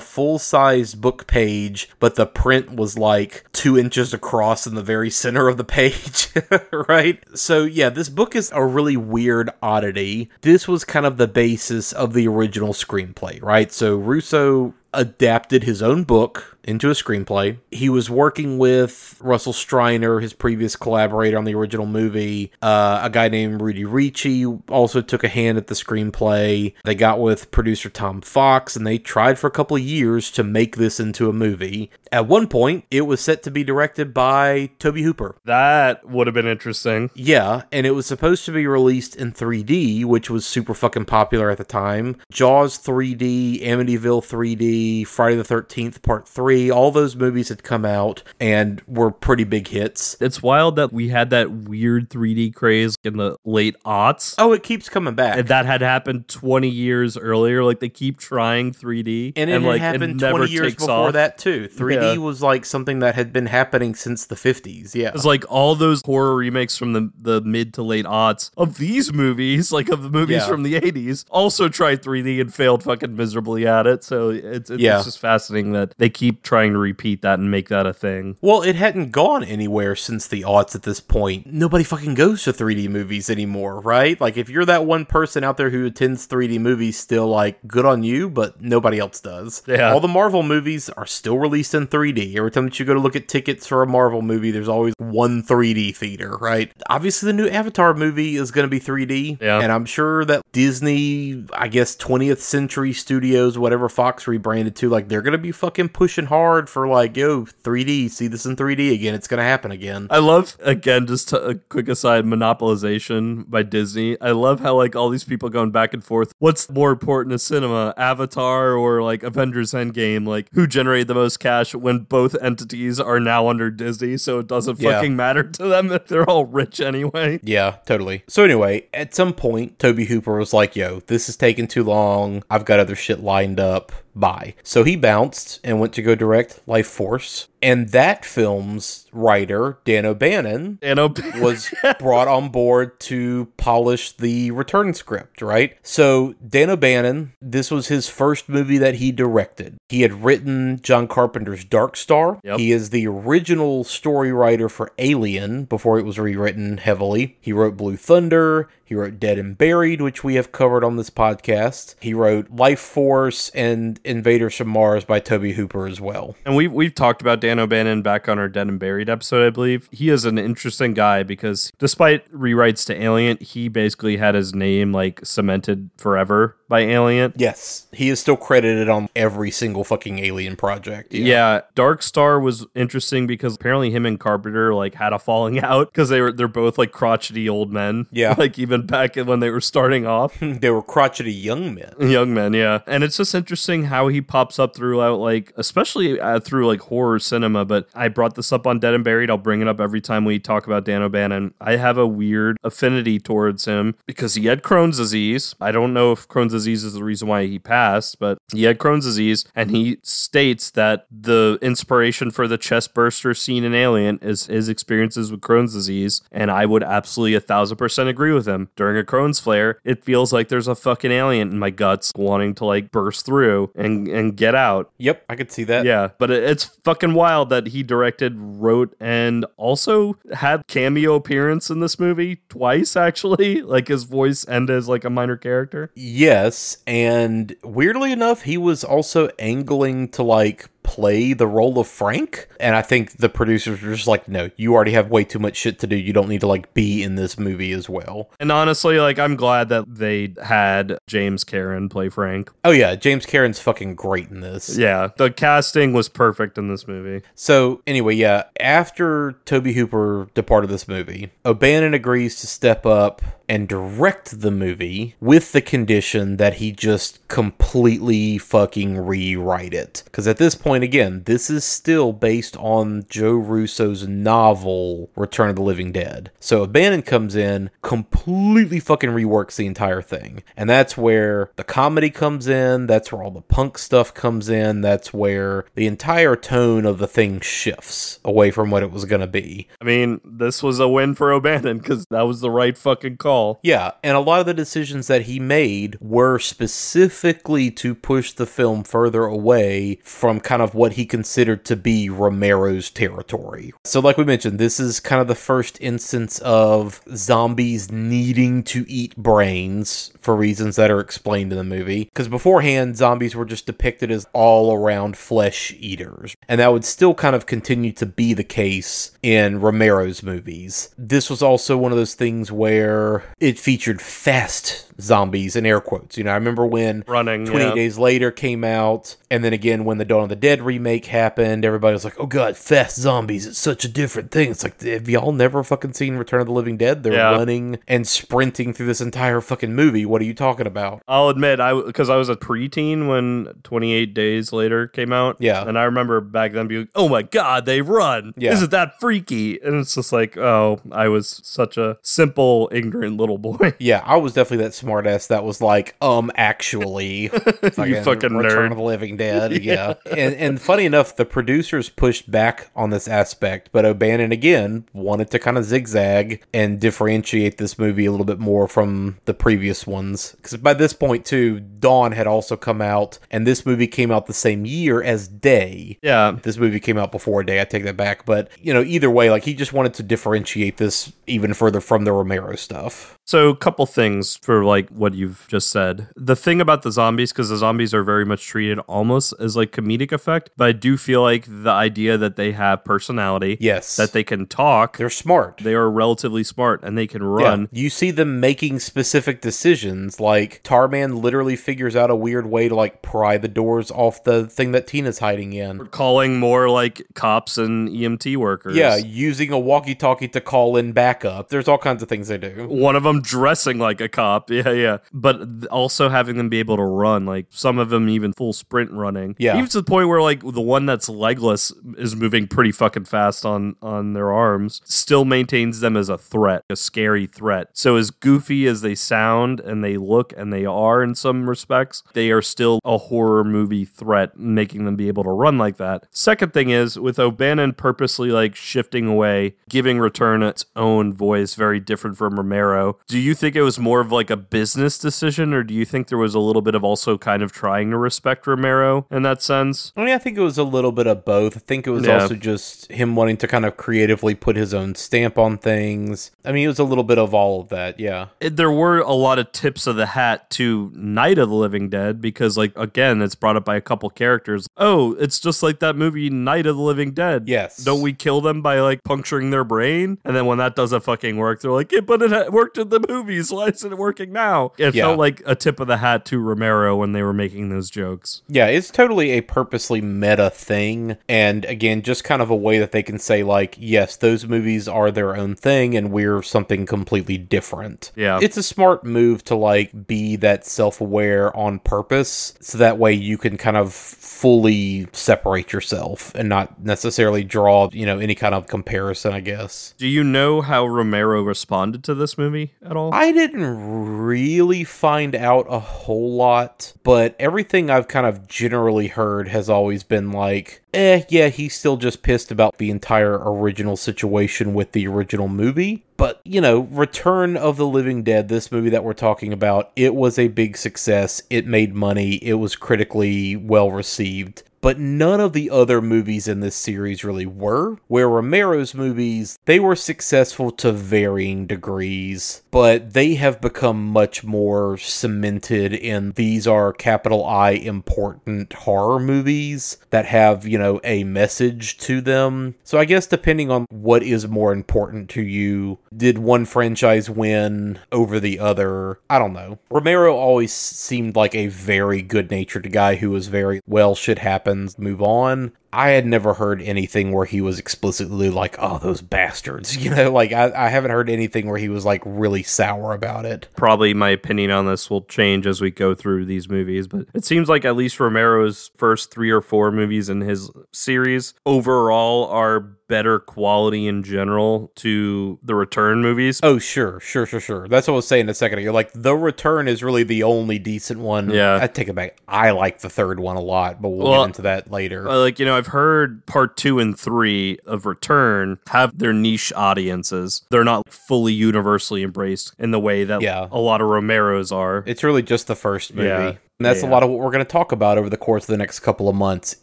full 0.00 0.38
size 0.38 0.94
book 0.94 1.26
page, 1.26 1.88
but 2.00 2.16
the 2.16 2.26
print 2.26 2.74
was 2.74 2.98
like 2.98 3.46
two 3.52 3.78
inches 3.78 4.12
across 4.12 4.66
in 4.66 4.74
the 4.74 4.82
very 4.82 5.10
center 5.10 5.48
of 5.48 5.56
the 5.56 5.64
page, 5.64 6.28
right? 6.88 7.22
So, 7.36 7.64
yeah, 7.64 7.88
this 7.88 8.08
book 8.08 8.34
is 8.34 8.50
a 8.52 8.64
really 8.64 8.96
weird 8.96 9.50
oddity. 9.62 10.30
This 10.40 10.66
was 10.66 10.84
kind 10.84 11.06
of 11.06 11.16
the 11.16 11.26
basis 11.56 11.90
of 11.94 12.12
the 12.12 12.28
original 12.28 12.74
screenplay, 12.74 13.42
right? 13.42 13.72
So, 13.72 13.96
Russo 13.96 14.74
adapted 14.92 15.62
his 15.64 15.82
own 15.82 16.04
book 16.04 16.55
into 16.66 16.90
a 16.90 16.94
screenplay. 16.94 17.58
He 17.70 17.88
was 17.88 18.10
working 18.10 18.58
with 18.58 19.16
Russell 19.20 19.52
Streiner, 19.52 20.20
his 20.20 20.32
previous 20.32 20.76
collaborator 20.76 21.38
on 21.38 21.44
the 21.44 21.54
original 21.54 21.86
movie. 21.86 22.52
Uh, 22.60 23.00
a 23.02 23.10
guy 23.10 23.28
named 23.28 23.62
Rudy 23.62 23.84
Ricci 23.84 24.44
also 24.44 25.00
took 25.00 25.24
a 25.24 25.28
hand 25.28 25.58
at 25.58 25.68
the 25.68 25.74
screenplay. 25.74 26.74
They 26.84 26.94
got 26.94 27.20
with 27.20 27.50
producer 27.50 27.88
Tom 27.88 28.20
Fox 28.20 28.76
and 28.76 28.86
they 28.86 28.98
tried 28.98 29.38
for 29.38 29.46
a 29.46 29.52
couple 29.52 29.76
of 29.76 29.82
years 29.82 30.30
to 30.32 30.42
make 30.44 30.76
this 30.76 31.00
into 31.00 31.28
a 31.28 31.32
movie. 31.32 31.90
At 32.12 32.28
one 32.28 32.46
point, 32.46 32.84
it 32.90 33.02
was 33.02 33.20
set 33.20 33.42
to 33.42 33.50
be 33.50 33.64
directed 33.64 34.14
by 34.14 34.70
Tobe 34.78 34.98
Hooper. 34.98 35.36
That 35.44 36.08
would 36.08 36.26
have 36.26 36.34
been 36.34 36.46
interesting. 36.46 37.10
Yeah, 37.14 37.62
and 37.72 37.86
it 37.86 37.90
was 37.92 38.06
supposed 38.06 38.44
to 38.46 38.52
be 38.52 38.66
released 38.66 39.16
in 39.16 39.32
3D, 39.32 40.04
which 40.04 40.30
was 40.30 40.46
super 40.46 40.72
fucking 40.74 41.06
popular 41.06 41.50
at 41.50 41.58
the 41.58 41.64
time. 41.64 42.16
Jaws 42.30 42.78
3D, 42.78 43.62
Amityville 43.62 44.22
3D, 44.22 45.06
Friday 45.06 45.36
the 45.36 45.42
13th 45.42 46.02
Part 46.02 46.28
3, 46.28 46.55
all 46.70 46.90
those 46.90 47.16
movies 47.16 47.48
had 47.48 47.62
come 47.62 47.84
out 47.84 48.22
and 48.40 48.82
were 48.86 49.10
pretty 49.10 49.44
big 49.44 49.68
hits. 49.68 50.16
It's 50.20 50.42
wild 50.42 50.76
that 50.76 50.92
we 50.92 51.08
had 51.08 51.30
that 51.30 51.50
weird 51.50 52.10
3D 52.10 52.54
craze 52.54 52.96
in 53.04 53.16
the 53.16 53.36
late 53.44 53.76
aughts. 53.84 54.34
Oh, 54.38 54.52
it 54.52 54.62
keeps 54.62 54.88
coming 54.88 55.14
back. 55.14 55.38
And 55.38 55.48
that 55.48 55.66
had 55.66 55.80
happened 55.80 56.28
20 56.28 56.68
years 56.68 57.16
earlier. 57.16 57.62
Like 57.64 57.80
they 57.80 57.88
keep 57.88 58.18
trying 58.18 58.72
3D. 58.72 59.32
And 59.36 59.50
it 59.50 59.60
like, 59.60 59.80
happened 59.80 60.20
never 60.20 60.38
20 60.38 60.52
years 60.52 60.74
before 60.74 60.90
off. 61.08 61.12
that 61.14 61.38
too. 61.38 61.68
3D 61.68 62.14
Yeah. 62.14 62.18
was 62.18 62.42
like 62.42 62.64
something 62.64 63.00
that 63.00 63.14
had 63.14 63.32
been 63.32 63.46
happening 63.46 63.94
since 63.94 64.26
the 64.26 64.34
50s. 64.34 64.94
Yeah. 64.94 65.10
It's 65.14 65.24
like 65.24 65.44
all 65.50 65.74
those 65.74 66.02
horror 66.04 66.34
remakes 66.36 66.76
from 66.76 66.92
the, 66.92 67.10
the 67.20 67.40
mid 67.42 67.74
to 67.74 67.82
late 67.82 68.04
aughts 68.06 68.50
of 68.56 68.78
these 68.78 69.12
movies, 69.12 69.72
like 69.76 69.88
of 69.88 70.02
the 70.02 70.10
movies 70.10 70.38
Yeah. 70.42 70.48
from 70.48 70.62
the 70.62 70.74
80s, 70.80 71.24
also 71.30 71.68
tried 71.68 72.02
3D 72.02 72.40
and 72.40 72.52
failed 72.54 72.82
fucking 72.82 73.16
miserably 73.16 73.66
at 73.66 73.86
it. 73.86 74.04
So 74.04 74.30
it's, 74.30 74.70
it's 74.70 74.80
Yeah. 74.82 75.02
just 75.02 75.18
fascinating 75.18 75.72
that 75.72 75.94
they 75.98 76.08
keep 76.08 76.42
trying 76.46 76.72
to 76.72 76.78
repeat 76.78 77.20
that 77.22 77.38
and 77.38 77.50
make 77.50 77.68
that 77.68 77.86
a 77.86 77.92
thing. 77.92 78.38
Well, 78.40 78.62
it 78.62 78.76
hadn't 78.76 79.10
gone 79.10 79.44
anywhere 79.44 79.94
since 79.96 80.26
the 80.26 80.42
aughts 80.42 80.74
at 80.74 80.84
this 80.84 81.00
point. 81.00 81.46
Nobody 81.46 81.84
fucking 81.84 82.14
goes 82.14 82.44
to 82.44 82.52
3D 82.52 82.88
movies 82.88 83.28
anymore, 83.28 83.80
right? 83.80 84.18
Like, 84.20 84.36
if 84.36 84.48
you're 84.48 84.64
that 84.64 84.86
one 84.86 85.04
person 85.04 85.44
out 85.44 85.56
there 85.56 85.70
who 85.70 85.84
attends 85.84 86.26
3D 86.26 86.58
movies 86.58 86.96
still, 86.96 87.26
like, 87.26 87.58
good 87.66 87.84
on 87.84 88.02
you, 88.04 88.30
but 88.30 88.62
nobody 88.62 88.98
else 88.98 89.20
does. 89.20 89.62
Yeah. 89.66 89.92
All 89.92 90.00
the 90.00 90.08
Marvel 90.08 90.42
movies 90.42 90.88
are 90.90 91.04
still 91.04 91.38
released 91.38 91.74
in 91.74 91.88
3D. 91.88 92.36
Every 92.36 92.50
time 92.50 92.66
that 92.66 92.78
you 92.78 92.86
go 92.86 92.94
to 92.94 93.00
look 93.00 93.16
at 93.16 93.28
tickets 93.28 93.66
for 93.66 93.82
a 93.82 93.86
Marvel 93.86 94.22
movie, 94.22 94.52
there's 94.52 94.68
always 94.68 94.94
one 94.98 95.42
3D 95.42 95.96
theater, 95.96 96.36
right? 96.36 96.72
Obviously, 96.88 97.26
the 97.26 97.32
new 97.32 97.48
Avatar 97.48 97.92
movie 97.92 98.36
is 98.36 98.52
going 98.52 98.64
to 98.64 98.70
be 98.70 98.80
3D. 98.80 99.42
Yeah. 99.42 99.60
And 99.60 99.72
I'm 99.72 99.84
sure 99.84 100.24
that 100.24 100.42
Disney, 100.52 101.44
I 101.52 101.66
guess 101.66 101.96
20th 101.96 102.38
Century 102.38 102.92
Studios, 102.92 103.58
whatever 103.58 103.88
Fox 103.88 104.28
rebranded 104.28 104.76
to, 104.76 104.88
like, 104.88 105.08
they're 105.08 105.22
going 105.22 105.32
to 105.32 105.38
be 105.38 105.52
fucking 105.52 105.88
pushing 105.88 106.26
hard 106.26 106.35
for, 106.68 106.86
like, 106.88 107.16
yo, 107.16 107.44
3D, 107.44 108.10
see 108.10 108.28
this 108.28 108.44
in 108.46 108.56
3D 108.56 108.92
again. 108.94 109.14
It's 109.14 109.28
going 109.28 109.38
to 109.38 109.44
happen 109.44 109.70
again. 109.70 110.06
I 110.10 110.18
love 110.18 110.56
again 110.60 111.06
just 111.06 111.32
a 111.32 111.60
quick 111.68 111.88
aside 111.88 112.24
monopolization 112.24 113.48
by 113.48 113.62
Disney. 113.62 114.20
I 114.20 114.32
love 114.32 114.60
how 114.60 114.76
like 114.76 114.96
all 114.96 115.08
these 115.10 115.24
people 115.24 115.48
going 115.48 115.70
back 115.70 115.94
and 115.94 116.02
forth. 116.04 116.32
What's 116.38 116.68
more 116.70 116.92
important 116.92 117.32
to 117.32 117.38
cinema, 117.38 117.94
Avatar 117.96 118.74
or 118.74 119.02
like 119.02 119.22
Avengers 119.22 119.72
Endgame? 119.72 120.26
Like 120.26 120.48
who 120.52 120.66
generated 120.66 121.08
the 121.08 121.14
most 121.14 121.38
cash 121.38 121.74
when 121.74 122.00
both 122.00 122.34
entities 122.40 122.98
are 123.00 123.20
now 123.20 123.48
under 123.48 123.70
Disney, 123.70 124.16
so 124.16 124.38
it 124.38 124.46
doesn't 124.46 124.80
Yeah. 124.80 124.92
fucking 124.92 125.16
matter 125.16 125.42
to 125.42 125.64
them 125.64 125.92
if 125.92 126.06
they're 126.08 126.28
all 126.28 126.44
rich 126.46 126.80
anyway. 126.80 127.40
Yeah, 127.42 127.76
totally. 127.86 128.24
So 128.28 128.44
anyway, 128.44 128.86
at 128.94 129.14
some 129.14 129.32
point, 129.32 129.78
Tobe 129.78 130.00
Hooper 130.00 130.36
was 130.38 130.52
like, 130.52 130.76
"Yo, 130.76 131.00
this 131.06 131.28
is 131.28 131.36
taking 131.36 131.66
too 131.66 131.84
long. 131.84 132.42
I've 132.50 132.64
got 132.64 132.80
other 132.80 132.94
shit 132.96 133.20
lined 133.22 133.60
up. 133.60 133.92
Bye." 134.16 134.54
So 134.62 134.82
he 134.82 134.96
bounced 134.96 135.60
and 135.62 135.78
went 135.78 135.92
to 135.92 136.02
go 136.02 136.14
direct 136.14 136.60
Lifeforce, 136.66 137.46
and 137.62 137.88
that 137.90 138.24
film's 138.24 139.06
writer 139.12 139.78
Dan 139.84 140.04
O'Bannon 140.04 140.78
Dan 140.82 140.98
O'Bannon. 140.98 141.40
was 141.40 141.72
brought 141.98 142.28
on 142.28 142.50
board 142.50 142.98
to 143.00 143.46
polish 143.56 144.12
the 144.12 144.50
return 144.50 144.92
script. 144.94 145.40
Right. 145.40 145.76
So 145.82 146.34
Dan 146.46 146.70
O'Bannon, 146.70 147.32
this 147.40 147.70
was 147.70 147.88
his 147.88 148.08
first 148.08 148.48
movie 148.48 148.78
that 148.78 148.96
he 148.96 149.12
directed. 149.12 149.76
He 149.88 150.02
had 150.02 150.24
written 150.24 150.80
John 150.82 151.08
Carpenter's 151.08 151.64
Dark 151.64 151.96
Star. 151.96 152.40
Yep. 152.44 152.58
He 152.58 152.72
is 152.72 152.90
the 152.90 153.06
original 153.06 153.84
story 153.84 154.32
writer 154.32 154.68
for 154.68 154.92
Alien 154.98 155.64
before 155.64 155.98
it 155.98 156.04
was 156.04 156.18
rewritten 156.18 156.78
heavily. 156.78 157.36
He 157.40 157.52
wrote 157.52 157.76
Blue 157.76 157.96
Thunder. 157.96 158.68
He 158.84 158.94
wrote 158.94 159.18
Dead 159.18 159.36
and 159.36 159.58
Buried, 159.58 160.00
which 160.00 160.22
we 160.22 160.36
have 160.36 160.52
covered 160.52 160.84
on 160.84 160.94
this 160.94 161.10
podcast. 161.10 161.96
He 162.00 162.14
wrote 162.14 162.54
Lifeforce 162.54 163.50
and 163.52 163.98
Invaders 164.04 164.54
from 164.56 164.68
Mars 164.68 165.04
by 165.04 165.18
Tobe 165.18 165.52
Hooper 165.54 165.88
as 165.88 166.00
well. 166.00 166.36
And 166.44 166.54
we've 166.54 166.70
we've 166.72 166.94
talked 166.94 167.20
about 167.20 167.40
Dan 167.46 167.60
O'Bannon 167.60 168.02
back 168.02 168.28
on 168.28 168.40
our 168.40 168.48
Dead 168.48 168.66
and 168.66 168.80
Buried 168.80 169.08
episode, 169.08 169.46
I 169.46 169.50
believe. 169.50 169.88
He 169.92 170.10
is 170.10 170.24
an 170.24 170.36
interesting 170.36 170.94
guy 170.94 171.22
because 171.22 171.70
despite 171.78 172.28
rewrites 172.32 172.84
to 172.86 173.00
Alien, 173.00 173.38
he 173.40 173.68
basically 173.68 174.16
had 174.16 174.34
his 174.34 174.52
name 174.52 174.92
like 174.92 175.24
cemented 175.24 175.90
forever 175.96 176.56
by 176.68 176.80
Alien. 176.80 177.32
Yes, 177.36 177.86
he 177.92 178.08
is 178.08 178.18
still 178.18 178.36
credited 178.36 178.88
on 178.88 179.08
every 179.14 179.52
single 179.52 179.84
fucking 179.84 180.18
Alien 180.18 180.56
project. 180.56 181.14
Yeah. 181.14 181.60
Dark 181.76 182.02
Star 182.02 182.40
was 182.40 182.66
interesting 182.74 183.28
because 183.28 183.54
apparently 183.54 183.92
him 183.92 184.04
and 184.06 184.18
Carpenter 184.18 184.74
like 184.74 184.94
had 184.94 185.12
a 185.12 185.18
falling 185.20 185.60
out 185.62 185.92
because 185.92 186.08
they 186.08 186.20
were 186.20 186.32
they're 186.32 186.48
both 186.48 186.78
like 186.78 186.90
crotchety 186.90 187.48
old 187.48 187.72
men. 187.72 188.06
Yeah. 188.10 188.34
like 188.38 188.58
even 188.58 188.86
back 188.86 189.14
when 189.14 189.38
they 189.38 189.50
were 189.50 189.60
starting 189.60 190.04
off. 190.04 190.36
they 190.40 190.70
were 190.70 190.82
crotchety 190.82 191.32
young 191.32 191.76
men. 191.76 191.94
Young 192.00 192.34
men, 192.34 192.54
yeah. 192.54 192.80
And 192.88 193.04
it's 193.04 193.18
just 193.18 193.36
interesting 193.36 193.84
how 193.84 194.08
he 194.08 194.20
pops 194.20 194.58
up 194.58 194.74
throughout, 194.74 195.20
like, 195.20 195.52
especially 195.56 196.18
uh, 196.18 196.40
through 196.40 196.66
like 196.66 196.80
horror 196.80 197.20
cinema. 197.20 197.35
But 197.36 197.88
I 197.94 198.08
brought 198.08 198.34
this 198.34 198.52
up 198.52 198.66
on 198.66 198.78
Dead 198.78 198.94
and 198.94 199.04
Buried. 199.04 199.30
I'll 199.30 199.36
bring 199.38 199.60
it 199.60 199.68
up 199.68 199.80
every 199.80 200.00
time 200.00 200.24
we 200.24 200.38
talk 200.38 200.66
about 200.66 200.84
Dan 200.84 201.02
O'Bannon. 201.02 201.54
I 201.60 201.76
have 201.76 201.98
a 201.98 202.06
weird 202.06 202.56
affinity 202.64 203.18
towards 203.18 203.64
him 203.64 203.94
because 204.06 204.34
he 204.34 204.46
had 204.46 204.62
Crohn's 204.62 204.96
disease. 204.98 205.54
I 205.60 205.72
don't 205.72 205.92
know 205.94 206.12
if 206.12 206.26
Crohn's 206.28 206.52
disease 206.52 206.84
is 206.84 206.94
the 206.94 207.04
reason 207.04 207.28
why 207.28 207.46
he 207.46 207.58
passed, 207.58 208.18
but 208.18 208.38
he 208.52 208.64
had 208.64 208.78
Crohn's 208.78 209.04
disease. 209.04 209.44
And 209.54 209.70
he 209.70 209.98
states 210.02 210.70
that 210.72 211.06
the 211.10 211.58
inspiration 211.62 212.30
for 212.30 212.46
the 212.48 212.58
chest 212.58 212.94
burster 212.94 213.34
scene 213.34 213.64
in 213.64 213.74
Alien 213.74 214.18
is 214.22 214.46
his 214.46 214.68
experiences 214.68 215.30
with 215.30 215.40
Crohn's 215.40 215.72
disease. 215.74 216.22
And 216.32 216.50
I 216.50 216.66
would 216.66 216.82
absolutely 216.82 217.34
a 217.34 217.40
thousand 217.40 217.76
percent 217.76 218.08
agree 218.08 218.32
with 218.32 218.46
him. 218.46 218.68
During 218.76 218.98
a 218.98 219.04
Crohn's 219.04 219.40
flare, 219.40 219.78
it 219.84 220.04
feels 220.04 220.32
like 220.32 220.48
there's 220.48 220.68
a 220.68 220.74
fucking 220.74 221.10
alien 221.10 221.50
in 221.50 221.58
my 221.58 221.70
guts 221.70 222.12
wanting 222.16 222.54
to 222.56 222.64
like 222.64 222.90
burst 222.90 223.26
through 223.26 223.70
and, 223.74 224.08
and 224.08 224.36
get 224.36 224.54
out. 224.54 224.90
Yep, 224.98 225.24
I 225.28 225.36
could 225.36 225.50
see 225.52 225.64
that. 225.64 225.84
Yeah, 225.84 226.10
but 226.18 226.30
it- 226.30 226.44
it's 226.46 226.64
fucking 226.64 227.12
wild 227.14 227.25
that 227.46 227.68
he 227.68 227.82
directed, 227.82 228.34
wrote, 228.36 228.94
and 229.00 229.44
also 229.56 230.16
had 230.32 230.66
cameo 230.66 231.14
appearance 231.14 231.70
in 231.70 231.80
this 231.80 231.98
movie 231.98 232.40
twice, 232.48 232.96
actually. 232.96 233.62
Like 233.76 233.88
his 233.88 234.04
voice 234.04 234.44
and 234.44 234.70
as 234.70 234.88
like 234.88 235.04
a 235.04 235.10
minor 235.10 235.36
character. 235.36 235.90
Yes, 235.94 236.78
and 236.86 237.54
weirdly 237.62 238.12
enough, 238.12 238.42
he 238.42 238.56
was 238.56 238.84
also 238.84 239.28
angling 239.38 240.08
to 240.10 240.22
like 240.22 240.68
play 240.86 241.32
the 241.32 241.46
role 241.48 241.78
of 241.78 241.88
Frank. 241.88 242.48
And 242.60 242.76
I 242.76 242.82
think 242.82 243.18
the 243.18 243.28
producers 243.28 243.82
were 243.82 243.94
just 243.94 244.06
like, 244.06 244.28
no, 244.28 244.50
you 244.56 244.72
already 244.72 244.92
have 244.92 245.10
way 245.10 245.24
too 245.24 245.40
much 245.40 245.56
shit 245.56 245.80
to 245.80 245.86
do. 245.86 245.96
You 245.96 246.12
don't 246.12 246.28
need 246.28 246.40
to 246.40 246.46
like 246.46 246.72
be 246.72 247.02
in 247.02 247.16
this 247.16 247.38
movie 247.38 247.72
as 247.72 247.88
well. 247.88 248.30
And 248.38 248.52
honestly, 248.52 248.98
like 248.98 249.18
I'm 249.18 249.34
glad 249.34 249.68
that 249.70 249.92
they 249.92 250.34
had 250.42 250.98
James 251.06 251.42
Karen 251.44 251.88
play 251.88 252.08
Frank. 252.08 252.50
Oh 252.64 252.70
yeah, 252.70 252.94
James 252.94 253.26
Karen's 253.26 253.58
fucking 253.58 253.96
great 253.96 254.30
in 254.30 254.40
this. 254.40 254.78
Yeah, 254.78 255.08
the 255.16 255.30
casting 255.30 255.92
was 255.92 256.08
perfect 256.08 256.56
in 256.56 256.68
this 256.68 256.86
movie. 256.86 257.26
So 257.34 257.82
anyway, 257.86 258.14
yeah, 258.14 258.44
after 258.60 259.32
Tobe 259.44 259.66
Hooper 259.66 260.28
departed 260.34 260.70
this 260.70 260.86
movie, 260.86 261.32
O'Bannon 261.44 261.94
agrees 261.94 262.40
to 262.40 262.46
step 262.46 262.86
up 262.86 263.22
and 263.48 263.68
direct 263.68 264.40
the 264.40 264.50
movie 264.50 265.14
with 265.20 265.52
the 265.52 265.60
condition 265.60 266.36
that 266.36 266.54
he 266.54 266.72
just 266.72 267.26
completely 267.28 268.38
fucking 268.38 268.98
rewrite 268.98 269.74
it. 269.74 270.02
Because 270.04 270.26
at 270.26 270.38
this 270.38 270.54
point 270.54 270.75
point 270.76 270.84
again, 270.84 271.22
this 271.24 271.48
is 271.48 271.64
still 271.64 272.12
based 272.12 272.54
on 272.58 273.06
Joe 273.08 273.36
Russo's 273.36 274.06
novel 274.06 275.08
Return 275.16 275.48
of 275.48 275.56
the 275.56 275.62
Living 275.62 275.90
Dead. 275.90 276.30
So 276.38 276.64
O'Bannon 276.64 277.00
comes 277.00 277.34
in, 277.34 277.70
completely 277.80 278.78
fucking 278.78 279.08
reworks 279.08 279.56
the 279.56 279.66
entire 279.66 280.02
thing. 280.02 280.42
And 280.54 280.68
that's 280.68 280.94
where 280.94 281.50
the 281.56 281.64
comedy 281.64 282.10
comes 282.10 282.46
in, 282.46 282.86
that's 282.86 283.10
where 283.10 283.22
all 283.22 283.30
the 283.30 283.40
punk 283.40 283.78
stuff 283.78 284.12
comes 284.12 284.50
in, 284.50 284.82
that's 284.82 285.14
where 285.14 285.64
the 285.76 285.86
entire 285.86 286.36
tone 286.36 286.84
of 286.84 286.98
the 286.98 287.06
thing 287.06 287.40
shifts 287.40 288.20
away 288.22 288.50
from 288.50 288.70
what 288.70 288.82
it 288.82 288.90
was 288.90 289.06
going 289.06 289.22
to 289.22 289.26
be. 289.26 289.68
I 289.80 289.84
mean, 289.84 290.20
this 290.26 290.62
was 290.62 290.78
a 290.78 290.88
win 290.88 291.14
for 291.14 291.32
O'Bannon 291.32 291.78
because 291.78 292.04
that 292.10 292.26
was 292.26 292.40
the 292.40 292.50
right 292.50 292.76
fucking 292.76 293.16
call. 293.16 293.60
Yeah, 293.62 293.92
and 294.04 294.14
a 294.14 294.20
lot 294.20 294.40
of 294.40 294.46
the 294.46 294.52
decisions 294.52 295.06
that 295.06 295.22
he 295.22 295.40
made 295.40 295.96
were 296.02 296.38
specifically 296.38 297.70
to 297.70 297.94
push 297.94 298.32
the 298.32 298.44
film 298.44 298.84
further 298.84 299.24
away 299.24 300.00
from 300.02 300.38
kind 300.38 300.60
of 300.60 300.65
what 300.74 300.92
he 300.92 301.06
considered 301.06 301.64
to 301.66 301.76
be 301.76 302.08
Romero's 302.08 302.90
territory. 302.90 303.72
So, 303.84 304.00
like 304.00 304.16
we 304.16 304.24
mentioned, 304.24 304.58
this 304.58 304.80
is 304.80 305.00
kind 305.00 305.20
of 305.20 305.28
the 305.28 305.34
first 305.34 305.80
instance 305.80 306.38
of 306.40 307.00
zombies 307.14 307.90
needing 307.90 308.62
to 308.64 308.84
eat 308.88 309.16
brains 309.16 310.12
for 310.20 310.34
reasons 310.36 310.76
that 310.76 310.90
are 310.90 311.00
explained 311.00 311.52
in 311.52 311.58
the 311.58 311.64
movie. 311.64 312.04
Because 312.04 312.28
beforehand, 312.28 312.96
zombies 312.96 313.36
were 313.36 313.44
just 313.44 313.66
depicted 313.66 314.10
as 314.10 314.26
all 314.32 314.74
around 314.74 315.16
flesh 315.16 315.74
eaters. 315.78 316.34
And 316.48 316.60
that 316.60 316.72
would 316.72 316.84
still 316.84 317.14
kind 317.14 317.36
of 317.36 317.46
continue 317.46 317.92
to 317.92 318.06
be 318.06 318.34
the 318.34 318.44
case 318.44 319.12
in 319.22 319.60
Romero's 319.60 320.22
movies. 320.22 320.94
This 320.98 321.30
was 321.30 321.42
also 321.42 321.76
one 321.76 321.92
of 321.92 321.98
those 321.98 322.14
things 322.14 322.50
where 322.50 323.24
it 323.40 323.58
featured 323.58 324.00
fast 324.00 324.85
zombies 325.00 325.56
in 325.56 325.66
air 325.66 325.80
quotes. 325.80 326.16
You 326.18 326.24
know, 326.24 326.30
I 326.32 326.34
remember 326.34 326.66
when 326.66 327.04
Running, 327.06 327.44
28 327.46 327.68
yeah. 327.68 327.74
Days 327.74 327.98
Later 327.98 328.30
came 328.30 328.64
out, 328.64 329.16
and 329.30 329.44
then 329.44 329.52
again 329.52 329.84
when 329.84 329.98
the 329.98 330.04
Dawn 330.04 330.24
of 330.24 330.28
the 330.28 330.36
Dead 330.36 330.62
remake 330.62 331.06
happened, 331.06 331.64
everybody 331.64 331.92
was 331.92 332.04
like, 332.04 332.18
oh 332.18 332.26
god, 332.26 332.56
fast 332.56 332.96
zombies, 332.96 333.46
it's 333.46 333.58
such 333.58 333.84
a 333.84 333.88
different 333.88 334.30
thing. 334.30 334.50
It's 334.50 334.62
like, 334.62 334.80
have 334.82 335.08
y'all 335.08 335.32
never 335.32 335.62
fucking 335.62 335.92
seen 335.94 336.16
Return 336.16 336.40
of 336.40 336.46
the 336.46 336.52
Living 336.52 336.76
Dead? 336.76 337.02
They're 337.02 337.12
Yeah. 337.14 337.32
running 337.32 337.78
and 337.88 338.06
sprinting 338.06 338.72
through 338.72 338.86
this 338.86 339.00
entire 339.00 339.40
fucking 339.40 339.74
movie. 339.74 340.06
What 340.06 340.20
are 340.22 340.24
you 340.24 340.34
talking 340.34 340.66
about? 340.66 341.02
I'll 341.08 341.28
admit, 341.28 341.60
I 341.60 341.80
because 341.80 342.08
I 342.10 342.16
was 342.16 342.28
a 342.28 342.36
preteen 342.36 343.08
when 343.08 343.52
28 343.62 344.14
Days 344.14 344.52
Later 344.52 344.86
came 344.86 345.12
out. 345.12 345.36
Yeah. 345.38 345.66
and 345.66 345.78
I 345.78 345.84
remember 345.84 346.20
back 346.20 346.52
then 346.52 346.66
being, 346.68 346.88
"Oh 346.94 347.08
my 347.08 347.22
god, 347.22 347.66
they 347.66 347.80
run! 347.82 348.32
Yeah. 348.36 348.52
Isn't 348.52 348.70
that 348.70 348.98
freaky?" 349.00 349.60
And 349.60 349.76
it's 349.80 349.94
just 349.94 350.12
like, 350.12 350.36
oh, 350.36 350.80
I 350.90 351.08
was 351.08 351.40
such 351.44 351.76
a 351.76 351.98
simple, 352.02 352.68
ignorant 352.72 353.16
little 353.16 353.38
boy. 353.38 353.74
Yeah, 353.78 354.02
I 354.04 354.16
was 354.16 354.32
definitely 354.32 354.64
that 354.64 354.74
smartass 354.86 355.28
that 355.28 355.44
was 355.44 355.60
like, 355.60 355.96
um, 356.00 356.30
actually, 356.36 357.28
fucking 357.28 358.02
fucking 358.02 358.36
Return 358.36 358.68
nerd. 358.68 358.72
of 358.72 358.76
the 358.78 358.82
Living 358.82 359.16
Dead. 359.16 359.52
Yeah. 359.66 359.94
yeah, 360.06 360.14
and 360.14 360.34
and 360.36 360.60
funny 360.60 360.84
enough, 360.84 361.16
the 361.16 361.24
producers 361.24 361.88
pushed 361.88 362.30
back 362.30 362.70
on 362.76 362.90
this 362.90 363.08
aspect, 363.08 363.70
but 363.72 363.84
O'Bannon 363.84 364.30
again 364.30 364.84
wanted 364.92 365.30
to 365.30 365.38
kind 365.38 365.58
of 365.58 365.64
zigzag 365.64 366.44
and 366.54 366.78
differentiate 366.80 367.58
this 367.58 367.78
movie 367.78 368.06
a 368.06 368.10
little 368.10 368.26
bit 368.26 368.38
more 368.38 368.68
from 368.68 369.16
the 369.24 369.34
previous 369.34 369.86
ones. 369.86 370.32
Because 370.36 370.56
by 370.58 370.74
this 370.74 370.92
point, 370.92 371.24
too, 371.24 371.58
Dawn 371.60 372.12
had 372.12 372.26
also 372.26 372.56
come 372.56 372.80
out, 372.80 373.18
and 373.30 373.46
this 373.46 373.66
movie 373.66 373.86
came 373.88 374.10
out 374.12 374.26
the 374.26 374.32
same 374.34 374.66
year 374.66 375.02
as 375.02 375.26
Day. 375.26 375.98
Yeah. 376.02 376.36
This 376.42 376.58
movie 376.58 376.80
came 376.80 376.98
out 376.98 377.10
before 377.10 377.42
Day. 377.42 377.60
I 377.60 377.64
take 377.64 377.84
that 377.84 377.96
back, 377.96 378.24
but 378.24 378.48
you 378.60 378.72
know, 378.72 378.82
either 378.82 379.10
way, 379.10 379.30
like 379.30 379.44
he 379.44 379.54
just 379.54 379.72
wanted 379.72 379.94
to 379.94 380.02
differentiate 380.02 380.76
this 380.76 381.12
even 381.26 381.54
further 381.54 381.80
from 381.80 382.04
the 382.04 382.12
Romero 382.12 382.54
stuff. 382.56 383.15
So, 383.26 383.48
a 383.48 383.56
couple 383.56 383.84
things 383.86 384.36
for 384.36 384.64
like 384.64 384.88
what 384.90 385.14
you've 385.14 385.46
just 385.48 385.68
said. 385.70 386.08
The 386.14 386.36
thing 386.36 386.60
about 386.60 386.82
the 386.82 386.92
zombies, 386.92 387.32
because 387.32 387.48
the 387.48 387.56
zombies 387.56 387.92
are 387.92 388.04
very 388.04 388.24
much 388.24 388.46
treated 388.46 388.78
almost 388.86 389.34
as 389.40 389.56
like 389.56 389.72
comedic 389.72 390.12
effect, 390.12 390.50
but 390.56 390.68
I 390.68 390.72
do 390.72 390.96
feel 390.96 391.22
like 391.22 391.44
the 391.48 391.72
idea 391.72 392.16
that 392.16 392.36
they 392.36 392.52
have 392.52 392.84
personality, 392.84 393.56
yes, 393.58 393.96
that 393.96 394.12
they 394.12 394.22
can 394.22 394.46
talk, 394.46 394.96
they're 394.96 395.10
smart, 395.10 395.58
they 395.58 395.74
are 395.74 395.90
relatively 395.90 396.44
smart, 396.44 396.84
and 396.84 396.96
they 396.96 397.08
can 397.08 397.24
run. 397.24 397.62
Yeah. 397.72 397.82
You 397.82 397.90
see 397.90 398.12
them 398.12 398.38
making 398.38 398.78
specific 398.78 399.40
decisions. 399.40 400.20
Like 400.20 400.62
Tarman 400.62 401.20
literally 401.20 401.56
figures 401.56 401.96
out 401.96 402.10
a 402.10 402.16
weird 402.16 402.46
way 402.46 402.68
to 402.68 402.76
like 402.76 403.02
pry 403.02 403.38
the 403.38 403.48
doors 403.48 403.90
off 403.90 404.22
the 404.22 404.46
thing 404.46 404.70
that 404.70 404.86
Tina's 404.86 405.18
hiding 405.18 405.52
in. 405.52 405.88
Calling 405.88 406.38
more 406.38 406.70
like 406.70 407.02
cops 407.14 407.58
and 407.58 407.88
EMT 407.88 408.36
workers. 408.36 408.76
Yeah, 408.76 408.94
using 408.94 409.50
a 409.50 409.58
walkie-talkie 409.58 410.28
to 410.28 410.40
call 410.40 410.76
in 410.76 410.92
backup. 410.92 411.48
There's 411.48 411.66
all 411.66 411.78
kinds 411.78 412.04
of 412.04 412.08
things 412.08 412.28
they 412.28 412.38
do. 412.38 412.68
One 412.68 412.94
of 412.94 413.02
them 413.02 413.15
dressing 413.20 413.78
like 413.78 414.00
a 414.00 414.08
cop. 414.08 414.50
Yeah, 414.56 414.70
yeah. 414.70 414.98
But 415.12 415.66
also 415.70 416.08
having 416.08 416.38
them 416.38 416.48
be 416.48 416.60
able 416.60 416.76
to 416.76 416.82
run, 416.82 417.26
like 417.26 417.46
some 417.50 417.78
of 417.78 417.90
them 417.90 418.08
even 418.08 418.32
full 418.32 418.54
sprint 418.54 418.90
running. 418.90 419.34
Yeah. 419.38 419.56
Even 419.56 419.68
to 419.70 419.82
the 419.82 419.84
point 419.84 420.08
where 420.08 420.22
like 420.22 420.40
the 420.40 420.62
one 420.62 420.86
that's 420.86 421.08
legless 421.10 421.72
is 421.98 422.16
moving 422.16 422.46
pretty 422.46 422.72
fucking 422.72 423.04
fast 423.04 423.44
on 423.44 423.76
on 423.82 424.14
their 424.14 424.32
arms, 424.32 424.80
still 424.84 425.24
maintains 425.26 425.80
them 425.80 425.94
as 425.96 426.08
a 426.08 426.16
threat, 426.16 426.62
a 426.70 426.76
scary 426.76 427.26
threat. 427.26 427.68
So 427.74 427.96
as 427.96 428.10
goofy 428.10 428.66
as 428.66 428.80
they 428.80 428.94
sound 428.94 429.60
and 429.60 429.84
they 429.84 429.96
look 429.98 430.32
and 430.36 430.52
they 430.52 430.64
are 430.64 431.02
in 431.02 431.14
some 431.14 431.50
respects, 431.50 432.02
they 432.14 432.30
are 432.30 432.42
still 432.42 432.80
a 432.84 432.96
horror 432.96 433.44
movie 433.44 433.84
threat, 433.84 434.38
making 434.38 434.84
them 434.86 434.96
be 434.96 435.08
able 435.08 435.24
to 435.24 435.30
run 435.30 435.58
like 435.58 435.76
that. 435.76 436.06
Second 436.10 436.52
thing 436.54 436.70
is 436.70 436.98
with 436.98 437.18
O'Bannon 437.18 437.74
purposely 437.74 438.30
like 438.30 438.54
shifting 438.54 439.06
away, 439.06 439.56
giving 439.68 439.98
Return 439.98 440.42
its 440.42 440.64
own 440.76 441.12
voice, 441.12 441.54
very 441.54 441.80
different 441.80 442.16
from 442.16 442.36
Romero. 442.36 442.98
Do 443.08 443.18
you 443.20 443.34
think 443.36 443.54
it 443.54 443.62
was 443.62 443.78
more 443.78 444.00
of 444.00 444.10
like 444.10 444.30
a 444.30 444.36
business 444.36 444.98
decision, 444.98 445.54
or 445.54 445.62
do 445.62 445.72
you 445.72 445.84
think 445.84 446.08
there 446.08 446.18
was 446.18 446.34
a 446.34 446.40
little 446.40 446.60
bit 446.60 446.74
of 446.74 446.82
also 446.82 447.16
kind 447.16 447.40
of 447.40 447.52
trying 447.52 447.90
to 447.90 447.96
respect 447.96 448.48
Romero 448.48 449.06
in 449.12 449.22
that 449.22 449.42
sense? 449.42 449.92
I 449.96 450.04
mean, 450.04 450.12
I 450.12 450.18
think 450.18 450.36
it 450.36 450.40
was 450.40 450.58
a 450.58 450.64
little 450.64 450.90
bit 450.90 451.06
of 451.06 451.24
both. 451.24 451.56
I 451.56 451.60
think 451.60 451.86
it 451.86 451.90
was 451.90 452.04
Yeah. 452.04 452.22
also 452.22 452.34
just 452.34 452.90
him 452.90 453.14
wanting 453.14 453.36
to 453.38 453.46
kind 453.46 453.64
of 453.64 453.76
creatively 453.76 454.34
put 454.34 454.56
his 454.56 454.74
own 454.74 454.96
stamp 454.96 455.38
on 455.38 455.56
things. 455.56 456.32
I 456.44 456.50
mean, 456.50 456.64
it 456.64 456.68
was 456.68 456.80
a 456.80 456.84
little 456.84 457.04
bit 457.04 457.16
of 457.18 457.32
all 457.32 457.60
of 457.60 457.68
that, 457.68 458.00
yeah. 458.00 458.26
It- 458.40 458.56
there 458.56 458.72
were 458.72 458.98
a 458.98 459.12
lot 459.12 459.38
of 459.38 459.52
tips 459.52 459.86
of 459.86 459.94
the 459.94 460.06
hat 460.06 460.50
to 460.50 460.90
Night 460.94 461.38
of 461.38 461.48
the 461.48 461.54
Living 461.54 461.88
Dead 461.88 462.20
because, 462.20 462.56
like, 462.58 462.72
again, 462.76 463.22
it's 463.22 463.36
brought 463.36 463.54
up 463.56 463.64
by 463.64 463.76
a 463.76 463.80
couple 463.80 464.10
characters. 464.10 464.66
Oh, 464.76 465.12
it's 465.20 465.38
just 465.38 465.62
like 465.62 465.78
that 465.78 465.94
movie 465.94 466.28
Night 466.28 466.66
of 466.66 466.74
the 466.74 466.82
Living 466.82 467.12
Dead. 467.12 467.44
Yes. 467.46 467.76
Don't 467.84 468.00
we 468.00 468.12
kill 468.14 468.40
them 468.40 468.62
by 468.62 468.80
like 468.80 469.04
puncturing 469.04 469.50
their 469.50 469.62
brain? 469.64 470.18
And 470.24 470.34
then 470.34 470.46
when 470.46 470.58
that 470.58 470.74
doesn't 470.74 471.04
fucking 471.04 471.36
work, 471.36 471.60
they're 471.60 471.70
like, 471.70 471.92
yeah, 471.92 472.00
but 472.00 472.20
it 472.20 472.32
ha- 472.32 472.50
worked 472.50 472.78
in 472.78 472.88
the 472.88 472.95
movies. 473.00 473.50
Why 473.50 473.68
isn't 473.68 473.92
it 473.92 473.98
working 473.98 474.32
now? 474.32 474.72
It 474.78 474.94
Yeah. 474.94 475.04
felt 475.06 475.18
like 475.18 475.42
a 475.46 475.54
tip 475.54 475.80
of 475.80 475.86
the 475.86 475.98
hat 475.98 476.24
to 476.26 476.38
Romero 476.38 476.96
when 476.96 477.12
they 477.12 477.22
were 477.22 477.32
making 477.32 477.68
those 477.68 477.90
jokes. 477.90 478.42
Yeah, 478.48 478.66
it's 478.66 478.90
totally 478.90 479.30
a 479.32 479.40
purposely 479.40 480.00
meta 480.00 480.50
thing. 480.50 481.16
And 481.28 481.64
again, 481.64 482.02
just 482.02 482.24
kind 482.24 482.42
of 482.42 482.50
a 482.50 482.56
way 482.56 482.78
that 482.78 482.92
they 482.92 483.02
can 483.02 483.18
say, 483.18 483.42
like, 483.42 483.76
yes, 483.78 484.16
those 484.16 484.46
movies 484.46 484.88
are 484.88 485.10
their 485.10 485.36
own 485.36 485.54
thing 485.54 485.96
and 485.96 486.10
we're 486.10 486.42
something 486.42 486.86
completely 486.86 487.38
different. 487.38 488.12
Yeah. 488.16 488.38
It's 488.42 488.56
a 488.56 488.62
smart 488.62 489.04
move 489.04 489.44
to, 489.44 489.54
like, 489.54 490.06
be 490.06 490.36
that 490.36 490.66
self 490.66 491.00
aware 491.00 491.54
on 491.56 491.78
purpose. 491.78 492.54
So 492.60 492.78
that 492.78 492.98
way 492.98 493.12
you 493.12 493.38
can 493.38 493.56
kind 493.56 493.76
of 493.76 493.92
fully 493.92 495.06
separate 495.12 495.72
yourself 495.72 496.32
and 496.34 496.48
not 496.48 496.82
necessarily 496.84 497.42
draw, 497.44 497.88
you 497.92 498.06
know, 498.06 498.18
any 498.18 498.34
kind 498.34 498.54
of 498.54 498.66
comparison, 498.66 499.32
I 499.32 499.40
guess. 499.40 499.94
Do 499.98 500.06
you 500.06 500.22
know 500.24 500.60
how 500.60 500.86
Romero 500.86 501.42
responded 501.42 502.04
to 502.04 502.14
this 502.14 502.36
movie 502.36 502.74
at 502.90 502.96
all? 502.96 503.12
I 503.12 503.32
didn't 503.32 504.18
really 504.24 504.84
find 504.84 505.34
out 505.34 505.66
a 505.68 505.78
whole 505.78 506.34
lot, 506.34 506.92
but 507.02 507.36
everything 507.38 507.90
I've 507.90 508.08
kind 508.08 508.26
of 508.26 508.48
generally 508.48 509.08
heard 509.08 509.48
has 509.48 509.68
always 509.68 510.02
been 510.02 510.32
like, 510.32 510.82
eh, 510.96 511.24
yeah, 511.28 511.48
he's 511.48 511.74
still 511.74 511.96
just 511.96 512.22
pissed 512.22 512.50
about 512.50 512.78
the 512.78 512.90
entire 512.90 513.38
original 513.38 513.96
situation 513.96 514.74
with 514.74 514.92
the 514.92 515.06
original 515.06 515.48
movie. 515.48 516.04
But, 516.16 516.40
you 516.44 516.60
know, 516.60 516.80
Return 516.80 517.56
of 517.56 517.76
the 517.76 517.86
Living 517.86 518.22
Dead, 518.22 518.48
this 518.48 518.72
movie 518.72 518.90
that 518.90 519.04
we're 519.04 519.12
talking 519.12 519.52
about, 519.52 519.92
it 519.96 520.14
was 520.14 520.38
a 520.38 520.48
big 520.48 520.76
success. 520.76 521.42
It 521.50 521.66
made 521.66 521.94
money. 521.94 522.36
It 522.36 522.54
was 522.54 522.74
critically 522.74 523.54
well 523.54 523.90
received. 523.90 524.62
But 524.86 525.00
none 525.00 525.40
of 525.40 525.52
the 525.52 525.68
other 525.68 526.00
movies 526.00 526.46
in 526.46 526.60
this 526.60 526.76
series 526.76 527.24
really 527.24 527.44
were. 527.44 527.96
Where 528.06 528.28
Romero's 528.28 528.94
movies, 528.94 529.58
they 529.64 529.80
were 529.80 529.96
successful 529.96 530.70
to 530.72 530.92
varying 530.92 531.66
degrees, 531.66 532.62
but 532.70 533.12
they 533.12 533.34
have 533.34 533.60
become 533.60 534.06
much 534.06 534.44
more 534.44 534.96
cemented 534.96 535.92
in 535.92 536.30
these 536.36 536.68
are 536.68 536.92
capital 536.92 537.44
I 537.44 537.70
important 537.70 538.72
horror 538.72 539.18
movies 539.18 539.98
that 540.10 540.26
have, 540.26 540.64
you 540.68 540.78
know, 540.78 540.85
a 541.04 541.24
message 541.24 541.98
to 541.98 542.20
them. 542.20 542.74
So 542.84 542.98
I 542.98 543.04
guess 543.04 543.26
depending 543.26 543.70
on 543.70 543.86
what 543.90 544.22
is 544.22 544.48
more 544.48 544.72
important 544.72 545.28
to 545.30 545.42
you, 545.42 545.98
did 546.16 546.38
one 546.38 546.64
franchise 546.64 547.28
win 547.28 547.98
over 548.12 548.40
the 548.40 548.58
other? 548.58 549.20
I 549.28 549.38
don't 549.38 549.52
know. 549.52 549.78
Romero 549.90 550.34
always 550.34 550.72
seemed 550.72 551.36
like 551.36 551.54
a 551.54 551.68
very 551.68 552.22
good 552.22 552.50
natured 552.50 552.90
guy 552.92 553.16
who 553.16 553.30
was 553.30 553.48
very, 553.48 553.80
well, 553.86 554.14
shit 554.14 554.38
happens, 554.38 554.98
move 554.98 555.22
on. 555.22 555.72
I 555.92 556.10
had 556.10 556.26
never 556.26 556.54
heard 556.54 556.82
anything 556.82 557.32
where 557.32 557.46
he 557.46 557.60
was 557.60 557.78
explicitly 557.78 558.50
like, 558.50 558.76
"Oh, 558.78 558.98
those 558.98 559.22
bastards," 559.22 559.96
you 560.04 560.10
know. 560.10 560.30
Like 560.30 560.52
I, 560.52 560.72
I 560.74 560.88
haven't 560.88 561.10
heard 561.10 561.30
anything 561.30 561.68
where 561.68 561.78
he 561.78 561.88
was 561.88 562.04
like 562.04 562.22
really 562.24 562.62
sour 562.62 563.12
about 563.12 563.46
it. 563.46 563.68
Probably 563.76 564.12
my 564.14 564.30
opinion 564.30 564.70
on 564.70 564.86
this 564.86 565.08
will 565.08 565.22
change 565.22 565.66
as 565.66 565.80
we 565.80 565.90
go 565.90 566.14
through 566.14 566.44
these 566.46 566.68
movies, 566.68 567.06
but 567.06 567.26
it 567.34 567.44
seems 567.44 567.68
like 567.68 567.84
at 567.84 567.96
least 567.96 568.20
Romero's 568.20 568.90
first 568.96 569.30
three 569.30 569.50
or 569.50 569.60
four 569.60 569.90
movies 569.90 570.28
in 570.28 570.40
his 570.40 570.70
series 570.92 571.54
overall 571.64 572.46
are 572.48 572.96
better 573.08 573.38
quality 573.38 574.06
in 574.06 574.22
general 574.22 574.90
to 574.96 575.58
the 575.62 575.74
return 575.74 576.22
movies. 576.22 576.60
Oh, 576.62 576.78
sure, 576.78 577.20
sure, 577.20 577.46
sure, 577.46 577.60
sure. 577.60 577.88
That's 577.88 578.08
what 578.08 578.14
I 578.14 578.16
was 578.16 578.26
saying 578.28 578.48
a 578.48 578.54
second 578.54 578.80
ago. 578.80 578.92
Like 578.92 579.10
the 579.14 579.36
return 579.36 579.88
is 579.88 580.02
really 580.02 580.22
the 580.24 580.42
only 580.42 580.78
decent 580.78 581.20
one. 581.20 581.50
Yeah. 581.50 581.78
I 581.80 581.86
take 581.86 582.08
it 582.08 582.14
back. 582.14 582.38
I 582.48 582.70
like 582.72 583.00
the 583.00 583.08
third 583.10 583.38
one 583.40 583.56
a 583.56 583.60
lot, 583.60 584.02
but 584.02 584.08
we'll 584.10 584.28
Well, 584.28 584.42
get 584.42 584.46
into 584.48 584.62
that 584.62 584.90
later. 584.90 585.28
Uh, 585.28 585.38
like 585.38 585.58
you 585.58 585.64
know 585.66 585.76
i've 585.76 585.88
heard 585.88 586.44
part 586.46 586.76
two 586.76 586.98
and 586.98 587.18
three 587.18 587.78
of 587.86 588.06
return 588.06 588.78
have 588.88 589.16
their 589.18 589.32
niche 589.32 589.72
audiences 589.74 590.62
they're 590.70 590.84
not 590.84 591.08
fully 591.12 591.52
universally 591.52 592.22
embraced 592.22 592.74
in 592.78 592.90
the 592.90 593.00
way 593.00 593.24
that 593.24 593.40
Yeah. 593.42 593.68
a 593.70 593.78
lot 593.78 594.00
of 594.00 594.08
romero's 594.08 594.72
are 594.72 595.02
It's 595.06 595.22
really 595.24 595.42
just 595.42 595.66
the 595.66 595.76
first 595.76 596.14
movie. 596.14 596.28
Yeah. 596.28 596.54
And 596.78 596.84
that's 596.84 597.02
Yeah. 597.02 597.08
a 597.08 597.10
lot 597.10 597.22
of 597.22 597.30
what 597.30 597.38
we're 597.38 597.50
going 597.50 597.64
to 597.64 597.70
talk 597.70 597.90
about 597.90 598.18
over 598.18 598.28
the 598.28 598.36
course 598.36 598.64
of 598.64 598.66
the 598.68 598.76
next 598.76 599.00
couple 599.00 599.28
of 599.30 599.34
months. 599.34 599.76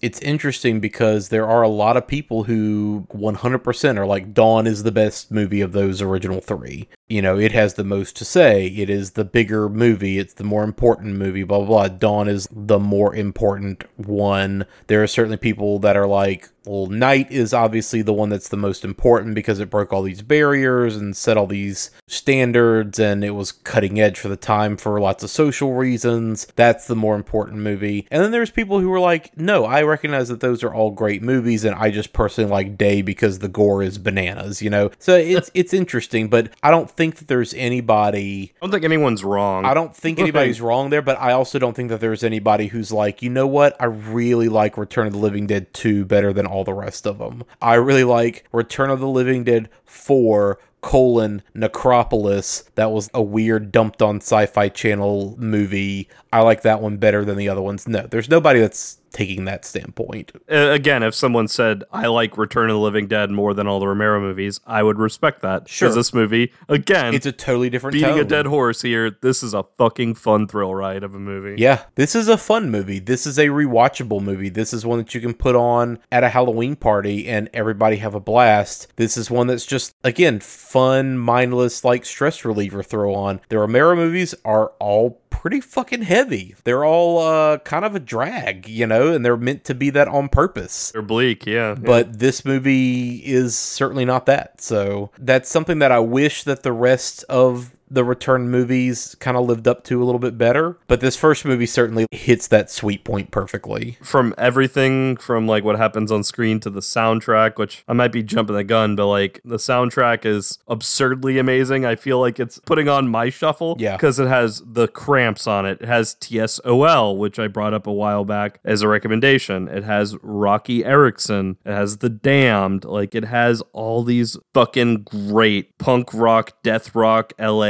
It's 0.01 0.19
interesting 0.19 0.79
because 0.79 1.29
there 1.29 1.47
are 1.47 1.63
a 1.63 1.67
lot 1.67 1.97
of 1.97 2.05
people 2.05 2.43
who 2.43 3.07
100% 3.11 3.97
are 3.97 4.05
like, 4.05 4.33
Dawn 4.33 4.67
is 4.67 4.83
the 4.83 4.91
best 4.91 5.31
movie 5.31 5.61
of 5.61 5.71
those 5.71 6.01
original 6.03 6.39
three. 6.39 6.87
You 7.13 7.21
know, 7.21 7.37
it 7.37 7.51
has 7.51 7.75
the 7.75 7.83
most 7.83 8.15
to 8.17 8.25
say. 8.25 8.65
It 8.65 8.89
is 8.89 9.11
the 9.11 9.23
bigger 9.23 9.69
movie. 9.69 10.17
It's 10.17 10.33
the 10.33 10.43
more 10.43 10.63
important 10.63 11.15
movie, 11.17 11.43
blah, 11.43 11.59
blah, 11.59 11.67
blah. 11.67 11.87
Dawn 11.89 12.27
is 12.27 12.47
the 12.51 12.79
more 12.79 13.13
important 13.15 13.83
one. 13.97 14.65
There 14.87 15.03
are 15.03 15.05
certainly 15.05 15.37
people 15.37 15.77
that 15.77 15.95
are 15.95 16.07
like, 16.07 16.49
well, 16.65 16.87
Night 16.87 17.29
is 17.31 17.53
obviously 17.53 18.01
the 18.01 18.13
one 18.13 18.29
that's 18.29 18.47
the 18.47 18.57
most 18.57 18.85
important 18.85 19.35
because 19.35 19.59
it 19.59 19.69
broke 19.69 19.91
all 19.91 20.01
these 20.01 20.21
barriers 20.21 20.95
and 20.95 21.15
set 21.15 21.35
all 21.37 21.47
these 21.47 21.91
standards 22.07 22.99
and 22.99 23.23
it 23.23 23.31
was 23.31 23.51
cutting 23.51 23.99
edge 23.99 24.17
for 24.17 24.29
the 24.29 24.37
time 24.37 24.77
for 24.77 24.99
lots 24.99 25.23
of 25.23 25.29
social 25.29 25.73
reasons. 25.73 26.47
That's 26.55 26.87
the 26.87 26.95
more 26.95 27.15
important 27.15 27.59
movie. 27.59 28.07
And 28.09 28.23
then 28.23 28.31
there's 28.31 28.51
people 28.51 28.79
who 28.79 28.91
are 28.93 28.99
like, 28.99 29.37
no, 29.37 29.65
I 29.65 29.83
recognize 29.83 30.29
that 30.29 30.39
those 30.39 30.63
are 30.63 30.73
all 30.73 30.91
great 30.91 31.21
movies 31.21 31.65
and 31.65 31.75
I 31.75 31.91
just 31.91 32.13
personally 32.13 32.49
like 32.49 32.77
Day 32.77 33.01
because 33.01 33.39
the 33.39 33.49
gore 33.49 33.83
is 33.83 33.97
bananas, 33.97 34.61
you 34.61 34.69
know? 34.69 34.91
So 34.99 35.15
it's 35.15 35.51
it's 35.53 35.73
interesting, 35.73 36.29
but 36.29 36.49
I 36.63 36.71
don't 36.71 36.89
think 36.89 37.02
that 37.11 37.27
there's 37.27 37.53
anybody 37.53 38.53
i 38.55 38.65
don't 38.65 38.71
think 38.71 38.83
anyone's 38.83 39.23
wrong. 39.23 39.65
I 39.65 39.73
don't 39.73 39.95
think 39.95 40.19
anybody's 40.19 40.61
wrong 40.61 40.89
there, 40.89 41.01
but 41.01 41.19
I 41.19 41.31
also 41.33 41.59
don't 41.59 41.75
think 41.75 41.89
that 41.89 41.99
there's 41.99 42.23
anybody 42.23 42.67
who's 42.67 42.91
like, 42.91 43.21
you 43.21 43.29
know 43.29 43.47
what? 43.47 43.75
I 43.79 43.85
really 43.85 44.49
like 44.49 44.77
Return 44.77 45.07
of 45.07 45.13
the 45.13 45.19
Living 45.19 45.47
Dead 45.47 45.73
2 45.73 46.05
better 46.05 46.33
than 46.33 46.45
all 46.45 46.63
the 46.63 46.73
rest 46.73 47.05
of 47.05 47.17
them. 47.19 47.43
I 47.61 47.75
really 47.75 48.03
like 48.03 48.47
Return 48.51 48.89
of 48.89 48.99
the 48.99 49.07
Living 49.07 49.43
Dead 49.43 49.69
4 49.85 50.59
colon 50.81 51.41
necropolis. 51.53 52.65
That 52.75 52.91
was 52.91 53.09
a 53.13 53.21
weird 53.21 53.71
dumped 53.71 54.01
on 54.01 54.17
sci-fi 54.17 54.69
channel 54.69 55.35
movie. 55.39 56.09
I 56.31 56.41
like 56.41 56.61
that 56.63 56.81
one 56.81 56.97
better 56.97 57.25
than 57.25 57.37
the 57.37 57.49
other 57.49 57.61
ones. 57.61 57.87
No 57.87 58.05
there's 58.05 58.29
nobody 58.29 58.59
that's 58.59 58.99
taking 59.13 59.45
that 59.45 59.63
standpoint 59.63 60.31
Uh, 60.51 60.71
again 60.71 61.03
if 61.03 61.13
someone 61.15 61.47
said 61.47 61.83
i 61.91 62.07
like 62.07 62.37
return 62.37 62.69
of 62.69 62.73
the 62.75 62.79
living 62.79 63.07
dead 63.07 63.31
more 63.31 63.53
than 63.53 63.67
all 63.67 63.79
the 63.79 63.87
romero 63.87 64.19
movies 64.19 64.59
i 64.67 64.81
would 64.83 64.97
respect 64.99 65.41
that 65.41 65.69
Sure. 65.69 65.87
because 65.87 65.95
this 65.95 66.13
movie 66.13 66.51
again 66.67 67.13
it's 67.13 67.25
a 67.25 67.31
totally 67.31 67.69
different 67.69 67.93
beating 67.93 68.19
a 68.19 68.23
dead 68.25 68.47
horse 68.47 68.81
here 68.81 69.11
this 69.21 69.43
is 69.43 69.53
a 69.53 69.63
fucking 69.77 70.15
fun 70.15 70.47
thrill 70.47 70.73
ride 70.75 71.03
of 71.03 71.13
a 71.15 71.19
movie 71.19 71.55
Yeah, 71.61 71.83
this 71.95 72.15
is 72.15 72.27
a 72.27 72.37
fun 72.37 72.69
movie. 72.71 72.99
This 72.99 73.25
is 73.27 73.37
a 73.37 73.47
rewatchable 73.47 74.21
movie. 74.21 74.49
This 74.49 74.73
is 74.73 74.85
one 74.85 74.97
that 74.97 75.13
you 75.13 75.21
can 75.21 75.33
put 75.33 75.55
on 75.55 75.99
at 76.11 76.23
a 76.23 76.29
Halloween 76.29 76.75
party 76.75 77.27
and 77.27 77.49
everybody 77.53 77.97
have 77.97 78.15
a 78.15 78.19
blast. 78.19 78.87
This 78.95 79.15
is 79.17 79.29
one 79.29 79.47
that's 79.47 79.65
just 79.65 79.93
again 80.03 80.39
fun, 80.39 81.17
mindless, 81.17 81.83
like 81.83 82.05
stress 82.05 82.43
reliever 82.43 82.81
throw 82.81 83.13
on. 83.13 83.39
The 83.49 83.59
Romero 83.59 83.95
movies 83.95 84.33
are 84.43 84.69
all 84.79 85.21
pretty 85.43 85.59
fucking 85.59 86.03
heavy. 86.03 86.55
They're 86.63 86.85
all 86.85 87.19
uh 87.19 87.57
kind 87.59 87.83
of 87.83 87.95
a 87.95 87.99
drag, 87.99 88.65
you 88.69 88.87
know, 88.87 89.11
and 89.13 89.25
they're 89.25 89.35
meant 89.35 89.65
to 89.65 89.75
be 89.75 89.89
that 89.89 90.07
on 90.07 90.29
purpose. 90.29 90.91
they're 90.91 91.01
bleak 91.01 91.45
yeah 91.45 91.75
But 91.75 92.19
this 92.19 92.45
movie 92.45 93.17
is 93.17 93.53
certainly 93.53 94.05
not 94.05 94.25
that. 94.27 94.61
So 94.61 95.11
that's 95.19 95.49
something 95.49 95.79
that 95.79 95.91
I 95.91 95.99
wish 95.99 96.45
that 96.45 96.63
the 96.63 96.71
rest 96.71 97.25
of 97.27 97.72
the 97.93 98.03
return 98.03 98.49
movies 98.49 99.15
kind 99.19 99.37
of 99.37 99.45
lived 99.45 99.67
up 99.67 99.83
to 99.85 100.01
a 100.01 100.05
little 100.05 100.19
bit 100.19 100.37
better. 100.37 100.77
But 100.87 100.99
this 100.99 101.15
first 101.15 101.45
movie 101.45 101.65
certainly 101.65 102.05
hits 102.11 102.47
that 102.47 102.71
sweet 102.71 103.03
point 103.03 103.31
perfectly. 103.31 103.97
from 104.01 104.33
everything 104.37 105.17
from 105.17 105.47
like 105.47 105.63
what 105.63 105.77
happens 105.77 106.11
on 106.11 106.23
screen 106.23 106.59
to 106.59 106.69
the 106.69 106.79
soundtrack 106.79 107.57
which 107.57 107.83
i 107.87 107.93
might 107.93 108.11
be 108.11 108.23
jumping 108.23 108.55
the 108.55 108.63
gun 108.63 108.95
but 108.95 109.07
like 109.07 109.39
the 109.43 109.57
soundtrack 109.57 110.25
is 110.25 110.57
absurdly 110.67 111.37
amazing 111.37 111.85
i 111.85 111.95
feel 111.95 112.19
like 112.19 112.39
it's 112.39 112.59
putting 112.59 112.87
on 112.87 113.07
my 113.07 113.29
shuffle 113.29 113.75
Yeah. 113.79 113.95
because 113.97 114.19
it 114.19 114.27
has 114.27 114.61
the 114.65 114.87
cramps 114.87 115.47
on 115.47 115.65
it 115.65 115.81
it 115.81 115.87
has 115.87 116.15
tsol 116.15 117.17
which 117.17 117.39
i 117.39 117.47
brought 117.47 117.73
up 117.73 117.87
a 117.87 117.91
while 117.91 118.25
back 118.25 118.59
as 118.63 118.81
a 118.81 118.87
recommendation 118.87 119.67
it 119.67 119.83
has 119.83 120.15
Roky 120.21 120.83
Erickson 120.85 121.57
it 121.65 121.71
has 121.73 121.97
the 121.97 122.09
damned 122.09 122.85
like 122.85 123.15
it 123.15 123.25
has 123.25 123.61
all 123.73 124.03
these 124.03 124.37
fucking 124.53 125.03
great 125.03 125.77
punk 125.77 126.13
rock 126.13 126.51
death 126.63 126.95
rock 126.95 127.33
la 127.39 127.63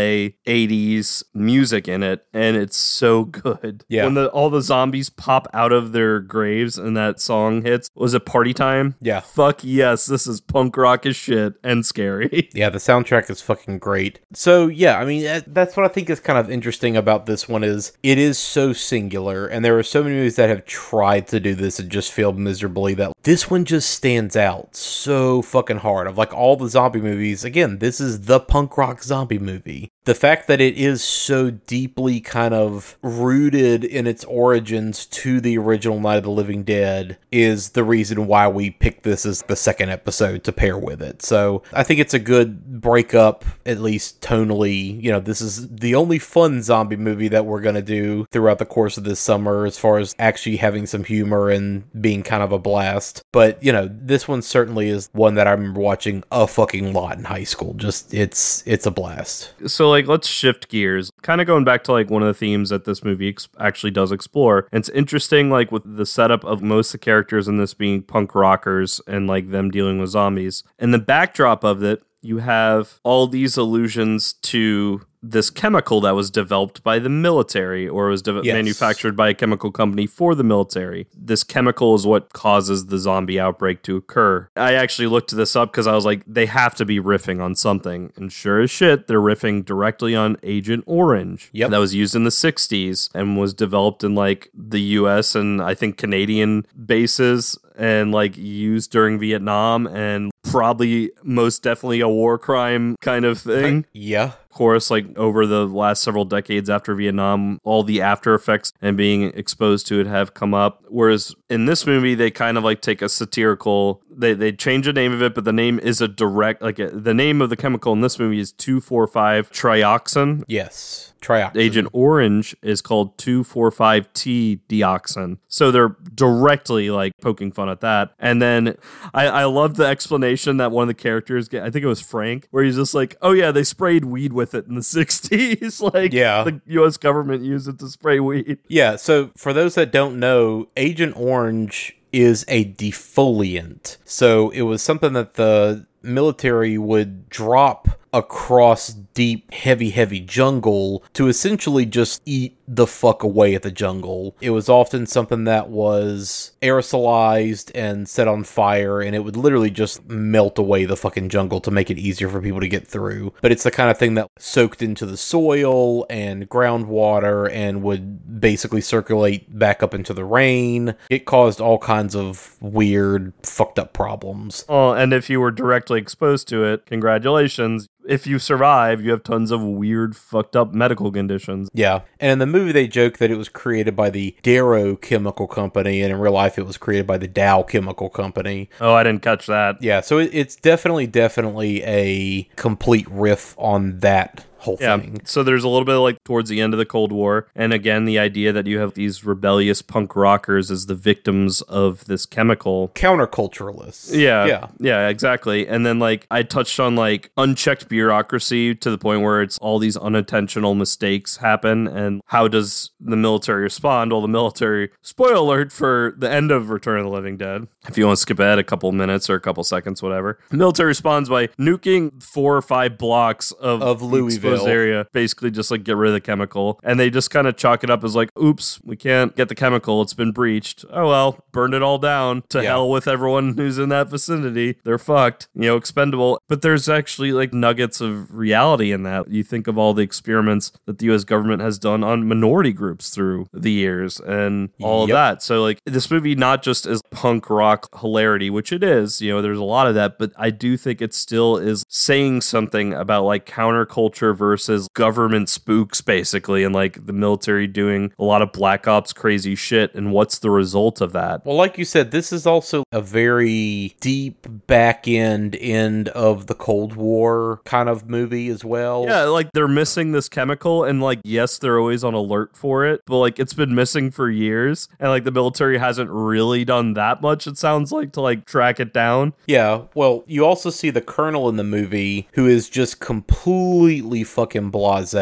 80s 0.47 1.23
music 1.33 1.87
in 1.87 2.03
it 2.03 2.25
and 2.33 2.55
it's 2.57 2.77
so 2.77 3.25
mm. 3.25 3.31
good 3.31 3.85
Yeah. 3.89 4.05
when 4.05 4.13
the 4.13 4.27
all 4.29 4.49
the 4.49 4.61
zombies 4.61 5.09
pop 5.09 5.47
out 5.53 5.71
of 5.71 5.91
their 5.91 6.19
graves 6.19 6.77
and 6.77 6.95
that 6.97 7.19
song 7.19 7.63
hits 7.63 7.89
was 7.95 8.13
it 8.13 8.25
party 8.25 8.53
time 8.53 8.95
Yeah. 9.01 9.19
fuck 9.19 9.63
yes 9.63 10.05
this 10.05 10.27
is 10.27 10.41
punk 10.41 10.75
rock 10.77 11.05
as 11.05 11.15
shit 11.15 11.53
and 11.63 11.85
scary 11.85 12.49
Yeah, 12.53 12.69
the 12.69 12.77
soundtrack 12.77 13.29
is 13.29 13.41
fucking 13.41 13.79
great. 13.79 14.19
So 14.33 14.67
yeah, 14.67 14.99
I 14.99 15.05
mean 15.05 15.43
that's 15.47 15.75
what 15.75 15.85
I 15.85 15.89
think 15.89 16.09
is 16.09 16.19
kind 16.19 16.37
of 16.37 16.49
interesting 16.49 16.95
about 16.95 17.25
this 17.25 17.47
one 17.49 17.63
is 17.63 17.93
it 18.03 18.17
is 18.17 18.37
so 18.37 18.73
singular, 18.73 19.47
and 19.47 19.63
there 19.65 19.77
are 19.77 19.83
so 19.83 20.03
many 20.03 20.15
movies 20.15 20.35
that 20.35 20.49
have 20.49 20.65
tried 20.65 21.27
to 21.27 21.39
do 21.39 21.55
this 21.55 21.79
and 21.79 21.89
just 21.89 22.11
failed 22.11 22.37
miserably. 22.37 22.93
That 22.93 23.13
this 23.23 23.49
one 23.49 23.65
just 23.65 23.89
stands 23.89 24.35
out 24.35 24.75
so 24.75 25.41
fucking 25.41 25.77
hard. 25.77 26.07
Of 26.07 26.17
like 26.17 26.33
all 26.33 26.55
the 26.55 26.69
zombie 26.69 27.01
movies, 27.01 27.43
again, 27.43 27.79
this 27.79 27.99
is 27.99 28.21
the 28.25 28.39
punk 28.39 28.77
rock 28.77 29.03
zombie 29.03 29.39
movie. 29.39 29.89
The 30.05 30.15
fact 30.15 30.47
that 30.47 30.59
it 30.59 30.77
is 30.77 31.03
so 31.03 31.49
deeply 31.49 32.19
kind 32.19 32.53
of 32.53 32.97
rooted 33.01 33.85
in 33.85 34.05
its 34.05 34.25
origins 34.25 35.05
to 35.05 35.39
the 35.39 35.57
original 35.57 35.99
Night 35.99 36.17
of 36.17 36.23
the 36.23 36.29
Living 36.29 36.63
Dead 36.63 37.17
is 37.31 37.69
the 37.69 37.85
reason 37.85 38.27
why 38.27 38.49
we 38.49 38.69
picked 38.69 39.03
this 39.03 39.25
as 39.25 39.43
the 39.43 39.55
second 39.55 39.89
episode 39.89 40.43
to 40.43 40.51
pair 40.51 40.77
with 40.77 41.01
it. 41.01 41.21
So 41.21 41.63
I 41.71 41.83
think 41.83 42.01
it's 42.01 42.13
a 42.13 42.19
good 42.19 42.81
breakup, 42.81 43.45
at 43.65 43.79
least 43.79 44.19
tonally. 44.21 45.01
You 45.01 45.11
know, 45.11 45.19
this 45.21 45.39
is 45.39 45.69
the 45.69 45.95
only 45.95 46.19
fun 46.19 46.61
zombie 46.61 46.97
movie 46.97 47.29
that 47.29 47.45
we're 47.45 47.61
going 47.61 47.75
to 47.75 47.81
do 47.81 48.25
throughout 48.31 48.59
the 48.59 48.65
course 48.65 48.97
of 48.97 49.05
this 49.05 49.21
summer 49.21 49.65
as 49.65 49.77
far 49.77 49.99
as 49.99 50.13
actually 50.19 50.57
having 50.57 50.85
some 50.85 51.05
humor 51.05 51.49
and 51.49 51.83
being 52.01 52.23
kind 52.23 52.43
of 52.43 52.51
a 52.51 52.59
blast. 52.59 53.23
But, 53.31 53.63
you 53.63 53.71
know, 53.71 53.89
this 53.89 54.27
one 54.27 54.41
certainly 54.41 54.89
is 54.89 55.09
one 55.13 55.35
that 55.35 55.47
I 55.47 55.51
remember 55.51 55.79
watching 55.79 56.25
a 56.29 56.45
fucking 56.45 56.91
lot 56.91 57.17
in 57.17 57.23
high 57.23 57.45
school. 57.45 57.73
Just, 57.75 58.13
it's, 58.13 58.63
it's 58.67 58.85
a 58.85 58.91
blast. 58.91 59.53
so 59.67 59.92
like 59.93 60.07
let's 60.07 60.27
shift 60.27 60.69
gears. 60.69 61.09
Kind 61.21 61.41
of 61.41 61.47
going 61.47 61.63
back 61.63 61.83
to 61.85 61.91
like 61.91 62.09
one 62.09 62.21
of 62.21 62.27
the 62.27 62.33
themes 62.33 62.69
that 62.69 62.85
this 62.85 63.03
movie 63.03 63.29
ex- 63.29 63.47
actually 63.59 63.91
does 63.91 64.11
explore. 64.11 64.67
And 64.71 64.81
it's 64.81 64.89
interesting 64.89 65.49
like 65.49 65.71
with 65.71 65.83
the 65.97 66.05
setup 66.05 66.43
of 66.43 66.61
most 66.61 66.89
of 66.89 66.99
the 66.99 67.05
characters 67.05 67.47
in 67.47 67.57
this 67.57 67.73
being 67.73 68.01
punk 68.01 68.35
rockers 68.35 69.01
and 69.07 69.27
like 69.27 69.51
them 69.51 69.71
dealing 69.71 69.99
with 69.99 70.09
zombies. 70.09 70.63
And 70.77 70.93
the 70.93 70.99
backdrop 70.99 71.63
of 71.63 71.83
it 71.83 72.03
you 72.23 72.37
have 72.37 72.99
all 73.03 73.27
these 73.27 73.57
allusions 73.57 74.33
to 74.33 75.01
this 75.25 75.49
chemical 75.49 76.01
that 76.01 76.11
was 76.15 76.29
developed 76.29 76.83
by 76.83 76.99
the 76.99 77.07
military 77.09 77.87
or 77.87 78.09
was 78.09 78.21
de- 78.21 78.41
Yes. 78.43 78.53
manufactured 78.53 79.15
by 79.15 79.29
a 79.29 79.33
chemical 79.33 79.71
company 79.71 80.05
for 80.05 80.35
the 80.35 80.43
military. 80.43 81.07
This 81.17 81.43
chemical 81.45 81.95
is 81.95 82.05
what 82.05 82.33
causes 82.33 82.87
the 82.87 82.97
zombie 82.97 83.39
outbreak 83.39 83.81
to 83.83 83.95
occur. 83.95 84.49
I 84.57 84.73
actually 84.73 85.07
looked 85.07 85.33
this 85.35 85.55
up 85.55 85.71
because 85.71 85.87
I 85.87 85.93
was 85.95 86.03
like, 86.05 86.23
they 86.27 86.45
have 86.47 86.75
to 86.75 86.85
be 86.85 86.99
riffing 86.99 87.41
on 87.41 87.55
something. 87.55 88.11
And 88.17 88.33
sure 88.33 88.59
as 88.61 88.69
shit, 88.69 89.07
they're 89.07 89.21
riffing 89.21 89.63
directly 89.63 90.13
on 90.13 90.35
Agent 90.43 90.83
Orange. 90.87 91.49
Yep. 91.53 91.69
That 91.71 91.77
was 91.77 91.95
used 91.95 92.15
in 92.15 92.25
the 92.25 92.29
60s 92.29 93.09
and 93.15 93.37
was 93.39 93.53
developed 93.53 94.03
in 94.03 94.15
like 94.15 94.49
the 94.53 94.81
US 94.99 95.35
and 95.35 95.61
I 95.61 95.73
think 95.73 95.97
Canadian 95.97 96.65
bases 96.85 97.57
and 97.75 98.11
like 98.11 98.37
used 98.37 98.91
during 98.91 99.19
Vietnam 99.19 99.87
and 99.87 100.31
probably 100.43 101.11
most 101.23 101.63
definitely 101.63 102.01
a 102.01 102.07
war 102.07 102.37
crime 102.37 102.95
kind 103.01 103.25
of 103.25 103.39
thing. 103.39 103.85
Yeah. 103.93 104.33
Of 104.33 104.49
course, 104.49 104.91
like 104.91 105.17
over 105.17 105.47
the 105.47 105.65
last 105.65 106.03
several 106.03 106.25
decades 106.25 106.69
after 106.69 106.93
Vietnam, 106.93 107.59
all 107.63 107.81
the 107.83 108.01
after 108.01 108.35
effects 108.35 108.71
and 108.81 108.95
being 108.95 109.23
exposed 109.33 109.87
to 109.87 109.99
it 109.99 110.05
have 110.05 110.35
come 110.35 110.53
up. 110.53 110.83
Whereas 110.89 111.33
in 111.49 111.65
this 111.65 111.87
movie, 111.87 112.13
they 112.13 112.29
kind 112.29 112.55
of 112.55 112.63
like 112.63 112.81
take 112.81 113.01
a 113.01 113.09
satirical. 113.09 114.03
They 114.11 114.35
they 114.35 114.51
change 114.51 114.85
the 114.85 114.93
name 114.93 115.11
of 115.11 115.23
it, 115.23 115.33
but 115.33 115.43
the 115.43 115.53
name 115.53 115.79
is 115.79 116.01
a 116.01 116.07
direct 116.07 116.61
like 116.61 116.77
a, 116.77 116.89
the 116.89 117.15
name 117.15 117.41
of 117.41 117.49
the 117.49 117.55
chemical 117.57 117.93
in 117.93 118.01
this 118.01 118.19
movie 118.19 118.39
is 118.39 118.51
two 118.51 118.79
four 118.79 119.07
five 119.07 119.51
trioxin. 119.51 120.43
Yes, 120.47 121.12
trioxin. 121.23 121.57
Agent 121.57 121.87
Orange 121.93 122.55
is 122.61 122.81
called 122.81 123.17
245T 123.17 124.59
dioxin. 124.69 125.37
So 125.47 125.71
they're 125.71 125.95
directly 126.13 126.89
like 126.89 127.13
poking 127.21 127.51
fun 127.51 127.69
at 127.69 127.81
that. 127.81 128.11
And 128.19 128.41
then 128.41 128.75
I, 129.13 129.27
I 129.27 129.43
love 129.45 129.75
the 129.75 129.85
explanation 129.85 130.57
that 130.57 130.71
one 130.71 130.83
of 130.83 130.87
the 130.87 131.01
characters 131.01 131.47
get. 131.49 131.63
I 131.63 131.69
think 131.69 131.83
it 131.83 131.87
was 131.87 132.01
Frank, 132.01 132.47
where 132.51 132.63
he's 132.63 132.75
just 132.75 132.93
like, 132.93 133.15
oh, 133.21 133.31
yeah, 133.31 133.51
they 133.51 133.63
sprayed 133.63 134.05
weed 134.05 134.33
with 134.33 134.53
it 134.53 134.67
in 134.67 134.75
the 134.75 134.81
60s. 134.81 135.81
like, 135.93 136.13
Yeah. 136.13 136.43
the 136.43 136.61
US 136.81 136.97
government 136.97 137.43
used 137.43 137.67
it 137.67 137.79
to 137.79 137.87
spray 137.89 138.19
weed. 138.19 138.59
Yeah, 138.67 138.95
so 138.95 139.31
for 139.37 139.53
those 139.53 139.75
that 139.75 139.91
don't 139.91 140.19
know, 140.19 140.67
Agent 140.77 141.15
Orange 141.17 141.95
is 142.11 142.45
a 142.47 142.65
defoliant. 142.65 143.97
So 144.05 144.49
it 144.51 144.61
was 144.63 144.81
something 144.81 145.13
that 145.13 145.33
the 145.35 145.85
military 146.01 146.77
would 146.77 147.29
drop 147.29 147.87
across 148.13 148.89
deep, 148.89 149.51
heavy, 149.51 149.89
heavy 149.89 150.19
jungle 150.19 151.03
to 151.13 151.27
essentially 151.27 151.85
just 151.85 152.21
eat 152.25 152.55
the 152.67 152.87
fuck 152.87 153.23
away 153.23 153.55
at 153.55 153.61
the 153.61 153.71
jungle. 153.71 154.35
It 154.41 154.51
was 154.51 154.69
often 154.69 155.05
something 155.05 155.43
that 155.45 155.69
was 155.69 156.51
aerosolized 156.61 157.71
and 157.75 158.07
set 158.07 158.27
on 158.27 158.43
fire, 158.43 159.01
and 159.01 159.15
it 159.15 159.19
would 159.19 159.35
literally 159.35 159.69
just 159.69 160.07
melt 160.09 160.57
away 160.57 160.85
the 160.85 160.97
fucking 160.97 161.29
jungle 161.29 161.59
to 161.61 161.71
make 161.71 161.89
it 161.89 161.97
easier 161.97 162.29
for 162.29 162.41
people 162.41 162.61
to 162.61 162.67
get 162.67 162.87
through. 162.87 163.33
But 163.41 163.51
it's 163.51 163.63
the 163.63 163.71
kind 163.71 163.89
of 163.89 163.97
thing 163.97 164.13
that 164.15 164.29
soaked 164.37 164.81
into 164.81 165.05
the 165.05 165.17
soil 165.17 166.05
and 166.09 166.49
groundwater 166.49 167.51
and 167.51 167.83
would 167.83 168.39
basically 168.39 168.81
circulate 168.81 169.57
back 169.57 169.83
up 169.83 169.93
into 169.93 170.13
the 170.13 170.25
rain. 170.25 170.95
It 171.09 171.25
caused 171.25 171.59
all 171.59 171.77
kinds 171.77 172.15
of 172.15 172.55
weird, 172.61 173.33
fucked 173.43 173.79
up 173.79 173.93
problems. 173.93 174.65
Oh, 174.69 174.91
and 174.91 175.13
if 175.13 175.29
you 175.29 175.39
were 175.39 175.51
directly 175.51 175.99
exposed 175.99 176.47
to 176.49 176.63
it, 176.63 176.85
congratulations. 176.85 177.89
If 178.05 178.27
you 178.27 178.37
survive, 178.37 179.01
you 179.01 179.11
have 179.11 179.23
tons 179.23 179.49
of 179.49 179.63
weird, 179.63 180.15
fucked 180.15 180.57
up 180.57 180.73
medical 180.73 181.09
conditions. 181.09 181.69
Yeah. 181.73 182.01
And 182.19 182.31
in 182.31 182.39
the 182.39 182.45
movie, 182.53 182.71
they 182.71 182.87
joke 182.87 183.17
that 183.17 183.31
it 183.31 183.37
was 183.37 183.49
created 183.49 183.95
by 183.95 184.09
the 184.09 184.35
Darrow 184.43 184.95
Chemical 184.95 185.47
Company, 185.47 186.01
and 186.01 186.13
in 186.13 186.19
real 186.19 186.33
life, 186.33 186.57
it 186.57 186.65
was 186.65 186.77
created 186.77 187.05
by 187.05 187.17
the 187.17 187.27
Dow 187.27 187.63
Chemical 187.63 188.09
Company. 188.09 188.69
Oh, 188.79 188.93
I 188.93 189.03
didn't 189.03 189.21
catch 189.21 189.47
that. 189.47 189.81
Yeah. 189.81 190.01
So 190.01 190.19
it, 190.19 190.29
it's 190.31 190.55
definitely, 190.55 191.07
definitely 191.07 191.83
a 191.83 192.43
complete 192.55 193.07
riff 193.09 193.55
on 193.57 193.99
that 193.99 194.45
whole 194.63 194.77
Yeah. 194.81 194.97
thing. 194.97 195.21
So 195.25 195.43
there's 195.43 195.63
a 195.63 195.67
little 195.69 195.85
bit 195.85 195.95
like 195.95 196.17
towards 196.23 196.49
the 196.49 196.61
end 196.61 196.73
of 196.73 196.77
the 196.77 196.85
Cold 196.85 197.11
War. 197.11 197.47
And 197.55 197.73
again, 197.73 198.05
the 198.05 198.17
idea 198.19 198.51
that 198.51 198.65
you 198.67 198.79
have 198.79 198.93
these 198.93 199.23
rebellious 199.25 199.81
punk 199.81 200.15
rockers 200.15 200.71
as 200.71 200.85
the 200.87 200.95
victims 200.95 201.61
of 201.63 202.05
this 202.05 202.25
chemical. 202.25 202.91
Counterculturalists. 202.95 204.15
Yeah. 204.15 204.45
Yeah. 204.45 204.67
Yeah, 204.79 205.07
exactly. 205.07 205.67
And 205.67 205.85
then 205.85 205.99
like 205.99 206.25
I 206.31 206.43
touched 206.43 206.79
on 206.79 206.95
like 206.95 207.31
unchecked 207.37 207.89
bureaucracy 207.89 208.75
to 208.75 208.89
the 208.91 208.97
point 208.97 209.21
where 209.21 209.41
it's 209.41 209.57
all 209.59 209.79
these 209.79 209.97
unintentional 209.97 210.75
mistakes 210.75 211.37
happen 211.37 211.87
and 211.87 212.21
how 212.27 212.47
does 212.47 212.91
the 212.99 213.15
military 213.17 213.63
respond? 213.63 214.11
Well, 214.11 214.21
the 214.21 214.27
military 214.27 214.89
spoiler 215.01 215.33
alert 215.35 215.71
for 215.71 216.13
the 216.17 216.29
end 216.29 216.51
of 216.51 216.69
Return 216.69 216.97
of 216.99 217.05
the 217.05 217.11
Living 217.11 217.37
Dead. 217.37 217.67
If 217.87 217.97
you 217.97 218.05
want 218.05 218.17
to 218.17 218.21
skip 218.21 218.39
ahead 218.39 218.59
a 218.59 218.63
couple 218.63 218.91
minutes 218.91 219.29
or 219.29 219.35
a 219.35 219.39
couple 219.41 219.63
seconds, 219.63 220.01
whatever. 220.01 220.39
The 220.49 220.57
military 220.57 220.87
responds 220.87 221.29
by 221.29 221.47
nuking 221.59 222.21
four 222.23 222.55
or 222.55 222.61
five 222.61 222.97
blocks 222.97 223.51
of, 223.53 223.81
Of 223.81 224.01
Louisville. 224.01 224.52
Area, 224.61 225.07
basically 225.13 225.51
just 225.51 225.71
like 225.71 225.83
get 225.83 225.95
rid 225.97 226.09
of 226.09 226.13
the 226.13 226.21
chemical. 226.21 226.79
And 226.83 226.99
they 226.99 227.09
just 227.09 227.29
kind 227.31 227.47
of 227.47 227.57
chalk 227.57 227.83
it 227.83 227.89
up 227.89 228.03
as 228.03 228.15
like, 228.15 228.29
oops, 228.41 228.79
we 228.83 228.95
can't 228.95 229.35
get 229.35 229.49
the 229.49 229.55
chemical. 229.55 230.01
It's 230.01 230.13
been 230.13 230.31
breached. 230.31 230.85
Oh 230.91 231.07
well, 231.09 231.39
burn 231.51 231.73
it 231.73 231.81
all 231.81 231.97
down. 231.97 232.43
To 232.49 232.59
Yeah. 232.61 232.69
hell 232.71 232.89
with 232.89 233.07
everyone 233.07 233.55
who's 233.57 233.77
in 233.77 233.89
that 233.89 234.09
vicinity. 234.09 234.77
They're 234.83 234.97
fucked, 234.97 235.47
you 235.55 235.63
know, 235.63 235.77
expendable. 235.77 236.39
But 236.47 236.61
there's 236.61 236.87
actually 236.89 237.31
like 237.31 237.53
nuggets 237.53 238.01
of 238.01 238.33
reality 238.35 238.91
in 238.91 239.03
that. 239.03 239.29
You 239.29 239.43
think 239.43 239.67
of 239.67 239.77
all 239.77 239.93
the 239.93 240.03
experiments 240.03 240.71
that 240.85 240.99
the 240.99 241.05
US 241.13 241.23
government 241.23 241.61
has 241.61 241.79
done 241.79 242.03
on 242.03 242.27
minority 242.27 242.73
groups 242.73 243.09
through 243.09 243.47
the 243.53 243.71
years 243.71 244.19
and 244.19 244.69
all 244.81 245.01
Yep. 245.01 245.09
of 245.09 245.13
that. 245.15 245.43
So 245.43 245.61
like 245.61 245.79
this 245.85 246.09
movie 246.11 246.35
not 246.35 246.61
just 246.63 246.85
is 246.85 247.01
punk 247.11 247.49
rock 247.49 247.87
hilarity, 247.99 248.49
which 248.49 248.71
it 248.71 248.83
is, 248.83 249.21
you 249.21 249.31
know, 249.31 249.41
there's 249.41 249.57
a 249.59 249.63
lot 249.63 249.87
of 249.87 249.95
that, 249.95 250.17
but 250.19 250.31
I 250.37 250.49
do 250.49 250.77
think 250.77 251.01
it 251.01 251.13
still 251.13 251.57
is 251.57 251.83
saying 251.89 252.41
something 252.41 252.93
about 252.93 253.23
like 253.23 253.45
counterculture 253.45 254.35
versus 254.43 254.89
government 254.93 255.47
spooks 255.47 256.01
basically 256.01 256.65
and 256.65 256.75
like 256.75 257.05
the 257.05 257.13
military 257.13 257.65
doing 257.65 258.11
a 258.19 258.23
lot 258.25 258.41
of 258.41 258.51
black 258.51 258.87
ops 258.89 259.13
crazy 259.13 259.55
shit 259.55 259.95
and 259.95 260.11
what's 260.11 260.39
the 260.39 260.51
result 260.51 260.99
of 260.99 261.13
that. 261.13 261.45
Well, 261.45 261.55
like 261.55 261.77
you 261.77 261.85
said, 261.85 262.11
this 262.11 262.33
is 262.33 262.45
also 262.45 262.83
a 262.91 263.01
very 263.01 263.95
deep 264.01 264.45
back 264.67 265.07
end 265.07 265.55
end 265.55 266.09
of 266.09 266.47
the 266.47 266.55
Cold 266.55 266.95
War 266.97 267.61
kind 267.63 267.87
of 267.87 268.09
movie 268.09 268.49
as 268.49 268.65
well. 268.65 269.05
Yeah, 269.07 269.23
like 269.23 269.51
they're 269.53 269.67
missing 269.67 270.11
this 270.11 270.27
chemical, 270.27 270.83
and 270.83 271.01
like, 271.01 271.19
yes, 271.23 271.57
they're 271.57 271.79
always 271.79 272.03
on 272.03 272.13
alert 272.13 272.57
for 272.57 272.85
it, 272.85 273.01
but 273.05 273.19
like 273.19 273.39
it's 273.39 273.53
been 273.53 273.73
missing 273.73 274.11
for 274.11 274.29
years, 274.29 274.89
and 274.99 275.09
like 275.09 275.23
the 275.23 275.31
military 275.31 275.77
hasn't 275.77 276.09
really 276.09 276.65
done 276.65 276.93
that 276.95 277.21
much, 277.21 277.47
it 277.47 277.57
sounds 277.57 277.91
like, 277.91 278.11
to 278.13 278.21
like 278.21 278.45
track 278.45 278.79
it 278.79 278.93
down. 278.93 279.33
Yeah, 279.45 279.83
well, 279.95 280.23
you 280.27 280.45
also 280.45 280.69
see 280.69 280.89
the 280.89 281.01
colonel 281.01 281.47
in 281.47 281.55
the 281.55 281.63
movie 281.63 282.27
who 282.33 282.47
is 282.47 282.69
just 282.69 282.99
completely 282.99 284.23
fucking 284.33 284.69
blase 284.71 285.13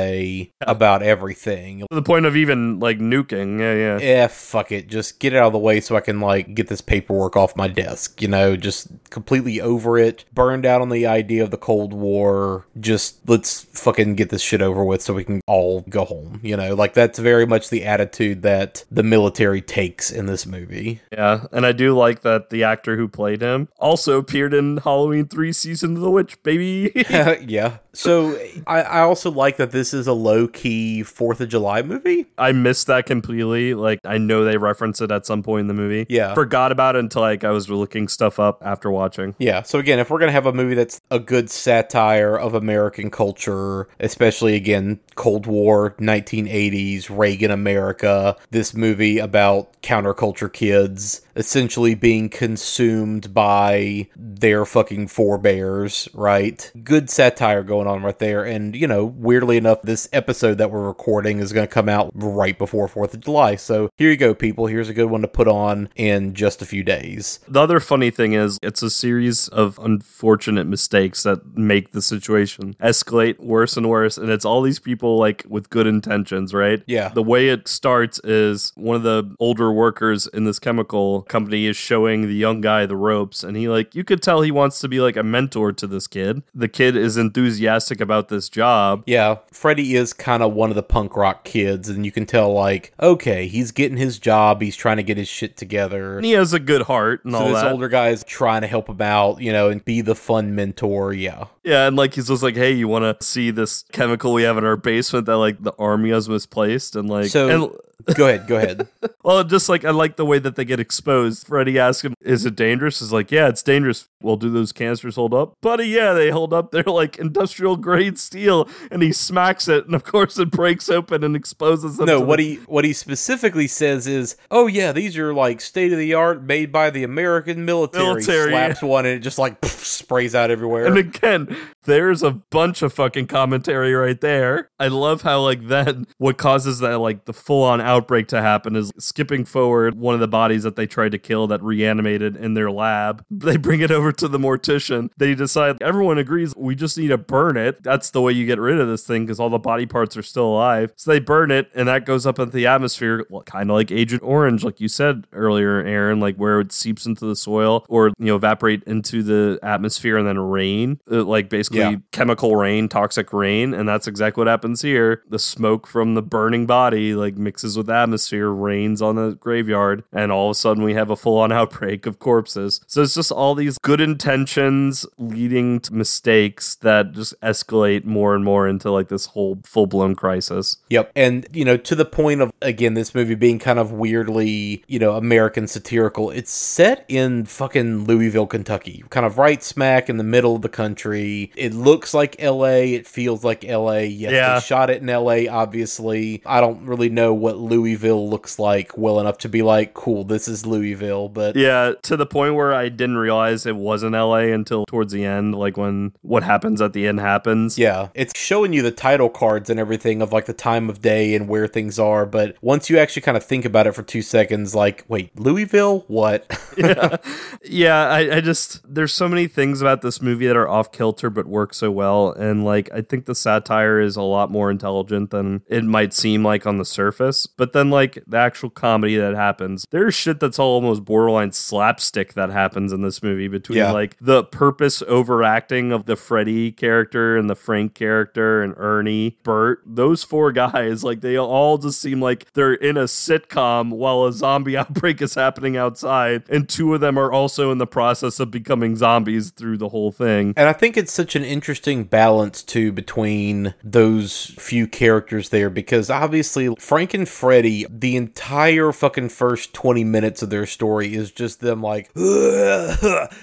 about 0.62 1.04
everything. 1.04 1.80
To 1.80 1.88
the 1.96 2.02
point 2.02 2.26
of 2.26 2.36
even 2.36 2.80
like 2.80 3.00
nuking. 3.00 3.60
Yeah, 3.60 3.98
yeah. 4.00 4.24
Eh, 4.24 4.28
fuck 4.28 4.72
it. 4.72 4.88
Just 4.88 5.20
get 5.20 5.34
it 5.34 5.38
out 5.38 5.48
of 5.48 5.54
the 5.54 5.60
way 5.60 5.82
so 5.82 5.96
I 5.96 6.02
can, 6.02 6.20
like, 6.20 6.56
get 6.56 6.68
this 6.68 6.82
paperwork 6.82 7.36
off 7.36 7.56
my 7.56 7.68
desk. 7.68 8.22
You 8.22 8.28
know, 8.28 8.56
just 8.56 8.88
completely 9.10 9.60
over 9.60 9.98
it. 9.98 10.26
Burned 10.34 10.66
out 10.66 10.82
on 10.82 10.90
the 10.90 11.06
idea 11.06 11.44
of 11.44 11.52
the 11.52 11.58
Cold 11.58 11.94
War. 11.94 12.66
Just 12.80 13.18
let's 13.28 13.62
fucking 13.62 14.16
get 14.16 14.30
this 14.30 14.42
shit 14.42 14.62
over 14.62 14.84
with 14.84 15.02
so 15.02 15.14
we 15.14 15.24
can 15.24 15.42
all 15.48 15.82
go 15.90 16.06
home. 16.06 16.40
You 16.44 16.58
know, 16.58 16.74
like, 16.74 16.94
that's 16.94 17.20
very 17.20 17.46
much 17.46 17.70
the 17.70 17.86
attitude 17.86 18.42
that 18.44 18.86
the 18.90 19.04
military 19.04 19.62
takes 19.62 20.12
in 20.12 20.26
this 20.26 20.46
movie. 20.46 21.02
Yeah, 21.12 21.46
and 21.52 21.66
I 21.66 21.72
do 21.72 21.96
like 21.96 22.22
that 22.22 22.50
the 22.50 22.64
actor 22.64 22.96
who 22.96 23.08
played 23.08 23.42
him 23.42 23.68
also 23.80 24.18
appeared 24.18 24.54
in 24.54 24.78
Halloween 24.78 25.28
3 25.28 25.52
Season 25.52 25.96
of 25.96 26.02
the 26.02 26.12
Witch, 26.12 26.42
baby. 26.44 26.92
yeah. 27.46 27.78
So 27.94 28.38
I, 28.68 28.82
I 28.82 29.01
also 29.02 29.32
like 29.32 29.57
that 29.57 29.72
this 29.72 29.94
is 29.94 30.07
a 30.07 30.14
low 30.14 30.48
key 30.48 31.03
Fourth 31.03 31.41
of 31.41 31.49
July 31.49 31.82
movie. 31.82 32.28
I 32.38 32.52
missed 32.52 32.88
that 32.88 33.06
completely. 33.06 33.73
Like 33.73 33.99
I 34.03 34.18
know 34.18 34.44
they 34.44 34.57
reference 34.57 35.02
it 35.02 35.11
at 35.11 35.26
some 35.26 35.44
point 35.44 35.61
in 35.61 35.68
the 35.68 35.73
movie. 35.73 36.06
Yeah. 36.10 36.34
Forgot 36.34 36.72
about 36.72 36.95
it 36.95 36.99
until 36.99 37.22
like 37.22 37.44
I 37.44 37.52
was 37.52 37.69
looking 37.69 38.07
stuff 38.07 38.40
up 38.40 38.61
after 38.64 38.90
watching. 38.90 39.36
Yeah. 39.40 39.61
So 39.64 39.80
again, 39.80 39.99
if 39.99 40.10
we're 40.10 40.19
gonna 40.19 40.32
have 40.32 40.45
a 40.45 40.53
movie 40.53 40.76
that's 40.76 40.99
a 41.10 41.19
good 41.19 41.49
satire 41.49 42.38
of 42.38 42.53
American 42.53 43.10
culture, 43.10 43.88
especially 43.99 44.56
again 44.56 44.99
Cold 45.15 45.45
War, 45.45 45.91
1980s 45.99 47.07
Reagan 47.10 47.52
America, 47.52 48.36
this 48.52 48.73
movie 48.73 49.19
about 49.19 49.82
counterculture 49.82 50.52
kids 50.52 51.22
essentially 51.36 51.95
being 51.95 52.30
consumed 52.30 53.34
by 53.34 54.08
their 54.16 54.66
fucking 54.66 55.08
forebears, 55.08 56.10
right? 56.14 56.72
Good 56.84 57.10
satire 57.10 57.64
going 57.64 57.88
on 57.88 58.03
right 58.03 58.18
there. 58.20 58.44
And, 58.44 58.76
you 58.76 58.88
know, 58.88 59.06
weirdly 59.06 59.58
enough, 59.58 59.82
this 59.84 60.10
episode 60.12 60.58
that 60.58 60.72
we're 60.72 60.88
recording 60.88 61.40
is 61.40 61.53
going 61.53 61.68
to 61.68 61.74
come 61.74 61.90
out 61.90 62.12
right 62.14 62.58
before 62.58 62.88
4th 62.88 63.14
of 63.14 63.22
July. 63.22 63.56
So 63.56 63.90
here 63.98 64.10
you 64.10 64.18
go, 64.18 64.34
people. 64.34 64.68
Here's 64.68 64.90
a 64.90 64.94
good 64.94 65.10
one 65.10 65.22
to 65.22 65.28
put 65.28 65.48
on 65.48 65.90
in 65.95 66.34
just 66.34 66.62
a 66.62 66.66
few 66.66 66.84
days. 66.84 67.40
The 67.48 67.62
other 67.62 67.80
funny 67.80 68.12
thing 68.12 68.34
is, 68.34 68.58
it's 68.62 68.82
a 68.82 68.90
series 68.90 69.48
of 69.48 69.80
unfortunate 69.80 70.66
mistakes 70.66 71.24
that 71.24 71.58
make 71.58 71.91
the 71.91 72.02
situation 72.02 72.76
escalate 72.82 73.40
worse 73.40 73.78
and 73.78 73.90
worse. 73.90 74.18
And 74.18 74.30
it's 74.30 74.45
all 74.45 74.62
these 74.62 74.80
people 74.80 75.18
like 75.18 75.45
with 75.48 75.70
good 75.70 75.88
intentions, 75.88 76.53
right? 76.53 76.84
Yeah. 76.88 77.10
The 77.10 77.24
way 77.24 77.49
it 77.49 77.68
starts 77.68 78.20
is 78.24 78.74
one 78.76 78.95
of 78.95 79.03
the 79.03 79.36
older 79.40 79.72
workers 79.72 80.28
in 80.28 80.45
this 80.45 80.60
chemical 80.60 81.20
company 81.22 81.65
is 81.65 81.77
showing 81.77 82.27
the 82.27 82.34
young 82.35 82.61
guy 82.61 82.85
the 82.85 82.95
ropes. 82.95 83.43
And 83.43 83.56
he, 83.57 83.68
like, 83.68 83.95
you 83.95 84.03
could 84.03 84.22
tell 84.22 84.41
he 84.41 84.52
wants 84.52 84.80
to 84.80 84.88
be 84.88 84.99
like 84.99 85.15
a 85.15 85.23
mentor 85.23 85.72
to 85.73 85.88
this 85.88 86.07
kid. 86.07 86.43
The 86.53 86.68
kid 86.68 86.95
is 86.95 87.18
enthusiastic 87.18 87.99
about 88.02 88.30
this 88.30 88.49
job. 88.49 89.03
Yeah, 89.06 89.38
Freddie 89.52 89.95
is 89.95 90.14
kind 90.14 90.43
of 90.43 90.53
one 90.53 90.69
of 90.69 90.76
the 90.76 90.84
punk 90.84 91.15
rock 91.15 91.43
kids, 91.43 91.89
and 91.89 92.06
you 92.06 92.11
can 92.11 92.26
tell, 92.26 92.52
like, 92.53 92.93
okay, 93.02 93.48
he's 93.48 93.72
getting 93.72 93.98
his 93.98 94.19
job, 94.19 94.61
he's 94.61 94.76
trying 94.76 94.98
to 94.98 95.03
get 95.03 95.18
his 95.18 95.27
shit 95.27 95.57
together. 95.57 96.18
And 96.18 96.26
he 96.26 96.31
has 96.34 96.53
a 96.53 96.60
good 96.60 96.84
heart 96.84 97.23
and 97.26 97.34
so 97.34 97.39
all 97.39 97.48
this 97.49 97.61
that. 97.61 97.72
older 97.72 97.88
guy 97.88 98.10
is 98.10 98.23
trying 98.23 98.61
to 98.61 98.68
help 98.68 98.89
him 98.89 99.02
out, 99.02 99.41
you 99.41 99.52
know, 99.52 99.69
and 99.69 99.84
be 99.84 100.02
the 100.02 100.15
fun 100.15 100.56
mentor. 100.56 101.14
Yeah, 101.14 101.45
Yeah, 101.64 101.88
and 101.88 101.95
like 101.95 102.14
he's 102.14 102.27
just 102.27 102.43
like, 102.43 102.56
hey, 102.56 102.72
you 102.72 102.88
want 102.88 103.19
to 103.19 103.26
see 103.26 103.52
this 103.52 103.84
chemical 103.91 104.34
we 104.34 104.43
have 104.43 104.57
in 104.57 104.65
our 104.65 104.77
basement 104.77 105.26
that 105.26 105.38
like 105.38 105.61
the 105.64 105.73
army 105.80 106.10
has 106.11 106.27
misplaced, 106.30 106.95
and 106.95 107.10
like, 107.10 107.27
So- 107.27 107.49
and 107.49 107.72
Go 108.15 108.28
ahead, 108.28 108.48
go 108.48 108.57
ahead. 108.57 108.88
Well, 109.23 109.44
just 109.44 109.69
like 109.69 109.86
I 109.86 109.91
like 109.91 110.15
the 110.15 110.26
way 110.26 110.40
that 110.40 110.56
they 110.56 110.65
get 110.65 110.80
exposed. 110.80 111.45
Freddy 111.45 111.78
asks 111.78 112.03
him, 112.03 112.15
"Is 112.22 112.44
it 112.44 112.56
dangerous?" 112.56 113.03
Is 113.03 113.14
like, 113.14 113.32
"Yeah, 113.32 113.49
it's 113.49 113.61
dangerous." 113.61 114.07
Well, 114.19 114.36
do 114.36 114.49
those 114.49 114.72
canisters 114.72 115.15
hold 115.15 115.32
up, 115.36 115.53
buddy? 115.61 115.86
Yeah, 115.86 116.14
they 116.14 116.32
hold 116.32 116.53
up. 116.53 116.72
They're 116.72 116.82
like 116.84 117.19
industrial 117.19 117.76
grade 117.76 118.18
steel, 118.18 118.68
and 118.90 119.03
he 119.03 119.14
smacks 119.14 119.68
it, 119.68 119.86
and 119.86 119.94
of 119.94 120.03
course 120.03 120.40
it 120.40 120.49
breaks 120.49 120.90
open 120.90 121.23
and 121.23 121.36
exposes 121.36 121.98
them. 121.98 122.07
No, 122.07 122.19
what 122.19 122.40
he 122.40 122.56
what 122.65 122.84
he 122.84 122.94
specifically 122.94 123.68
says 123.68 124.07
is, 124.07 124.38
"Oh 124.49 124.65
yeah, 124.65 124.91
these 124.91 125.15
are 125.19 125.36
like 125.36 125.61
state 125.61 125.91
of 125.94 125.99
the 125.99 126.15
art, 126.15 126.44
made 126.44 126.72
by 126.72 126.90
the 126.90 127.03
American 127.03 127.64
military." 127.64 128.06
Military. 128.06 128.49
Slaps 128.49 128.82
one 128.82 129.06
and 129.06 129.15
it 129.18 129.19
just 129.19 129.38
like 129.38 129.64
sprays 129.65 130.34
out 130.34 130.49
everywhere. 130.49 130.86
And 130.86 130.98
again, 130.98 131.56
there's 131.84 132.23
a 132.23 132.32
bunch 132.32 132.82
of 132.82 132.91
fucking 132.94 133.28
commentary 133.28 133.94
right 133.94 134.19
there. 134.19 134.69
I 134.80 134.88
love 134.88 135.22
how 135.22 135.41
like 135.41 135.68
then 135.68 136.07
what 136.18 136.38
causes 136.40 136.80
that 136.80 136.98
like 136.99 137.26
the 137.26 137.34
full 137.34 137.64
on 137.64 137.82
outbreak 137.91 138.27
to 138.30 138.41
happen 138.41 138.76
is 138.76 138.91
skipping 138.97 139.43
forward 139.45 139.95
one 139.95 140.13
of 140.13 140.19
the 140.22 140.27
bodies 140.27 140.63
that 140.63 140.76
they 140.76 140.88
tried 140.88 141.11
to 141.11 141.18
kill 141.19 141.47
that 141.47 141.61
reanimated 141.61 142.35
in 142.35 142.53
their 142.53 142.72
lab. 142.72 143.23
They 143.51 143.57
bring 143.57 143.81
it 143.81 143.91
over 143.91 144.11
to 144.13 144.27
the 144.27 144.38
mortician. 144.38 145.09
They 145.18 145.34
decide 145.35 145.77
everyone 145.81 146.18
agrees 146.18 146.55
we 146.55 146.76
just 146.76 146.97
need 146.97 147.09
to 147.09 147.18
burn 147.18 147.57
it. 147.57 147.81
That's 147.84 148.11
the 148.11 148.22
way 148.22 148.31
you 148.34 148.45
get 148.45 148.59
rid 148.59 148.80
of 148.80 148.88
this 148.88 149.03
thing 149.05 149.26
because 149.26 149.39
all 149.39 149.49
the 149.49 149.59
body 149.59 149.85
parts 149.85 150.15
are 150.15 150.22
still 150.23 150.45
alive. 150.45 150.93
So 150.95 151.11
they 151.11 151.19
burn 151.19 151.49
it 151.51 151.69
and 151.76 151.88
that 151.88 152.05
goes 152.05 152.26
up 152.26 152.39
into 152.39 152.51
the 152.53 152.68
atmosphere, 152.68 153.26
well, 153.30 153.41
kind 153.43 153.69
of 153.69 153.73
like 153.76 153.91
Agent 153.91 154.22
Orange, 154.23 154.63
like 154.63 154.80
you 154.80 154.88
said 154.88 155.26
earlier, 155.34 155.80
Aaron, 155.81 156.19
like 156.19 156.35
where 156.38 156.59
it 156.61 156.72
seeps 156.72 157.05
into 157.05 157.26
the 157.26 157.35
soil 157.35 157.85
or 157.89 158.09
you 158.19 158.27
know 158.27 158.35
evaporate 158.35 158.84
into 158.85 159.22
the 159.23 159.59
atmosphere 159.63 160.18
and 160.18 160.27
then 160.27 160.39
rain, 160.39 160.99
uh, 161.11 161.23
like 161.23 161.49
basically 161.49 161.80
Yeah. 161.80 161.95
chemical 162.11 162.55
rain, 162.55 162.88
toxic 162.88 163.34
rain, 163.34 163.73
and 163.73 163.89
that's 163.89 164.07
exactly 164.07 164.41
what 164.41 164.47
happens 164.47 164.81
here. 164.81 165.23
The 165.30 165.39
smoke 165.39 165.88
from 165.88 166.13
the 166.13 166.22
burning 166.22 166.65
body 166.68 167.15
like 167.15 167.35
mixes 167.38 167.76
with 167.77 167.81
the 167.84 167.94
atmosphere, 167.94 168.49
rains 168.49 169.02
on 169.02 169.16
the 169.16 169.32
graveyard, 169.36 170.03
and 170.12 170.32
all 170.32 170.48
of 170.48 170.52
a 170.52 170.56
sudden 170.56 170.84
we 170.84 170.94
have 170.94 171.10
a 171.10 171.16
full-on 171.16 171.52
outbreak 171.62 172.06
of 172.06 172.20
corpses. 172.20 172.82
So 172.88 173.02
it's 173.02 173.16
just 173.16 173.32
all 173.32 173.56
these 173.56 173.78
good 173.80 174.02
intentions 174.02 175.06
leading 175.18 175.80
to 175.82 175.94
mistakes 175.94 176.76
that 176.76 177.12
just 177.14 177.40
escalate 177.41 178.06
more 178.06 178.36
and 178.36 178.44
more 178.44 178.68
into 178.68 178.91
like 178.91 179.08
this 179.10 179.28
whole 179.28 179.60
full-blown 179.64 180.16
crisis. 180.16 180.78
Yep. 180.90 181.12
And, 181.16 181.48
you 181.52 181.66
know, 181.66 181.78
to 181.78 181.95
the 181.95 182.06
point 182.06 182.41
of, 182.41 182.52
again, 182.62 182.94
this 182.94 183.14
movie 183.16 183.36
being 183.36 183.60
kind 183.60 183.80
of 183.80 183.91
weirdly, 183.91 184.84
you 184.88 184.99
know, 184.99 185.14
American 185.16 185.68
satirical, 185.68 186.30
it's 186.32 186.52
set 186.52 187.06
in 187.08 187.45
fucking 187.45 188.06
Louisville, 188.06 188.48
Kentucky, 188.48 189.03
kind 189.10 189.26
of 189.26 189.38
right 189.38 189.62
smack 189.64 190.10
in 190.10 190.18
the 190.18 190.24
middle 190.24 190.56
of 190.56 190.62
the 190.62 190.70
country. 190.70 191.52
It 191.56 191.74
looks 191.74 192.14
like 192.14 192.36
LA. 192.41 192.82
It 192.95 193.08
feels 193.08 193.44
like 193.44 193.64
LA. 193.64 193.99
Yes, 193.99 194.32
Yeah. 194.32 194.56
they 194.56 194.60
shot 194.62 194.90
it 194.90 195.02
in 195.02 195.08
LA, 195.10 195.48
obviously. 195.49 196.41
I 196.45 196.62
don't 196.62 196.86
really 196.86 197.10
know 197.10 197.34
what 197.34 197.58
Louisville 197.72 198.30
looks 198.30 198.60
like 198.60 198.98
well 198.98 199.19
enough 199.19 199.38
to 199.39 199.49
be 199.49 199.61
like, 199.61 199.93
cool, 199.93 200.26
this 200.26 200.48
is 200.48 200.65
Louisville. 200.65 201.30
But 201.30 201.56
Yeah, 201.56 201.93
to 202.03 202.18
the 202.18 202.26
point 202.26 202.56
where 202.56 202.73
I 202.73 202.89
didn't 202.89 203.18
realize 203.18 203.65
it 203.65 203.77
wasn't 203.77 204.14
LA 204.14 204.52
until 204.52 204.85
towards 204.85 205.14
the 205.14 205.23
end, 205.23 205.56
like 205.56 205.77
when 205.77 206.14
what 206.22 206.43
happens 206.43 206.81
at 206.81 206.93
the 206.93 207.07
end 207.07 207.19
happens. 207.19 207.77
Yeah, 207.77 208.10
it's 208.14 208.38
showing 208.38 208.73
you 208.73 208.81
the 208.81 208.91
title 208.91 209.30
cards 209.30 209.69
and 209.69 209.80
everything 209.80 210.22
of 210.22 210.34
like 210.34 210.45
the 210.45 210.53
time 210.53 210.89
of 210.89 211.02
day 211.02 211.34
and 211.34 211.48
where 211.48 211.68
things 211.68 211.98
are. 211.98 212.26
But 212.26 212.57
once 212.61 212.89
you 212.89 212.98
actually 212.98 213.22
kind 213.22 213.38
of 213.38 213.43
think 213.43 213.64
about 213.64 213.88
it 213.88 213.93
for 213.93 214.03
two 214.03 214.22
seconds, 214.22 214.76
like, 214.76 215.06
wait, 215.07 215.38
Louisville? 215.39 216.03
What? 216.07 216.45
yeah, 216.77 217.18
yeah 217.64 218.07
I, 218.07 218.38
I 218.38 218.41
just 218.41 218.81
there's 218.93 219.14
so 219.14 219.27
many 219.27 219.48
things 219.48 219.81
about 219.81 220.02
this 220.02 220.22
movie 220.22 220.48
that 220.48 220.56
are 220.56 220.68
off 220.68 220.91
kilter 220.91 221.30
but 221.30 221.45
work 221.45 221.73
so 221.73 221.91
well 221.91 222.31
and 222.31 222.64
like 222.64 222.89
i 222.93 223.02
think 223.02 223.26
the 223.26 223.35
satire 223.35 223.99
is 223.99 224.15
a 224.15 224.22
lot 224.22 224.49
more 224.49 224.72
intelligent 224.72 225.31
than 225.31 225.64
it 225.68 225.84
might 225.84 226.14
seem 226.14 226.43
like 226.43 226.65
on 226.65 226.77
the 226.77 226.85
surface 226.85 227.45
but 227.62 227.74
then 227.74 227.92
like 227.92 228.18
the 228.26 228.38
actual 228.38 228.72
comedy 228.72 229.16
that 229.18 229.36
happens 229.36 229.86
there's 229.92 230.16
shit 230.16 230.40
that's 230.40 230.58
all 230.58 230.72
almost 230.72 231.06
borderline 231.06 231.52
slapstick 231.52 232.34
that 232.34 232.50
happens 232.50 232.92
in 232.92 233.04
this 233.04 233.22
movie 233.22 233.48
between 233.48 233.78
Yeah. 233.78 233.92
like 233.92 234.18
the 234.20 234.44
purpose 234.44 235.04
overacting 235.08 235.92
of 235.92 236.08
the 236.08 236.16
freddy 236.16 236.72
character 236.72 237.38
and 237.38 237.48
the 237.52 237.56
frank 237.56 237.94
character 237.94 238.64
and 238.64 238.74
ernie 238.78 239.38
bert 239.44 239.84
those 239.86 240.24
four 240.24 240.52
guys 240.64 241.04
like 241.04 241.22
they 241.22 241.38
all 241.38 241.78
just 241.78 242.02
seem 242.02 242.20
like 242.20 242.52
they're 242.54 242.74
in 242.74 242.98
a 242.98 243.04
sitcom 243.04 243.92
while 243.92 244.26
a 244.26 244.34
zombie 244.34 244.76
outbreak 244.82 245.22
is 245.22 245.36
happening 245.36 245.78
outside 245.78 246.42
and 246.50 246.68
two 246.68 246.96
of 246.96 247.00
them 247.02 247.16
are 247.16 247.32
also 247.32 247.72
in 247.72 247.78
the 247.78 247.86
process 247.86 248.40
of 248.40 248.50
becoming 248.50 248.96
zombies 248.96 249.52
through 249.52 249.78
the 249.78 249.90
whole 249.90 250.12
thing 250.12 250.56
And 250.58 250.68
I 250.68 250.74
think 250.74 250.98
it's 250.98 251.14
such 251.14 251.36
an 251.36 251.44
interesting 251.44 252.06
balance 252.06 252.64
too 252.64 252.92
between 252.92 253.76
those 253.84 254.56
few 254.58 254.88
characters 254.88 255.50
there 255.50 255.70
because 255.70 256.10
obviously 256.10 256.74
Frank 256.80 257.14
and 257.14 257.30
Freddy, 257.30 257.51
the 257.60 258.15
entire 258.15 258.94
fucking 258.94 259.28
first 259.30 259.73
20 259.73 260.06
minutes 260.06 260.41
of 260.41 260.49
their 260.49 260.65
story 260.65 261.14
is 261.14 261.32
just 261.32 261.60
them 261.60 261.82
like 261.82 262.10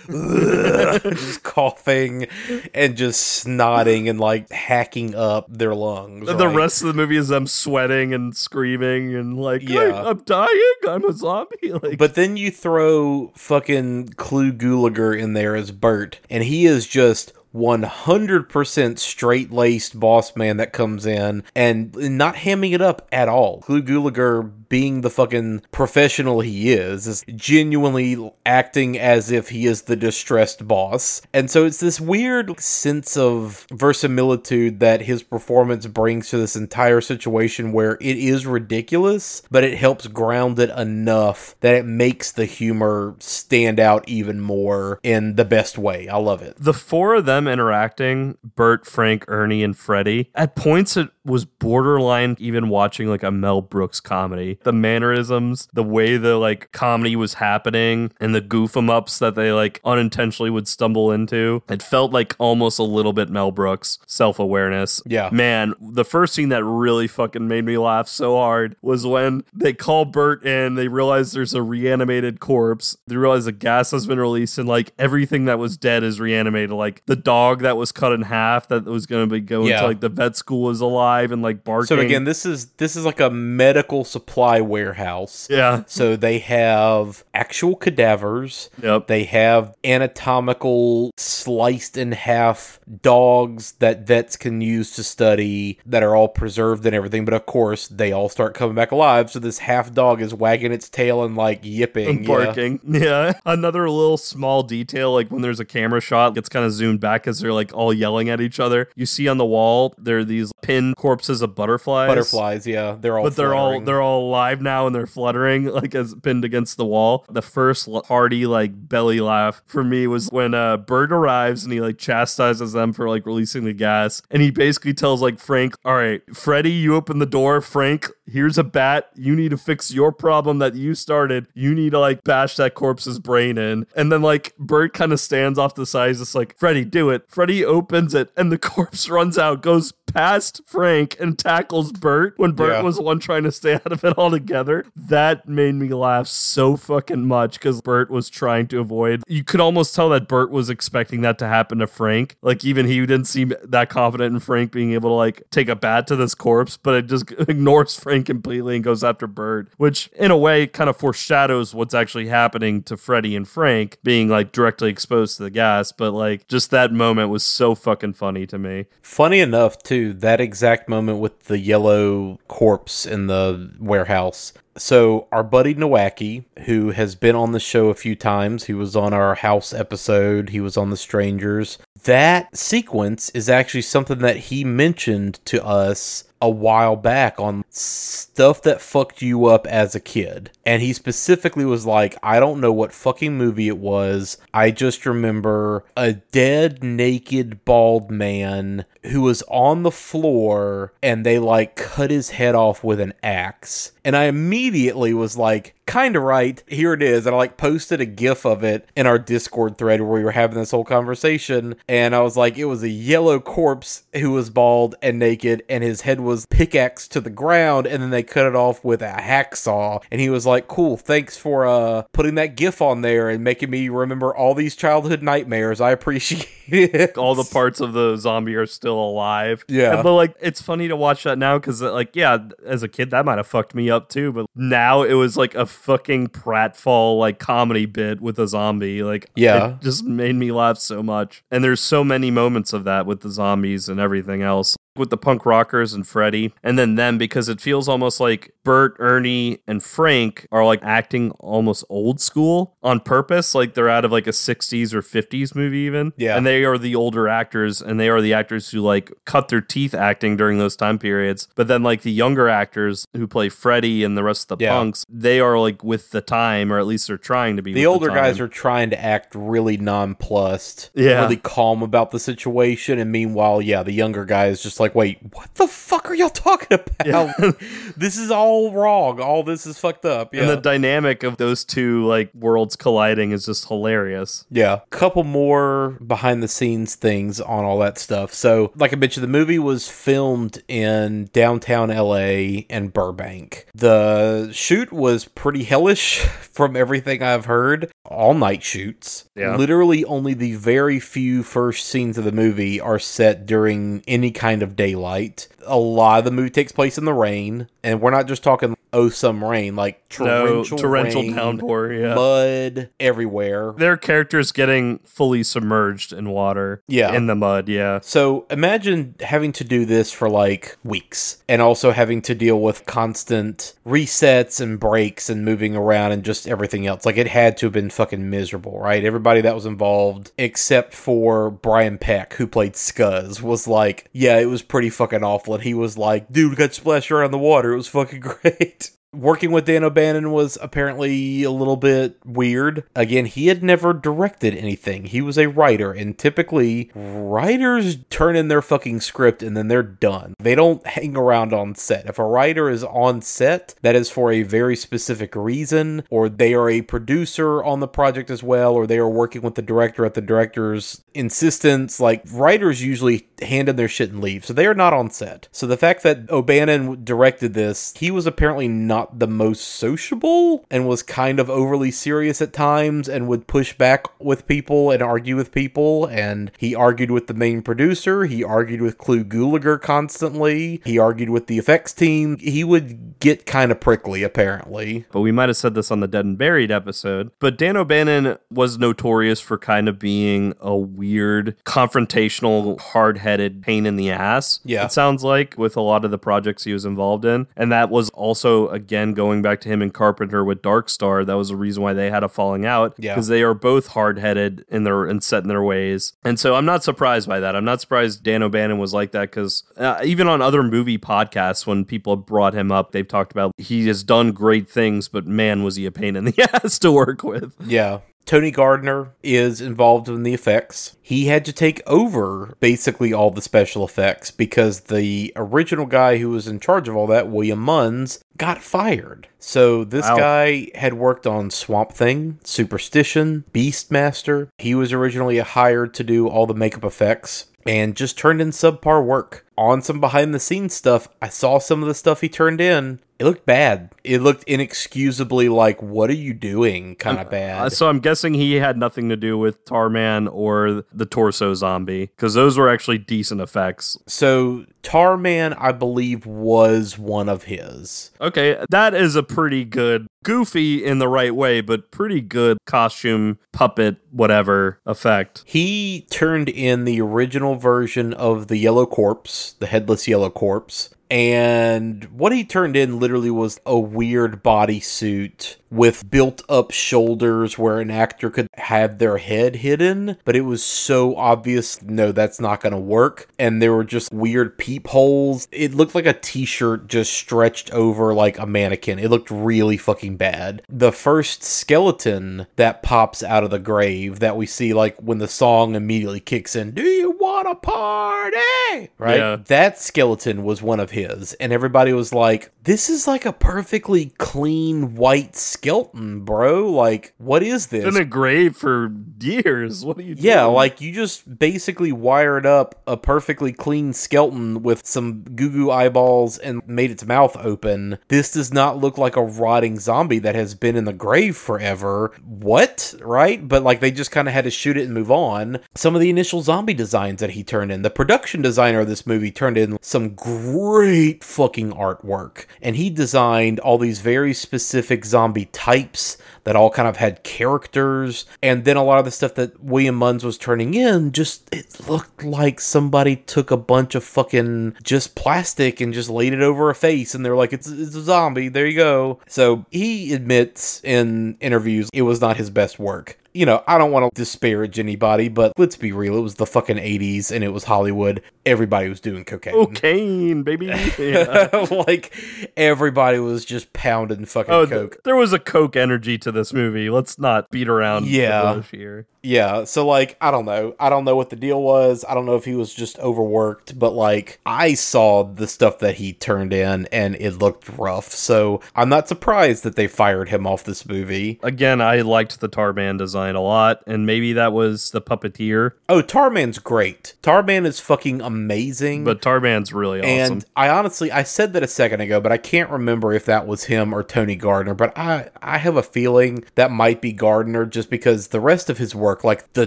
just 0.08 1.42
coughing 1.42 2.26
and 2.74 2.96
just 2.96 3.44
snotting 3.44 4.08
and 4.08 4.18
like 4.20 4.50
hacking 4.50 5.14
up 5.14 5.46
their 5.48 5.74
lungs. 5.74 6.26
the 6.26 6.46
right? 6.48 6.56
rest 6.56 6.80
of 6.82 6.88
the 6.88 6.94
movie 6.94 7.16
is 7.16 7.28
them 7.28 7.46
sweating 7.46 8.14
and 8.14 8.36
screaming 8.36 9.14
and 9.14 9.38
like 9.38 9.62
Yeah. 9.68 9.80
"I- 9.80 10.10
i'm 10.10 10.18
dying 10.24 10.74
i'm 10.88 11.04
a 11.04 11.12
zombie 11.12 11.72
like 11.82 11.98
But 11.98 12.14
then 12.14 12.36
you 12.36 12.50
throw 12.50 13.32
fucking 13.36 14.10
Clu 14.16 14.52
Gulager 14.52 15.18
in 15.18 15.32
there 15.34 15.54
as 15.56 15.70
Bert, 15.72 16.20
and 16.30 16.44
he 16.44 16.66
is 16.66 16.86
just 16.86 17.32
100% 17.54 18.98
straight 18.98 19.52
laced 19.52 19.98
boss 19.98 20.36
man 20.36 20.56
that 20.58 20.72
comes 20.72 21.06
in 21.06 21.42
and 21.54 21.94
not 21.96 22.36
hamming 22.36 22.72
it 22.72 22.82
up 22.82 23.06
at 23.12 23.28
all. 23.28 23.60
Clu 23.60 23.82
Gulager, 23.82 24.52
being 24.68 25.00
the 25.00 25.10
fucking 25.10 25.62
professional 25.70 26.40
he 26.40 26.72
is, 26.72 27.06
is 27.06 27.24
genuinely 27.34 28.32
acting 28.44 28.98
as 28.98 29.30
if 29.30 29.48
he 29.48 29.66
is 29.66 29.82
the 29.82 29.96
distressed 29.96 30.68
boss. 30.68 31.22
And 31.32 31.50
so 31.50 31.64
it's 31.64 31.80
this 31.80 32.00
weird 32.00 32.58
sense 32.60 33.16
of 33.16 33.66
verisimilitude 33.70 34.80
that 34.80 35.02
his 35.02 35.22
performance 35.22 35.86
brings 35.86 36.28
to 36.30 36.38
this 36.38 36.56
entire 36.56 37.00
situation 37.00 37.72
where 37.72 37.94
it 38.00 38.16
is 38.16 38.46
ridiculous, 38.46 39.42
but 39.50 39.64
it 39.64 39.78
helps 39.78 40.06
ground 40.06 40.58
it 40.58 40.70
enough 40.70 41.54
that 41.60 41.74
it 41.74 41.84
makes 41.84 42.32
the 42.32 42.44
humor 42.44 43.14
stand 43.18 43.80
out 43.80 44.06
even 44.08 44.40
more 44.40 45.00
in 45.02 45.36
the 45.36 45.44
best 45.44 45.78
way. 45.78 46.08
I 46.08 46.16
love 46.16 46.42
it. 46.42 46.56
the 46.58 46.74
four 46.74 47.14
of 47.14 47.24
them 47.24 47.37
interacting 47.46 48.36
bert 48.56 48.86
frank 48.86 49.24
ernie 49.28 49.62
and 49.62 49.76
freddy 49.76 50.30
at 50.34 50.56
points 50.56 50.96
it 50.96 51.10
was 51.28 51.44
borderline 51.44 52.34
even 52.38 52.68
watching 52.68 53.06
like 53.08 53.22
a 53.22 53.30
mel 53.30 53.60
brooks 53.60 54.00
comedy 54.00 54.58
the 54.64 54.72
mannerisms 54.72 55.68
the 55.74 55.82
way 55.82 56.16
the 56.16 56.36
like 56.36 56.70
comedy 56.72 57.14
was 57.14 57.34
happening 57.34 58.10
and 58.20 58.34
the 58.34 58.40
goof 58.40 58.76
em 58.76 58.88
ups 58.90 59.18
that 59.18 59.34
they 59.34 59.52
like 59.52 59.80
unintentionally 59.84 60.50
would 60.50 60.66
stumble 60.66 61.12
into 61.12 61.62
it 61.68 61.82
felt 61.82 62.12
like 62.12 62.34
almost 62.38 62.78
a 62.78 62.82
little 62.82 63.12
bit 63.12 63.28
mel 63.28 63.50
brooks 63.52 63.98
self-awareness 64.06 65.02
Yeah. 65.06 65.30
man 65.32 65.74
the 65.80 66.04
first 66.04 66.34
scene 66.34 66.48
that 66.50 66.64
really 66.64 67.06
fucking 67.08 67.46
made 67.48 67.64
me 67.64 67.78
laugh 67.78 68.08
so 68.08 68.36
hard 68.36 68.76
was 68.82 69.06
when 69.06 69.44
they 69.52 69.72
call 69.72 70.04
bert 70.04 70.44
in 70.44 70.74
they 70.74 70.88
realize 70.88 71.32
there's 71.32 71.54
a 71.54 71.62
reanimated 71.62 72.40
corpse 72.40 72.96
they 73.06 73.16
realize 73.16 73.44
the 73.44 73.52
gas 73.52 73.90
has 73.90 74.06
been 74.06 74.18
released 74.20 74.58
and 74.58 74.68
like 74.68 74.92
everything 74.98 75.44
that 75.46 75.58
was 75.58 75.76
dead 75.76 76.02
is 76.02 76.20
reanimated 76.20 76.70
like 76.70 77.02
the 77.06 77.16
dog 77.16 77.60
that 77.62 77.76
was 77.76 77.92
cut 77.92 78.12
in 78.12 78.22
half 78.22 78.68
that 78.68 78.84
was 78.84 79.06
going 79.06 79.28
to 79.28 79.32
be 79.32 79.40
going 79.40 79.68
Yeah. 79.68 79.80
to 79.82 79.86
like 79.86 80.00
the 80.00 80.08
vet 80.08 80.36
school 80.36 80.70
is 80.70 80.80
alive 80.80 81.17
and 81.24 81.42
like 81.42 81.64
barking 81.64 81.86
So 81.86 81.98
again, 81.98 82.24
this 82.24 82.46
is 82.46 82.66
this 82.72 82.96
is 82.96 83.04
like 83.04 83.20
a 83.20 83.30
medical 83.30 84.04
supply 84.04 84.60
warehouse. 84.60 85.46
Yeah. 85.50 85.84
So 85.86 86.16
they 86.16 86.38
have 86.40 87.24
actual 87.34 87.76
cadavers. 87.76 88.70
Yep. 88.82 89.06
They 89.06 89.24
have 89.24 89.74
anatomical 89.84 91.10
sliced 91.16 91.96
in 91.96 92.12
half 92.12 92.80
dogs 93.02 93.72
that 93.72 94.06
vets 94.06 94.36
can 94.36 94.60
use 94.60 94.90
to 94.92 95.04
study 95.04 95.78
that 95.86 96.02
are 96.02 96.14
all 96.14 96.28
preserved 96.28 96.84
and 96.86 96.94
everything. 96.94 97.24
But 97.24 97.34
of 97.34 97.46
course, 97.46 97.88
they 97.88 98.12
all 98.12 98.28
start 98.28 98.54
coming 98.54 98.74
back 98.74 98.92
alive. 98.92 99.30
So 99.30 99.38
this 99.38 99.58
half 99.58 99.92
dog 99.92 100.20
is 100.20 100.34
wagging 100.34 100.72
its 100.72 100.88
tail 100.88 101.24
and 101.24 101.36
like 101.36 101.60
yipping, 101.62 102.08
and 102.08 102.26
barking. 102.26 102.80
Yeah. 102.98 103.34
Another 103.44 103.88
little 103.88 104.16
small 104.16 104.62
detail, 104.62 105.12
like 105.12 105.30
when 105.30 105.42
there's 105.42 105.60
a 105.60 105.64
camera 105.64 106.00
shot, 106.00 106.34
gets 106.34 106.48
kind 106.48 106.64
of 106.64 106.72
zoomed 106.72 107.00
back 107.00 107.26
as 107.26 107.38
they're 107.40 107.52
like 107.52 107.72
all 107.72 107.92
yelling 107.92 108.28
at 108.28 108.40
each 108.40 108.58
other. 108.58 108.88
You 108.96 109.06
see 109.06 109.28
on 109.28 109.38
the 109.38 109.44
wall 109.44 109.94
there 109.98 110.18
are 110.18 110.24
these 110.24 110.52
pinned 110.62 110.96
corpses 111.08 111.40
of 111.40 111.54
butterflies. 111.54 112.08
Butterflies, 112.08 112.66
yeah, 112.66 112.94
they're 113.00 113.18
all 113.18 113.24
but 113.24 113.34
they're 113.34 113.54
all 113.54 113.80
they're 113.80 114.02
all 114.02 114.28
alive 114.28 114.60
now 114.60 114.86
and 114.86 114.94
they're 114.94 115.06
fluttering 115.06 115.64
like 115.80 115.94
as 115.94 116.14
pinned 116.22 116.44
against 116.44 116.76
the 116.76 116.84
wall. 116.84 117.24
The 117.30 117.40
first 117.40 117.88
hearty 118.08 118.44
like 118.44 118.72
belly 118.90 119.20
laugh 119.20 119.62
for 119.64 119.82
me 119.82 120.06
was 120.06 120.28
when 120.28 120.52
uh 120.52 120.76
Bert 120.76 121.10
arrives 121.10 121.64
and 121.64 121.72
he 121.72 121.80
like 121.80 121.96
chastises 121.96 122.72
them 122.72 122.92
for 122.92 123.08
like 123.08 123.24
releasing 123.24 123.64
the 123.64 123.72
gas 123.72 124.20
and 124.30 124.42
he 124.42 124.50
basically 124.50 124.92
tells 124.92 125.22
like 125.22 125.38
Frank, 125.38 125.76
"All 125.82 125.94
right, 125.94 126.20
Freddy, 126.36 126.72
you 126.72 126.94
open 126.94 127.20
the 127.20 127.26
door. 127.26 127.62
Frank, 127.62 128.10
here's 128.26 128.58
a 128.58 128.64
bat. 128.64 129.08
You 129.14 129.34
need 129.34 129.52
to 129.52 129.56
fix 129.56 129.90
your 129.90 130.12
problem 130.12 130.58
that 130.58 130.74
you 130.74 130.94
started. 130.94 131.46
You 131.54 131.74
need 131.74 131.92
to 131.92 132.00
like 132.00 132.22
bash 132.22 132.56
that 132.56 132.74
corpse's 132.74 133.18
brain 133.18 133.56
in." 133.56 133.86
And 133.96 134.12
then 134.12 134.20
like 134.20 134.54
Bert 134.58 134.92
kind 134.92 135.14
of 135.14 135.20
stands 135.20 135.58
off 135.58 135.74
the 135.74 135.86
side, 135.86 136.08
he's 136.08 136.18
just 136.18 136.34
like, 136.34 136.54
"Freddy, 136.58 136.84
do 136.84 137.08
it." 137.08 137.24
Freddy 137.28 137.64
opens 137.64 138.14
it 138.14 138.30
and 138.36 138.52
the 138.52 138.58
corpse 138.74 139.08
runs 139.08 139.38
out, 139.38 139.62
goes 139.62 139.92
past 140.06 140.60
Frank 140.66 140.87
Frank 140.88 141.16
and 141.20 141.38
tackles 141.38 141.92
Bert 141.92 142.32
when 142.38 142.52
Bert 142.52 142.70
Yeah. 142.70 142.82
was 142.82 142.96
the 142.96 143.02
one 143.02 143.18
trying 143.18 143.42
to 143.42 143.52
stay 143.52 143.74
out 143.74 143.92
of 143.92 144.02
it 144.04 144.16
altogether. 144.16 144.86
That 144.96 145.46
made 145.46 145.74
me 145.74 145.88
laugh 145.90 146.26
so 146.28 146.76
fucking 146.78 147.26
much 147.26 147.54
because 147.54 147.82
Bert 147.82 148.10
was 148.10 148.30
trying 148.30 148.68
to 148.68 148.80
avoid. 148.80 149.22
You 149.28 149.44
could 149.44 149.60
almost 149.60 149.94
tell 149.94 150.08
that 150.10 150.28
Bert 150.28 150.50
was 150.50 150.70
expecting 150.70 151.20
that 151.20 151.38
to 151.40 151.46
happen 151.46 151.78
to 151.80 151.86
Frank. 151.86 152.36
Like 152.40 152.64
even 152.64 152.86
he 152.86 153.00
didn't 153.00 153.26
seem 153.26 153.52
that 153.62 153.90
confident 153.90 154.32
in 154.32 154.40
Frank 154.40 154.72
being 154.72 154.92
able 154.92 155.10
to 155.10 155.14
like 155.14 155.42
take 155.50 155.68
a 155.68 155.76
bat 155.76 156.06
to 156.06 156.16
this 156.16 156.34
corpse, 156.34 156.78
but 156.78 156.94
it 156.94 157.06
just 157.06 157.30
ignores 157.48 157.94
Frank 158.00 158.24
completely 158.24 158.76
and 158.76 158.82
goes 158.84 159.04
after 159.04 159.26
Bert, 159.26 159.68
which 159.76 160.08
in 160.18 160.30
a 160.30 160.38
way 160.38 160.66
kind 160.66 160.88
of 160.88 160.96
foreshadows 160.96 161.74
what's 161.74 161.92
actually 161.92 162.28
happening 162.28 162.82
to 162.84 162.96
Freddy 162.96 163.36
and 163.36 163.46
Frank 163.46 163.98
being 164.02 164.28
like 164.30 164.52
directly 164.52 164.88
exposed 164.88 165.36
to 165.36 165.42
the 165.42 165.50
gas. 165.50 165.92
But 165.92 166.12
like 166.14 166.48
just 166.48 166.70
that 166.70 166.92
moment 166.94 167.28
was 167.28 167.44
so 167.44 167.74
fucking 167.74 168.14
funny 168.14 168.46
to 168.46 168.58
me. 168.58 168.86
Funny 169.02 169.40
enough, 169.40 169.82
too, 169.82 170.12
that 170.14 170.40
exact 170.40 170.77
moment 170.86 171.18
with 171.18 171.44
the 171.44 171.58
yellow 171.58 172.38
corpse 172.46 173.06
in 173.06 173.26
the 173.26 173.72
warehouse. 173.80 174.52
So, 174.78 175.26
our 175.32 175.42
buddy 175.42 175.74
Nowaki, 175.74 176.44
who 176.66 176.90
has 176.90 177.14
been 177.14 177.34
on 177.34 177.52
the 177.52 177.60
show 177.60 177.88
a 177.88 177.94
few 177.94 178.14
times, 178.14 178.64
he 178.64 178.74
was 178.74 178.94
on 178.94 179.12
our 179.12 179.34
house 179.34 179.74
episode, 179.74 180.50
he 180.50 180.60
was 180.60 180.76
on 180.76 180.90
The 180.90 180.96
Strangers. 180.96 181.78
That 182.04 182.56
sequence 182.56 183.30
is 183.30 183.48
actually 183.48 183.82
something 183.82 184.18
that 184.18 184.36
he 184.36 184.64
mentioned 184.64 185.40
to 185.46 185.64
us 185.64 186.24
a 186.40 186.48
while 186.48 186.96
back 186.96 187.40
on 187.40 187.64
stuff 187.68 188.62
that 188.62 188.80
fucked 188.80 189.22
you 189.22 189.46
up 189.46 189.66
as 189.66 189.94
a 189.94 190.00
kid. 190.00 190.50
And 190.64 190.82
he 190.82 190.92
specifically 190.92 191.64
was 191.64 191.86
like, 191.86 192.16
I 192.22 192.38
don't 192.38 192.60
know 192.60 192.72
what 192.72 192.92
fucking 192.92 193.36
movie 193.36 193.68
it 193.68 193.78
was. 193.78 194.38
I 194.54 194.70
just 194.70 195.06
remember 195.06 195.84
a 195.96 196.12
dead, 196.12 196.84
naked, 196.84 197.64
bald 197.64 198.10
man 198.10 198.84
who 199.04 199.22
was 199.22 199.42
on 199.48 199.82
the 199.82 199.90
floor 199.90 200.92
and 201.02 201.24
they 201.24 201.38
like 201.38 201.76
cut 201.76 202.10
his 202.10 202.30
head 202.30 202.54
off 202.54 202.84
with 202.84 203.00
an 203.00 203.14
axe. 203.22 203.92
And 204.04 204.16
I 204.16 204.24
immediately 204.24 204.67
was 205.14 205.36
like, 205.36 205.74
kind 205.88 206.14
of 206.14 206.22
right. 206.22 206.62
Here 206.68 206.92
it 206.92 207.02
is. 207.02 207.26
And 207.26 207.34
I 207.34 207.38
like 207.38 207.56
posted 207.56 208.00
a 208.00 208.06
gif 208.06 208.44
of 208.44 208.62
it 208.62 208.88
in 208.94 209.06
our 209.06 209.18
Discord 209.18 209.76
thread 209.78 210.00
where 210.02 210.10
we 210.10 210.22
were 210.22 210.30
having 210.32 210.58
this 210.58 210.70
whole 210.70 210.84
conversation. 210.84 211.74
And 211.88 212.14
I 212.14 212.20
was 212.20 212.36
like, 212.36 212.56
it 212.58 212.66
was 212.66 212.82
a 212.84 212.88
yellow 212.88 213.40
corpse 213.40 214.02
who 214.14 214.30
was 214.32 214.50
bald 214.50 214.94
and 215.02 215.18
naked, 215.18 215.62
and 215.68 215.82
his 215.82 216.02
head 216.02 216.20
was 216.20 216.46
pickaxed 216.46 217.10
to 217.12 217.20
the 217.20 217.30
ground, 217.30 217.86
and 217.86 218.02
then 218.02 218.10
they 218.10 218.22
cut 218.22 218.46
it 218.46 218.54
off 218.54 218.84
with 218.84 219.00
a 219.02 219.06
hacksaw. 219.18 220.02
And 220.12 220.20
he 220.20 220.28
was 220.30 220.44
like, 220.46 220.68
cool, 220.68 220.96
thanks 220.96 221.36
for 221.36 221.66
uh 221.66 222.02
putting 222.12 222.34
that 222.36 222.54
gif 222.56 222.80
on 222.82 223.00
there 223.00 223.28
and 223.30 223.42
making 223.42 223.70
me 223.70 223.88
remember 223.88 224.34
all 224.34 224.54
these 224.54 224.76
childhood 224.76 225.22
nightmares. 225.22 225.80
I 225.80 225.90
appreciate 225.90 226.48
it. 226.68 227.16
all 227.16 227.34
the 227.34 227.44
parts 227.52 227.80
of 227.80 227.94
the 227.94 228.16
zombie 228.16 228.54
are 228.54 228.66
still 228.66 228.98
alive. 229.00 229.64
Yeah. 229.68 229.94
And- 229.94 230.02
but 230.02 230.14
like 230.14 230.34
it's 230.40 230.60
funny 230.60 230.88
to 230.88 230.96
watch 230.96 231.22
that 231.24 231.38
now 231.38 231.58
because 231.58 231.80
like 231.80 232.14
yeah, 232.14 232.38
as 232.66 232.82
a 232.82 232.88
kid 232.88 233.10
that 233.10 233.24
might 233.24 233.38
have 233.38 233.46
fucked 233.46 233.74
me 233.74 233.88
up 233.90 234.08
too. 234.10 234.32
But 234.32 234.46
now 234.54 235.02
it 235.02 235.14
was 235.14 235.36
like 235.36 235.54
a 235.54 235.64
fucking 235.78 236.28
pratfall 236.28 237.18
like 237.18 237.38
comedy 237.38 237.86
bit 237.86 238.20
with 238.20 238.38
a 238.38 238.46
zombie. 238.48 239.02
Like 239.02 239.30
Yeah. 239.36 239.74
it 239.74 239.80
just 239.80 240.04
made 240.04 240.34
me 240.34 240.52
laugh 240.52 240.78
so 240.78 241.02
much. 241.02 241.42
And 241.50 241.62
there's 241.64 241.80
so 241.80 242.04
many 242.04 242.30
moments 242.30 242.72
of 242.72 242.84
that 242.84 243.06
with 243.06 243.20
the 243.20 243.30
zombies 243.30 243.88
and 243.88 243.98
everything 244.00 244.42
else. 244.42 244.76
With 244.98 245.10
the 245.10 245.16
punk 245.16 245.46
rockers 245.46 245.92
and 245.94 246.06
Freddie, 246.06 246.52
and 246.62 246.78
then 246.78 246.96
them 246.96 247.18
because 247.18 247.48
it 247.48 247.60
feels 247.60 247.88
almost 247.88 248.20
like 248.20 248.52
Bert, 248.64 248.96
Ernie, 248.98 249.60
and 249.66 249.82
Frank 249.82 250.46
are 250.52 250.64
like 250.64 250.80
acting 250.82 251.30
almost 251.38 251.84
old 251.88 252.20
school 252.20 252.76
on 252.82 253.00
purpose. 253.00 253.54
Like 253.54 253.74
they're 253.74 253.88
out 253.88 254.04
of 254.04 254.12
like 254.12 254.26
a 254.26 254.30
60s 254.32 254.92
or 254.92 255.00
50s 255.00 255.54
movie, 255.54 255.78
even. 255.78 256.12
Yeah. 256.16 256.36
And 256.36 256.44
they 256.44 256.64
are 256.64 256.76
the 256.76 256.94
older 256.94 257.28
actors 257.28 257.80
and 257.80 257.98
they 257.98 258.08
are 258.10 258.20
the 258.20 258.34
actors 258.34 258.70
who 258.70 258.80
like 258.80 259.10
cut 259.24 259.48
their 259.48 259.60
teeth 259.62 259.94
acting 259.94 260.36
during 260.36 260.58
those 260.58 260.76
time 260.76 260.98
periods. 260.98 261.48
But 261.54 261.68
then 261.68 261.82
like 261.82 262.02
the 262.02 262.12
younger 262.12 262.48
actors 262.48 263.06
who 263.16 263.26
play 263.26 263.48
Freddie 263.48 264.04
and 264.04 264.16
the 264.18 264.22
rest 264.24 264.50
of 264.50 264.58
the 264.58 264.64
Yeah. 264.64 264.72
punks, 264.78 265.06
they 265.08 265.40
are 265.40 265.58
like 265.58 265.82
with 265.82 266.10
the 266.10 266.20
time 266.20 266.70
or 266.72 266.78
at 266.78 266.86
least 266.86 267.06
they're 267.08 267.16
trying 267.16 267.56
to 267.56 267.62
be 267.62 267.72
The 267.72 267.86
older 267.86 268.08
guys 268.08 268.36
time. 268.36 268.44
are 268.44 268.48
trying 268.48 268.90
to 268.90 269.02
act 269.02 269.34
really 269.34 269.76
nonplussed, 269.78 270.90
Yeah. 270.94 271.22
really 271.22 271.36
calm 271.36 271.82
about 271.82 272.10
the 272.10 272.18
situation, 272.18 272.98
and 272.98 273.10
meanwhile, 273.10 273.62
yeah, 273.62 273.82
the 273.82 273.92
younger 273.92 274.24
guy 274.24 274.46
is 274.46 274.62
just 274.62 274.80
like, 274.80 274.87
"Wait, 274.94 275.18
what 275.32 275.54
the 275.54 275.66
fuck 275.66 276.10
are 276.10 276.14
y'all 276.14 276.30
talking 276.30 276.78
about? 276.78 277.30
this 277.96 278.16
is 278.16 278.30
all 278.30 278.72
wrong. 278.72 279.20
All 279.20 279.42
this 279.42 279.66
is 279.66 279.78
fucked 279.78 280.04
up." 280.04 280.34
Yeah, 280.34 280.42
And 280.42 280.50
the 280.50 280.56
dynamic 280.56 281.22
of 281.22 281.36
those 281.36 281.64
two 281.64 282.04
like 282.06 282.32
worlds 282.34 282.76
colliding 282.76 283.32
is 283.32 283.46
just 283.46 283.68
hilarious. 283.68 284.44
Yeah. 284.50 284.80
Couple 284.90 285.24
more 285.24 285.98
behind 286.04 286.42
the 286.42 286.48
scenes 286.48 286.94
things 286.94 287.40
on 287.40 287.64
all 287.64 287.78
that 287.80 287.98
stuff. 287.98 288.32
So, 288.34 288.72
like 288.76 288.92
I 288.92 288.96
mentioned, 288.96 289.24
the 289.24 289.28
movie 289.28 289.58
was 289.58 289.88
filmed 289.88 290.62
in 290.68 291.30
downtown 291.32 291.88
LA 291.88 292.64
and 292.70 292.92
Burbank. 292.92 293.66
The 293.74 294.50
shoot 294.52 294.92
was 294.92 295.24
pretty 295.26 295.64
hellish 295.64 296.18
from 296.40 296.76
everything 296.76 297.22
I've 297.22 297.46
heard. 297.46 297.90
All 298.04 298.34
night 298.34 298.62
shoots. 298.62 299.28
Yeah. 299.34 299.56
Literally 299.56 300.04
only 300.04 300.34
the 300.34 300.54
very 300.54 300.98
few 300.98 301.42
first 301.42 301.86
scenes 301.86 302.18
of 302.18 302.24
the 302.24 302.32
movie 302.32 302.80
are 302.80 302.98
set 302.98 303.46
during 303.46 304.02
any 304.06 304.30
kind 304.30 304.62
of 304.62 304.74
daylight. 304.78 305.48
A 305.66 305.76
lot 305.76 306.20
of 306.20 306.24
the 306.24 306.30
movie 306.30 306.48
takes 306.48 306.72
place 306.72 306.96
in 306.96 307.04
the 307.04 307.12
rain, 307.12 307.68
and 307.82 308.00
we're 308.00 308.12
not 308.12 308.26
just 308.26 308.42
talking 308.42 308.77
oh 308.92 309.08
some 309.08 309.44
rain, 309.44 309.76
like 309.76 310.02
No, 310.18 310.46
torrential, 310.46 310.78
torrential 310.78 311.22
rain, 311.22 311.34
downpour, 311.34 311.92
yeah. 311.92 312.14
mud 312.14 312.90
everywhere. 312.98 313.72
Their 313.76 313.96
characters 313.96 314.52
getting 314.52 314.98
fully 315.00 315.42
submerged 315.42 316.12
in 316.12 316.30
water. 316.30 316.82
Yeah. 316.88 317.12
In 317.14 317.26
the 317.26 317.34
mud, 317.34 317.68
yeah. 317.68 318.00
So 318.02 318.46
imagine 318.50 319.14
having 319.20 319.52
to 319.52 319.64
do 319.64 319.84
this 319.84 320.12
for 320.12 320.28
like 320.28 320.76
weeks 320.84 321.42
and 321.48 321.60
also 321.62 321.92
having 321.92 322.22
to 322.22 322.34
deal 322.34 322.60
with 322.60 322.86
constant 322.86 323.74
resets 323.86 324.60
and 324.60 324.78
breaks 324.78 325.28
and 325.30 325.44
moving 325.44 325.76
around 325.76 326.12
and 326.12 326.24
just 326.24 326.46
everything 326.48 326.86
else. 326.86 327.04
Like 327.04 327.16
it 327.16 327.28
had 327.28 327.56
to 327.58 327.66
have 327.66 327.72
been 327.72 327.90
fucking 327.90 328.28
miserable, 328.30 328.78
right? 328.80 329.04
Everybody 329.04 329.40
that 329.42 329.54
was 329.54 329.66
involved, 329.66 330.32
except 330.38 330.94
for 330.94 331.50
Brian 331.50 331.98
Peck, 331.98 332.34
who 332.34 332.46
played 332.46 332.74
Scuzz, 332.74 333.42
was 333.42 333.66
like, 333.68 334.08
yeah, 334.12 334.38
it 334.38 334.46
was 334.46 334.62
pretty 334.62 334.90
fucking 334.90 335.22
awful. 335.24 335.54
And 335.54 335.62
he 335.62 335.74
was 335.74 335.98
like, 335.98 336.30
dude, 336.30 336.56
got 336.56 336.74
splashed 336.74 337.10
around 337.10 337.30
the 337.30 337.38
water. 337.38 337.72
It 337.72 337.76
was 337.76 337.88
fucking 337.88 338.20
great. 338.42 338.87
Working 339.14 339.52
with 339.52 339.64
Dan 339.64 339.84
O'Bannon 339.84 340.32
was 340.32 340.58
apparently 340.60 341.42
a 341.42 341.50
little 341.50 341.78
bit 341.78 342.18
weird. 342.26 342.84
Again, 342.94 343.24
he 343.24 343.46
had 343.46 343.62
never 343.62 343.94
directed 343.94 344.54
anything. 344.54 345.06
He 345.06 345.22
was 345.22 345.38
a 345.38 345.48
writer, 345.48 345.92
and 345.92 346.18
typically, 346.18 346.90
writers 346.94 347.96
turn 348.10 348.36
in 348.36 348.48
their 348.48 348.60
fucking 348.60 349.00
script 349.00 349.42
and 349.42 349.56
then 349.56 349.68
they're 349.68 349.82
done. 349.82 350.34
They 350.38 350.54
don't 350.54 350.86
hang 350.86 351.16
around 351.16 351.54
on 351.54 351.74
set. 351.74 352.04
If 352.04 352.18
a 352.18 352.24
writer 352.26 352.68
is 352.68 352.84
on 352.84 353.22
set, 353.22 353.74
that 353.80 353.96
is 353.96 354.10
for 354.10 354.30
a 354.30 354.42
very 354.42 354.76
specific 354.76 355.34
reason, 355.34 356.04
or 356.10 356.28
they 356.28 356.52
are 356.52 356.68
a 356.68 356.82
producer 356.82 357.64
on 357.64 357.80
the 357.80 357.88
project 357.88 358.28
as 358.28 358.42
well, 358.42 358.74
or 358.74 358.86
they 358.86 358.98
are 358.98 359.08
working 359.08 359.40
with 359.40 359.54
the 359.54 359.62
director 359.62 360.04
at 360.04 360.12
the 360.12 360.20
director's 360.20 361.02
insistence. 361.14 361.98
Like, 361.98 362.22
writers 362.30 362.82
usually 362.82 363.26
hand 363.40 363.70
in 363.70 363.76
their 363.76 363.88
shit 363.88 364.10
and 364.10 364.20
leave, 364.20 364.44
so 364.44 364.52
they 364.52 364.66
are 364.66 364.74
not 364.74 364.92
on 364.92 365.08
set. 365.08 365.48
So 365.50 365.66
the 365.66 365.78
fact 365.78 366.02
that 366.02 366.28
O'Bannon 366.28 367.04
directed 367.04 367.54
this, 367.54 367.94
he 367.96 368.10
was 368.10 368.26
apparently 368.26 368.68
not 368.68 368.97
the 369.12 369.26
most 369.26 369.62
sociable 369.62 370.64
and 370.70 370.88
was 370.88 371.02
kind 371.02 371.40
of 371.40 371.50
overly 371.50 371.90
serious 371.90 372.40
at 372.40 372.52
times 372.52 373.08
and 373.08 373.28
would 373.28 373.46
push 373.46 373.72
back 373.72 374.06
with 374.20 374.46
people 374.46 374.90
and 374.90 375.02
argue 375.02 375.36
with 375.36 375.52
people. 375.52 376.06
And 376.06 376.50
he 376.58 376.74
argued 376.74 377.10
with 377.10 377.26
the 377.26 377.34
main 377.34 377.62
producer, 377.62 378.24
he 378.24 378.42
argued 378.42 378.82
with 378.82 378.98
Clu 378.98 379.24
Gulager 379.24 379.80
constantly, 379.80 380.80
he 380.84 380.98
argued 380.98 381.30
with 381.30 381.46
the 381.46 381.58
effects 381.58 381.92
team. 381.92 382.36
He 382.38 382.64
would 382.64 383.18
get 383.20 383.46
kind 383.46 383.72
of 383.72 383.80
prickly, 383.80 384.22
apparently. 384.22 385.06
But 385.10 385.20
we 385.20 385.32
might 385.32 385.48
have 385.48 385.56
said 385.56 385.74
this 385.74 385.90
on 385.90 386.00
the 386.00 386.08
Dead 386.08 386.24
and 386.24 386.38
Buried 386.38 386.70
episode. 386.70 387.30
But 387.38 387.58
Dan 387.58 387.76
O'Bannon 387.76 388.38
was 388.50 388.78
notorious 388.78 389.40
for 389.40 389.58
kind 389.58 389.88
of 389.88 389.98
being 389.98 390.54
a 390.60 390.76
weird, 390.76 391.56
confrontational, 391.64 392.80
hard 392.80 393.18
headed 393.18 393.62
pain 393.62 393.86
in 393.86 393.96
the 393.96 394.10
ass. 394.10 394.60
Yeah. 394.64 394.84
It 394.84 394.92
sounds 394.92 395.24
like 395.24 395.54
with 395.56 395.76
a 395.76 395.80
lot 395.80 396.04
of 396.04 396.10
the 396.10 396.18
projects 396.18 396.64
he 396.64 396.72
was 396.72 396.84
involved 396.84 397.24
in. 397.24 397.46
And 397.56 397.72
that 397.72 397.90
was 397.90 398.10
also, 398.10 398.68
again, 398.88 399.12
going 399.12 399.42
back 399.42 399.60
to 399.60 399.68
him 399.68 399.82
and 399.82 399.92
Carpenter 399.92 400.42
with 400.42 400.62
Dark 400.62 400.88
Star. 400.88 401.22
That 401.22 401.34
was 401.34 401.50
the 401.50 401.56
reason 401.56 401.82
why 401.82 401.92
they 401.92 402.10
had 402.10 402.24
a 402.24 402.28
falling 402.28 402.64
out. 402.64 402.94
Yeah. 402.96 403.12
Because 403.12 403.28
they 403.28 403.42
are 403.42 403.52
both 403.52 403.88
hard 403.88 404.18
headed 404.18 404.64
in 404.70 404.84
their 404.84 405.04
and 405.04 405.22
set 405.22 405.42
in 405.42 405.48
their 405.48 405.62
ways. 405.62 406.14
And 406.24 406.40
so 406.40 406.54
I'm 406.54 406.64
not 406.64 406.82
surprised 406.82 407.28
by 407.28 407.38
that. 407.40 407.54
I'm 407.54 407.66
not 407.66 407.82
surprised 407.82 408.22
Dan 408.22 408.42
O'Bannon 408.42 408.78
was 408.78 408.94
like 408.94 409.12
that 409.12 409.30
because 409.30 409.62
uh, 409.76 410.00
even 410.02 410.26
on 410.26 410.40
other 410.40 410.62
movie 410.62 410.96
podcasts, 410.96 411.66
when 411.66 411.84
people 411.84 412.16
have 412.16 412.24
brought 412.24 412.54
him 412.54 412.72
up, 412.72 412.92
they've 412.92 413.06
talked 413.06 413.30
about 413.30 413.52
he 413.58 413.86
has 413.88 414.02
done 414.02 414.32
great 414.32 414.70
things, 414.70 415.06
but 415.08 415.26
man, 415.26 415.62
was 415.62 415.76
he 415.76 415.84
a 415.84 415.92
pain 415.92 416.16
in 416.16 416.24
the 416.24 416.48
ass 416.54 416.78
to 416.78 416.90
work 416.90 417.22
with. 417.22 417.54
Yeah. 417.66 418.00
Tony 418.28 418.50
Gardner 418.50 419.14
is 419.22 419.62
involved 419.62 420.06
in 420.06 420.22
the 420.22 420.34
effects. 420.34 420.96
He 421.00 421.28
had 421.28 421.46
to 421.46 421.52
take 421.52 421.80
over 421.86 422.52
basically 422.60 423.10
all 423.10 423.30
the 423.30 423.40
special 423.40 423.86
effects 423.86 424.30
because 424.30 424.80
the 424.80 425.32
original 425.34 425.86
guy 425.86 426.18
who 426.18 426.28
was 426.28 426.46
in 426.46 426.60
charge 426.60 426.88
of 426.90 426.94
all 426.96 427.06
that, 427.06 427.30
William 427.30 427.64
Munns, 427.64 428.20
got 428.36 428.62
fired. 428.62 429.28
So 429.38 429.82
this 429.82 430.04
Wow. 430.04 430.16
guy 430.18 430.68
had 430.74 430.92
worked 430.94 431.26
on 431.26 431.50
Swamp 431.50 431.92
Thing, 431.92 432.38
Superstition, 432.44 433.44
Beastmaster. 433.54 434.48
He 434.58 434.74
was 434.74 434.92
originally 434.92 435.38
hired 435.38 435.94
to 435.94 436.04
do 436.04 436.28
all 436.28 436.46
the 436.46 436.52
makeup 436.54 436.84
effects. 436.84 437.46
and 437.66 437.94
just 437.96 438.16
turned 438.16 438.40
in 438.40 438.50
subpar 438.50 439.04
work. 439.04 439.44
On 439.58 439.82
some 439.82 440.00
behind 440.00 440.32
the 440.32 440.38
scenes 440.40 440.72
stuff, 440.72 441.06
I 441.20 441.28
saw 441.28 441.58
some 441.58 441.82
of 441.82 441.88
the 441.88 441.94
stuff 441.94 442.22
he 442.22 442.28
turned 442.30 442.62
in. 442.62 443.00
It 443.18 443.24
looked 443.24 443.46
bad. 443.46 443.90
It 444.04 444.22
looked 444.22 444.44
inexcusably 444.44 445.48
like, 445.48 445.82
what 445.82 446.08
are 446.08 446.14
you 446.14 446.34
doing? 446.34 446.94
kind 446.96 447.18
of 447.18 447.30
bad. 447.30 447.66
Uh, 447.66 447.70
so 447.70 447.88
I'm 447.88 448.00
guessing 448.00 448.34
he 448.34 448.54
had 448.54 448.76
nothing 448.76 449.08
to 449.08 449.16
do 449.16 449.36
with 449.36 449.64
Tarman 449.64 450.28
or 450.32 450.84
the 450.92 451.06
torso 451.06 451.54
zombie 451.54 452.06
because 452.06 452.34
those 452.34 452.56
were 452.56 452.68
actually 452.68 452.98
decent 452.98 453.40
effects. 453.40 453.96
So 454.06 454.64
Tarman, 454.82 455.56
I 455.58 455.72
believe, 455.72 456.26
was 456.26 456.98
one 456.98 457.28
of 457.28 457.44
his. 457.44 458.10
Okay, 458.20 458.62
that 458.70 458.94
is 458.94 459.16
a 459.16 459.22
pretty 459.22 459.64
good, 459.64 460.06
goofy 460.22 460.84
in 460.84 460.98
the 460.98 461.08
right 461.08 461.34
way, 461.34 461.60
but 461.60 461.90
pretty 461.90 462.20
good 462.20 462.58
costume, 462.66 463.38
puppet, 463.52 463.96
whatever 464.10 464.78
effect. 464.86 465.42
He 465.46 466.06
turned 466.10 466.48
in 466.48 466.84
the 466.84 467.00
original 467.00 467.56
version 467.56 468.14
of 468.14 468.48
the 468.48 468.56
Yellow 468.56 468.86
Corpse, 468.86 469.54
the 469.58 469.66
headless 469.66 470.06
Yellow 470.06 470.30
Corpse. 470.30 470.90
And 471.10 472.04
what 472.04 472.32
he 472.32 472.44
turned 472.44 472.76
in 472.76 473.00
literally 473.00 473.30
was 473.30 473.60
a 473.64 473.78
weird 473.78 474.42
bodysuit 474.42 475.56
with 475.70 476.10
built 476.10 476.42
up 476.48 476.70
shoulders 476.70 477.58
where 477.58 477.80
an 477.80 477.90
actor 477.90 478.30
could 478.30 478.48
have 478.54 478.98
their 478.98 479.18
head 479.18 479.56
hidden, 479.56 480.16
but 480.24 480.36
it 480.36 480.42
was 480.42 480.64
so 480.64 481.14
obvious 481.16 481.82
no, 481.82 482.12
that's 482.12 482.40
not 482.40 482.60
going 482.60 482.72
to 482.72 482.78
work. 482.78 483.28
And 483.38 483.60
there 483.60 483.74
were 483.74 483.84
just 483.84 484.12
weird 484.12 484.58
peepholes. 484.58 485.46
It 485.52 485.74
looked 485.74 485.94
like 485.94 486.06
a 486.06 486.12
t 486.12 486.44
shirt 486.44 486.88
just 486.88 487.12
stretched 487.12 487.70
over 487.72 488.14
like 488.14 488.38
a 488.38 488.46
mannequin. 488.46 488.98
It 488.98 489.10
looked 489.10 489.30
really 489.30 489.76
fucking 489.76 490.16
bad. 490.16 490.62
The 490.68 490.92
first 490.92 491.42
skeleton 491.42 492.46
that 492.56 492.82
pops 492.82 493.22
out 493.22 493.44
of 493.44 493.50
the 493.50 493.58
grave 493.58 494.20
that 494.20 494.36
we 494.36 494.46
see, 494.46 494.72
like 494.72 494.96
when 494.98 495.18
the 495.18 495.28
song 495.28 495.74
immediately 495.74 496.20
kicks 496.20 496.56
in, 496.56 496.72
Do 496.72 496.82
you 496.82 497.12
want 497.12 497.48
a 497.48 497.54
party? 497.54 498.90
Right? 498.98 499.18
Yeah. 499.18 499.36
That 499.46 499.78
skeleton 499.78 500.44
was 500.44 500.62
one 500.62 500.80
of 500.80 500.92
his. 500.92 500.97
And 501.34 501.52
everybody 501.52 501.92
was 501.92 502.12
like, 502.12 502.50
This 502.68 502.90
is 502.90 503.06
like 503.08 503.24
a 503.24 503.32
perfectly 503.32 504.12
clean 504.18 504.94
white 504.94 505.34
skeleton, 505.34 506.26
bro. 506.26 506.70
Like, 506.70 507.14
what 507.16 507.42
is 507.42 507.68
this? 507.68 507.82
Been 507.82 507.96
in 507.96 508.02
a 508.02 508.04
grave 508.04 508.58
for 508.58 508.92
years. 509.18 509.86
What 509.86 509.96
are 509.96 510.02
you 510.02 510.14
Yeah, 510.18 510.42
doing? 510.42 510.54
like 510.54 510.80
you 510.82 510.92
just 510.92 511.38
basically 511.38 511.92
wired 511.92 512.44
up 512.44 512.82
a 512.86 512.98
perfectly 512.98 513.54
clean 513.54 513.94
skeleton 513.94 514.62
with 514.62 514.84
some 514.86 515.22
goo 515.34 515.48
goo 515.48 515.70
eyeballs 515.70 516.36
and 516.36 516.60
made 516.68 516.90
its 516.90 517.06
mouth 517.06 517.38
open. 517.38 518.00
This 518.08 518.32
does 518.32 518.52
not 518.52 518.76
look 518.76 518.98
like 518.98 519.16
a 519.16 519.22
rotting 519.24 519.78
zombie 519.78 520.18
that 520.18 520.34
has 520.34 520.54
been 520.54 520.76
in 520.76 520.84
the 520.84 520.92
grave 520.92 521.38
forever. 521.38 522.12
What? 522.22 522.94
Right? 523.00 523.48
But 523.48 523.62
like 523.62 523.80
they 523.80 523.90
just 523.90 524.10
kind 524.10 524.28
of 524.28 524.34
had 524.34 524.44
to 524.44 524.50
shoot 524.50 524.76
it 524.76 524.84
and 524.84 524.92
move 524.92 525.10
on. 525.10 525.60
Some 525.74 525.94
of 525.94 526.02
the 526.02 526.10
initial 526.10 526.42
zombie 526.42 526.74
designs 526.74 527.20
that 527.20 527.30
he 527.30 527.42
turned 527.42 527.72
in, 527.72 527.80
the 527.80 527.88
production 527.88 528.42
designer 528.42 528.80
of 528.80 528.88
this 528.88 529.06
movie 529.06 529.30
turned 529.30 529.56
in 529.56 529.78
some 529.80 530.10
great 530.14 531.24
fucking 531.24 531.72
artwork. 531.72 532.44
And 532.62 532.76
he 532.76 532.90
designed 532.90 533.60
all 533.60 533.78
these 533.78 534.00
very 534.00 534.34
specific 534.34 535.04
zombie 535.04 535.46
types 535.46 536.16
that 536.44 536.56
all 536.56 536.70
kind 536.70 536.88
of 536.88 536.96
had 536.96 537.22
characters. 537.22 538.24
And 538.42 538.64
then 538.64 538.76
a 538.76 538.84
lot 538.84 538.98
of 538.98 539.04
the 539.04 539.10
stuff 539.10 539.34
that 539.34 539.62
William 539.62 539.98
Munns 539.98 540.24
was 540.24 540.38
turning 540.38 540.74
in 540.74 541.12
just 541.12 541.52
it 541.52 541.88
looked 541.88 542.24
like 542.24 542.60
somebody 542.60 543.16
took 543.16 543.50
a 543.50 543.56
bunch 543.56 543.94
of 543.94 544.04
fucking 544.04 544.76
just 544.82 545.14
plastic 545.14 545.80
and 545.80 545.92
just 545.92 546.08
laid 546.08 546.32
it 546.32 546.40
over 546.40 546.70
a 546.70 546.74
face 546.74 547.14
and 547.14 547.24
they're 547.24 547.36
like, 547.36 547.52
it's, 547.52 547.68
it's 547.68 547.94
a 547.94 548.02
zombie. 548.02 548.48
There 548.48 548.66
you 548.66 548.76
go. 548.76 549.20
So 549.28 549.66
he 549.70 550.14
admits 550.14 550.82
in 550.84 551.36
interviews 551.40 551.90
it 551.92 552.02
was 552.02 552.20
not 552.20 552.36
his 552.36 552.50
best 552.50 552.78
work. 552.78 553.17
You 553.34 553.46
know, 553.46 553.62
I 553.68 553.78
don't 553.78 553.92
want 553.92 554.12
to 554.12 554.20
disparage 554.20 554.78
anybody, 554.78 555.28
but 555.28 555.52
let's 555.58 555.76
be 555.76 555.92
real. 555.92 556.16
It 556.16 556.20
was 556.22 556.36
the 556.36 556.46
fucking 556.46 556.78
80s 556.78 557.30
and 557.30 557.44
it 557.44 557.48
was 557.48 557.64
Hollywood. 557.64 558.22
Everybody 558.46 558.88
was 558.88 559.00
doing 559.00 559.24
cocaine. 559.24 559.52
cocaine, 559.54 560.42
baby. 560.42 560.66
Yeah. 560.98 561.48
like 561.70 562.12
everybody 562.56 563.18
was 563.18 563.44
just 563.44 563.72
pounding 563.72 564.24
fucking 564.24 564.52
Oh, 564.52 564.66
th- 564.66 564.70
coke. 564.70 564.96
there 565.04 565.14
was 565.16 565.32
a 565.32 565.38
coke 565.38 565.76
energy 565.76 566.18
to 566.18 566.32
this 566.32 566.52
movie. 566.52 566.90
Let's 566.90 567.18
not 567.18 567.50
beat 567.50 567.68
around 567.68 568.04
the 568.04 568.10
Yeah. 568.10 568.54
bush 568.54 568.70
here. 568.70 569.06
Yeah, 569.28 569.64
so 569.64 569.86
like 569.86 570.16
I 570.22 570.30
don't 570.30 570.46
know. 570.46 570.74
I 570.80 570.88
don't 570.88 571.04
know 571.04 571.16
what 571.16 571.28
the 571.28 571.36
deal 571.36 571.60
was. 571.62 572.02
I 572.08 572.14
don't 572.14 572.24
know 572.24 572.36
if 572.36 572.46
he 572.46 572.54
was 572.54 572.72
just 572.72 572.98
overworked, 572.98 573.78
but 573.78 573.90
like 573.92 574.40
I 574.46 574.72
saw 574.72 575.22
the 575.22 575.46
stuff 575.46 575.78
that 575.80 575.96
he 575.96 576.14
turned 576.14 576.52
in 576.54 576.86
and 576.90 577.14
it 577.16 577.32
looked 577.32 577.68
rough. 577.78 578.10
So 578.12 578.60
I'm 578.74 578.88
not 578.88 579.06
surprised 579.06 579.64
that 579.64 579.76
they 579.76 579.86
fired 579.86 580.30
him 580.30 580.46
off 580.46 580.64
this 580.64 580.86
movie. 580.86 581.38
Again, 581.42 581.82
I 581.82 582.00
liked 582.00 582.40
the 582.40 582.48
Tarman 582.48 582.96
design 582.96 583.34
a 583.34 583.42
lot, 583.42 583.82
and 583.86 584.06
maybe 584.06 584.32
that 584.32 584.52
was 584.54 584.92
the 584.92 585.02
puppeteer, 585.02 585.72
Oh, 585.90 586.00
Tarman's 586.02 586.58
great. 586.58 587.14
Tarman 587.22 587.66
is 587.66 587.80
fucking 587.80 588.22
amazing. 588.22 589.04
but 589.04 589.20
Tarman's 589.20 589.72
really 589.74 590.00
awesome. 590.00 590.32
And 590.36 590.44
I 590.56 590.70
honestly, 590.70 591.12
I 591.12 591.22
said 591.22 591.52
that 591.52 591.62
a 591.62 591.68
second 591.68 592.00
ago, 592.00 592.18
but 592.20 592.32
I 592.32 592.38
can't 592.38 592.70
remember 592.70 593.12
if 593.12 593.26
that 593.26 593.46
was 593.46 593.64
him 593.64 593.92
or 593.94 594.02
Tony 594.02 594.36
Gardner. 594.36 594.74
But 594.74 594.96
I, 594.96 595.28
I 595.42 595.58
have 595.58 595.76
a 595.76 595.82
feeling 595.82 596.44
that 596.54 596.70
might 596.70 597.02
be 597.02 597.12
Gardner, 597.12 597.66
just 597.66 597.90
because 597.90 598.28
the 598.28 598.40
rest 598.40 598.70
of 598.70 598.78
his 598.78 598.94
work, 598.94 599.17
like 599.24 599.52
the 599.52 599.66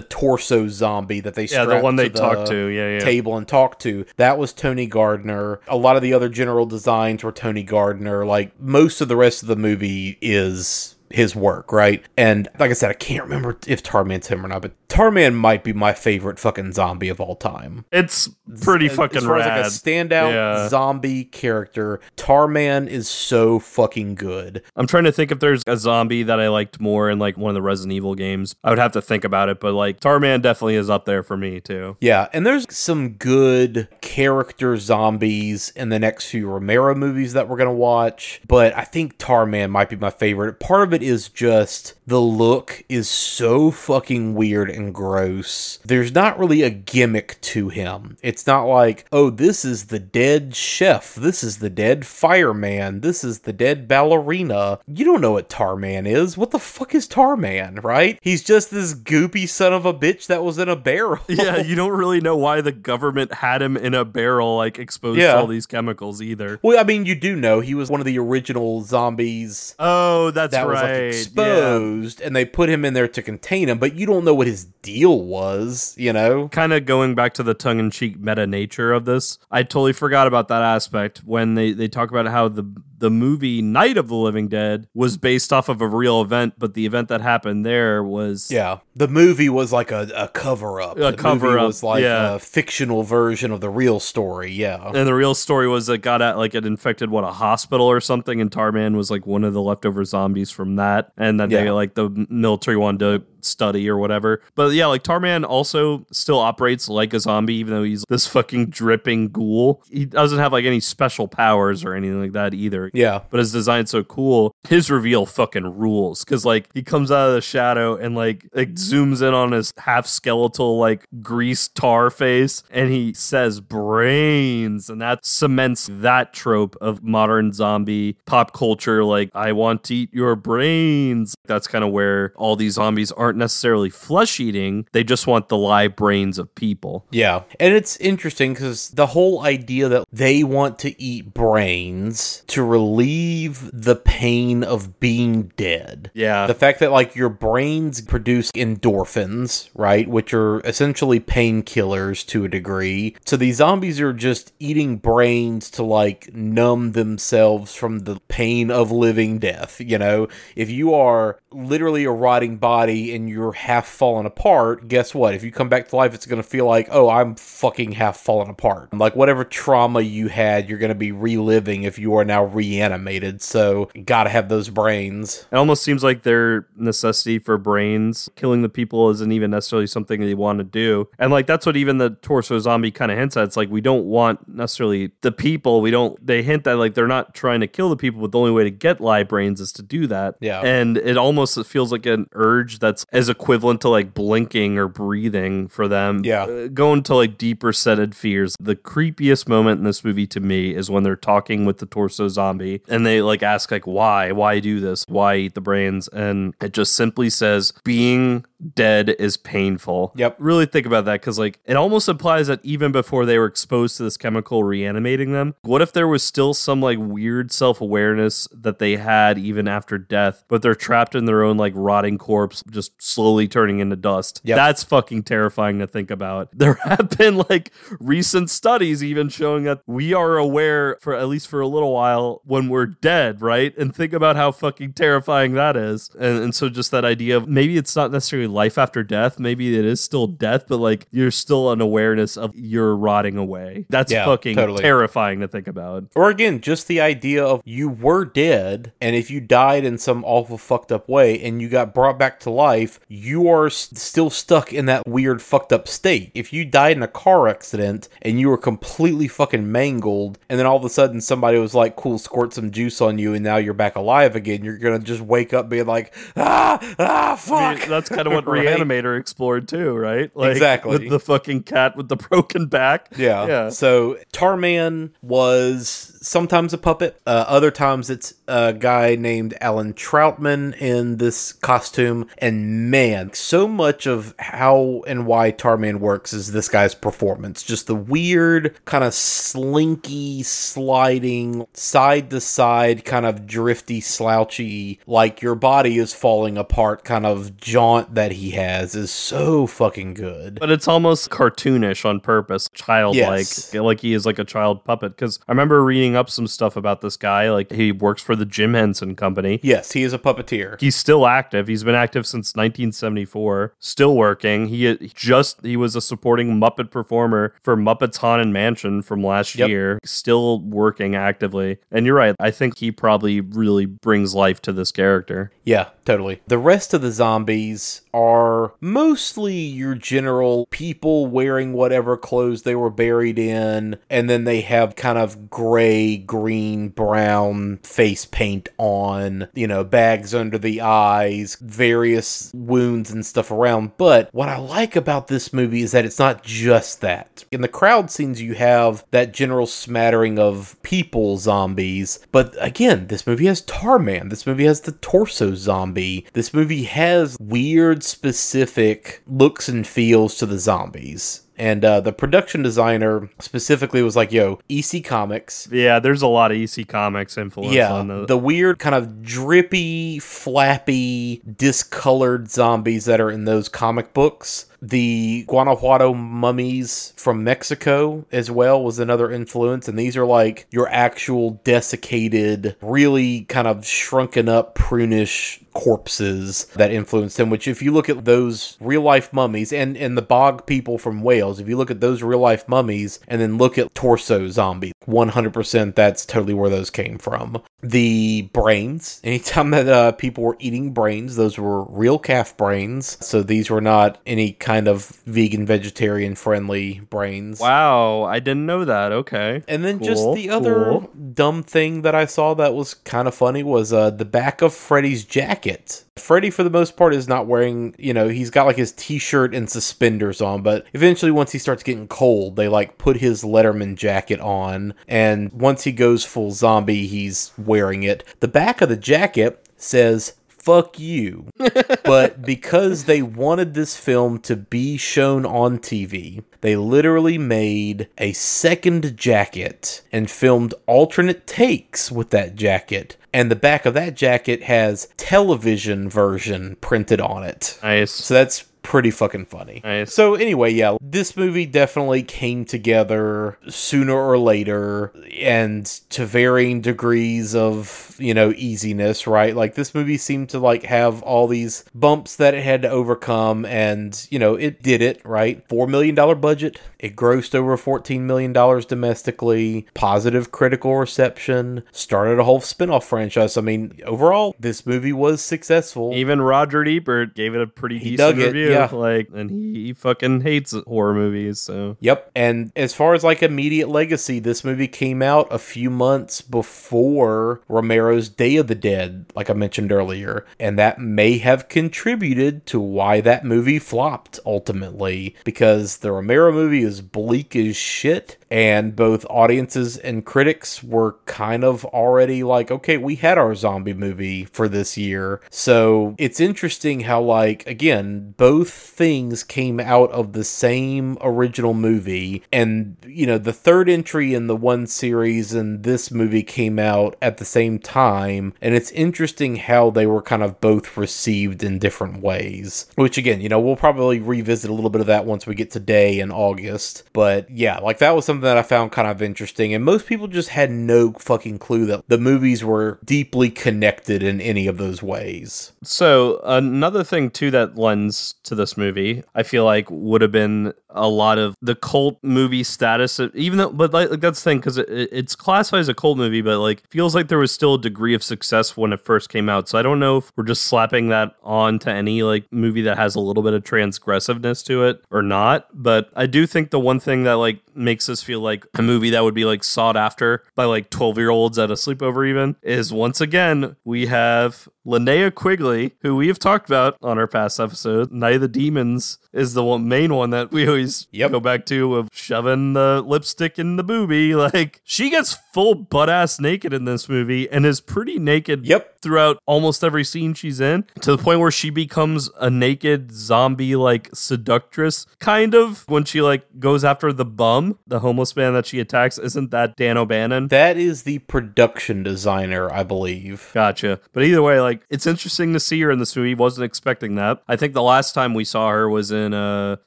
torso 0.00 0.68
zombie 0.68 1.20
that 1.20 1.34
they 1.34 1.46
Yeah, 1.46 1.64
the 1.64 1.80
one 1.80 1.96
they 1.96 2.08
the 2.08 2.18
talked 2.18 2.48
to, 2.48 2.66
yeah, 2.66 2.94
yeah. 2.94 3.00
table 3.00 3.36
and 3.36 3.46
talked 3.46 3.80
to, 3.82 4.04
that 4.16 4.38
was 4.38 4.52
Tony 4.52 4.86
Gardner. 4.86 5.60
A 5.68 5.76
lot 5.76 5.96
of 5.96 6.02
the 6.02 6.14
other 6.14 6.28
general 6.28 6.66
designs 6.66 7.22
were 7.24 7.32
Tony 7.32 7.62
Gardner. 7.62 8.24
Like 8.24 8.58
most 8.60 9.00
of 9.00 9.08
the 9.08 9.16
rest 9.16 9.42
of 9.42 9.48
the 9.48 9.56
movie 9.56 10.18
is 10.20 10.96
his 11.14 11.34
work, 11.36 11.72
right? 11.72 12.04
And 12.16 12.48
like 12.58 12.70
I 12.70 12.74
said, 12.74 12.90
I 12.90 12.94
can't 12.94 13.24
remember 13.24 13.56
if 13.66 13.82
Tarman's 13.82 14.28
him 14.28 14.44
or 14.44 14.48
not, 14.48 14.62
but 14.62 14.72
Tarman 14.88 15.34
might 15.34 15.64
be 15.64 15.72
my 15.72 15.92
favorite 15.94 16.38
fucking 16.38 16.72
zombie 16.72 17.08
of 17.08 17.20
all 17.20 17.34
time. 17.36 17.84
it's 17.90 18.28
pretty 18.62 18.88
fucking 18.88 19.18
as 19.18 19.24
far 19.24 19.36
rad. 19.36 19.60
as 19.60 19.82
like 19.84 19.94
a 19.94 20.04
standout 20.04 20.32
Yeah. 20.32 20.68
zombie 20.68 21.24
character, 21.24 22.00
Tarman 22.16 22.86
is 22.88 23.08
so 23.08 23.58
fucking 23.58 24.14
good. 24.16 24.62
I'm 24.76 24.86
trying 24.86 25.04
to 25.04 25.12
think 25.12 25.30
if 25.32 25.38
there's 25.40 25.62
a 25.66 25.76
zombie 25.78 26.22
that 26.24 26.38
I 26.40 26.48
liked 26.48 26.78
more 26.80 27.08
in 27.10 27.18
like 27.18 27.36
one 27.38 27.48
of 27.50 27.54
the 27.54 27.62
Resident 27.62 27.92
Evil 27.92 28.14
games. 28.14 28.54
I 28.62 28.68
would 28.70 28.78
have 28.78 28.92
to 28.92 29.00
think 29.02 29.24
about 29.24 29.48
it, 29.48 29.60
but 29.60 29.72
like 29.72 29.98
Tarman 30.00 30.42
definitely 30.42 30.76
is 30.76 30.90
up 30.90 31.06
there 31.06 31.22
for 31.22 31.36
me 31.38 31.60
too. 31.60 31.96
Yeah, 32.00 32.28
and 32.34 32.44
there's 32.46 32.66
some 32.74 33.10
good 33.10 33.88
character 34.02 34.76
zombies 34.76 35.70
in 35.74 35.88
the 35.88 35.98
next 35.98 36.26
few 36.30 36.48
Romero 36.48 36.94
movies 36.94 37.32
that 37.32 37.48
we're 37.48 37.56
gonna 37.56 37.72
watch, 37.72 38.40
but 38.46 38.76
I 38.76 38.84
think 38.84 39.18
Tarman 39.18 39.70
might 39.70 39.88
be 39.88 39.96
my 39.96 40.10
favorite. 40.10 40.60
Part 40.60 40.82
of 40.82 40.92
it 40.94 41.01
is 41.02 41.28
just 41.28 41.94
the 42.06 42.20
look 42.20 42.82
is 42.88 43.08
so 43.08 43.70
fucking 43.70 44.34
weird 44.34 44.68
and 44.70 44.94
gross. 44.94 45.78
There's 45.84 46.12
not 46.14 46.38
really 46.38 46.62
a 46.62 46.70
gimmick 46.70 47.40
to 47.42 47.68
him. 47.68 48.16
It's 48.22 48.46
not 48.46 48.64
like, 48.64 49.06
oh, 49.12 49.30
this 49.30 49.64
is 49.64 49.86
the 49.86 49.98
dead 49.98 50.54
chef, 50.56 51.14
this 51.14 51.42
is 51.44 51.58
the 51.58 51.70
dead 51.70 52.06
fireman, 52.06 53.00
this 53.00 53.22
is 53.24 53.40
the 53.40 53.52
dead 53.52 53.86
ballerina. 53.88 54.78
You 54.86 55.04
don't 55.04 55.20
know 55.20 55.32
what 55.32 55.48
Tarman 55.48 56.06
is. 56.06 56.36
What 56.36 56.50
the 56.50 56.58
fuck 56.58 56.94
is 56.94 57.06
Tarman, 57.08 57.82
right? 57.84 58.18
He's 58.22 58.42
just 58.42 58.70
this 58.70 58.94
goopy 58.94 59.48
son 59.48 59.72
of 59.72 59.86
a 59.86 59.94
bitch 59.94 60.26
that 60.26 60.42
was 60.42 60.58
in 60.58 60.68
a 60.68 60.76
barrel. 60.76 61.18
Yeah, 61.32 61.62
you 61.62 61.74
don't 61.74 61.92
really 61.96 62.20
know 62.20 62.36
why 62.36 62.60
the 62.60 62.72
government 62.72 63.32
had 63.34 63.62
him 63.62 63.76
in 63.76 63.94
a 63.94 64.04
barrel, 64.04 64.56
like 64.56 64.78
exposed 64.78 65.18
Yeah. 65.18 65.32
to 65.32 65.38
all 65.40 65.46
these 65.46 65.66
chemicals 65.66 66.20
either. 66.20 66.60
Well, 66.62 66.78
I 66.78 66.84
mean, 66.84 67.06
you 67.06 67.14
do 67.14 67.34
know 67.36 67.60
he 67.60 67.74
was 67.74 67.90
one 67.90 68.00
of 68.00 68.06
the 68.06 68.18
original 68.18 68.82
zombies 68.82 69.74
Oh, 69.78 70.30
that's 70.30 70.52
that 70.52 70.66
right. 70.66 70.91
Like 70.92 71.02
yeah. 71.02 71.08
exposed, 71.08 72.20
and 72.20 72.34
they 72.34 72.44
put 72.44 72.68
him 72.68 72.84
in 72.84 72.94
there 72.94 73.08
to 73.08 73.22
contain 73.22 73.68
him, 73.68 73.78
but 73.78 73.94
you 73.94 74.06
don't 74.06 74.24
know 74.24 74.34
what 74.34 74.46
his 74.46 74.64
deal 74.64 75.22
was, 75.22 75.94
you 75.98 76.12
know? 76.12 76.48
Kind 76.48 76.72
of 76.72 76.86
going 76.86 77.14
back 77.14 77.34
to 77.34 77.42
the 77.42 77.54
tongue-in-cheek 77.54 78.18
meta 78.20 78.46
nature 78.46 78.92
of 78.92 79.04
this, 79.04 79.38
I 79.50 79.62
totally 79.62 79.92
forgot 79.92 80.26
about 80.26 80.48
that 80.48 80.62
aspect 80.62 81.22
when 81.24 81.54
they 81.54 81.72
they 81.72 81.88
talk 81.88 82.10
about 82.10 82.26
how 82.26 82.48
the 82.48 82.64
the 83.02 83.10
movie 83.10 83.60
Night 83.60 83.98
of 83.98 84.06
the 84.06 84.14
Living 84.14 84.46
Dead 84.46 84.86
was 84.94 85.16
based 85.16 85.52
off 85.52 85.68
of 85.68 85.80
a 85.80 85.88
real 85.88 86.22
event, 86.22 86.54
but 86.56 86.74
the 86.74 86.86
event 86.86 87.08
that 87.08 87.20
happened 87.20 87.66
there 87.66 88.00
was 88.00 88.48
Yeah, 88.48 88.78
the 88.94 89.08
movie 89.08 89.48
was 89.48 89.72
like 89.72 89.90
a, 89.90 90.08
a 90.14 90.28
cover 90.28 90.80
up. 90.80 90.96
A 90.98 91.10
the 91.10 91.12
cover-up, 91.14 91.66
was 91.66 91.82
like 91.82 92.04
yeah. 92.04 92.36
a 92.36 92.38
fictional 92.38 93.02
version 93.02 93.50
of 93.50 93.60
the 93.60 93.68
real 93.68 93.98
story. 93.98 94.52
Yeah, 94.52 94.92
And 94.94 95.08
the 95.08 95.14
real 95.14 95.34
story 95.34 95.66
was 95.66 95.88
it 95.88 95.98
got 95.98 96.22
at 96.22 96.38
like 96.38 96.54
it 96.54 96.64
infected 96.64 97.10
what 97.10 97.24
a 97.24 97.32
hospital 97.32 97.86
or 97.86 98.00
something, 98.00 98.40
and 98.40 98.52
Tarman 98.52 98.94
was 98.94 99.10
like 99.10 99.26
one 99.26 99.42
of 99.42 99.52
the 99.52 99.60
leftover 99.60 100.04
zombies 100.04 100.52
from 100.52 100.76
that, 100.76 101.10
and 101.16 101.40
then 101.40 101.48
they 101.48 101.72
like 101.72 101.94
the 101.94 102.08
military 102.30 102.76
wanted 102.76 103.00
to 103.00 103.31
study 103.44 103.88
or 103.88 103.96
whatever. 103.96 104.42
But 104.54 104.72
yeah, 104.72 104.86
like 104.86 105.02
Tarman 105.02 105.44
also 105.44 106.06
still 106.12 106.38
operates 106.38 106.88
like 106.88 107.12
a 107.14 107.20
zombie, 107.20 107.54
even 107.54 107.74
though 107.74 107.82
he's 107.82 108.04
this 108.08 108.26
fucking 108.26 108.66
dripping 108.66 109.28
ghoul. 109.30 109.82
He 109.90 110.04
doesn't 110.04 110.38
have 110.38 110.52
like 110.52 110.64
any 110.64 110.80
special 110.80 111.28
powers 111.28 111.84
or 111.84 111.94
anything 111.94 112.20
like 112.20 112.32
that 112.32 112.54
either. 112.54 112.90
yeah. 112.94 113.20
But 113.30 113.38
his 113.38 113.52
design's 113.52 113.90
so 113.90 114.02
cool. 114.04 114.54
His 114.68 114.90
reveal 114.90 115.26
fucking 115.26 115.76
rules 115.78 116.24
because 116.24 116.44
like 116.44 116.68
he 116.74 116.82
comes 116.82 117.10
out 117.10 117.28
of 117.28 117.34
the 117.34 117.40
shadow 117.40 117.96
and 117.96 118.14
like 118.14 118.46
it 118.52 118.74
zooms 118.74 119.26
in 119.26 119.34
on 119.34 119.52
his 119.52 119.72
half 119.78 120.06
skeletal 120.06 120.78
like 120.78 121.06
grease 121.20 121.68
tar 121.68 122.10
face 122.10 122.62
and 122.70 122.90
he 122.90 123.12
says 123.14 123.60
brains 123.60 124.88
and 124.88 125.00
that 125.00 125.24
cements 125.24 125.88
that 125.90 126.32
trope 126.32 126.76
of 126.80 127.02
modern 127.02 127.52
zombie 127.52 128.16
pop 128.26 128.52
culture. 128.52 129.04
Like 129.04 129.30
I 129.34 129.52
want 129.52 129.84
to 129.84 129.94
eat 129.94 130.12
your 130.12 130.36
brains. 130.36 131.34
That's 131.46 131.66
kind 131.66 131.84
of 131.84 131.90
where 131.90 132.32
all 132.36 132.56
these 132.56 132.74
zombies 132.74 133.12
aren't 133.12 133.31
aren't 133.32 133.38
necessarily 133.38 133.88
flesh 133.88 134.38
eating, 134.40 134.86
they 134.92 135.02
just 135.02 135.26
want 135.26 135.48
the 135.48 135.56
live 135.56 135.96
brains 135.96 136.38
of 136.38 136.54
people. 136.54 137.06
Yeah. 137.10 137.44
And 137.58 137.72
it's 137.72 137.96
interesting 137.96 138.52
because 138.52 138.90
the 138.90 139.08
whole 139.08 139.42
idea 139.42 139.88
that 139.88 140.06
they 140.12 140.44
want 140.44 140.78
to 140.80 141.00
eat 141.00 141.32
brains 141.32 142.42
to 142.48 142.62
relieve 142.62 143.70
the 143.72 143.96
pain 143.96 144.62
of 144.62 145.00
being 145.00 145.52
dead. 145.56 146.10
Yeah. 146.12 146.46
The 146.46 146.54
fact 146.54 146.80
that, 146.80 146.92
like, 146.92 147.16
your 147.16 147.30
brains 147.30 148.02
produce 148.02 148.50
endorphins, 148.52 149.70
right? 149.74 150.06
Which 150.06 150.34
are 150.34 150.60
essentially 150.60 151.18
painkillers 151.18 152.26
to 152.26 152.44
a 152.44 152.48
degree. 152.48 153.16
So 153.24 153.38
these 153.38 153.56
zombies 153.56 153.98
are 154.00 154.12
just 154.12 154.52
eating 154.58 154.98
brains 154.98 155.70
to, 155.70 155.82
like, 155.82 156.34
numb 156.34 156.92
themselves 156.92 157.74
from 157.74 158.00
the 158.00 158.20
pain 158.28 158.70
of 158.70 158.92
living 158.92 159.38
death. 159.38 159.80
You 159.80 159.96
know, 159.96 160.28
if 160.54 160.68
you 160.68 160.92
are 160.92 161.38
literally 161.50 162.04
a 162.04 162.10
rotting 162.10 162.58
body 162.58 163.14
and 163.14 163.21
you're 163.28 163.52
half 163.52 163.86
fallen 163.86 164.26
apart, 164.26 164.88
guess 164.88 165.14
what? 165.14 165.34
If 165.34 165.42
you 165.42 165.52
come 165.52 165.68
back 165.68 165.88
to 165.88 165.96
life, 165.96 166.14
it's 166.14 166.26
going 166.26 166.42
to 166.42 166.48
feel 166.48 166.66
like, 166.66 166.88
oh, 166.90 167.08
I'm 167.08 167.34
fucking 167.34 167.92
half 167.92 168.16
fallen 168.18 168.50
apart. 168.50 168.92
Like 168.92 169.16
whatever 169.16 169.44
trauma 169.44 170.00
you 170.00 170.28
had, 170.28 170.68
you're 170.68 170.78
going 170.78 170.90
to 170.90 170.94
be 170.94 171.12
reliving 171.12 171.82
if 171.84 171.98
you 171.98 172.14
are 172.14 172.24
now 172.24 172.44
reanimated. 172.44 173.42
So, 173.42 173.90
gotta 174.04 174.30
have 174.30 174.48
those 174.48 174.68
brains. 174.68 175.46
It 175.50 175.56
almost 175.56 175.82
seems 175.82 176.02
like 176.04 176.22
their 176.22 176.66
necessity 176.76 177.38
for 177.38 177.58
brains, 177.58 178.28
killing 178.36 178.62
the 178.62 178.68
people 178.68 179.10
isn't 179.10 179.32
even 179.32 179.50
necessarily 179.50 179.86
something 179.86 180.20
they 180.20 180.34
want 180.34 180.58
to 180.58 180.64
do. 180.64 181.08
And 181.18 181.32
like 181.32 181.46
that's 181.46 181.66
what 181.66 181.76
even 181.76 181.98
the 181.98 182.10
torso 182.10 182.58
zombie 182.58 182.90
kind 182.90 183.10
of 183.10 183.18
hints 183.18 183.36
at. 183.36 183.44
It's 183.44 183.56
like 183.56 183.70
we 183.70 183.80
don't 183.80 184.04
want 184.04 184.48
necessarily 184.48 185.12
the 185.20 185.32
people. 185.32 185.80
We 185.80 185.90
don't 185.90 186.24
they 186.24 186.42
hint 186.42 186.64
that 186.64 186.76
like 186.76 186.94
they're 186.94 187.06
not 187.06 187.34
trying 187.34 187.60
to 187.60 187.66
kill 187.66 187.88
the 187.88 187.96
people, 187.96 188.20
but 188.20 188.32
the 188.32 188.38
only 188.38 188.52
way 188.52 188.64
to 188.64 188.70
get 188.70 189.00
live 189.00 189.28
brains 189.28 189.60
is 189.60 189.72
to 189.72 189.82
do 189.82 190.06
that. 190.08 190.36
Yeah. 190.40 190.60
And 190.60 190.96
it 190.96 191.16
almost 191.16 191.64
feels 191.66 191.92
like 191.92 192.06
an 192.06 192.28
urge 192.32 192.78
that's 192.78 193.04
as 193.12 193.28
equivalent 193.28 193.80
to 193.82 193.88
like 193.88 194.14
blinking 194.14 194.78
or 194.78 194.88
breathing 194.88 195.68
for 195.68 195.86
them. 195.86 196.22
Yeah. 196.24 196.44
Uh, 196.44 196.68
going 196.68 197.02
to 197.04 197.14
like 197.14 197.38
deeper 197.38 197.72
setted 197.72 198.14
fears. 198.14 198.56
The 198.58 198.76
creepiest 198.76 199.48
moment 199.48 199.78
in 199.78 199.84
this 199.84 200.02
movie 200.02 200.26
to 200.28 200.40
me 200.40 200.74
is 200.74 200.90
when 200.90 201.02
they're 201.02 201.16
talking 201.16 201.64
with 201.64 201.78
the 201.78 201.86
torso 201.86 202.28
zombie 202.28 202.82
and 202.88 203.06
they 203.06 203.22
like 203.22 203.42
ask 203.42 203.70
like 203.70 203.86
why? 203.86 204.32
Why 204.32 204.60
do 204.60 204.80
this? 204.80 205.04
Why 205.08 205.36
eat 205.36 205.54
the 205.54 205.60
brains? 205.60 206.08
And 206.08 206.54
it 206.60 206.72
just 206.72 206.94
simply 206.94 207.30
says 207.30 207.72
being 207.84 208.44
dead 208.74 209.10
is 209.18 209.36
painful. 209.36 210.12
Yep. 210.16 210.36
Really 210.38 210.66
think 210.66 210.86
about 210.86 211.04
that 211.04 211.20
because 211.20 211.38
like 211.38 211.60
it 211.64 211.76
almost 211.76 212.08
implies 212.08 212.46
that 212.46 212.60
even 212.64 212.92
before 212.92 213.26
they 213.26 213.38
were 213.38 213.46
exposed 213.46 213.96
to 213.98 214.04
this 214.04 214.16
chemical 214.16 214.64
reanimating 214.64 215.32
them, 215.32 215.54
what 215.62 215.82
if 215.82 215.92
there 215.92 216.08
was 216.08 216.22
still 216.22 216.54
some 216.54 216.80
like 216.80 216.98
weird 216.98 217.52
self-awareness 217.52 218.48
that 218.52 218.78
they 218.78 218.96
had 218.96 219.38
even 219.38 219.68
after 219.68 219.98
death, 219.98 220.44
but 220.48 220.62
they're 220.62 220.74
trapped 220.74 221.14
in 221.14 221.26
their 221.26 221.42
own 221.42 221.56
like 221.56 221.72
rotting 221.76 222.18
corpse, 222.18 222.62
just 222.70 223.01
slowly 223.02 223.48
turning 223.48 223.80
into 223.80 223.96
dust. 223.96 224.40
Yep. 224.44 224.56
That's 224.56 224.82
fucking 224.84 225.24
terrifying 225.24 225.78
to 225.80 225.86
think 225.86 226.10
about. 226.10 226.50
There 226.62 226.74
have 226.84 227.10
been 227.18 227.38
like 227.38 227.72
recent 227.98 228.48
studies 228.48 229.02
even 229.02 229.28
showing 229.28 229.64
that 229.64 229.82
we 229.86 230.14
are 230.14 230.36
aware 230.36 230.96
for 231.00 231.12
at 231.14 231.26
least 231.26 231.48
for 231.48 231.60
a 231.60 231.66
little 231.66 231.92
while 231.92 232.40
when 232.44 232.68
we're 232.68 232.86
dead, 232.86 233.42
right? 233.42 233.76
And 233.76 233.92
think 233.94 234.12
about 234.12 234.36
how 234.36 234.52
fucking 234.52 234.92
terrifying 234.92 235.54
that 235.54 235.76
is. 235.76 236.08
And, 236.14 236.40
and 236.44 236.54
so 236.54 236.68
just 236.68 236.92
that 236.92 237.04
idea 237.04 237.36
of 237.36 237.48
maybe 237.48 237.76
it's 237.76 237.96
not 237.96 238.12
necessarily 238.12 238.46
life 238.46 238.78
after 238.78 239.02
death, 239.02 239.40
maybe 239.40 239.76
it 239.76 239.84
is 239.84 240.00
still 240.00 240.28
death, 240.28 240.66
but 240.68 240.76
like 240.76 241.08
you're 241.10 241.32
still 241.32 241.72
an 241.72 241.80
awareness 241.80 242.36
of 242.36 242.54
you're 242.54 242.94
rotting 242.94 243.36
away. 243.36 243.86
That's 243.90 244.12
Yeah, 244.12 244.24
fucking 244.24 244.54
totally. 244.54 244.82
terrifying 244.82 245.40
to 245.40 245.48
think 245.48 245.66
about. 245.66 246.04
Or 246.14 246.30
again, 246.30 246.60
just 246.60 246.86
the 246.86 247.00
idea 247.00 247.44
of 247.44 247.60
you 247.64 247.88
were 247.88 248.24
dead, 248.24 248.92
and 249.00 249.16
if 249.16 249.30
you 249.32 249.40
died 249.40 249.84
in 249.84 249.98
some 249.98 250.24
awful 250.24 250.58
fucked 250.58 250.92
up 250.92 251.08
way 251.08 251.42
and 251.42 251.60
you 251.60 251.68
got 251.68 251.92
brought 251.92 252.18
back 252.20 252.38
to 252.40 252.50
life, 252.50 252.91
you 253.08 253.48
are 253.48 253.70
still 253.70 254.30
stuck 254.30 254.72
in 254.72 254.86
that 254.86 255.06
weird 255.06 255.42
fucked 255.42 255.72
up 255.72 255.88
state. 255.88 256.30
If 256.34 256.52
you 256.52 256.64
died 256.64 256.96
in 256.96 257.02
a 257.02 257.08
car 257.08 257.48
accident 257.48 258.08
and 258.22 258.38
you 258.40 258.48
were 258.48 258.58
completely 258.58 259.28
fucking 259.28 259.70
mangled, 259.70 260.38
and 260.48 260.58
then 260.58 260.66
all 260.66 260.76
of 260.76 260.84
a 260.84 260.88
sudden 260.88 261.20
somebody 261.20 261.58
was 261.58 261.74
like, 261.74 261.96
cool, 261.96 262.18
squirt 262.18 262.54
some 262.54 262.70
juice 262.70 263.00
on 263.00 263.18
you, 263.18 263.34
and 263.34 263.44
now 263.44 263.56
you're 263.56 263.74
back 263.74 263.96
alive 263.96 264.36
again, 264.36 264.64
you're 264.64 264.78
gonna 264.78 264.98
just 264.98 265.20
wake 265.20 265.52
up 265.52 265.68
being 265.68 265.86
like, 265.86 266.14
ah, 266.36 266.78
ah, 266.98 267.36
fuck. 267.36 267.58
I 267.58 267.74
mean, 267.76 267.88
that's 267.88 268.08
kind 268.08 268.26
of 268.26 268.32
what 268.32 268.46
Right? 268.52 268.66
Reanimator 268.66 269.18
explored 269.18 269.68
too, 269.68 269.94
right? 269.94 270.30
Like, 270.36 270.52
Exactly. 270.52 270.90
With 270.98 271.08
the 271.08 271.20
fucking 271.20 271.62
cat 271.62 271.96
with 271.96 272.08
the 272.08 272.16
broken 272.28 272.66
back. 272.66 273.08
Yeah. 273.16 273.46
Yeah. 273.46 273.68
So 273.70 274.18
Tarman 274.32 275.12
was 275.22 276.11
sometimes 276.22 276.72
a 276.72 276.78
puppet. 276.78 277.20
Uh, 277.26 277.44
other 277.46 277.70
times 277.70 278.08
it's 278.08 278.34
a 278.48 278.72
guy 278.72 279.14
named 279.16 279.54
Allan 279.60 279.92
Trautman 279.94 280.74
in 280.80 281.18
this 281.18 281.52
costume. 281.52 282.26
And 282.38 282.90
man, 282.90 283.32
so 283.34 283.68
much 283.68 284.06
of 284.06 284.34
how 284.38 285.02
and 285.06 285.26
why 285.26 285.52
Tarman 285.52 285.98
works 286.00 286.32
is 286.32 286.52
this 286.52 286.68
guy's 286.68 286.94
performance. 286.94 287.62
Just 287.62 287.86
the 287.86 287.94
weird, 287.94 288.74
kind 288.84 289.04
of 289.04 289.12
slinky, 289.14 290.42
sliding, 290.42 291.66
side 291.74 292.30
to 292.30 292.40
side, 292.40 293.04
kind 293.04 293.26
of 293.26 293.46
drifty, 293.46 294.00
slouchy, 294.00 294.98
like 295.06 295.42
your 295.42 295.54
body 295.54 295.98
is 295.98 296.12
falling 296.14 296.56
apart 296.56 297.04
kind 297.04 297.26
of 297.26 297.56
jaunt 297.56 298.14
that 298.14 298.32
he 298.32 298.50
has 298.52 298.94
is 298.94 299.10
so 299.10 299.66
fucking 299.66 300.14
good. 300.14 300.58
But 300.60 300.70
it's 300.70 300.86
almost 300.88 301.30
cartoonish 301.30 302.04
on 302.04 302.20
purpose, 302.20 302.68
childlike, 302.72 303.22
Yes. 303.40 303.74
like 303.74 304.00
he 304.00 304.12
is 304.14 304.24
like 304.26 304.38
a 304.38 304.44
child 304.44 304.84
puppet. 304.84 305.12
Because 305.16 305.38
I 305.48 305.52
remember 305.52 305.82
reading 305.82 306.11
up 306.16 306.30
some 306.30 306.46
stuff 306.46 306.76
about 306.76 307.00
this 307.00 307.16
guy. 307.16 307.50
Like 307.50 307.70
he 307.72 307.92
works 307.92 308.22
for 308.22 308.36
the 308.36 308.44
Jim 308.46 308.74
Henson 308.74 309.14
Company. 309.16 309.60
Yes, 309.62 309.92
he 309.92 310.02
is 310.02 310.12
a 310.12 310.18
puppeteer. 310.18 310.80
He's 310.80 310.96
still 310.96 311.26
active. 311.26 311.68
He's 311.68 311.84
been 311.84 311.94
active 311.94 312.26
since 312.26 312.54
1974. 312.54 313.74
Still 313.78 314.16
working. 314.16 314.68
He 314.68 314.94
he 314.96 315.12
just 315.14 315.64
he 315.64 315.76
was 315.76 315.96
a 315.96 316.00
supporting 316.00 316.58
Muppet 316.60 316.90
performer 316.90 317.54
for 317.62 317.76
Muppets 317.76 318.18
Haunted 318.18 318.48
Mansion 318.48 319.02
from 319.02 319.24
last 319.24 319.54
Yep. 319.54 319.68
year. 319.68 319.98
Still 320.04 320.60
working 320.60 321.14
actively. 321.14 321.78
And 321.90 322.06
you're 322.06 322.14
right. 322.16 322.34
I 322.40 322.50
think 322.50 322.78
he 322.78 322.90
probably 322.90 323.40
really 323.40 323.86
brings 323.86 324.34
life 324.34 324.60
to 324.62 324.72
this 324.72 324.90
character. 324.92 325.52
Yeah, 325.64 325.88
totally. 326.04 326.40
The 326.46 326.58
rest 326.58 326.94
of 326.94 327.02
the 327.02 327.10
zombies 327.10 328.02
are 328.14 328.74
mostly 328.80 329.54
your 329.54 329.94
general 329.94 330.66
people 330.70 331.26
wearing 331.26 331.72
whatever 331.72 332.16
clothes 332.16 332.62
they 332.62 332.74
were 332.74 332.90
buried 332.90 333.38
in, 333.38 333.98
and 334.10 334.28
then 334.28 334.44
they 334.44 334.60
have 334.62 334.96
kind 334.96 335.18
of 335.18 335.50
gray, 335.50 336.16
green, 336.16 336.88
brown 336.88 337.78
face 337.82 338.24
paint 338.24 338.68
on, 338.78 339.48
you 339.54 339.66
know, 339.66 339.84
bags 339.84 340.34
under 340.34 340.58
the 340.58 340.80
eyes, 340.80 341.56
various 341.60 342.50
wounds 342.54 343.10
and 343.10 343.24
stuff 343.24 343.50
around. 343.50 343.96
But 343.96 344.28
what 344.32 344.48
I 344.48 344.58
like 344.58 344.96
about 344.96 345.28
this 345.28 345.52
movie 345.52 345.82
is 345.82 345.92
that 345.92 346.04
it's 346.04 346.18
not 346.18 346.42
just 346.42 347.00
that. 347.00 347.44
In 347.50 347.60
the 347.60 347.68
crowd 347.68 348.10
scenes, 348.10 348.42
you 348.42 348.54
have 348.54 349.04
that 349.10 349.32
general 349.32 349.66
smattering 349.66 350.38
of 350.38 350.76
people 350.82 351.38
zombies, 351.38 352.18
but 352.32 352.54
again, 352.60 353.06
this 353.06 353.26
movie 353.26 353.46
has 353.46 353.62
Tarman. 353.62 354.30
This 354.30 354.46
movie 354.46 354.64
has 354.64 354.82
the 354.82 354.92
torso 354.92 355.54
zombie. 355.54 355.91
This 356.32 356.52
movie 356.54 356.84
has 356.84 357.36
weird, 357.40 358.02
specific 358.02 359.22
looks 359.26 359.68
and 359.68 359.86
feels 359.86 360.36
to 360.38 360.46
the 360.46 360.58
zombies. 360.58 361.42
And 361.56 361.84
uh, 361.84 362.00
the 362.00 362.12
production 362.12 362.62
designer 362.62 363.30
specifically 363.38 364.02
was 364.02 364.16
like, 364.16 364.32
yo, 364.32 364.58
EC 364.68 365.04
Comics. 365.04 365.68
Yeah, 365.70 365.98
there's 366.00 366.22
a 366.22 366.26
lot 366.26 366.50
of 366.50 366.56
EC 366.56 366.88
Comics 366.88 367.36
influence 367.38 367.74
Yeah, 367.74 367.92
on 367.92 368.08
the, 368.08 368.26
the 368.26 368.38
weird 368.38 368.78
kind 368.78 368.94
of 368.94 369.22
drippy, 369.22 370.18
flappy, 370.18 371.42
discolored 371.56 372.50
zombies 372.50 373.04
that 373.04 373.20
are 373.20 373.30
in 373.30 373.44
those 373.44 373.68
comic 373.68 374.12
books. 374.12 374.66
The 374.84 375.44
Guanajuato 375.46 376.12
mummies 376.12 377.14
from 377.16 377.44
Mexico 377.44 378.26
as 378.32 378.50
well 378.50 378.82
was 378.82 378.98
another 378.98 379.30
influence, 379.30 379.86
and 379.86 379.96
these 379.96 380.16
are 380.16 380.26
like 380.26 380.66
your 380.72 380.88
actual 380.88 381.60
desiccated, 381.62 382.74
really 382.82 383.42
kind 383.42 383.68
of 383.68 383.86
shrunken 383.86 384.48
up, 384.48 384.74
prunish 384.74 385.60
corpses 385.72 386.66
that 386.74 386.92
influenced 386.92 387.38
him. 387.38 387.48
Which, 387.48 387.68
if 387.68 387.80
you 387.80 387.92
look 387.92 388.08
at 388.08 388.24
those 388.24 388.76
real 388.80 389.02
life 389.02 389.32
mummies 389.32 389.72
and 389.72 389.96
and 389.96 390.18
the 390.18 390.22
bog 390.22 390.66
people 390.66 390.98
from 390.98 391.22
Wales, 391.22 391.60
if 391.60 391.68
you 391.68 391.76
look 391.76 391.90
at 391.92 392.00
those 392.00 392.24
real 392.24 392.40
life 392.40 392.68
mummies 392.68 393.20
and 393.28 393.40
then 393.40 393.58
look 393.58 393.78
at 393.78 393.94
torso 393.94 394.48
zombie, 394.48 394.92
one 395.06 395.28
hundred 395.28 395.54
percent, 395.54 395.94
that's 395.94 396.26
totally 396.26 396.54
where 396.54 396.70
those 396.70 396.90
came 396.90 397.18
from. 397.18 397.62
The 397.84 398.50
brains, 398.52 399.20
anytime 399.22 399.70
that 399.70 399.88
uh, 399.88 400.12
people 400.12 400.42
were 400.42 400.56
eating 400.58 400.92
brains, 400.92 401.36
those 401.36 401.56
were 401.56 401.84
real 401.84 402.18
calf 402.18 402.56
brains. 402.56 403.16
So 403.24 403.42
these 403.44 403.70
were 403.70 403.80
not 403.80 404.20
any 404.26 404.52
kind 404.52 404.71
of 404.88 405.20
vegan, 405.26 405.66
vegetarian 405.66 406.34
friendly 406.34 407.00
brains. 407.00 407.60
Wow, 407.60 408.24
I 408.24 408.40
didn't 408.40 408.66
know 408.66 408.84
that. 408.84 409.12
Okay. 409.12 409.62
And 409.68 409.84
then 409.84 410.02
just 410.02 410.34
the 410.34 410.50
other 410.50 410.84
cool. 410.84 411.10
dumb 411.34 411.62
thing 411.62 412.02
that 412.02 412.14
I 412.14 412.26
saw 412.26 412.54
that 412.54 412.74
was 412.74 412.94
kind 412.94 413.28
of 413.28 413.34
funny 413.34 413.62
was 413.62 413.92
uh, 413.92 414.10
the 414.10 414.24
back 414.24 414.62
of 414.62 414.74
Freddy's 414.74 415.24
jacket. 415.24 416.04
Freddy, 416.16 416.50
for 416.50 416.62
the 416.62 416.70
most 416.70 416.96
part, 416.96 417.14
is 417.14 417.26
not 417.26 417.46
wearing, 417.46 417.94
you 417.98 418.12
know, 418.12 418.28
he's 418.28 418.50
got 418.50 418.66
like 418.66 418.76
his 418.76 418.92
t 418.92 419.18
shirt 419.18 419.54
and 419.54 419.68
suspenders 419.68 420.40
on, 420.40 420.62
but 420.62 420.86
eventually, 420.92 421.30
once 421.30 421.52
he 421.52 421.58
starts 421.58 421.82
getting 421.82 422.08
cold, 422.08 422.56
they 422.56 422.68
like 422.68 422.98
put 422.98 423.16
his 423.16 423.42
Letterman 423.42 423.96
jacket 423.96 424.40
on. 424.40 424.94
And 425.08 425.52
once 425.52 425.84
he 425.84 425.92
goes 425.92 426.24
full 426.24 426.50
zombie, 426.50 427.06
he's 427.06 427.52
wearing 427.56 428.02
it. 428.02 428.24
The 428.40 428.48
back 428.48 428.82
of 428.82 428.88
the 428.88 428.96
jacket 428.96 429.66
says 429.76 430.34
fuck 430.62 430.98
you. 430.98 431.48
but 432.04 432.42
because 432.42 433.04
they 433.04 433.20
wanted 433.20 433.74
this 433.74 433.96
film 433.96 434.38
to 434.40 434.56
be 434.56 434.96
shown 434.96 435.44
on 435.44 435.78
TV, 435.78 436.44
they 436.60 436.76
literally 436.76 437.36
made 437.36 438.08
a 438.18 438.32
second 438.32 439.16
jacket 439.16 440.02
and 440.12 440.30
filmed 440.30 440.74
alternate 440.86 441.46
takes 441.46 442.12
with 442.12 442.30
that 442.30 442.54
jacket. 442.54 443.16
And 443.34 443.50
the 443.50 443.56
back 443.56 443.86
of 443.86 443.94
that 443.94 444.14
jacket 444.14 444.64
has 444.64 445.08
television 445.16 446.08
version 446.08 446.76
printed 446.80 447.20
on 447.20 447.44
it. 447.44 447.78
Nice. 447.82 448.12
So 448.12 448.34
that's 448.34 448.66
pretty 448.82 449.10
fucking 449.10 449.46
funny. 449.46 449.80
Nice. 449.84 450.12
So 450.12 450.34
anyway, 450.34 450.72
yeah, 450.72 450.96
this 451.00 451.36
movie 451.36 451.66
definitely 451.66 452.22
came 452.22 452.64
together 452.64 453.58
sooner 453.68 454.14
or 454.14 454.38
later 454.38 455.12
and 455.40 455.84
to 456.10 456.26
varying 456.26 456.80
degrees 456.80 457.54
of, 457.54 458.16
you 458.18 458.34
know, 458.34 458.52
easiness, 458.56 459.26
right? 459.26 459.54
Like 459.54 459.74
this 459.74 459.94
movie 459.94 460.18
seemed 460.18 460.48
to 460.50 460.58
like 460.58 460.82
have 460.84 461.22
all 461.22 461.46
these 461.46 461.84
bumps 461.94 462.36
that 462.36 462.54
it 462.54 462.62
had 462.64 462.82
to 462.82 462.88
overcome 462.90 463.64
and, 463.64 464.26
you 464.30 464.38
know, 464.38 464.54
it 464.54 464.82
did 464.82 465.00
it, 465.02 465.20
right? 465.24 465.66
4 465.68 465.86
million 465.86 466.14
dollar 466.14 466.34
budget. 466.34 466.80
It 466.98 467.16
grossed 467.16 467.54
over 467.54 467.76
14 467.76 468.26
million 468.26 468.52
dollars 468.52 468.84
domestically. 468.86 469.86
Positive 469.94 470.50
critical 470.52 470.96
reception. 470.96 471.82
Started 471.92 472.38
a 472.38 472.44
whole 472.44 472.60
spin-off 472.60 473.04
franchise. 473.06 473.56
I 473.56 473.60
mean, 473.60 473.98
overall, 474.04 474.54
this 474.58 474.86
movie 474.86 475.12
was 475.12 475.40
successful. 475.42 476.12
Even 476.14 476.40
Roger 476.40 476.84
Ebert 476.84 477.34
gave 477.34 477.54
it 477.54 477.60
a 477.60 477.66
pretty 477.66 477.98
He 477.98 478.16
decent 478.16 478.36
review. 478.38 478.70
yeah. 478.70 478.81
Like, 478.90 479.28
and 479.34 479.50
he, 479.50 479.86
he 479.86 479.92
fucking 479.92 480.40
hates 480.40 480.74
horror 480.86 481.14
movies. 481.14 481.60
So 481.60 481.96
Yep. 482.00 482.30
And 482.34 482.72
as 482.76 482.94
far 482.94 483.14
as 483.14 483.24
like 483.24 483.42
immediate 483.42 483.88
legacy, 483.88 484.38
this 484.38 484.64
movie 484.64 484.88
came 484.88 485.22
out 485.22 485.46
a 485.50 485.58
few 485.58 485.90
months 485.90 486.40
before 486.40 487.60
Romero's 487.68 488.28
Day 488.28 488.56
of 488.56 488.66
the 488.66 488.74
Dead, 488.74 489.26
like 489.34 489.50
I 489.50 489.54
mentioned 489.54 489.92
earlier. 489.92 490.46
And 490.58 490.78
that 490.78 490.98
may 490.98 491.38
have 491.38 491.68
contributed 491.68 492.66
to 492.66 492.80
why 492.80 493.20
that 493.20 493.44
movie 493.44 493.78
flopped 493.78 494.40
ultimately, 494.44 495.36
because 495.44 495.98
the 495.98 496.12
Romero 496.12 496.52
movie 496.52 496.82
is 496.82 497.00
bleak 497.00 497.54
as 497.54 497.76
shit. 497.76 498.36
And 498.52 498.94
both 498.94 499.24
audiences 499.30 499.96
and 499.96 500.26
critics 500.26 500.84
were 500.84 501.16
kind 501.24 501.64
of 501.64 501.86
already 501.86 502.42
like, 502.42 502.70
okay, 502.70 502.98
we 502.98 503.14
had 503.14 503.38
our 503.38 503.54
zombie 503.54 503.94
movie 503.94 504.44
for 504.44 504.68
this 504.68 504.98
year. 504.98 505.40
So 505.48 506.14
it's 506.18 506.38
interesting 506.38 507.00
how, 507.00 507.22
like, 507.22 507.66
again, 507.66 508.34
both 508.36 508.70
things 508.70 509.42
came 509.42 509.80
out 509.80 510.12
of 510.12 510.34
the 510.34 510.44
same 510.44 511.16
original 511.22 511.72
movie. 511.72 512.42
And, 512.52 512.98
you 513.06 513.26
know, 513.26 513.38
the 513.38 513.54
third 513.54 513.88
entry 513.88 514.34
in 514.34 514.48
the 514.48 514.56
one 514.56 514.86
series 514.86 515.54
and 515.54 515.82
this 515.82 516.10
movie 516.10 516.42
came 516.42 516.78
out 516.78 517.16
at 517.22 517.38
the 517.38 517.46
same 517.46 517.78
time. 517.78 518.52
And 518.60 518.74
it's 518.74 518.90
interesting 518.90 519.56
how 519.56 519.88
they 519.88 520.04
were 520.04 520.20
kind 520.20 520.42
of 520.42 520.60
both 520.60 520.98
received 520.98 521.64
in 521.64 521.78
different 521.78 522.20
ways. 522.20 522.84
Which, 522.96 523.16
again, 523.16 523.40
you 523.40 523.48
know, 523.48 523.60
we'll 523.60 523.76
probably 523.76 524.20
revisit 524.20 524.70
a 524.70 524.74
little 524.74 524.90
bit 524.90 525.00
of 525.00 525.06
that 525.06 525.24
once 525.24 525.46
we 525.46 525.54
get 525.54 525.70
to 525.70 525.80
Day 525.80 526.20
in 526.20 526.30
August. 526.30 527.04
But 527.14 527.50
yeah, 527.50 527.78
like 527.78 527.96
that 527.96 528.14
was 528.14 528.26
something 528.26 528.41
that 528.42 528.56
I 528.56 528.62
found 528.62 528.92
kind 528.92 529.08
of 529.08 529.22
interesting. 529.22 529.74
And 529.74 529.84
most 529.84 530.06
people 530.06 530.28
just 530.28 530.50
had 530.50 530.70
no 530.70 531.12
fucking 531.12 531.58
clue 531.58 531.86
that 531.86 532.04
the 532.08 532.18
movies 532.18 532.64
were 532.64 532.98
deeply 533.04 533.50
connected 533.50 534.22
in 534.22 534.40
any 534.40 534.66
of 534.66 534.78
those 534.78 535.02
ways. 535.02 535.72
So 535.82 536.40
another 536.44 537.04
thing 537.04 537.30
too 537.30 537.50
that 537.52 537.76
lends 537.76 538.34
to 538.44 538.54
this 538.54 538.76
movie, 538.76 539.24
I 539.34 539.42
feel 539.42 539.64
like 539.64 539.86
would 539.90 540.22
have 540.22 540.32
been 540.32 540.74
a 540.94 541.08
lot 541.08 541.38
of 541.38 541.56
the 541.62 541.74
cult 541.74 542.18
movie 542.22 542.62
status. 542.62 543.20
Even 543.34 543.58
though, 543.58 543.70
but 543.70 543.92
like, 543.92 544.10
like 544.10 544.20
that's 544.20 544.42
the 544.42 544.50
thing 544.50 544.58
because 544.58 544.78
it, 544.78 544.88
it's 544.90 545.34
classified 545.34 545.80
as 545.80 545.88
a 545.88 545.94
cult 545.94 546.18
movie, 546.18 546.42
but 546.42 546.58
like 546.58 546.86
feels 546.88 547.14
like 547.14 547.28
there 547.28 547.38
was 547.38 547.52
still 547.52 547.74
a 547.74 547.80
degree 547.80 548.14
of 548.14 548.22
success 548.22 548.76
when 548.76 548.92
it 548.92 549.00
first 549.00 549.28
came 549.28 549.48
out. 549.48 549.68
So 549.68 549.78
I 549.78 549.82
don't 549.82 550.00
know 550.00 550.18
if 550.18 550.32
we're 550.36 550.44
just 550.44 550.64
slapping 550.64 551.08
that 551.08 551.34
on 551.42 551.78
to 551.80 551.90
any 551.90 552.22
like 552.22 552.44
movie 552.52 552.82
that 552.82 552.98
has 552.98 553.14
a 553.14 553.20
little 553.20 553.42
bit 553.42 553.54
of 553.54 553.64
transgressiveness 553.64 554.64
to 554.66 554.84
it 554.84 555.02
or 555.10 555.22
not. 555.22 555.68
But 555.72 556.10
I 556.14 556.26
do 556.26 556.46
think 556.46 556.70
the 556.70 556.80
one 556.80 557.00
thing 557.00 557.24
that 557.24 557.34
like 557.34 557.60
makes 557.74 558.08
us 558.08 558.22
feel 558.22 558.31
like 558.40 558.66
a 558.74 558.82
movie 558.82 559.10
that 559.10 559.24
would 559.24 559.34
be 559.34 559.44
like 559.44 559.64
sought 559.64 559.96
after 559.96 560.44
by 560.54 560.64
like 560.64 560.90
12 560.90 561.18
year 561.18 561.30
olds 561.30 561.58
at 561.58 561.70
a 561.70 561.74
sleepover 561.74 562.28
even 562.28 562.56
is 562.62 562.92
once 562.92 563.20
again 563.20 563.76
we 563.84 564.06
have 564.06 564.68
Linnea 564.86 565.32
Quigley, 565.34 565.92
who 566.00 566.16
we 566.16 566.28
have 566.28 566.38
talked 566.38 566.68
about 566.68 566.96
on 567.02 567.18
our 567.18 567.28
past 567.28 567.60
episode. 567.60 568.10
Night 568.10 568.36
of 568.36 568.40
the 568.40 568.48
Demons 568.48 569.18
is 569.32 569.54
the 569.54 569.62
one, 569.64 569.88
main 569.88 570.14
one 570.14 570.30
that 570.30 570.50
we 570.50 570.66
always 570.66 571.06
go 571.16 571.40
back 571.40 571.66
to 571.66 571.96
of 571.96 572.08
shoving 572.12 572.72
the 572.72 573.02
lipstick 573.06 573.58
in 573.58 573.76
the 573.76 573.84
booby. 573.84 574.34
Like 574.42 574.80
she 574.82 575.08
gets 575.08 575.38
full 575.54 575.76
butt 575.76 576.10
ass 576.10 576.40
naked 576.40 576.72
in 576.72 576.84
this 576.84 577.08
movie 577.08 577.48
and 577.48 577.64
is 577.64 577.80
pretty 577.80 578.18
naked 578.18 578.66
yep. 578.66 578.91
Throughout 579.02 579.38
almost 579.46 579.82
every 579.84 580.04
scene 580.04 580.34
she's 580.34 580.60
in 580.60 580.84
to 581.00 581.14
the 581.16 581.22
point 581.22 581.40
where 581.40 581.50
she 581.50 581.70
becomes 581.70 582.30
a 582.40 582.48
naked 582.48 583.12
zombie 583.12 583.76
like 583.76 584.08
seductress 584.14 585.06
kind 585.20 585.54
of 585.54 585.84
when 585.88 586.04
she 586.04 586.22
like 586.22 586.44
goes 586.58 586.84
after 586.84 587.12
the 587.12 587.24
bum, 587.24 587.78
the 587.86 588.00
homeless 588.00 588.34
man 588.36 588.54
that 588.54 588.66
she 588.66 588.80
attacks. 588.80 589.18
Isn't 589.18 589.50
that 589.50 589.76
Dan 589.76 589.96
O'Bannon? 589.96 590.48
That 590.48 590.76
is 590.76 591.02
the 591.02 591.18
production 591.20 592.02
designer, 592.02 592.70
I 592.72 592.82
believe. 592.82 593.50
Gotcha. 593.52 594.00
But 594.12 594.24
either 594.24 594.42
way, 594.42 594.60
like 594.60 594.82
it's 594.90 595.06
interesting 595.06 595.52
to 595.52 595.60
see 595.60 595.80
her 595.82 595.90
in 595.90 595.98
this 595.98 596.16
movie. 596.16 596.34
Wasn't 596.34 596.64
expecting 596.64 597.14
that. 597.16 597.42
I 597.48 597.56
think 597.56 597.74
the 597.74 597.82
last 597.82 598.14
time 598.14 598.34
we 598.34 598.44
saw 598.44 598.70
her 598.70 598.88
was 598.88 599.10
in 599.10 599.34
uh 599.34 599.76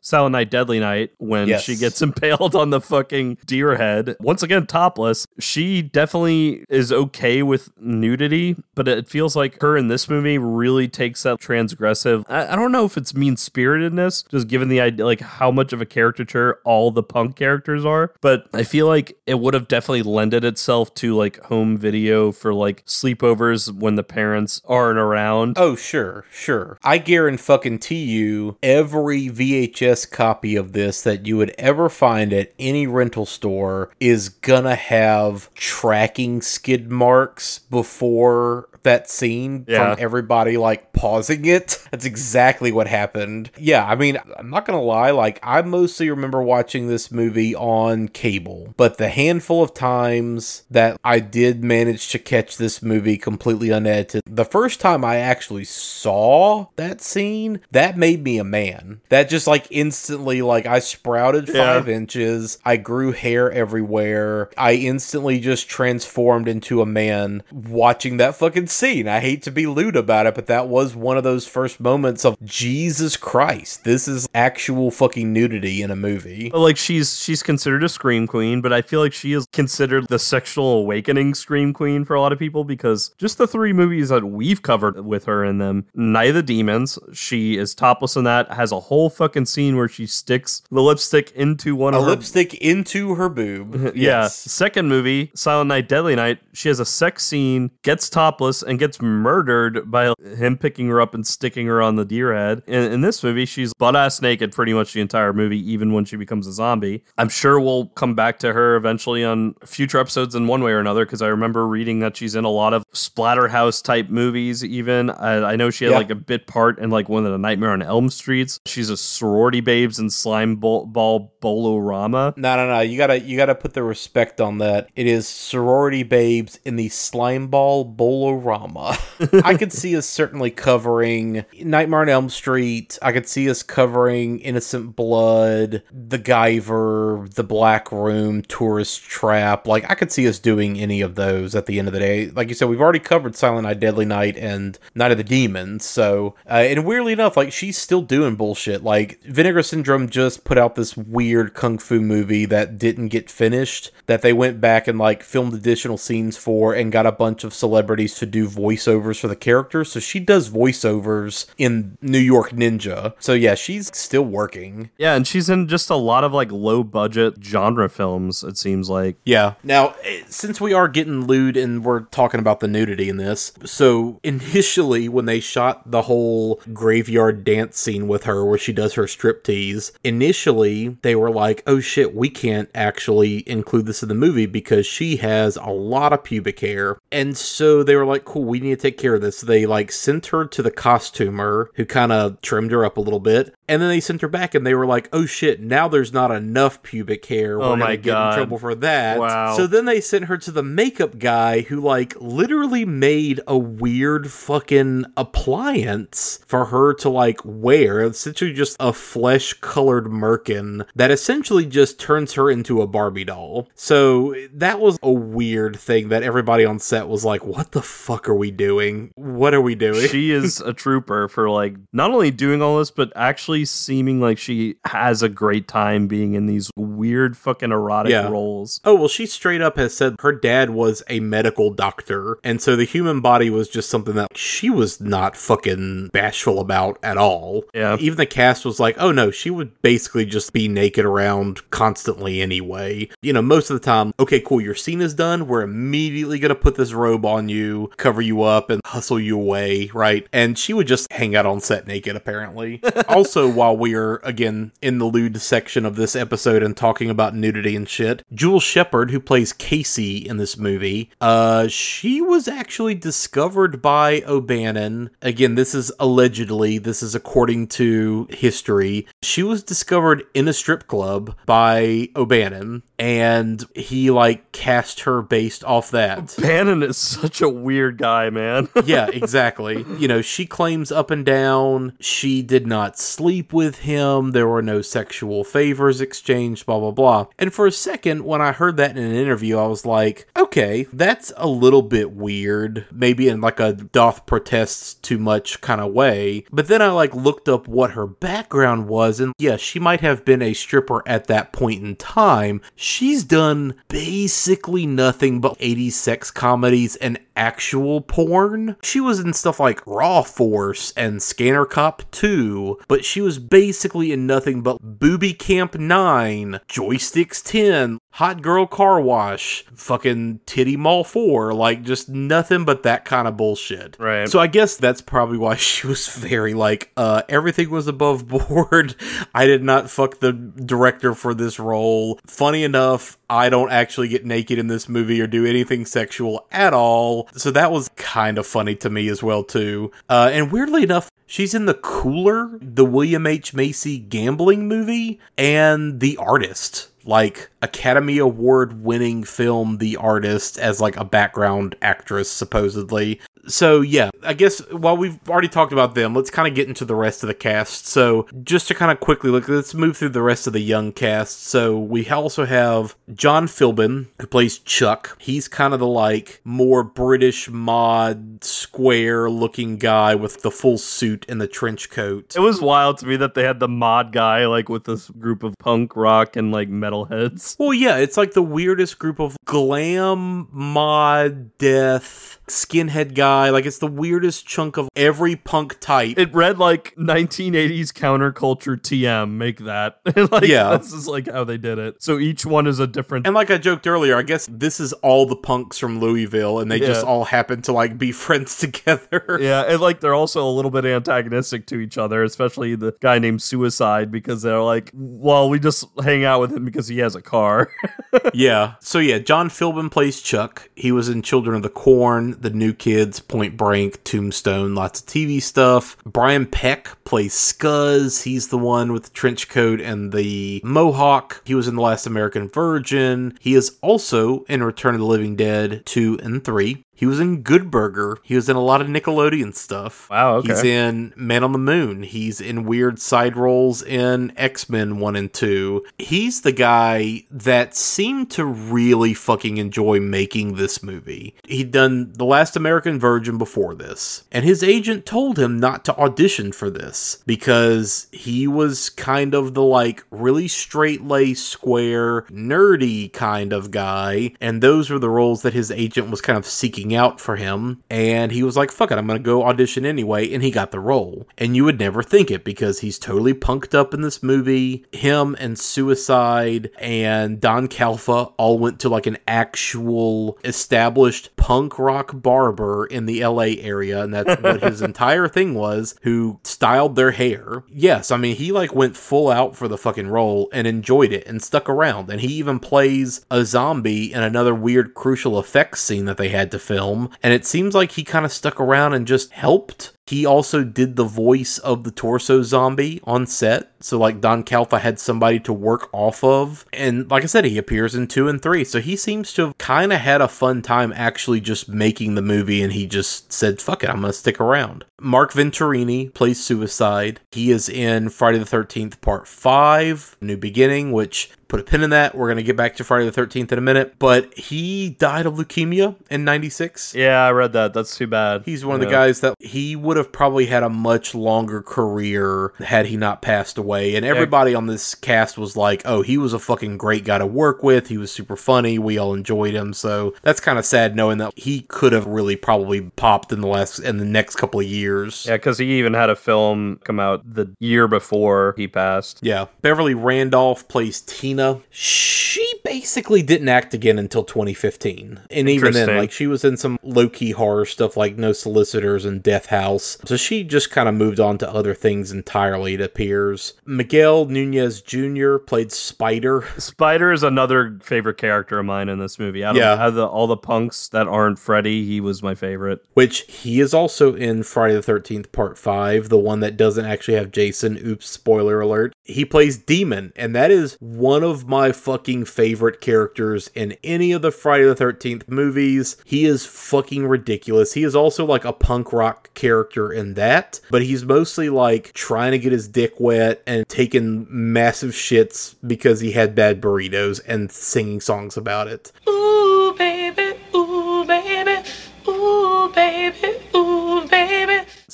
Silent 0.02 0.34
Night 0.34 0.52
Deadly 0.52 0.80
Night 0.80 1.12
when 1.18 1.48
Yes. 1.48 1.64
she 1.64 1.76
gets 1.76 2.02
impaled 2.02 2.56
on 2.56 2.70
the 2.70 2.82
fucking 2.82 3.38
deer 3.46 3.76
head. 3.78 4.16
Once 4.20 4.44
again, 4.44 4.66
topless. 4.68 5.26
She 5.40 5.82
definitely 5.82 6.66
is 6.70 6.92
okay 6.92 7.44
with 7.44 7.70
nudity, 7.80 8.56
but 8.76 8.88
it 8.88 9.05
feels 9.07 9.36
like 9.36 9.61
her 9.61 9.77
in 9.77 9.88
this 9.88 10.10
movie 10.10 10.38
really 10.38 10.88
takes 10.88 11.23
that 11.23 11.40
transgressive. 11.40 12.26
I, 12.27 12.53
I 12.53 12.56
don't 12.56 12.72
know 12.72 12.86
if 12.86 12.98
it's 12.98 13.14
mean 13.14 13.36
spiritedness, 13.36 14.23
just 14.30 14.48
given 14.48 14.69
the 14.69 14.82
idea 14.82 15.06
like 15.06 15.22
how 15.22 15.52
much 15.52 15.73
of 15.73 15.82
a 15.82 15.86
caricature 15.86 16.60
all 16.64 16.91
the 16.91 17.03
punk 17.03 17.36
characters 17.36 17.86
are. 17.86 18.14
But 18.22 18.48
I 18.53 18.64
feel 18.64 18.88
like 18.88 19.18
it 19.26 19.40
would 19.40 19.53
have 19.53 19.68
definitely 19.68 20.03
lended 20.03 20.44
itself 20.44 20.94
to 20.95 21.15
like 21.15 21.40
home 21.45 21.77
video 21.77 22.32
for 22.32 22.53
like 22.53 22.86
sleepovers 22.86 23.72
when 23.72 23.95
the 23.95 24.03
parents 24.03 24.61
aren't 24.65 24.99
around. 24.99 25.57
Oh, 25.57 25.76
sure, 25.76 26.26
sure. 26.32 26.77
I 26.84 26.98
guarantee 26.98 28.03
you 28.03 28.57
every 28.61 29.27
VHS 29.27 30.10
copy 30.10 30.56
of 30.56 30.73
this 30.73 31.02
that 31.03 31.26
you 31.26 31.38
would 31.38 31.53
ever 31.57 31.90
find 31.90 32.34
at 32.34 32.53
any 32.60 32.88
rental 32.88 33.26
store 33.26 33.91
is 33.99 34.30
gonna 34.30 34.76
have 34.76 35.53
tracking 35.53 36.41
skid 36.41 36.91
marks 36.91 37.60
before 37.60 38.69
that 38.86 39.10
scene 39.10 39.66
Yeah. 39.68 39.94
from 39.94 40.03
everybody 40.03 40.57
like 40.57 40.91
pausing 40.95 41.45
it. 41.45 41.81
That's 41.91 42.05
exactly 42.05 42.72
what 42.72 42.88
happened. 42.88 43.51
Yeah, 43.57 43.85
I 43.85 43.95
mean, 43.95 44.17
I'm 44.38 44.49
not 44.49 44.65
gonna 44.65 44.81
lie, 44.81 45.11
like, 45.11 45.39
I 45.43 45.61
mostly 45.61 46.09
remember 46.09 46.41
watching 46.41 46.88
this 46.88 47.11
movie 47.11 47.53
on 47.55 48.07
cable, 48.09 48.73
but 48.77 48.97
the 48.97 49.09
handful 49.09 49.61
of 49.63 49.73
times 49.73 50.63
that 50.72 50.97
I 51.03 51.19
did 51.19 51.63
manage 51.63 52.09
to 52.09 52.19
catch 52.19 52.57
this 52.57 52.81
movie 52.81 53.17
completely 53.17 53.69
unedited, 53.69 54.22
the 54.26 54.45
first 54.45 54.80
time 54.80 55.05
I 55.05 55.17
actually 55.17 55.65
saw 55.65 56.67
that 56.76 57.01
scene, 57.01 57.59
that 57.72 57.97
made 57.97 58.23
me 58.23 58.38
a 58.38 58.43
man. 58.43 59.01
That 59.09 59.30
just 59.30 59.47
like 59.47 59.67
instantly, 59.69 60.41
like, 60.41 60.65
I 60.65 60.80
sprouted 60.80 61.47
Yeah. 61.47 61.53
five 61.55 61.89
inches, 61.89 62.57
I 62.65 62.77
grew 62.77 63.11
hair 63.11 63.51
everywhere, 63.51 64.49
I 64.57 64.73
instantly 64.73 65.39
just 65.39 65.67
transformed 65.69 66.47
into 66.47 66.81
a 66.81 66.85
man 66.85 67.43
watching 67.51 68.17
that 68.17 68.35
fucking 68.35 68.67
scene. 68.67 69.07
I 69.07 69.19
hate 69.19 69.41
to 69.43 69.51
be 69.51 69.65
lewd 69.67 69.95
about 69.95 70.26
it, 70.27 70.35
but 70.35 70.47
that 70.47 70.67
was 70.67 70.85
one 70.94 71.16
of 71.18 71.24
those 71.24 71.48
first 71.48 71.80
moments 71.80 72.26
of 72.26 72.36
Jesus 72.44 73.16
Christ, 73.16 73.86
this 73.86 74.10
is 74.10 74.28
actual 74.36 74.91
fucking 74.91 75.32
nudity 75.32 75.82
in 75.82 75.90
a 75.90 75.95
movie. 75.95 76.49
Like 76.53 76.76
she's 76.76 77.18
she's 77.18 77.41
considered 77.41 77.82
a 77.86 77.88
scream 77.88 78.28
queen, 78.28 78.60
but 78.60 78.74
I 78.74 78.82
feel 78.82 78.99
like 78.99 79.14
she 79.14 79.32
is 79.32 79.48
considered 79.53 80.10
the 80.10 80.20
sexual 80.20 80.80
awakening 80.80 81.34
scream 81.36 81.72
queen 81.72 82.03
for 82.03 82.16
a 82.16 82.20
lot 82.20 82.34
of 82.34 82.40
people 82.40 82.66
because 82.66 83.12
just 83.18 83.38
the 83.38 83.48
three 83.48 83.72
movies 83.72 84.10
that 84.10 84.26
we've 84.26 84.62
covered 84.62 85.06
with 85.06 85.24
her 85.26 85.45
in 85.45 85.60
them, 85.60 85.86
Night 85.94 86.30
of 86.30 86.36
the 86.36 86.44
Demons, 86.44 86.99
she 87.14 87.57
is 87.57 87.74
topless 87.74 88.18
in 88.18 88.26
that, 88.26 88.52
has 88.52 88.74
a 88.74 88.80
whole 88.82 89.10
fucking 89.10 89.45
scene 89.45 89.78
where 89.78 89.88
she 89.88 90.06
sticks 90.06 90.62
the 90.70 90.82
lipstick 90.82 91.32
into 91.32 91.76
one 91.76 91.94
A 91.94 91.99
of 91.99 92.03
her 92.03 92.10
lipstick 92.10 92.53
into 92.56 93.16
her 93.16 93.30
boob. 93.30 93.94
Yeah. 93.95 94.24
Yes. 94.24 94.36
Second 94.36 94.90
movie, 94.90 95.32
Silent 95.36 95.70
Night, 95.70 95.88
Deadly 95.88 96.16
Night, 96.16 96.40
she 96.53 96.68
has 96.70 96.80
a 96.80 96.86
sex 96.86 97.24
scene, 97.24 97.72
gets 97.84 98.10
topless, 98.10 98.62
and 98.62 98.78
gets 98.78 99.02
murdered 99.02 99.90
by 99.90 100.14
him 100.38 100.57
picking 100.57 100.74
her 100.88 100.99
up 101.02 101.14
and 101.14 101.26
sticking 101.26 101.68
her 101.68 101.81
on 101.81 101.95
the 101.95 102.06
deer 102.06 102.34
head. 102.35 102.61
In, 102.68 102.91
in 102.91 103.02
this 103.02 103.23
movie, 103.23 103.45
she's 103.45 103.73
butt 103.73 103.95
ass 103.95 104.22
naked 104.22 104.52
pretty 104.52 104.73
much 104.73 104.93
the 104.93 105.02
entire 105.02 105.34
movie, 105.34 105.60
even 105.72 105.93
when 105.93 106.06
she 106.06 106.18
becomes 106.18 106.45
a 106.47 106.52
zombie. 106.53 107.03
I'm 107.18 107.30
sure 107.30 107.60
we'll 107.60 107.88
come 107.88 108.14
back 108.15 108.39
to 108.39 108.53
her 108.53 108.76
eventually 108.76 109.23
on 109.23 109.56
future 109.65 109.97
episodes 109.99 110.35
in 110.35 110.47
one 110.47 110.61
way 110.64 110.72
or 110.72 110.80
another, 110.80 111.06
because 111.06 111.22
I 111.22 111.27
remember 111.27 111.68
reading 111.68 111.99
that 111.99 112.18
she's 112.18 112.35
in 112.35 112.43
a 112.43 112.49
lot 112.49 112.73
of 112.73 112.84
splatterhouse 112.93 113.81
type 113.84 114.10
movies, 114.10 114.64
even. 114.64 115.10
I, 115.10 115.52
I 115.52 115.56
know 115.56 115.69
she 115.69 115.85
had 115.85 115.91
Yeah. 115.91 115.97
like 115.97 116.10
a 116.10 116.15
bit 116.15 116.47
part 116.47 116.80
in 116.80 116.89
like 116.89 117.07
one 117.10 117.26
of 117.26 117.31
the 117.31 117.38
Nightmare 117.38 117.72
on 117.72 117.81
Elm 117.81 118.10
Streets. 118.10 118.60
She's 118.65 118.89
a 118.89 118.97
sorority 118.97 119.61
babes 119.61 119.99
and 119.99 120.11
Slime 120.11 120.56
Ball, 120.57 120.85
ball 120.85 121.34
Bolorama. 121.41 122.35
No, 122.38 122.56
no, 122.56 122.68
no. 122.68 122.80
You 122.81 122.97
gotta, 122.97 123.19
you 123.19 123.38
gotta 123.38 123.56
put 123.56 123.73
the 123.73 123.84
respect 123.84 124.41
on 124.41 124.57
that. 124.60 124.89
It 124.95 125.07
is 125.07 125.27
sorority 125.27 126.03
babes 126.03 126.60
in 126.65 126.76
the 126.76 126.89
slime 126.89 127.47
ball 127.47 127.85
bolorama. 127.85 128.97
I 129.45 129.56
could 129.56 129.72
see 129.72 129.95
us 129.95 130.06
certainly 130.07 130.52
covering 130.66 131.46
Nightmare 131.62 132.02
on 132.02 132.10
Elm 132.10 132.28
Street. 132.28 132.98
I 133.00 133.12
could 133.12 133.28
see 133.28 133.48
us 133.52 133.62
covering 133.62 134.40
Innocent 134.40 134.96
Blood, 134.96 135.84
The 135.92 136.18
Guyver, 136.18 137.32
The 137.32 137.44
Black 137.44 137.92
Room, 137.92 138.42
Tourist 138.42 139.04
Trap. 139.04 139.68
Like, 139.68 139.88
I 139.92 139.94
could 139.94 140.12
see 140.12 140.28
us 140.28 140.40
doing 140.40 140.80
any 140.80 141.02
of 141.02 141.14
those 141.14 141.54
at 141.54 141.68
the 141.68 141.78
end 141.78 141.88
of 141.88 141.94
the 141.94 142.00
day. 142.00 142.32
Like 142.32 142.50
you 142.50 142.56
said, 142.56 142.68
we've 142.68 142.82
already 142.82 142.98
covered 142.98 143.36
Silent 143.36 143.68
Night, 143.68 143.80
Deadly 143.80 144.06
Night, 144.06 144.38
and 144.38 144.80
Night 144.96 145.12
of 145.12 145.20
the 145.20 145.24
Demons. 145.24 145.86
So, 145.86 146.34
uh, 146.50 146.54
and 146.54 146.84
weirdly 146.84 147.14
enough, 147.14 147.38
like, 147.38 147.54
she's 147.54 147.78
still 147.78 148.02
doing 148.02 148.34
bullshit. 148.34 148.84
Like, 148.84 149.22
Vinegar 149.22 149.62
Syndrome 149.62 150.10
just 150.10 150.46
put 150.46 150.58
out 150.58 150.74
this 150.74 150.98
weird 150.98 151.54
kung 151.54 151.78
fu 151.78 152.02
movie 152.02 152.46
that 152.46 152.80
didn't 152.80 153.10
get 153.10 153.30
finished, 153.30 153.92
that 154.08 154.24
they 154.24 154.34
went 154.34 154.60
back 154.60 154.88
and, 154.88 154.98
like, 154.98 155.22
filmed 155.22 155.54
additional 155.54 156.00
scenes 156.00 156.38
for 156.38 156.74
and 156.74 156.92
got 156.92 157.06
a 157.06 157.12
bunch 157.12 157.44
of 157.44 157.54
celebrities 157.54 158.16
to 158.16 158.26
do 158.26 158.48
voiceovers 158.48 159.20
for 159.20 159.28
the 159.28 159.36
characters. 159.36 159.92
So 159.92 160.00
she 160.00 160.20
does 160.20 160.55
voiceovers 160.56 161.45
in 161.57 161.98
New 162.02 162.19
York 162.19 162.52
Ninja. 162.52 163.14
So 163.19 163.34
yeah, 163.34 163.56
she's 163.56 163.95
still 163.95 164.23
working. 164.23 164.90
Yeah, 164.98 165.15
and 165.15 165.27
she's 165.27 165.49
in 165.49 165.68
just 165.68 165.90
a 165.90 165.95
lot 165.95 166.23
of 166.23 166.34
like 166.34 166.52
low 166.52 166.84
budget 166.84 167.36
genre 167.44 167.90
films, 167.90 168.44
it 168.44 168.57
seems 168.57 168.90
like. 168.90 169.18
Yeah. 169.26 169.56
Now, 169.64 169.95
eh, 170.03 170.23
since 170.27 170.61
we 170.61 170.73
are 170.73 170.88
getting 170.88 171.26
lewd 171.26 171.57
and 171.57 171.84
we're 171.84 172.02
talking 172.02 172.40
about 172.40 172.60
the 172.60 172.68
nudity 172.68 173.10
in 173.10 173.18
this, 173.18 173.52
so 173.65 174.19
initially 174.23 175.10
when 175.10 175.26
they 175.26 175.40
shot 175.40 175.90
the 175.90 176.03
whole 176.03 176.61
graveyard 176.73 177.44
dance 177.44 177.77
scene 177.77 178.07
with 178.07 178.23
her 178.23 178.45
where 178.45 178.57
she 178.57 178.73
does 178.73 178.94
her 178.94 179.03
striptease, 179.03 179.91
initially 180.03 180.90
they 181.02 181.15
were 181.15 181.32
like, 181.32 181.64
oh 181.68 181.80
shit, 181.80 182.15
we 182.15 182.30
can't 182.30 182.69
actually 182.73 183.48
include 183.49 183.86
this 183.86 184.03
in 184.03 184.10
the 184.10 184.15
movie 184.15 184.45
because 184.45 184.86
she 184.86 185.18
has 185.18 185.57
a 185.57 185.69
lot 185.69 186.14
of 186.14 186.23
pubic 186.23 186.60
hair. 186.60 186.98
And 187.11 187.38
so 187.38 187.84
they 187.84 187.95
were 187.95 188.06
like, 188.06 188.26
cool, 188.26 188.45
we 188.45 188.60
need 188.60 188.76
to 188.76 188.82
take 188.82 188.98
care 188.98 189.15
of 189.15 189.22
this. 189.22 189.40
So 189.40 189.48
they 189.48 189.65
like 189.65 189.91
sent 189.91 190.27
her 190.27 190.44
to 190.51 190.61
the 190.61 190.72
costumer 190.72 191.69
who 191.76 191.85
kind 191.85 192.11
of 192.11 192.41
trimmed 192.41 192.72
her 192.72 192.85
up 192.85 192.97
a 192.97 193.01
little 193.01 193.19
bit. 193.19 193.53
And 193.68 193.82
then 193.82 193.90
they 193.90 194.00
sent 194.00 194.22
her 194.22 194.28
back 194.28 194.54
and 194.54 194.66
they 194.66 194.74
were 194.76 194.86
like, 194.86 195.10
oh 195.12 195.26
shit, 195.26 195.60
now 195.60 195.88
there's 195.88 196.14
not 196.14 196.32
enough 196.32 196.82
pubic 196.84 197.26
hair. 197.26 197.58
We're 197.58 197.66
Oh 197.66 197.76
to 197.76 197.98
get 197.98 198.04
God. 198.06 198.34
in 198.34 198.38
trouble 198.38 198.58
for 198.60 198.76
that. 198.76 199.20
Wow. 199.20 199.56
So 199.56 199.66
then 199.68 199.86
they 199.86 200.00
sent 200.02 200.26
her 200.26 200.38
to 200.38 200.52
the 200.52 200.64
makeup 200.64 201.18
guy 201.18 201.62
who 201.62 201.80
like 201.82 202.16
literally 202.20 202.86
made 202.86 203.42
a 203.48 203.58
weird 203.58 204.32
fucking 204.32 205.06
appliance 205.16 206.40
for 206.46 206.66
her 206.66 206.94
to 206.96 207.10
like 207.10 207.40
wear. 207.44 208.02
Essentially 208.02 208.54
just 208.54 208.76
a 208.80 208.94
flesh 208.94 209.54
colored 209.54 210.06
merkin 210.06 210.86
that 210.96 211.12
essentially 211.12 211.66
just 211.66 212.00
turns 212.00 212.34
her 212.34 212.50
into 212.50 212.82
a 212.82 212.88
Barbie 212.88 213.24
doll. 213.24 213.68
So 213.76 214.36
that 214.54 214.80
was 214.80 214.98
a 215.02 215.12
weird 215.12 215.76
thing 215.78 216.10
that 216.10 216.24
everybody 216.24 216.66
on 216.66 216.80
set 216.80 217.08
was 217.08 217.24
like, 217.26 217.44
what 217.46 217.72
the 217.72 217.82
fuck 217.82 218.28
are 218.30 218.36
we 218.36 218.52
doing? 218.52 219.12
What 219.16 219.54
are 219.54 219.62
we 219.62 219.76
doing? 219.76 220.08
she 220.10 220.32
is 220.32 220.62
a 220.62 220.74
trooper 220.74 221.28
for 221.28 221.50
like 221.50 221.76
not 221.94 222.12
only 222.12 222.30
doing 222.32 222.62
all 222.62 222.78
this 222.80 222.92
but 222.92 223.12
actually 223.16 223.55
seeming 223.64 224.19
like 224.19 224.38
she 224.38 224.76
has 224.86 225.23
a 225.23 225.30
great 225.30 225.68
time 225.69 226.07
being 226.07 226.34
in 226.34 226.48
these 226.48 226.69
weird 226.76 227.38
fucking 227.38 227.72
erotic 227.72 228.11
Yeah. 228.11 228.27
roles. 228.27 228.82
Oh, 228.84 228.95
well, 228.95 229.07
she 229.07 229.26
straight 229.26 229.61
up 229.61 229.77
has 229.77 229.95
said 229.95 230.15
her 230.19 230.34
dad 230.34 230.72
was 230.72 231.02
a 231.10 231.22
medical 231.22 231.72
doctor. 231.72 232.38
And 232.44 232.61
so 232.61 232.76
the 232.76 232.84
human 232.84 233.22
body 233.22 233.49
was 233.49 233.69
just 233.69 233.90
something 233.90 234.15
that 234.15 234.36
she 234.38 234.69
was 234.69 234.99
not 234.99 235.38
fucking 235.38 236.10
bashful 236.11 236.60
about 236.60 236.98
at 237.03 237.18
all. 237.18 237.64
Yeah. 237.73 237.95
Even 237.99 238.18
the 238.18 238.26
cast 238.26 238.65
was 238.65 238.80
like, 238.80 238.95
oh 238.99 239.11
no, 239.11 239.32
she 239.32 239.49
would 239.49 239.82
basically 239.82 240.26
just 240.26 240.52
be 240.52 240.68
naked 240.68 241.06
around 241.06 241.69
constantly 241.69 242.41
anyway. 242.41 243.07
You 243.22 243.32
know, 243.34 243.41
most 243.41 243.69
of 243.69 243.80
the 243.80 243.86
time, 243.86 244.14
okay, 244.19 244.40
cool, 244.40 244.60
your 244.60 244.76
scene 244.76 245.02
is 245.02 245.14
done. 245.14 245.48
We're 245.48 245.61
immediately 245.61 246.40
going 246.40 246.49
to 246.49 246.56
put 246.56 246.76
this 246.76 246.94
robe 246.94 247.26
on 247.26 247.48
you, 247.49 247.91
cover 247.98 248.22
you 248.22 248.41
up, 248.41 248.69
and 248.69 248.82
hustle 248.86 249.19
you 249.19 249.38
away, 249.38 249.91
right? 249.94 250.27
And 250.34 250.57
she 250.57 250.73
would 250.73 250.88
just 250.88 251.11
hang 251.11 251.36
out 251.36 251.45
on 251.45 251.60
set 251.61 251.86
naked, 251.88 252.15
apparently. 252.15 252.82
also, 253.07 253.44
while 253.47 253.76
we 253.76 253.95
are, 253.95 254.17
again, 254.23 254.72
in 254.81 254.97
the 254.97 255.05
lewd 255.05 255.41
section 255.41 255.85
of 255.85 255.95
this 255.95 256.15
episode 256.15 256.63
and 256.63 256.76
talking 256.76 257.09
about 257.09 257.35
nudity 257.35 257.76
and 257.76 257.88
shit, 257.88 258.23
Jewel 258.34 258.59
Shepard, 258.59 259.11
who 259.11 259.19
plays 259.19 259.53
Casey 259.53 260.17
in 260.17 260.38
this 260.38 260.57
movie, 260.57 261.11
uh, 261.22 261.67
she 261.67 262.22
was 262.22 262.47
actually 262.47 262.95
discovered 262.95 263.81
by 263.81 264.23
O'Bannon. 264.27 265.09
Again, 265.22 265.55
this 265.55 265.76
is 265.76 265.91
allegedly, 265.99 266.77
this 266.77 267.03
is 267.03 267.15
according 267.15 267.67
to 267.67 268.27
history. 268.30 269.07
She 269.22 269.43
was 269.43 269.63
discovered 269.63 270.23
in 270.34 270.47
a 270.47 270.53
strip 270.53 270.88
club 270.88 271.35
by 271.45 272.09
O'Bannon, 272.15 272.84
and 272.97 273.63
he, 273.76 274.09
like, 274.11 274.51
cast 274.51 275.01
her 275.01 275.22
based 275.22 275.63
off 275.63 275.91
that. 275.91 276.35
Bannon 276.39 276.84
is 276.84 276.97
such 276.97 277.41
a 277.41 277.49
weird 277.49 277.97
guy, 277.97 278.30
man. 278.30 278.69
yeah, 278.85 279.07
exactly. 279.11 279.85
You 279.97 280.07
know, 280.07 280.22
she 280.22 280.45
claims 280.45 280.91
up 280.91 281.11
and 281.11 281.26
down 281.26 281.93
she 281.99 282.41
did 282.41 282.67
not 282.67 282.97
sleep 282.97 283.35
with 283.44 283.80
him. 283.80 284.32
There 284.32 284.48
were 284.48 284.62
no 284.62 284.82
sexual 284.82 285.44
favors 285.44 286.02
exchanged, 286.02 286.66
blah, 286.66 286.80
blah, 286.80 286.91
blah. 286.91 287.28
And 287.38 287.53
for 287.53 287.66
a 287.68 287.72
second, 287.72 288.26
when 288.26 288.41
I 288.41 288.52
heard 288.52 288.78
that 288.78 288.98
in 288.98 289.03
an 289.03 289.16
interview, 289.16 289.57
I 289.57 289.68
was 289.68 289.86
like, 289.86 290.28
okay, 290.38 290.88
that's 290.94 291.32
a 291.38 291.48
little 291.48 291.82
bit 291.82 292.12
weird. 292.12 292.86
Maybe 292.91 293.28
in 293.28 293.41
like 293.41 293.60
a 293.60 293.74
doth 293.74 294.26
protests 294.26 294.94
too 294.94 295.18
much 295.18 295.62
kind 295.62 295.82
of 295.82 295.94
way. 295.94 296.45
But 296.52 296.68
then 296.68 296.82
I 296.82 296.90
like 296.90 297.16
looked 297.16 297.49
up 297.49 297.68
what 297.68 297.91
her 297.91 298.07
background 298.07 298.88
was, 298.88 299.20
and 299.20 299.34
yeah, 299.38 299.57
she 299.57 299.80
might 299.80 300.02
have 300.02 300.26
been 300.26 300.41
a 300.41 300.53
stripper 300.53 301.03
at 301.07 301.28
that 301.28 301.53
point 301.53 301.84
in 301.84 301.95
time. 301.95 302.62
She's 302.76 303.24
done 303.24 303.76
basically 303.88 304.86
nothing 304.86 305.41
but 305.41 305.57
80s 305.60 305.94
sex 305.94 306.32
comedies 306.32 306.95
and 306.98 307.20
actual 307.36 308.02
porn. 308.02 308.76
She 308.82 308.99
was 308.99 309.20
in 309.20 309.34
stuff 309.34 309.60
like 309.60 309.86
Raw 309.86 310.22
Force 310.22 310.94
and 310.95 311.22
Scanner 311.22 311.66
Cop 311.66 312.10
2, 312.12 312.80
but 312.88 313.03
she 313.06 313.22
was 313.26 313.39
basically 313.39 314.11
in 314.11 314.27
nothing 314.27 314.61
but 314.61 314.77
Booby 314.80 315.34
Camp 315.34 315.73
9, 315.73 316.60
Joysticks 316.69 317.43
10, 317.43 317.97
Hot 318.16 318.42
Girl 318.42 318.66
Car 318.66 319.02
Wash, 319.02 319.66
fucking 319.74 320.40
Titty 320.46 320.78
Mall 320.78 321.04
4, 321.04 321.54
like 321.54 321.84
just 321.84 322.08
nothing 322.08 322.64
but 322.64 322.84
that 322.84 323.04
kind 323.04 323.28
of 323.28 323.36
bullshit. 323.36 323.98
Right. 324.00 324.30
So 324.30 324.40
I 324.40 324.48
guess 324.48 324.78
that's 324.78 325.02
probably 325.02 325.38
why 325.38 325.56
she 325.58 325.86
was 325.86 326.08
very 326.08 326.54
like, 326.54 326.94
uh, 326.96 327.24
everything 327.28 327.70
was 327.70 327.90
above 327.90 328.26
board. 328.30 328.96
I 329.34 329.46
did 329.46 329.64
not 329.64 329.90
fuck 329.90 330.22
the 330.22 330.32
director 330.32 331.14
for 331.14 331.34
this 331.34 331.60
role. 331.60 332.18
Funny 332.26 332.64
enough, 332.64 333.18
I 333.30 333.50
don't 333.50 333.70
actually 333.70 334.08
get 334.08 334.26
naked 334.26 334.60
in 334.60 334.68
this 334.68 334.88
movie 334.88 335.20
or 335.20 335.28
do 335.28 335.46
anything 335.46 335.86
sexual 335.86 336.48
at 336.54 336.74
all. 336.74 337.28
So 337.36 337.52
that 337.52 337.70
was 337.70 337.90
kind 337.98 338.38
of 338.38 338.48
funny 338.48 338.76
to 338.76 338.90
me 338.90 339.10
as 339.10 339.22
well 339.24 339.44
too. 339.44 339.92
Uh, 340.08 340.30
and 340.32 340.54
weirdly 340.54 340.84
enough, 340.84 341.12
she's 341.28 341.54
in 341.54 341.66
the 341.66 341.74
Cooler, 341.74 342.58
the 342.62 342.86
William 342.86 343.28
H 343.28 343.54
Macy 343.54 343.98
gambling 343.98 344.70
movie, 344.70 345.20
and 345.38 346.00
The 346.00 346.16
Artist. 346.16 346.92
Like 347.06 347.52
Academy 347.61 348.18
Award 348.18 348.84
winning 348.84 349.23
film 349.23 349.77
The 349.77 349.95
Artist 349.95 350.57
as 350.57 350.82
like 350.82 350.98
a 350.98 351.06
background 351.06 351.76
actress 351.82 352.30
supposedly. 352.30 353.22
So 353.47 353.81
yeah, 353.81 354.09
I 354.23 354.34
guess 354.34 354.59
while 354.72 354.97
we've 354.97 355.19
already 355.30 355.47
talked 355.47 355.73
about 355.73 355.95
them, 355.95 356.13
let's 356.13 356.30
kind 356.30 356.47
of 356.47 356.55
get 356.55 356.67
into 356.67 356.85
the 356.85 356.95
rest 356.95 357.23
of 357.23 357.27
the 357.27 357.34
cast. 357.34 357.88
So 357.88 358.27
just 358.43 358.67
to 358.69 358.76
kind 358.76 358.91
of 358.91 358.99
quickly 358.99 359.30
look, 359.30 359.47
let's 359.47 359.73
move 359.73 359.97
through 359.97 360.09
the 360.09 360.22
rest 360.22 360.47
of 360.47 360.53
the 360.53 360.59
young 360.59 360.91
cast. 360.91 361.43
So 361.43 361.77
we 361.80 362.09
also 362.09 362.45
have 362.45 362.95
John 363.13 363.47
Philbin 363.47 364.07
who 364.19 364.27
plays 364.27 364.57
Chuck. 364.59 365.19
He's 365.22 365.47
kind 365.47 365.73
of 365.73 365.80
the 365.80 365.88
like 365.88 366.41
more 366.43 366.84
British 366.84 367.49
mod 367.49 368.43
square 368.43 369.30
looking 369.30 369.77
guy 369.77 370.15
with 370.15 370.41
the 370.41 370.51
full 370.51 370.77
suit 370.77 371.26
and 371.30 371.39
the 371.39 371.47
trench 371.47 371.89
coat. 371.89 372.35
It 372.35 372.39
was 372.39 372.61
wild 372.61 372.97
to 372.99 373.05
me 373.05 373.17
that 373.17 373.34
they 373.34 373.43
had 373.43 373.59
the 373.59 373.67
mod 373.67 374.11
guy 374.11 374.45
like 374.47 374.69
with 374.69 374.85
this 374.85 375.09
group 375.09 375.43
of 375.43 375.57
punk 375.59 375.95
rock 375.95 376.35
and 376.35 376.51
like 376.51 376.69
metal 376.69 377.05
heads. 377.05 377.55
Well, 377.59 377.73
yeah, 377.73 377.97
it's 377.97 378.17
like 378.17 378.34
the 378.34 378.41
weirdest 378.43 378.99
group 378.99 379.19
of 379.19 379.38
glam, 379.45 380.47
mod, 380.51 381.57
death, 381.57 382.39
skinhead 382.47 383.13
guy. 383.13 383.49
Like 383.49 383.65
it's 383.65 383.80
the 383.80 383.88
weirdest 383.88 384.45
chunk 384.47 384.77
of 384.77 384.89
every 384.95 385.35
punk 385.35 385.80
type. 385.80 386.17
It 386.17 386.34
read 386.34 386.57
like 386.57 386.93
1980s 386.95 387.89
counterculture 387.93 388.80
TM. 388.80 389.31
Make 389.31 389.59
that. 389.59 389.99
like, 390.31 390.43
Yeah. 390.47 390.77
this 390.77 390.93
is 390.93 391.07
like 391.07 391.30
how 391.31 391.43
they 391.43 391.57
did 391.57 391.77
it. 391.80 392.01
So 392.01 392.19
each 392.19 392.45
one 392.45 392.67
is 392.67 392.80
a 392.80 392.88
different. 392.88 393.26
And 393.27 393.35
like 393.35 393.49
I 393.51 393.57
joked 393.57 393.88
earlier, 393.88 394.15
I 394.17 394.22
guess 394.23 394.47
this 394.51 394.80
is 394.80 394.93
all 394.93 395.26
the 395.26 395.35
punks 395.35 395.77
from 395.77 395.99
Louisville, 395.99 396.59
and 396.59 396.72
they 396.72 396.80
just 396.80 397.05
all 397.05 397.26
happen 397.26 397.61
to 397.63 397.72
like 397.73 397.97
be 397.97 398.11
friends 398.26 398.57
together. 398.57 399.38
Yeah, 399.41 399.61
and 399.63 399.81
like 399.81 399.99
they're 399.99 400.13
also 400.13 400.47
a 400.47 400.51
little 400.51 400.72
bit 400.72 400.85
antagonistic 400.85 401.65
to 401.67 401.80
each 401.80 401.97
other, 401.97 402.23
especially 402.23 402.76
the 402.76 402.95
guy 403.01 403.19
named 403.19 403.41
Suicide, 403.41 404.11
because 404.11 404.41
they're 404.41 404.61
like, 404.61 404.91
well, 404.93 405.49
we 405.49 405.59
just 405.59 405.85
hang 406.03 406.23
out 406.26 406.41
with 406.41 406.51
him 406.53 406.65
because 406.65 406.88
he 406.88 406.99
has 406.99 407.15
a 407.15 407.22
car. 407.22 407.72
yeah. 408.34 408.76
So 408.80 408.99
yeah, 408.99 409.19
John 409.19 409.49
Philbin 409.49 409.91
plays 409.91 410.22
Chuck. 410.22 410.69
He 410.76 410.91
was 410.91 411.09
in 411.09 411.22
Children 411.22 411.55
of 411.57 411.63
the 411.63 411.69
Corn, 411.69 412.35
The 412.41 412.49
New 412.49 412.74
Kids, 412.74 413.20
Point 413.20 413.57
Break, 413.57 414.03
Tombstone, 414.03 414.76
lots 414.76 415.02
of 415.02 415.07
TV 415.07 415.41
stuff. 415.41 415.98
Brian 416.06 416.45
Peck 416.45 417.03
plays 417.03 417.34
Scuzz. 417.34 418.24
He's 418.24 418.48
the 418.48 418.57
one 418.57 418.94
with 418.94 419.03
the 419.03 419.10
trench 419.12 419.49
coat 419.49 419.82
and 419.82 420.12
the 420.12 420.62
mohawk. 420.64 421.41
He 421.45 421.56
was 421.56 421.68
in 421.68 421.76
The 421.76 421.82
Last 421.82 422.06
American 422.07 422.49
Virgin. 422.49 423.38
He 423.40 423.56
is 423.56 423.78
also 423.82 424.44
in 424.44 424.64
Return 424.64 424.95
of 424.95 425.02
the 425.02 425.07
Living 425.07 425.36
Dead 425.36 425.84
2 425.86 426.20
and 426.24 426.44
3. 426.44 426.85
He 426.95 427.05
was 427.05 427.19
in 427.19 427.41
Good 427.41 427.69
Burger. 427.69 428.17
He 428.23 428.35
was 428.35 428.47
in 428.47 428.55
a 428.55 428.61
lot 428.61 428.81
of 428.81 428.88
Nickelodeon 428.88 429.53
stuff. 429.53 430.09
Wow, 430.09 430.38
okay. 430.38 430.47
He's 430.49 430.63
in 430.63 431.13
Man 431.17 431.43
on 431.43 431.51
the 431.51 431.59
Moon. 431.59 432.03
He's 432.03 432.39
in 432.39 432.65
weird 432.65 432.99
side 432.99 433.35
roles 433.35 433.84
in 433.84 434.31
X 434.38 434.69
Men 434.69 434.99
1 434.99 435.15
and 435.15 435.31
2. 435.31 435.85
He's 435.97 436.41
the 436.41 436.53
guy 436.53 437.26
that 437.30 437.76
seemed 437.76 438.31
to 438.31 438.45
really 438.45 439.13
fucking 439.13 439.57
enjoy 439.57 439.99
making 439.99 440.55
this 440.55 440.81
movie. 440.81 441.35
He'd 441.43 441.72
done 441.72 442.13
The 442.13 442.26
Last 442.26 442.55
American 442.55 442.97
Virgin 442.97 443.38
before 443.38 443.76
this, 443.76 444.23
and 444.31 444.45
his 444.45 444.63
agent 444.63 445.05
told 445.05 445.38
him 445.38 445.59
not 445.59 445.84
to 445.85 445.97
audition 445.97 446.53
for 446.53 446.69
this 446.69 447.22
because 447.26 448.07
he 448.11 448.47
was 448.47 448.89
kind 448.89 449.34
of 449.34 449.53
the 449.53 449.63
like 449.63 450.05
really 450.11 450.47
straight 450.47 451.03
laced, 451.03 451.47
square, 451.47 452.22
nerdy 452.23 453.11
kind 453.11 453.51
of 453.51 453.72
guy, 453.72 454.31
and 454.39 454.61
those 454.61 454.89
were 454.89 454.99
the 454.99 455.09
roles 455.09 455.41
that 455.41 455.53
his 455.53 455.72
agent 455.72 456.09
was 456.09 456.22
kind 456.22 456.38
of 456.38 456.45
seeking 456.45 456.85
out 456.94 457.22
for 457.22 457.38
him. 457.38 457.84
And 457.90 458.32
he 458.32 458.44
was 458.44 458.57
like, 458.57 458.72
fuck 458.72 458.91
it, 458.91 458.98
I'm 458.98 459.07
gonna 459.07 459.20
go 459.20 459.44
audition 459.44 459.86
anyway, 459.86 460.32
and 460.32 460.44
he 460.44 460.52
got 460.52 460.72
the 460.72 460.80
role. 460.80 461.28
And 461.38 461.56
you 461.56 461.64
would 461.64 461.80
never 461.80 462.03
think 462.03 462.30
it 462.30 462.44
because 462.44 462.82
he's 462.82 462.99
totally 462.99 463.34
punked 463.34 463.74
up 463.74 463.94
in 463.94 464.02
this 464.02 464.22
movie. 464.22 464.86
Him 464.91 465.36
and 465.40 465.57
Suicide 465.57 466.70
and 466.78 467.40
Don 467.40 467.68
Calfa 467.68 468.34
all 468.38 468.60
went 468.60 468.80
to 468.82 468.90
like 468.90 469.07
an 469.07 469.18
actual 469.28 470.38
established 470.44 471.35
punk 471.45 471.77
rock 471.77 472.09
barber 472.23 472.88
in 472.88 473.05
the 473.05 473.23
LA 473.23 473.53
area, 473.59 474.01
and 474.01 474.11
that's 474.11 474.41
what 474.41 474.63
his 474.63 474.81
entire 474.81 475.27
thing 475.27 475.53
was, 475.53 475.93
who 476.01 476.39
styled 476.43 476.95
their 476.95 477.11
hair. 477.11 477.63
Yes, 477.69 478.09
I 478.09 478.17
mean, 478.17 478.35
he 478.35 478.51
like 478.51 478.73
went 478.73 478.97
full 478.97 479.30
out 479.30 479.55
for 479.55 479.67
the 479.67 479.77
fucking 479.77 480.07
role 480.07 480.49
and 480.51 480.65
enjoyed 480.65 481.13
it 481.13 481.27
and 481.27 481.43
stuck 481.43 481.69
around. 481.69 482.09
And 482.09 482.19
he 482.19 482.30
even 482.30 482.57
plays 482.57 483.27
a 483.30 483.45
zombie 483.45 484.11
in 484.11 484.23
another 484.23 484.55
weird 484.55 484.95
crucial 484.95 485.38
effects 485.38 485.81
scene 485.81 486.05
that 486.05 486.17
they 486.17 486.30
had 486.30 486.49
to 486.49 486.57
film. 486.57 487.11
And 487.22 487.31
it 487.31 487.45
seems 487.45 487.76
like 487.76 487.91
he 487.91 488.03
kind 488.03 488.26
of 488.26 488.31
stuck 488.31 488.59
around 488.59 488.93
and 488.95 489.05
just 489.05 489.31
helped. 489.31 489.94
He 490.07 490.26
also 490.26 490.64
did 490.64 490.95
the 490.95 491.03
voice 491.03 491.57
of 491.57 491.84
the 491.84 491.91
torso 491.91 492.44
zombie 492.44 493.02
on 493.06 493.26
set. 493.26 493.72
So, 493.80 493.98
like, 493.98 494.22
Don 494.22 494.44
Calfa 494.44 494.80
had 494.80 494.99
somebody 494.99 495.40
to 495.41 495.53
work 495.53 495.90
off 495.91 496.23
of. 496.23 496.65
And, 496.73 497.10
like 497.10 497.23
I 497.23 497.27
said, 497.27 497.45
he 497.45 497.57
appears 497.57 497.95
in 497.95 498.07
two 498.07 498.27
and 498.27 498.41
three. 498.41 498.64
So, 498.64 498.82
he 498.82 498.95
seems 498.95 499.34
to 499.34 499.45
have 499.45 499.57
kind 499.57 499.91
of 499.91 499.99
had 499.99 500.22
a 500.22 500.27
fun 500.27 500.61
time 500.61 500.94
actually 500.95 501.41
just 501.41 501.69
making 501.69 502.15
the 502.15 502.22
movie. 502.22 502.61
And 502.61 502.73
he 502.73 502.86
just 502.86 503.34
said, 503.34 503.61
fuck 503.61 503.84
it, 503.84 503.90
I'm 503.90 504.02
going 504.02 504.11
to 504.11 504.18
stick 504.18 504.40
around. 504.40 504.86
Mark 504.99 505.34
Venturini 505.34 506.14
plays 506.14 506.44
Suicide. 506.44 507.19
He 507.32 507.52
is 507.52 507.68
in 507.68 508.10
Friday 508.10 508.38
the 508.38 508.45
13th, 508.45 509.02
Part 509.02 509.27
5, 509.27 510.18
New 510.22 510.38
Beginning, 510.38 510.91
which 510.91 511.32
put 511.47 511.59
a 511.59 511.63
pin 511.63 511.84
in 511.84 511.89
that. 511.91 512.15
We're 512.15 512.27
going 512.27 512.38
to 512.38 512.43
get 512.43 512.55
back 512.55 512.76
to 512.77 512.84
Friday 512.84 513.09
the 513.09 513.22
13th 513.22 513.51
in 513.51 513.57
a 513.57 513.61
minute. 513.61 513.95
But 513.99 514.34
he 514.38 514.89
died 514.89 515.26
of 515.26 515.35
leukemia 515.35 515.95
in 516.09 516.23
96. 516.23 516.95
Yeah, 516.95 517.26
I 517.26 517.31
read 517.31 517.53
that. 517.53 517.73
That's 517.73 517.95
too 517.95 518.07
bad. 518.07 518.43
He's 518.45 518.65
one 518.65 518.76
of 518.76 518.81
the 518.81 518.91
guys 518.91 519.22
that 519.22 519.35
he 519.39 519.76
would 519.76 519.97
have 519.97 520.11
probably 520.11 520.47
had 520.47 520.63
a 520.63 520.69
much 520.69 521.13
longer 521.13 521.61
career 521.61 522.53
had 522.59 522.88
he 522.88 522.97
not 522.97 523.22
passed 523.22 523.57
away. 523.57 523.95
And 523.95 524.05
everybody 524.05 524.55
on 524.55 524.67
this 524.67 524.95
cast 524.95 525.38
was 525.38 525.55
like, 525.55 525.81
oh, 525.85 526.01
he 526.01 526.17
was 526.17 526.34
a 526.34 526.39
fucking 526.39 526.77
great 526.77 527.05
guy 527.05 527.17
to 527.17 527.26
work 527.26 527.63
with. 527.63 527.88
He 527.89 527.97
was 527.97 528.11
super 528.11 528.35
funny. 528.35 528.80
We 528.80 528.97
all 528.97 529.13
enjoyed 529.13 529.53
him. 529.53 529.73
So 529.73 530.15
that's 530.23 530.39
kind 530.39 530.57
of 530.57 530.65
sad 530.65 530.95
knowing 530.95 531.19
that 531.19 531.38
he 531.38 531.61
could 531.61 531.93
have 531.93 532.07
really 532.07 532.35
probably 532.35 532.81
popped 532.81 533.31
in 533.31 533.41
the 533.41 533.47
last, 533.47 533.80
in 533.80 533.97
the 533.97 534.05
next 534.05 534.35
couple 534.35 534.59
of 534.59 534.65
years. 534.65 535.26
Yeah, 535.27 535.38
because 535.38 535.59
he 535.59 535.77
even 535.80 535.93
had 535.93 536.09
a 536.09 536.15
film 536.15 536.80
come 536.84 536.99
out 536.99 537.22
the 537.26 537.53
year 537.59 537.88
before 537.88 538.55
he 538.57 538.67
passed. 538.67 539.19
Yeah. 539.22 539.45
Beverly 539.61 539.93
Randolph 539.93 540.67
plays 540.67 541.01
Tina. 541.01 541.35
She 541.70 542.45
basically 542.64 543.22
didn't 543.22 543.48
act 543.49 543.74
again 543.74 543.98
until 543.98 544.24
2015. 544.24 545.22
And 545.32 545.49
even 545.49 545.74
then, 545.74 545.95
like, 545.98 546.12
she 546.12 546.28
was 546.28 546.44
in 546.44 546.57
some 546.57 546.78
low 546.84 547.07
key 547.10 547.32
horror 547.32 547.66
stuff 547.66 547.95
like 547.95 548.18
No 548.18 548.34
Solicitors 548.34 549.06
and 549.06 549.24
Death 549.24 549.48
House. 549.48 549.98
So 550.06 550.18
she 550.18 550.44
just 550.44 550.72
kind 550.72 550.90
of 550.90 550.95
moved 550.95 551.20
on 551.20 551.38
to 551.40 551.49
other 551.49 551.74
things 551.74 552.12
entirely, 552.12 552.74
it 552.74 552.82
appears. 552.82 553.53
Miguel 553.66 554.26
Nunez 554.26 554.82
Jr. 554.82 555.38
played 555.38 555.72
Spider. 555.72 556.45
Spider 556.57 557.12
is 557.12 557.24
another 557.24 557.80
favorite 557.82 558.18
character 558.18 558.60
of 558.60 558.66
mine 558.66 558.90
in 558.90 558.99
this 558.99 559.20
movie. 559.20 559.44
Out 559.44 559.52
of, 559.56 559.57
Yeah. 559.57 559.74
out 559.74 559.90
of 559.90 559.95
the, 559.95 560.06
all 560.06 560.28
the 560.28 560.38
punks 560.38 560.88
that 560.90 561.07
aren't 561.07 561.40
Freddy, 561.40 561.86
he 561.86 562.02
was 562.02 562.24
my 562.24 562.36
favorite. 562.36 562.84
Which 562.94 563.22
he 563.32 563.60
is 563.60 563.74
also 563.74 564.16
in 564.16 564.44
Friday 564.44 564.74
the 564.76 564.82
13th, 564.82 565.32
Part 565.32 565.57
5, 565.57 566.10
the 566.10 566.18
one 566.18 566.40
that 566.40 566.57
doesn't 566.57 566.86
actually 566.86 567.16
have 567.16 567.32
Jason. 567.32 567.78
Oops, 567.86 568.07
spoiler 568.07 568.60
alert. 568.62 568.94
He 569.06 569.23
plays 569.23 569.57
Demon, 569.57 570.11
and 570.15 570.36
that 570.36 570.49
is 570.49 570.77
one 570.80 571.23
of 571.23 571.48
my 571.48 571.72
fucking 571.72 572.26
favorite 572.26 572.82
characters 572.82 573.52
in 573.53 573.77
any 573.84 574.11
of 574.11 574.23
the 574.23 574.32
Friday 574.32 574.65
the 574.65 574.76
13th 574.76 575.30
movies. 575.30 575.98
He 576.06 576.26
is 576.26 576.45
fucking 576.45 577.06
ridiculous. 577.06 577.73
He 577.73 577.84
is 577.84 577.95
also 577.95 578.26
like 578.26 578.45
a 578.45 578.52
punk 578.53 578.91
rock 578.91 579.32
character 579.36 579.94
in 579.94 580.15
that, 580.15 580.60
but 580.72 580.82
he's 580.82 581.06
mostly 581.06 581.49
like 581.49 581.94
trying 581.94 582.32
to 582.32 582.40
get 582.40 582.52
his 582.52 582.68
dick 582.68 582.99
wet 582.99 583.44
and 583.45 583.69
taking 583.69 584.26
massive 584.27 584.91
shits 584.91 585.56
because 585.65 585.99
he 585.99 586.14
had 586.14 586.34
bad 586.34 586.60
burritos 586.60 587.22
and 587.27 587.52
singing 587.52 588.02
songs 588.02 588.36
about 588.36 588.68
it. 588.68 588.91
Ooh, 589.07 589.55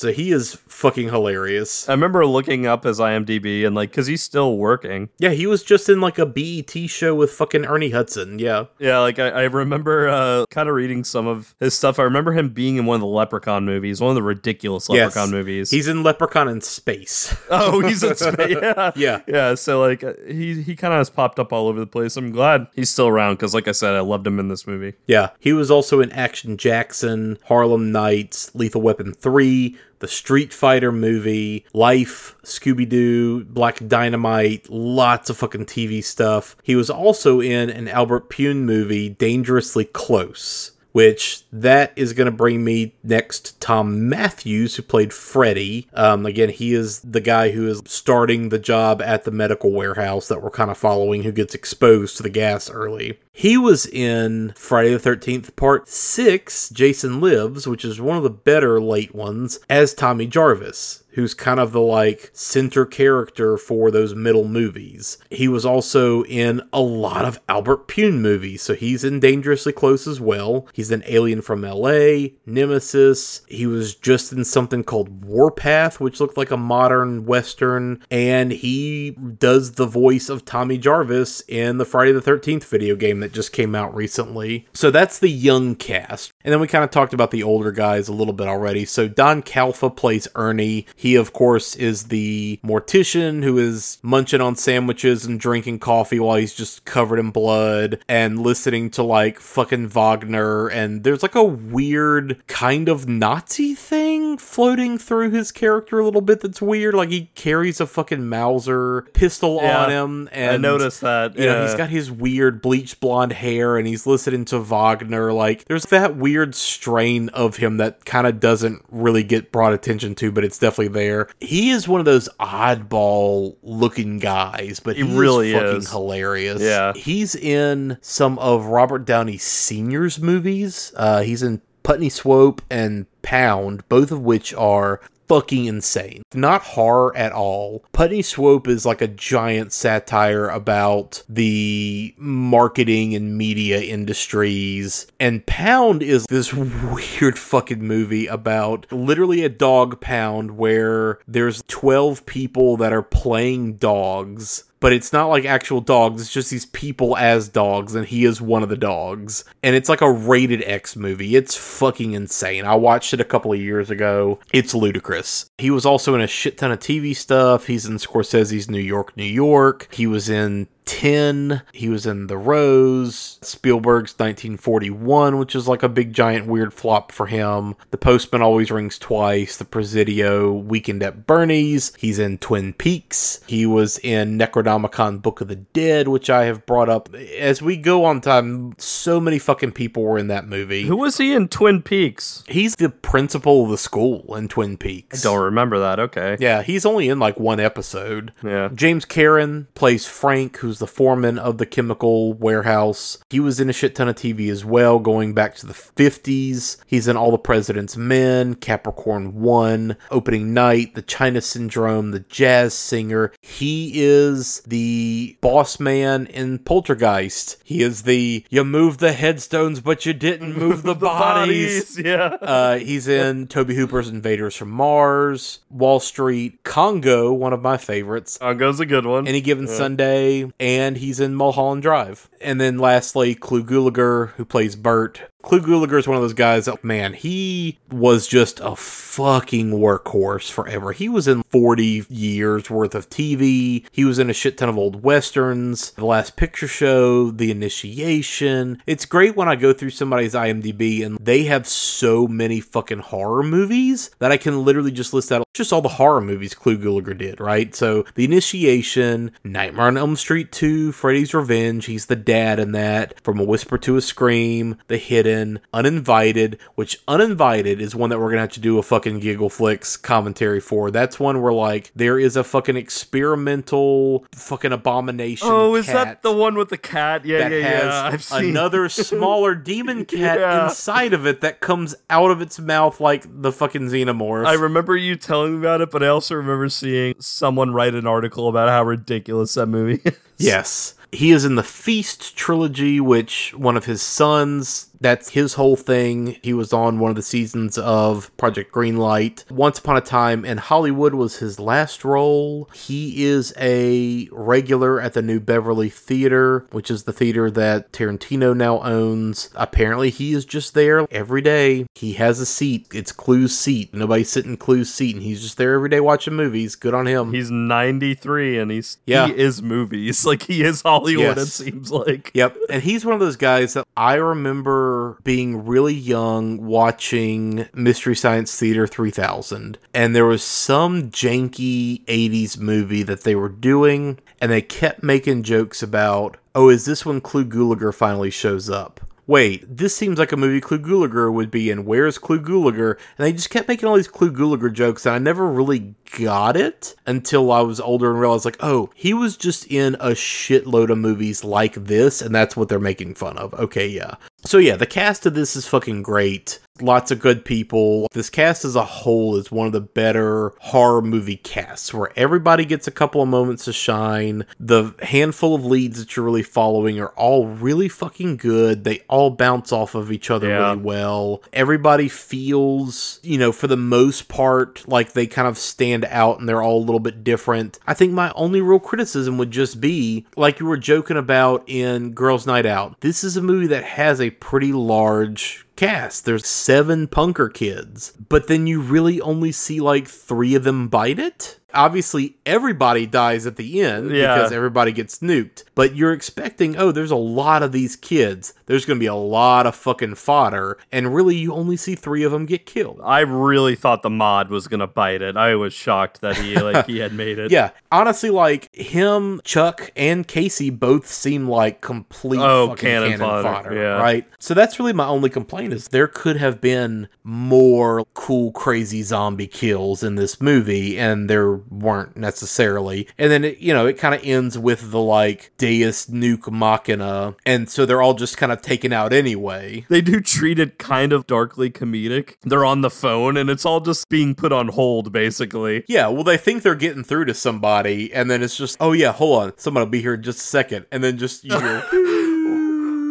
So 0.01 0.11
he 0.11 0.31
is 0.31 0.55
fucking 0.67 1.09
hilarious. 1.09 1.87
I 1.87 1.91
remember 1.93 2.25
looking 2.25 2.65
up 2.65 2.85
his 2.85 2.99
IMDb 2.99 3.65
and 3.67 3.75
like, 3.75 3.91
because 3.91 4.07
he's 4.07 4.23
still 4.23 4.57
working. 4.57 5.09
Yeah, 5.19 5.29
he 5.29 5.45
was 5.45 5.61
just 5.61 5.89
in 5.89 6.01
like 6.01 6.17
a 6.17 6.25
BET 6.25 6.71
show 6.89 7.13
with 7.13 7.31
fucking 7.31 7.65
Ernie 7.65 7.91
Hudson. 7.91 8.39
Yeah. 8.39 8.65
Yeah, 8.79 8.97
like 8.99 9.19
I, 9.19 9.29
I 9.29 9.43
remember 9.43 10.09
uh, 10.09 10.45
kind 10.49 10.67
of 10.69 10.73
reading 10.75 11.03
some 11.03 11.27
of 11.27 11.53
his 11.59 11.75
stuff. 11.75 11.99
I 11.99 12.03
remember 12.03 12.31
him 12.33 12.49
being 12.49 12.77
in 12.77 12.85
one 12.87 12.95
of 12.95 13.01
the 13.01 13.05
Leprechaun 13.07 13.63
movies, 13.63 14.01
one 14.01 14.09
of 14.09 14.15
the 14.15 14.23
ridiculous 14.23 14.87
Yes. 14.89 15.15
Leprechaun 15.15 15.29
movies. 15.31 15.69
He's 15.69 15.87
in 15.87 16.01
Leprechaun 16.01 16.47
in 16.47 16.61
Space. 16.61 17.35
Oh, 17.51 17.81
he's 17.81 18.01
in 18.01 18.15
space. 18.15 18.57
Yeah, 18.61 18.91
Yeah. 18.95 19.21
yeah. 19.27 19.53
So 19.55 19.81
like, 19.81 20.01
he 20.27 20.63
he 20.63 20.75
kind 20.75 20.93
of 20.93 20.97
has 20.97 21.09
popped 21.11 21.37
up 21.37 21.53
all 21.53 21.67
over 21.67 21.79
the 21.79 21.85
place. 21.85 22.17
I'm 22.17 22.31
glad 22.31 22.65
he's 22.73 22.89
still 22.89 23.07
around 23.07 23.35
because, 23.35 23.53
like 23.53 23.67
I 23.67 23.71
said, 23.71 23.93
I 23.93 23.99
loved 23.99 24.25
him 24.25 24.39
in 24.39 24.47
this 24.47 24.65
movie. 24.65 24.93
Yeah, 25.05 25.29
he 25.39 25.53
was 25.53 25.69
also 25.69 26.01
in 26.01 26.11
Action 26.11 26.57
Jackson, 26.57 27.37
Harlem 27.45 27.91
Nights, 27.91 28.55
Lethal 28.55 28.81
Weapon 28.81 29.13
3, 29.13 29.77
the 30.01 30.07
Street 30.07 30.53
Fighter 30.53 30.91
movie, 30.91 31.65
Life, 31.73 32.35
Scooby 32.43 32.89
Doo, 32.89 33.45
Black 33.45 33.87
Dynamite, 33.87 34.69
lots 34.69 35.29
of 35.29 35.37
fucking 35.37 35.67
TV 35.67 36.03
stuff. 36.03 36.57
He 36.63 36.75
was 36.75 36.89
also 36.89 37.39
in 37.39 37.69
an 37.69 37.87
Albert 37.87 38.29
Pyun 38.29 38.57
movie, 38.63 39.09
Dangerously 39.09 39.85
Close. 39.85 40.71
Which 40.93 41.43
that 41.53 41.93
is 41.95 42.11
going 42.11 42.25
to 42.25 42.31
bring 42.35 42.65
me 42.65 42.95
next 43.01 43.45
to 43.45 43.53
Thom 43.65 44.09
Mathews, 44.09 44.75
who 44.75 44.81
played 44.81 45.13
Freddy. 45.13 45.87
Um, 45.93 46.25
again, 46.25 46.49
he 46.49 46.73
is 46.73 46.99
the 46.99 47.21
guy 47.21 47.51
who 47.51 47.65
is 47.69 47.81
starting 47.85 48.49
the 48.49 48.59
job 48.59 49.01
at 49.01 49.23
the 49.23 49.31
medical 49.31 49.71
warehouse 49.71 50.27
that 50.27 50.41
we're 50.41 50.49
kind 50.49 50.69
of 50.69 50.77
following, 50.77 51.23
who 51.23 51.31
gets 51.31 51.55
exposed 51.55 52.17
to 52.17 52.23
the 52.23 52.29
gas 52.29 52.69
early. 52.69 53.17
He 53.33 53.57
was 53.57 53.85
in 53.85 54.53
Friday 54.55 54.93
the 54.93 54.99
13th, 54.99 55.55
Part 55.55 55.87
6, 55.87 56.69
Jason 56.69 57.21
Lives, 57.21 57.65
which 57.65 57.85
is 57.85 58.01
one 58.01 58.17
of 58.17 58.23
the 58.23 58.29
better 58.29 58.81
late 58.81 59.15
ones, 59.15 59.59
as 59.69 59.93
Tommy 59.93 60.27
Jarvis, 60.27 61.03
who's 61.11 61.33
kind 61.33 61.59
of 61.59 61.71
the 61.71 61.81
like 61.81 62.29
center 62.33 62.85
character 62.85 63.57
for 63.57 63.89
those 63.89 64.13
middle 64.13 64.47
movies. 64.47 65.17
He 65.29 65.47
was 65.47 65.65
also 65.65 66.23
in 66.25 66.61
a 66.73 66.81
lot 66.81 67.25
of 67.25 67.39
Albert 67.47 67.87
Pyun 67.87 68.19
movies, 68.19 68.61
so 68.61 68.73
he's 68.73 69.03
in 69.03 69.19
Dangerously 69.19 69.73
Close 69.73 70.07
as 70.07 70.19
well. 70.19 70.67
He's 70.73 70.91
in 70.91 71.03
Alien 71.07 71.41
from 71.41 71.61
LA, 71.61 72.29
Nemesis. 72.45 73.41
He 73.47 73.65
was 73.65 73.95
just 73.95 74.33
in 74.33 74.43
something 74.43 74.83
called 74.83 75.25
Warpath, 75.25 75.99
which 75.99 76.19
looked 76.19 76.37
like 76.37 76.51
a 76.51 76.57
modern 76.57 77.25
Western, 77.25 78.03
and 78.11 78.51
he 78.51 79.11
does 79.11 79.73
the 79.73 79.85
voice 79.85 80.29
of 80.29 80.45
Tommy 80.45 80.77
Jarvis 80.77 81.41
in 81.47 81.77
the 81.77 81.85
Friday 81.85 82.11
the 82.11 82.21
13th 82.21 82.65
video 82.65 82.95
game 82.95 83.20
that 83.21 83.31
just 83.33 83.51
came 83.53 83.73
out 83.75 83.93
recently. 83.95 84.67
So 84.73 84.91
that's 84.91 85.17
the 85.19 85.29
young 85.29 85.75
cast. 85.75 86.31
And 86.43 86.51
then 86.51 86.59
we 86.59 86.67
kind 86.67 86.83
of 86.83 86.91
talked 86.91 87.13
about 87.13 87.31
the 87.31 87.43
older 87.43 87.71
guys 87.71 88.07
a 88.07 88.13
little 88.13 88.33
bit 88.33 88.47
already. 88.47 88.85
So 88.85 89.07
Don 89.07 89.41
Calfa 89.43 89.95
plays 89.95 90.27
Ernie. 90.35 90.85
He, 90.95 91.15
of 91.15 91.33
course, 91.33 91.75
is 91.75 92.05
the 92.05 92.59
mortician 92.63 93.43
who 93.43 93.57
is 93.57 93.99
munching 94.01 94.41
on 94.41 94.55
sandwiches 94.55 95.25
and 95.25 95.39
drinking 95.39 95.79
coffee 95.79 96.19
while 96.19 96.37
he's 96.37 96.53
just 96.53 96.85
covered 96.85 97.19
in 97.19 97.31
blood 97.31 98.03
and 98.07 98.39
listening 98.39 98.89
to 98.91 99.03
like 99.03 99.39
fucking 99.39 99.87
Wagner. 99.89 100.67
And 100.67 101.03
there's 101.03 101.21
like 101.23 101.35
a 101.35 101.43
weird 101.43 102.41
kind 102.47 102.89
of 102.89 103.07
Nazi 103.07 103.75
thing 103.75 104.37
floating 104.37 104.97
through 104.97 105.31
his 105.31 105.51
character 105.51 105.99
a 105.99 106.05
little 106.05 106.21
bit 106.21 106.41
that's 106.41 106.61
weird. 106.61 106.93
Like 106.93 107.09
he 107.09 107.29
carries 107.35 107.79
a 107.79 107.87
fucking 107.87 108.27
Mauser 108.27 109.03
pistol 109.13 109.59
Yeah, 109.61 109.83
on 109.85 109.89
him. 109.91 110.29
And 110.31 110.51
I 110.53 110.57
noticed 110.57 111.01
that. 111.01 111.35
you 111.37 111.45
know, 111.45 111.61
yeah. 111.61 111.67
he's 111.67 111.75
got 111.75 111.89
his 111.89 112.11
weird 112.11 112.61
bleached 112.61 112.99
blonde 113.11 113.33
hair 113.33 113.75
and 113.77 113.85
he's 113.85 114.07
listening 114.07 114.45
to 114.45 114.57
Wagner. 114.57 115.33
Like, 115.33 115.65
there's 115.65 115.83
that 115.87 116.15
weird 116.15 116.55
strain 116.55 117.27
of 117.29 117.57
him 117.57 117.75
that 117.75 118.05
kind 118.05 118.25
of 118.25 118.39
doesn't 118.39 118.85
really 118.89 119.21
get 119.23 119.51
brought 119.51 119.73
attention 119.73 120.15
to, 120.15 120.31
but 120.31 120.45
it's 120.45 120.57
definitely 120.57 120.93
there. 120.93 121.27
He 121.41 121.71
is 121.71 121.89
one 121.89 121.99
of 121.99 122.05
those 122.05 122.29
oddball 122.39 123.57
looking 123.63 124.19
guys, 124.19 124.79
but 124.79 124.95
He 124.95 125.03
really 125.03 125.51
fucking 125.51 125.77
is. 125.79 125.91
hilarious. 125.91 126.61
Yeah. 126.61 126.93
He's 126.93 127.35
in 127.35 127.97
some 127.99 128.39
of 128.39 128.67
Robert 128.67 129.05
Downey 129.05 129.37
Sr.'s 129.37 130.19
movies. 130.19 130.93
Uh, 130.95 131.21
he's 131.21 131.43
in 131.43 131.61
Putney 131.83 132.09
Swope 132.09 132.61
and 132.69 133.07
Pound, 133.23 133.83
both 133.89 134.11
of 134.13 134.21
which 134.21 134.53
are 134.53 135.01
fucking 135.31 135.63
insane. 135.63 136.23
Not 136.33 136.61
horror 136.61 137.15
at 137.15 137.31
all. 137.31 137.85
Putney 137.93 138.21
Swope 138.21 138.67
is 138.67 138.85
like 138.85 139.01
a 139.01 139.07
giant 139.07 139.71
satire 139.71 140.49
about 140.49 141.23
the 141.29 142.13
marketing 142.17 143.15
and 143.15 143.37
media 143.37 143.79
industries. 143.79 145.07
And 145.21 145.45
Pound 145.45 146.03
is 146.03 146.25
this 146.25 146.53
weird 146.53 147.39
fucking 147.39 147.81
movie 147.81 148.27
about 148.27 148.91
literally 148.91 149.45
a 149.45 149.49
dog 149.49 150.01
pound 150.01 150.57
where 150.57 151.19
there's 151.25 151.63
12 151.69 152.25
people 152.25 152.75
that 152.75 152.91
are 152.91 153.01
playing 153.01 153.77
dogs 153.77 154.65
but 154.81 154.91
it's 154.91 155.13
not 155.13 155.27
like 155.27 155.45
actual 155.45 155.79
dogs. 155.79 156.21
It's 156.21 156.33
just 156.33 156.49
these 156.49 156.65
people 156.65 157.15
as 157.15 157.47
dogs, 157.47 157.95
and 157.95 158.05
he 158.05 158.25
is 158.25 158.41
one 158.41 158.63
of 158.63 158.69
the 158.69 158.75
dogs. 158.75 159.45
And 159.63 159.75
it's 159.75 159.87
like 159.87 160.01
a 160.01 160.11
rated 160.11 160.63
X 160.65 160.97
movie. 160.97 161.37
It's 161.37 161.55
fucking 161.55 162.11
insane. 162.11 162.65
I 162.65 162.75
watched 162.75 163.13
it 163.13 163.21
a 163.21 163.25
couple 163.25 163.53
of 163.53 163.59
years 163.61 163.89
ago. 163.89 164.39
It's 164.51 164.73
ludicrous. 164.73 165.49
He 165.57 165.71
was 165.71 165.85
also 165.85 166.15
in 166.15 166.21
a 166.21 166.27
shit 166.27 166.57
ton 166.57 166.71
of 166.71 166.79
TV 166.79 167.15
stuff. 167.15 167.67
He's 167.67 167.85
in 167.85 167.95
Scorsese's 167.97 168.69
New 168.69 168.79
York, 168.79 169.15
New 169.15 169.23
York. 169.23 169.87
He 169.91 170.07
was 170.07 170.27
in 170.27 170.67
10. 170.85 171.61
He 171.73 171.89
was 171.89 172.05
in 172.05 172.27
The 172.27 172.37
Rose, 172.37 173.39
Spielberg's 173.41 174.13
1941, 174.13 175.37
which 175.37 175.55
is 175.55 175.67
like 175.67 175.83
a 175.83 175.89
big 175.89 176.13
giant 176.13 176.47
weird 176.47 176.73
flop 176.73 177.11
for 177.11 177.27
him. 177.27 177.75
The 177.91 177.97
Postman 177.97 178.41
Always 178.41 178.71
Rings 178.71 178.99
Twice, 178.99 179.57
The 179.57 179.65
Presidio, 179.65 180.51
Weekend 180.51 181.01
at 181.03 181.25
Bernie's. 181.25 181.93
He's 181.97 182.19
in 182.19 182.37
Twin 182.39 182.73
Peaks. 182.73 183.41
He 183.47 183.65
was 183.65 183.97
in 183.99 184.37
Necronomicon 184.37 185.21
Book 185.21 185.41
of 185.41 185.47
the 185.47 185.55
Dead, 185.55 186.07
which 186.07 186.29
I 186.29 186.45
have 186.45 186.65
brought 186.65 186.89
up. 186.89 187.13
As 187.15 187.61
we 187.61 187.77
go 187.77 188.03
on 188.05 188.21
time, 188.21 188.75
so 188.77 189.19
many 189.19 189.39
fucking 189.39 189.71
people 189.71 190.03
were 190.03 190.17
in 190.17 190.27
that 190.27 190.47
movie. 190.47 190.83
Who 190.83 190.97
was 190.97 191.17
he 191.17 191.33
in 191.33 191.47
Twin 191.47 191.81
Peaks? 191.81 192.43
He's 192.47 192.75
the 192.75 192.89
principal 192.89 193.63
of 193.63 193.71
the 193.71 193.77
school 193.77 194.35
in 194.35 194.47
Twin 194.47 194.77
Peaks. 194.77 195.25
I 195.25 195.29
don't 195.29 195.43
remember 195.43 195.79
that. 195.79 195.99
Okay. 195.99 196.37
Yeah, 196.39 196.63
he's 196.63 196.85
only 196.85 197.07
in 197.07 197.19
like 197.19 197.39
one 197.39 197.59
episode. 197.59 198.33
Yeah. 198.43 198.69
James 198.73 199.05
Karen 199.05 199.67
plays 199.73 200.05
Frank, 200.05 200.57
who's 200.57 200.80
the 200.81 200.87
foreman 200.87 201.39
of 201.39 201.57
the 201.57 201.65
chemical 201.65 202.33
warehouse. 202.33 203.17
He 203.29 203.39
was 203.39 203.59
in 203.61 203.69
a 203.69 203.73
shit 203.73 203.95
ton 203.95 204.09
of 204.09 204.15
TV 204.15 204.49
as 204.51 204.65
well, 204.65 204.99
going 204.99 205.33
back 205.33 205.55
to 205.55 205.65
the 205.65 205.73
50s. 205.73 206.77
He's 206.85 207.07
in 207.07 207.15
All 207.15 207.31
the 207.31 207.37
President's 207.37 207.95
Men, 207.95 208.55
Capricorn 208.55 209.35
1, 209.41 209.95
Opening 210.11 210.53
Night, 210.53 210.95
The 210.95 211.01
China 211.01 211.39
Syndrome, 211.39 212.11
The 212.11 212.19
Jazz 212.19 212.73
Singer. 212.73 213.31
He 213.41 213.91
is 213.95 214.61
the 214.67 215.37
boss 215.39 215.79
man 215.79 216.25
in 216.27 216.59
Poltergeist. 216.59 217.57
He 217.63 217.81
is 217.81 218.03
the 218.03 218.43
you 218.49 218.63
moved 218.63 218.99
the 218.99 219.13
headstones, 219.13 219.79
but 219.79 220.05
you 220.05 220.13
didn't 220.13 220.57
move 220.57 220.83
the, 220.83 220.95
bodies. 220.95 221.97
Yeah. 221.99 222.35
Uh, 222.41 222.77
he's 222.77 223.07
in 223.07 223.47
Tobe 223.47 223.69
Hooper's 223.69 224.09
Invaders 224.09 224.55
from 224.55 224.69
Mars, 224.71 225.59
Wall 225.69 225.99
Street, 225.99 226.63
Congo, 226.63 227.31
one 227.31 227.53
of 227.53 227.61
my 227.61 227.77
favorites. 227.77 228.37
Congo's 228.39 228.79
a 228.79 228.85
good 228.85 229.05
one. 229.05 229.27
Any 229.27 229.41
given 229.41 229.67
Yeah. 229.67 229.73
Sunday, 229.75 230.51
and 230.61 230.97
he's 230.97 231.19
in 231.19 231.33
Mulholland 231.33 231.81
Drive. 231.81 232.29
And 232.39 232.61
then 232.61 232.77
lastly, 232.77 233.33
Clu 233.33 233.63
Gulager, 233.63 234.29
who 234.33 234.45
plays 234.45 234.75
Bert. 234.75 235.23
Clu 235.41 235.59
Gulager 235.59 235.97
is 235.97 236.07
one 236.07 236.17
of 236.17 236.21
those 236.21 236.33
guys 236.33 236.65
that, 236.65 236.83
man, 236.83 237.13
he 237.13 237.79
was 237.89 238.27
just 238.27 238.59
a 238.59 238.75
fucking 238.75 239.71
workhorse 239.71 240.49
forever. 240.49 240.91
He 240.91 241.09
was 241.09 241.27
in 241.27 241.43
40 241.49 242.05
years 242.09 242.69
worth 242.69 242.95
of 242.95 243.09
TV. 243.09 243.85
He 243.91 244.05
was 244.05 244.19
in 244.19 244.29
a 244.29 244.33
shit 244.33 244.57
ton 244.57 244.69
of 244.69 244.77
old 244.77 245.03
westerns, 245.03 245.91
The 245.91 246.05
Last 246.05 246.35
Picture 246.35 246.67
Show, 246.67 247.31
The 247.31 247.51
Initiation. 247.51 248.81
It's 248.85 249.05
great 249.05 249.35
when 249.35 249.49
I 249.49 249.55
go 249.55 249.73
through 249.73 249.89
somebody's 249.89 250.33
IMDb 250.33 251.05
and 251.05 251.17
they 251.17 251.43
have 251.43 251.67
so 251.67 252.27
many 252.27 252.61
fucking 252.61 252.99
horror 252.99 253.43
movies 253.43 254.11
that 254.19 254.31
I 254.31 254.37
can 254.37 254.63
literally 254.63 254.91
just 254.91 255.13
list 255.13 255.31
out 255.31 255.47
just 255.53 255.73
all 255.73 255.81
the 255.81 255.89
horror 255.89 256.21
movies 256.21 256.53
Clu 256.53 256.77
Gulager 256.77 257.17
did, 257.17 257.41
right? 257.41 257.75
So, 257.75 258.05
The 258.15 258.23
Initiation, 258.23 259.31
Nightmare 259.43 259.87
on 259.87 259.97
Elm 259.97 260.15
Street 260.15 260.51
2, 260.51 260.93
Freddy's 260.93 261.33
Revenge, 261.33 261.85
he's 261.85 262.05
the 262.05 262.15
dad 262.15 262.57
in 262.57 262.71
that, 262.71 263.21
From 263.21 263.39
a 263.39 263.43
Whisper 263.43 263.77
to 263.79 263.97
a 263.97 264.01
Scream, 264.01 264.77
The 264.87 264.97
Hidden, 264.97 265.30
Uninvited, 265.73 266.57
which 266.75 267.01
Uninvited 267.07 267.81
is 267.81 267.95
one 267.95 268.09
that 268.09 268.19
we're 268.19 268.29
gonna 268.29 268.41
have 268.41 268.51
to 268.53 268.59
do 268.59 268.77
a 268.77 268.83
fucking 268.83 269.19
Giggle 269.19 269.49
Flicks 269.49 269.97
commentary 269.97 270.59
for. 270.59 270.91
That's 270.91 271.19
one 271.19 271.41
where, 271.41 271.53
like, 271.53 271.91
there 271.95 272.19
is 272.19 272.35
a 272.35 272.43
fucking 272.43 272.75
experimental 272.77 274.25
fucking 274.33 274.71
abomination. 274.71 275.47
Oh, 275.49 275.75
is 275.75 275.87
that 275.87 276.21
the 276.23 276.31
one 276.31 276.55
with 276.55 276.69
the 276.69 276.77
cat? 276.77 277.25
Yeah, 277.25 277.49
that 277.49 277.51
yeah, 277.51 277.61
has 277.67 277.83
yeah. 277.83 278.03
I've 278.05 278.23
seen 278.23 278.49
another 278.51 278.89
smaller 278.89 279.55
demon 279.55 280.05
cat 280.05 280.39
Yeah. 280.39 280.65
inside 280.65 281.13
of 281.13 281.25
it 281.25 281.41
that 281.41 281.59
comes 281.59 281.95
out 282.09 282.31
of 282.31 282.41
its 282.41 282.59
mouth 282.59 282.99
like 282.99 283.25
the 283.41 283.51
fucking 283.51 283.87
xenomorph. 283.89 284.45
I 284.45 284.53
remember 284.53 284.95
you 284.95 285.15
telling 285.15 285.53
me 285.53 285.59
about 285.59 285.81
it, 285.81 285.91
but 285.91 286.03
I 286.03 286.07
also 286.07 286.35
remember 286.35 286.69
seeing 286.69 287.15
someone 287.19 287.71
write 287.73 287.95
an 287.95 288.07
article 288.07 288.47
about 288.47 288.69
how 288.69 288.83
ridiculous 288.83 289.53
that 289.55 289.67
movie 289.67 290.01
is. 290.05 290.15
Yes. 290.37 290.95
He 291.11 291.31
is 291.31 291.43
in 291.43 291.55
the 291.55 291.63
Feast 291.63 292.37
trilogy, 292.37 293.01
which 293.01 293.53
one 293.53 293.75
of 293.75 293.83
his 293.85 294.01
sons, 294.01 294.90
that's 295.01 295.29
his 295.31 295.55
whole 295.55 295.75
thing. 295.75 296.37
He 296.41 296.53
was 296.53 296.71
on 296.71 296.99
one 296.99 297.09
of 297.09 297.15
the 297.15 297.21
seasons 297.21 297.77
of 297.77 298.35
Project 298.37 298.71
Greenlight. 298.73 299.49
Once 299.51 299.79
Upon 299.79 299.97
a 299.97 300.01
Time 300.01 300.45
in 300.45 300.57
Hollywood 300.59 301.13
was 301.15 301.37
his 301.37 301.59
last 301.59 302.05
role. 302.05 302.69
He 302.73 303.25
is 303.25 303.53
a 303.59 304.29
regular 304.31 305.01
at 305.01 305.13
the 305.13 305.21
New 305.21 305.39
Beverly 305.39 305.89
Theater, 305.89 306.67
which 306.71 306.89
is 306.91 307.03
the 307.03 307.13
theater 307.13 307.49
that 307.51 307.91
Tarantino 307.91 308.55
now 308.55 308.81
owns. 308.81 309.49
Apparently, 309.55 310.09
he 310.11 310.33
is 310.33 310.45
just 310.45 310.73
there 310.73 311.05
every 311.11 311.41
day. 311.41 311.85
He 311.95 312.13
has 312.13 312.39
a 312.39 312.45
seat. 312.45 312.87
It's 312.93 313.11
Clu's 313.11 313.57
seat. 313.57 313.93
Nobody's 313.93 314.29
sitting 314.29 314.51
in 314.51 314.57
Clu's 314.57 314.93
seat, 314.93 315.15
and 315.15 315.23
he's 315.23 315.41
just 315.41 315.57
there 315.57 315.73
every 315.73 315.89
day 315.89 315.99
watching 315.99 316.35
movies. 316.35 316.75
Good 316.75 316.93
on 316.93 317.07
him. 317.07 317.33
He's 317.33 317.49
93 317.49 318.59
and 318.59 318.69
he's 318.71 318.97
Yeah. 319.05 319.27
he 319.27 319.33
is 319.37 319.61
movies. 319.61 320.25
Like 320.31 320.43
he 320.43 320.61
is 320.63 320.81
Hollywood, 320.83 321.37
it 321.39 321.47
seems 321.47 321.91
like. 321.91 322.31
Yep. 322.33 322.55
And 322.69 322.83
he's 322.83 323.03
one 323.03 323.13
of 323.15 323.19
those 323.19 323.35
guys 323.35 323.73
that 323.73 323.85
I 323.97 324.13
remember 324.15 324.90
being 325.23 325.65
really 325.65 325.93
young 325.93 326.65
watching 326.65 327.67
Mystery 327.73 328.15
Science 328.15 328.57
Theater 328.57 328.87
3000. 328.87 329.77
And 329.93 330.15
there 330.15 330.25
was 330.25 330.43
some 330.43 331.11
janky 331.11 332.03
80s 332.05 332.57
movie 332.57 333.03
that 333.03 333.23
they 333.23 333.35
were 333.35 333.49
doing, 333.49 334.19
and 334.39 334.51
they 334.51 334.61
kept 334.61 335.03
making 335.03 335.43
jokes 335.43 335.83
about, 335.83 336.37
oh, 336.55 336.69
is 336.69 336.85
this 336.85 337.05
when 337.05 337.21
Clu 337.21 337.45
Gulager 337.45 337.93
finally 337.93 338.31
shows 338.31 338.69
up? 338.69 339.01
Wait, 339.31 339.63
this 339.77 339.95
seems 339.95 340.19
like 340.19 340.33
a 340.33 340.35
movie 340.35 340.59
Clu 340.59 340.77
Gulager 340.77 341.31
would 341.31 341.49
be 341.49 341.71
in. 341.71 341.85
Where's 341.85 342.17
Clu 342.17 342.41
Gulager? 342.41 342.97
And 343.17 343.25
they 343.25 343.31
just 343.31 343.49
kept 343.49 343.69
making 343.69 343.87
all 343.87 343.95
these 343.95 344.09
Clu 344.09 344.29
Gulager 344.29 344.73
jokes, 344.73 345.05
and 345.05 345.15
I 345.15 345.19
never 345.19 345.47
really 345.47 345.95
got 346.17 346.57
it 346.57 346.95
until 347.07 347.49
I 347.49 347.61
was 347.61 347.79
older 347.79 348.11
and 348.11 348.19
realized, 348.19 348.43
like, 348.43 348.57
oh, 348.59 348.89
he 348.93 349.13
was 349.13 349.37
just 349.37 349.65
in 349.67 349.95
a 350.01 350.09
shitload 350.09 350.89
of 350.89 350.97
movies 350.97 351.45
like 351.45 351.75
this, 351.75 352.21
and 352.21 352.35
that's 352.35 352.57
what 352.57 352.67
they're 352.67 352.77
making 352.77 353.15
fun 353.15 353.37
of. 353.37 353.53
Okay, 353.53 353.87
yeah. 353.87 354.15
So, 354.43 354.57
yeah, 354.57 354.75
the 354.75 354.85
cast 354.85 355.25
of 355.25 355.33
this 355.33 355.55
is 355.55 355.65
fucking 355.65 356.03
great. 356.03 356.59
Lots 356.81 357.11
of 357.11 357.19
good 357.19 357.45
people. 357.45 358.07
This 358.11 358.29
cast 358.29 358.65
as 358.65 358.75
a 358.75 358.83
whole 358.83 359.35
is 359.35 359.51
one 359.51 359.67
of 359.67 359.73
the 359.73 359.81
better 359.81 360.53
horror 360.59 361.01
movie 361.01 361.37
casts 361.37 361.93
where 361.93 362.11
everybody 362.15 362.65
gets 362.65 362.87
a 362.87 362.91
couple 362.91 363.21
of 363.21 363.29
moments 363.29 363.65
to 363.65 363.73
shine. 363.73 364.45
The 364.59 364.93
handful 365.03 365.55
of 365.55 365.65
leads 365.65 365.99
that 365.99 366.15
you're 366.15 366.25
really 366.25 366.43
following 366.43 366.99
are 366.99 367.09
all 367.09 367.47
really 367.47 367.87
fucking 367.89 368.37
good. 368.37 368.83
They 368.83 369.01
all 369.07 369.29
bounce 369.31 369.71
off 369.71 369.95
of 369.95 370.11
each 370.11 370.29
other 370.31 370.49
Yeah. 370.49 370.69
really 370.71 370.81
well. 370.81 371.41
Everybody 371.53 372.07
feels, 372.51 373.19
you 373.23 373.37
know, 373.37 373.51
for 373.51 373.67
the 373.67 373.77
most 373.77 374.27
part, 374.27 374.83
like 374.87 375.13
they 375.13 375.27
kind 375.27 375.47
of 375.47 375.57
stand 375.57 376.05
out 376.05 376.39
and 376.39 376.49
they're 376.49 376.61
all 376.63 376.77
a 376.79 376.83
little 376.85 376.99
bit 376.99 377.23
different. 377.23 377.77
I 377.87 377.93
think 377.93 378.13
my 378.13 378.31
only 378.35 378.61
real 378.61 378.79
criticism 378.79 379.37
would 379.37 379.51
just 379.51 379.79
be, 379.79 380.25
like 380.35 380.59
you 380.59 380.65
were 380.65 380.77
joking 380.77 381.17
about 381.17 381.63
in 381.67 382.11
Girls 382.11 382.47
Night 382.47 382.65
Out, 382.65 382.99
this 383.01 383.23
is 383.23 383.37
a 383.37 383.41
movie 383.41 383.67
that 383.67 383.83
has 383.83 384.19
a 384.19 384.31
pretty 384.31 384.73
large 384.73 385.65
cast. 385.81 386.25
There's 386.25 386.45
seven 386.45 387.07
punker 387.07 387.51
kids, 387.51 388.13
but 388.29 388.45
then 388.47 388.67
you 388.67 388.79
really 388.81 389.19
only 389.19 389.51
see 389.51 389.79
like 389.79 390.07
three 390.07 390.53
of 390.53 390.63
them 390.63 390.89
bite 390.89 391.17
it. 391.17 391.57
Obviously, 391.73 392.37
everybody 392.45 393.05
dies 393.05 393.45
at 393.45 393.55
the 393.55 393.81
end 393.81 394.11
Yeah. 394.11 394.35
because 394.35 394.51
everybody 394.51 394.91
gets 394.91 395.19
nuked. 395.19 395.63
But 395.75 395.95
you're 395.95 396.13
expecting, 396.13 396.77
oh, 396.77 396.91
there's 396.91 397.11
a 397.11 397.15
lot 397.15 397.63
of 397.63 397.71
these 397.71 397.95
kids. 397.95 398.53
There's 398.65 398.85
going 398.85 398.97
to 398.97 399.03
be 399.03 399.07
a 399.07 399.15
lot 399.15 399.65
of 399.65 399.75
fucking 399.75 400.15
fodder. 400.15 400.77
And 400.91 401.13
really, 401.13 401.35
you 401.35 401.53
only 401.53 401.77
see 401.77 401.95
three 401.95 402.23
of 402.23 402.31
them 402.31 402.45
get 402.45 402.65
killed. 402.65 402.99
I 403.03 403.21
really 403.21 403.75
thought 403.75 404.01
the 404.03 404.09
mod 404.09 404.49
was 404.49 404.67
gonna 404.67 404.87
bite 404.87 405.21
it. 405.21 405.35
I 405.37 405.55
was 405.55 405.73
shocked 405.73 406.21
that 406.21 406.37
he 406.37 406.55
like 406.59 406.85
he 406.87 406.99
had 406.99 407.13
made 407.13 407.39
it. 407.39 407.51
Yeah, 407.51 407.71
honestly, 407.91 408.29
like 408.29 408.73
him, 408.75 409.41
Chuck, 409.43 409.91
and 409.95 410.27
Casey 410.27 410.69
both 410.69 411.07
seem 411.07 411.47
like 411.49 411.81
complete 411.81 412.39
Oh, 412.41 412.69
fucking 412.69 412.81
cannon 412.81 413.09
cannon, 413.11 413.19
fodder, 413.27 413.43
fodder, 413.43 413.75
yeah. 413.75 413.97
right? 414.01 414.25
So 414.39 414.53
that's 414.53 414.79
really 414.79 414.93
my 414.93 415.05
only 415.07 415.29
complaint 415.29 415.73
is 415.73 415.89
there 415.89 416.07
could 416.07 416.37
have 416.37 416.61
been 416.61 417.07
more 417.23 418.05
cool, 418.13 418.51
crazy 418.51 419.01
zombie 419.03 419.47
kills 419.47 420.03
in 420.03 420.15
this 420.15 420.39
movie, 420.41 420.97
and 420.97 421.29
there 421.29 421.59
weren't 421.69 422.17
necessarily. 422.17 423.07
And 423.17 423.31
then, 423.31 423.43
it, 423.43 423.59
you 423.59 423.73
know, 423.73 423.85
it 423.85 423.97
kind 423.97 424.15
of 424.15 424.21
ends 424.23 424.57
with 424.57 424.91
the 424.91 424.99
like 424.99 425.51
Deus 425.57 426.07
Nuke 426.07 426.51
Machina. 426.51 427.35
And 427.45 427.69
so 427.69 427.85
they're 427.85 428.01
all 428.01 428.13
just 428.13 428.37
kind 428.37 428.51
of 428.51 428.61
taken 428.61 428.93
out 428.93 429.13
anyway. 429.13 429.85
They 429.89 430.01
do 430.01 430.21
treat 430.21 430.59
it 430.59 430.77
kind 430.77 431.13
of 431.13 431.27
darkly 431.27 431.69
comedic. 431.69 432.35
They're 432.43 432.65
on 432.65 432.81
the 432.81 432.89
phone 432.89 433.37
and 433.37 433.49
it's 433.49 433.65
all 433.65 433.79
just 433.79 434.09
being 434.09 434.35
put 434.35 434.51
on 434.51 434.69
hold, 434.69 435.11
basically. 435.11 435.83
Yeah, 435.87 436.07
well, 436.07 436.23
they 436.23 436.37
think 436.37 436.63
they're 436.63 436.75
getting 436.75 437.03
through 437.03 437.25
to 437.25 437.33
somebody, 437.33 438.13
and 438.13 438.29
then 438.29 438.41
it's 438.41 438.57
just, 438.57 438.77
oh 438.79 438.93
yeah, 438.93 439.11
hold 439.11 439.43
on, 439.43 439.57
someone 439.57 439.83
will 439.83 439.89
be 439.89 440.01
here 440.01 440.15
in 440.15 440.23
just 440.23 440.39
a 440.39 440.43
second, 440.43 440.85
and 440.91 441.03
then 441.03 441.17
just 441.17 441.43
you 441.43 441.57
hear, 441.57 441.83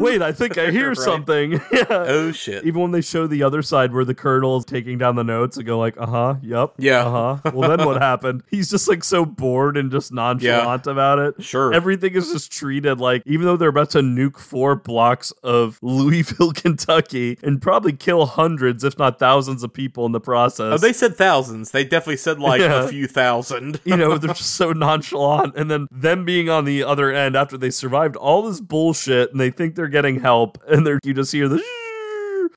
Wait, 0.01 0.23
I 0.23 0.33
think 0.33 0.59
I 0.59 0.71
hear 0.71 0.89
Right. 0.89 0.97
something. 0.97 1.53
yeah. 1.73 1.85
oh 1.91 2.33
shit. 2.33 2.65
Even 2.65 2.81
when 2.83 2.91
they 2.91 3.01
show 3.01 3.27
the 3.27 3.43
other 3.43 3.63
side 3.63 3.93
where 3.93 4.05
the 4.05 4.15
colonel 4.15 4.57
is 4.57 4.65
taking 4.65 4.99
down 4.99 5.15
the 5.17 5.23
notes 5.25 5.57
and 5.57 5.67
go 5.67 5.79
like, 5.79 5.95
uh 5.99 6.07
huh, 6.07 6.35
yep, 6.43 6.73
Yeah. 6.79 7.05
uh 7.05 7.37
huh. 7.43 7.51
Well, 7.55 7.77
then 7.77 7.87
what 7.87 8.01
happened? 8.01 8.43
He's 8.51 8.69
just 8.71 8.89
like 8.89 9.05
so 9.05 9.25
bored 9.25 9.77
and 9.77 9.91
just 9.91 10.13
nonchalant 10.13 10.87
about 10.87 11.19
it. 11.19 11.43
Sure. 11.43 11.73
Everything 11.73 12.15
is 12.15 12.33
just 12.33 12.51
treated 12.51 12.99
like, 13.01 13.23
even 13.27 13.47
though 13.47 13.57
they're 13.57 13.69
about 13.69 13.91
to 13.91 13.99
nuke 14.01 14.39
four 14.39 14.75
blocks 14.77 15.31
of 15.43 15.79
Louisville, 15.83 16.53
Kentucky, 16.53 17.39
and 17.43 17.61
probably 17.61 17.93
kill 17.93 18.27
hundreds, 18.27 18.83
if 18.85 18.99
not 18.99 19.19
thousands, 19.19 19.63
of 19.63 19.73
people 19.73 20.07
in 20.07 20.13
the 20.13 20.21
process. 20.21 20.73
Oh, 20.73 20.79
they 20.79 20.93
said 20.93 21.17
thousands. 21.17 21.71
They 21.73 21.85
definitely 21.85 22.17
said 22.17 22.41
like 22.41 22.61
Yeah. 22.61 22.85
a 22.85 22.89
few 22.89 23.07
thousand. 23.07 23.81
you 23.85 23.97
know, 23.97 24.17
they're 24.19 24.33
just 24.35 24.55
so 24.55 24.73
nonchalant. 24.73 25.55
And 25.57 25.71
then 25.71 25.89
them 25.91 26.25
being 26.25 26.49
on 26.49 26.65
the 26.65 26.83
other 26.83 27.13
end 27.13 27.37
after 27.37 27.59
they 27.59 27.71
survived 27.71 28.17
all 28.17 28.43
this 28.43 28.61
bullshit 28.61 29.31
and 29.33 29.41
they 29.41 29.51
think 29.51 29.75
they're 29.75 29.89
getting 29.91 30.21
help, 30.21 30.59
and 30.69 30.87
they're 30.87 30.99
you 31.05 31.13
just 31.15 31.33
hear 31.33 31.49
the 31.49 31.63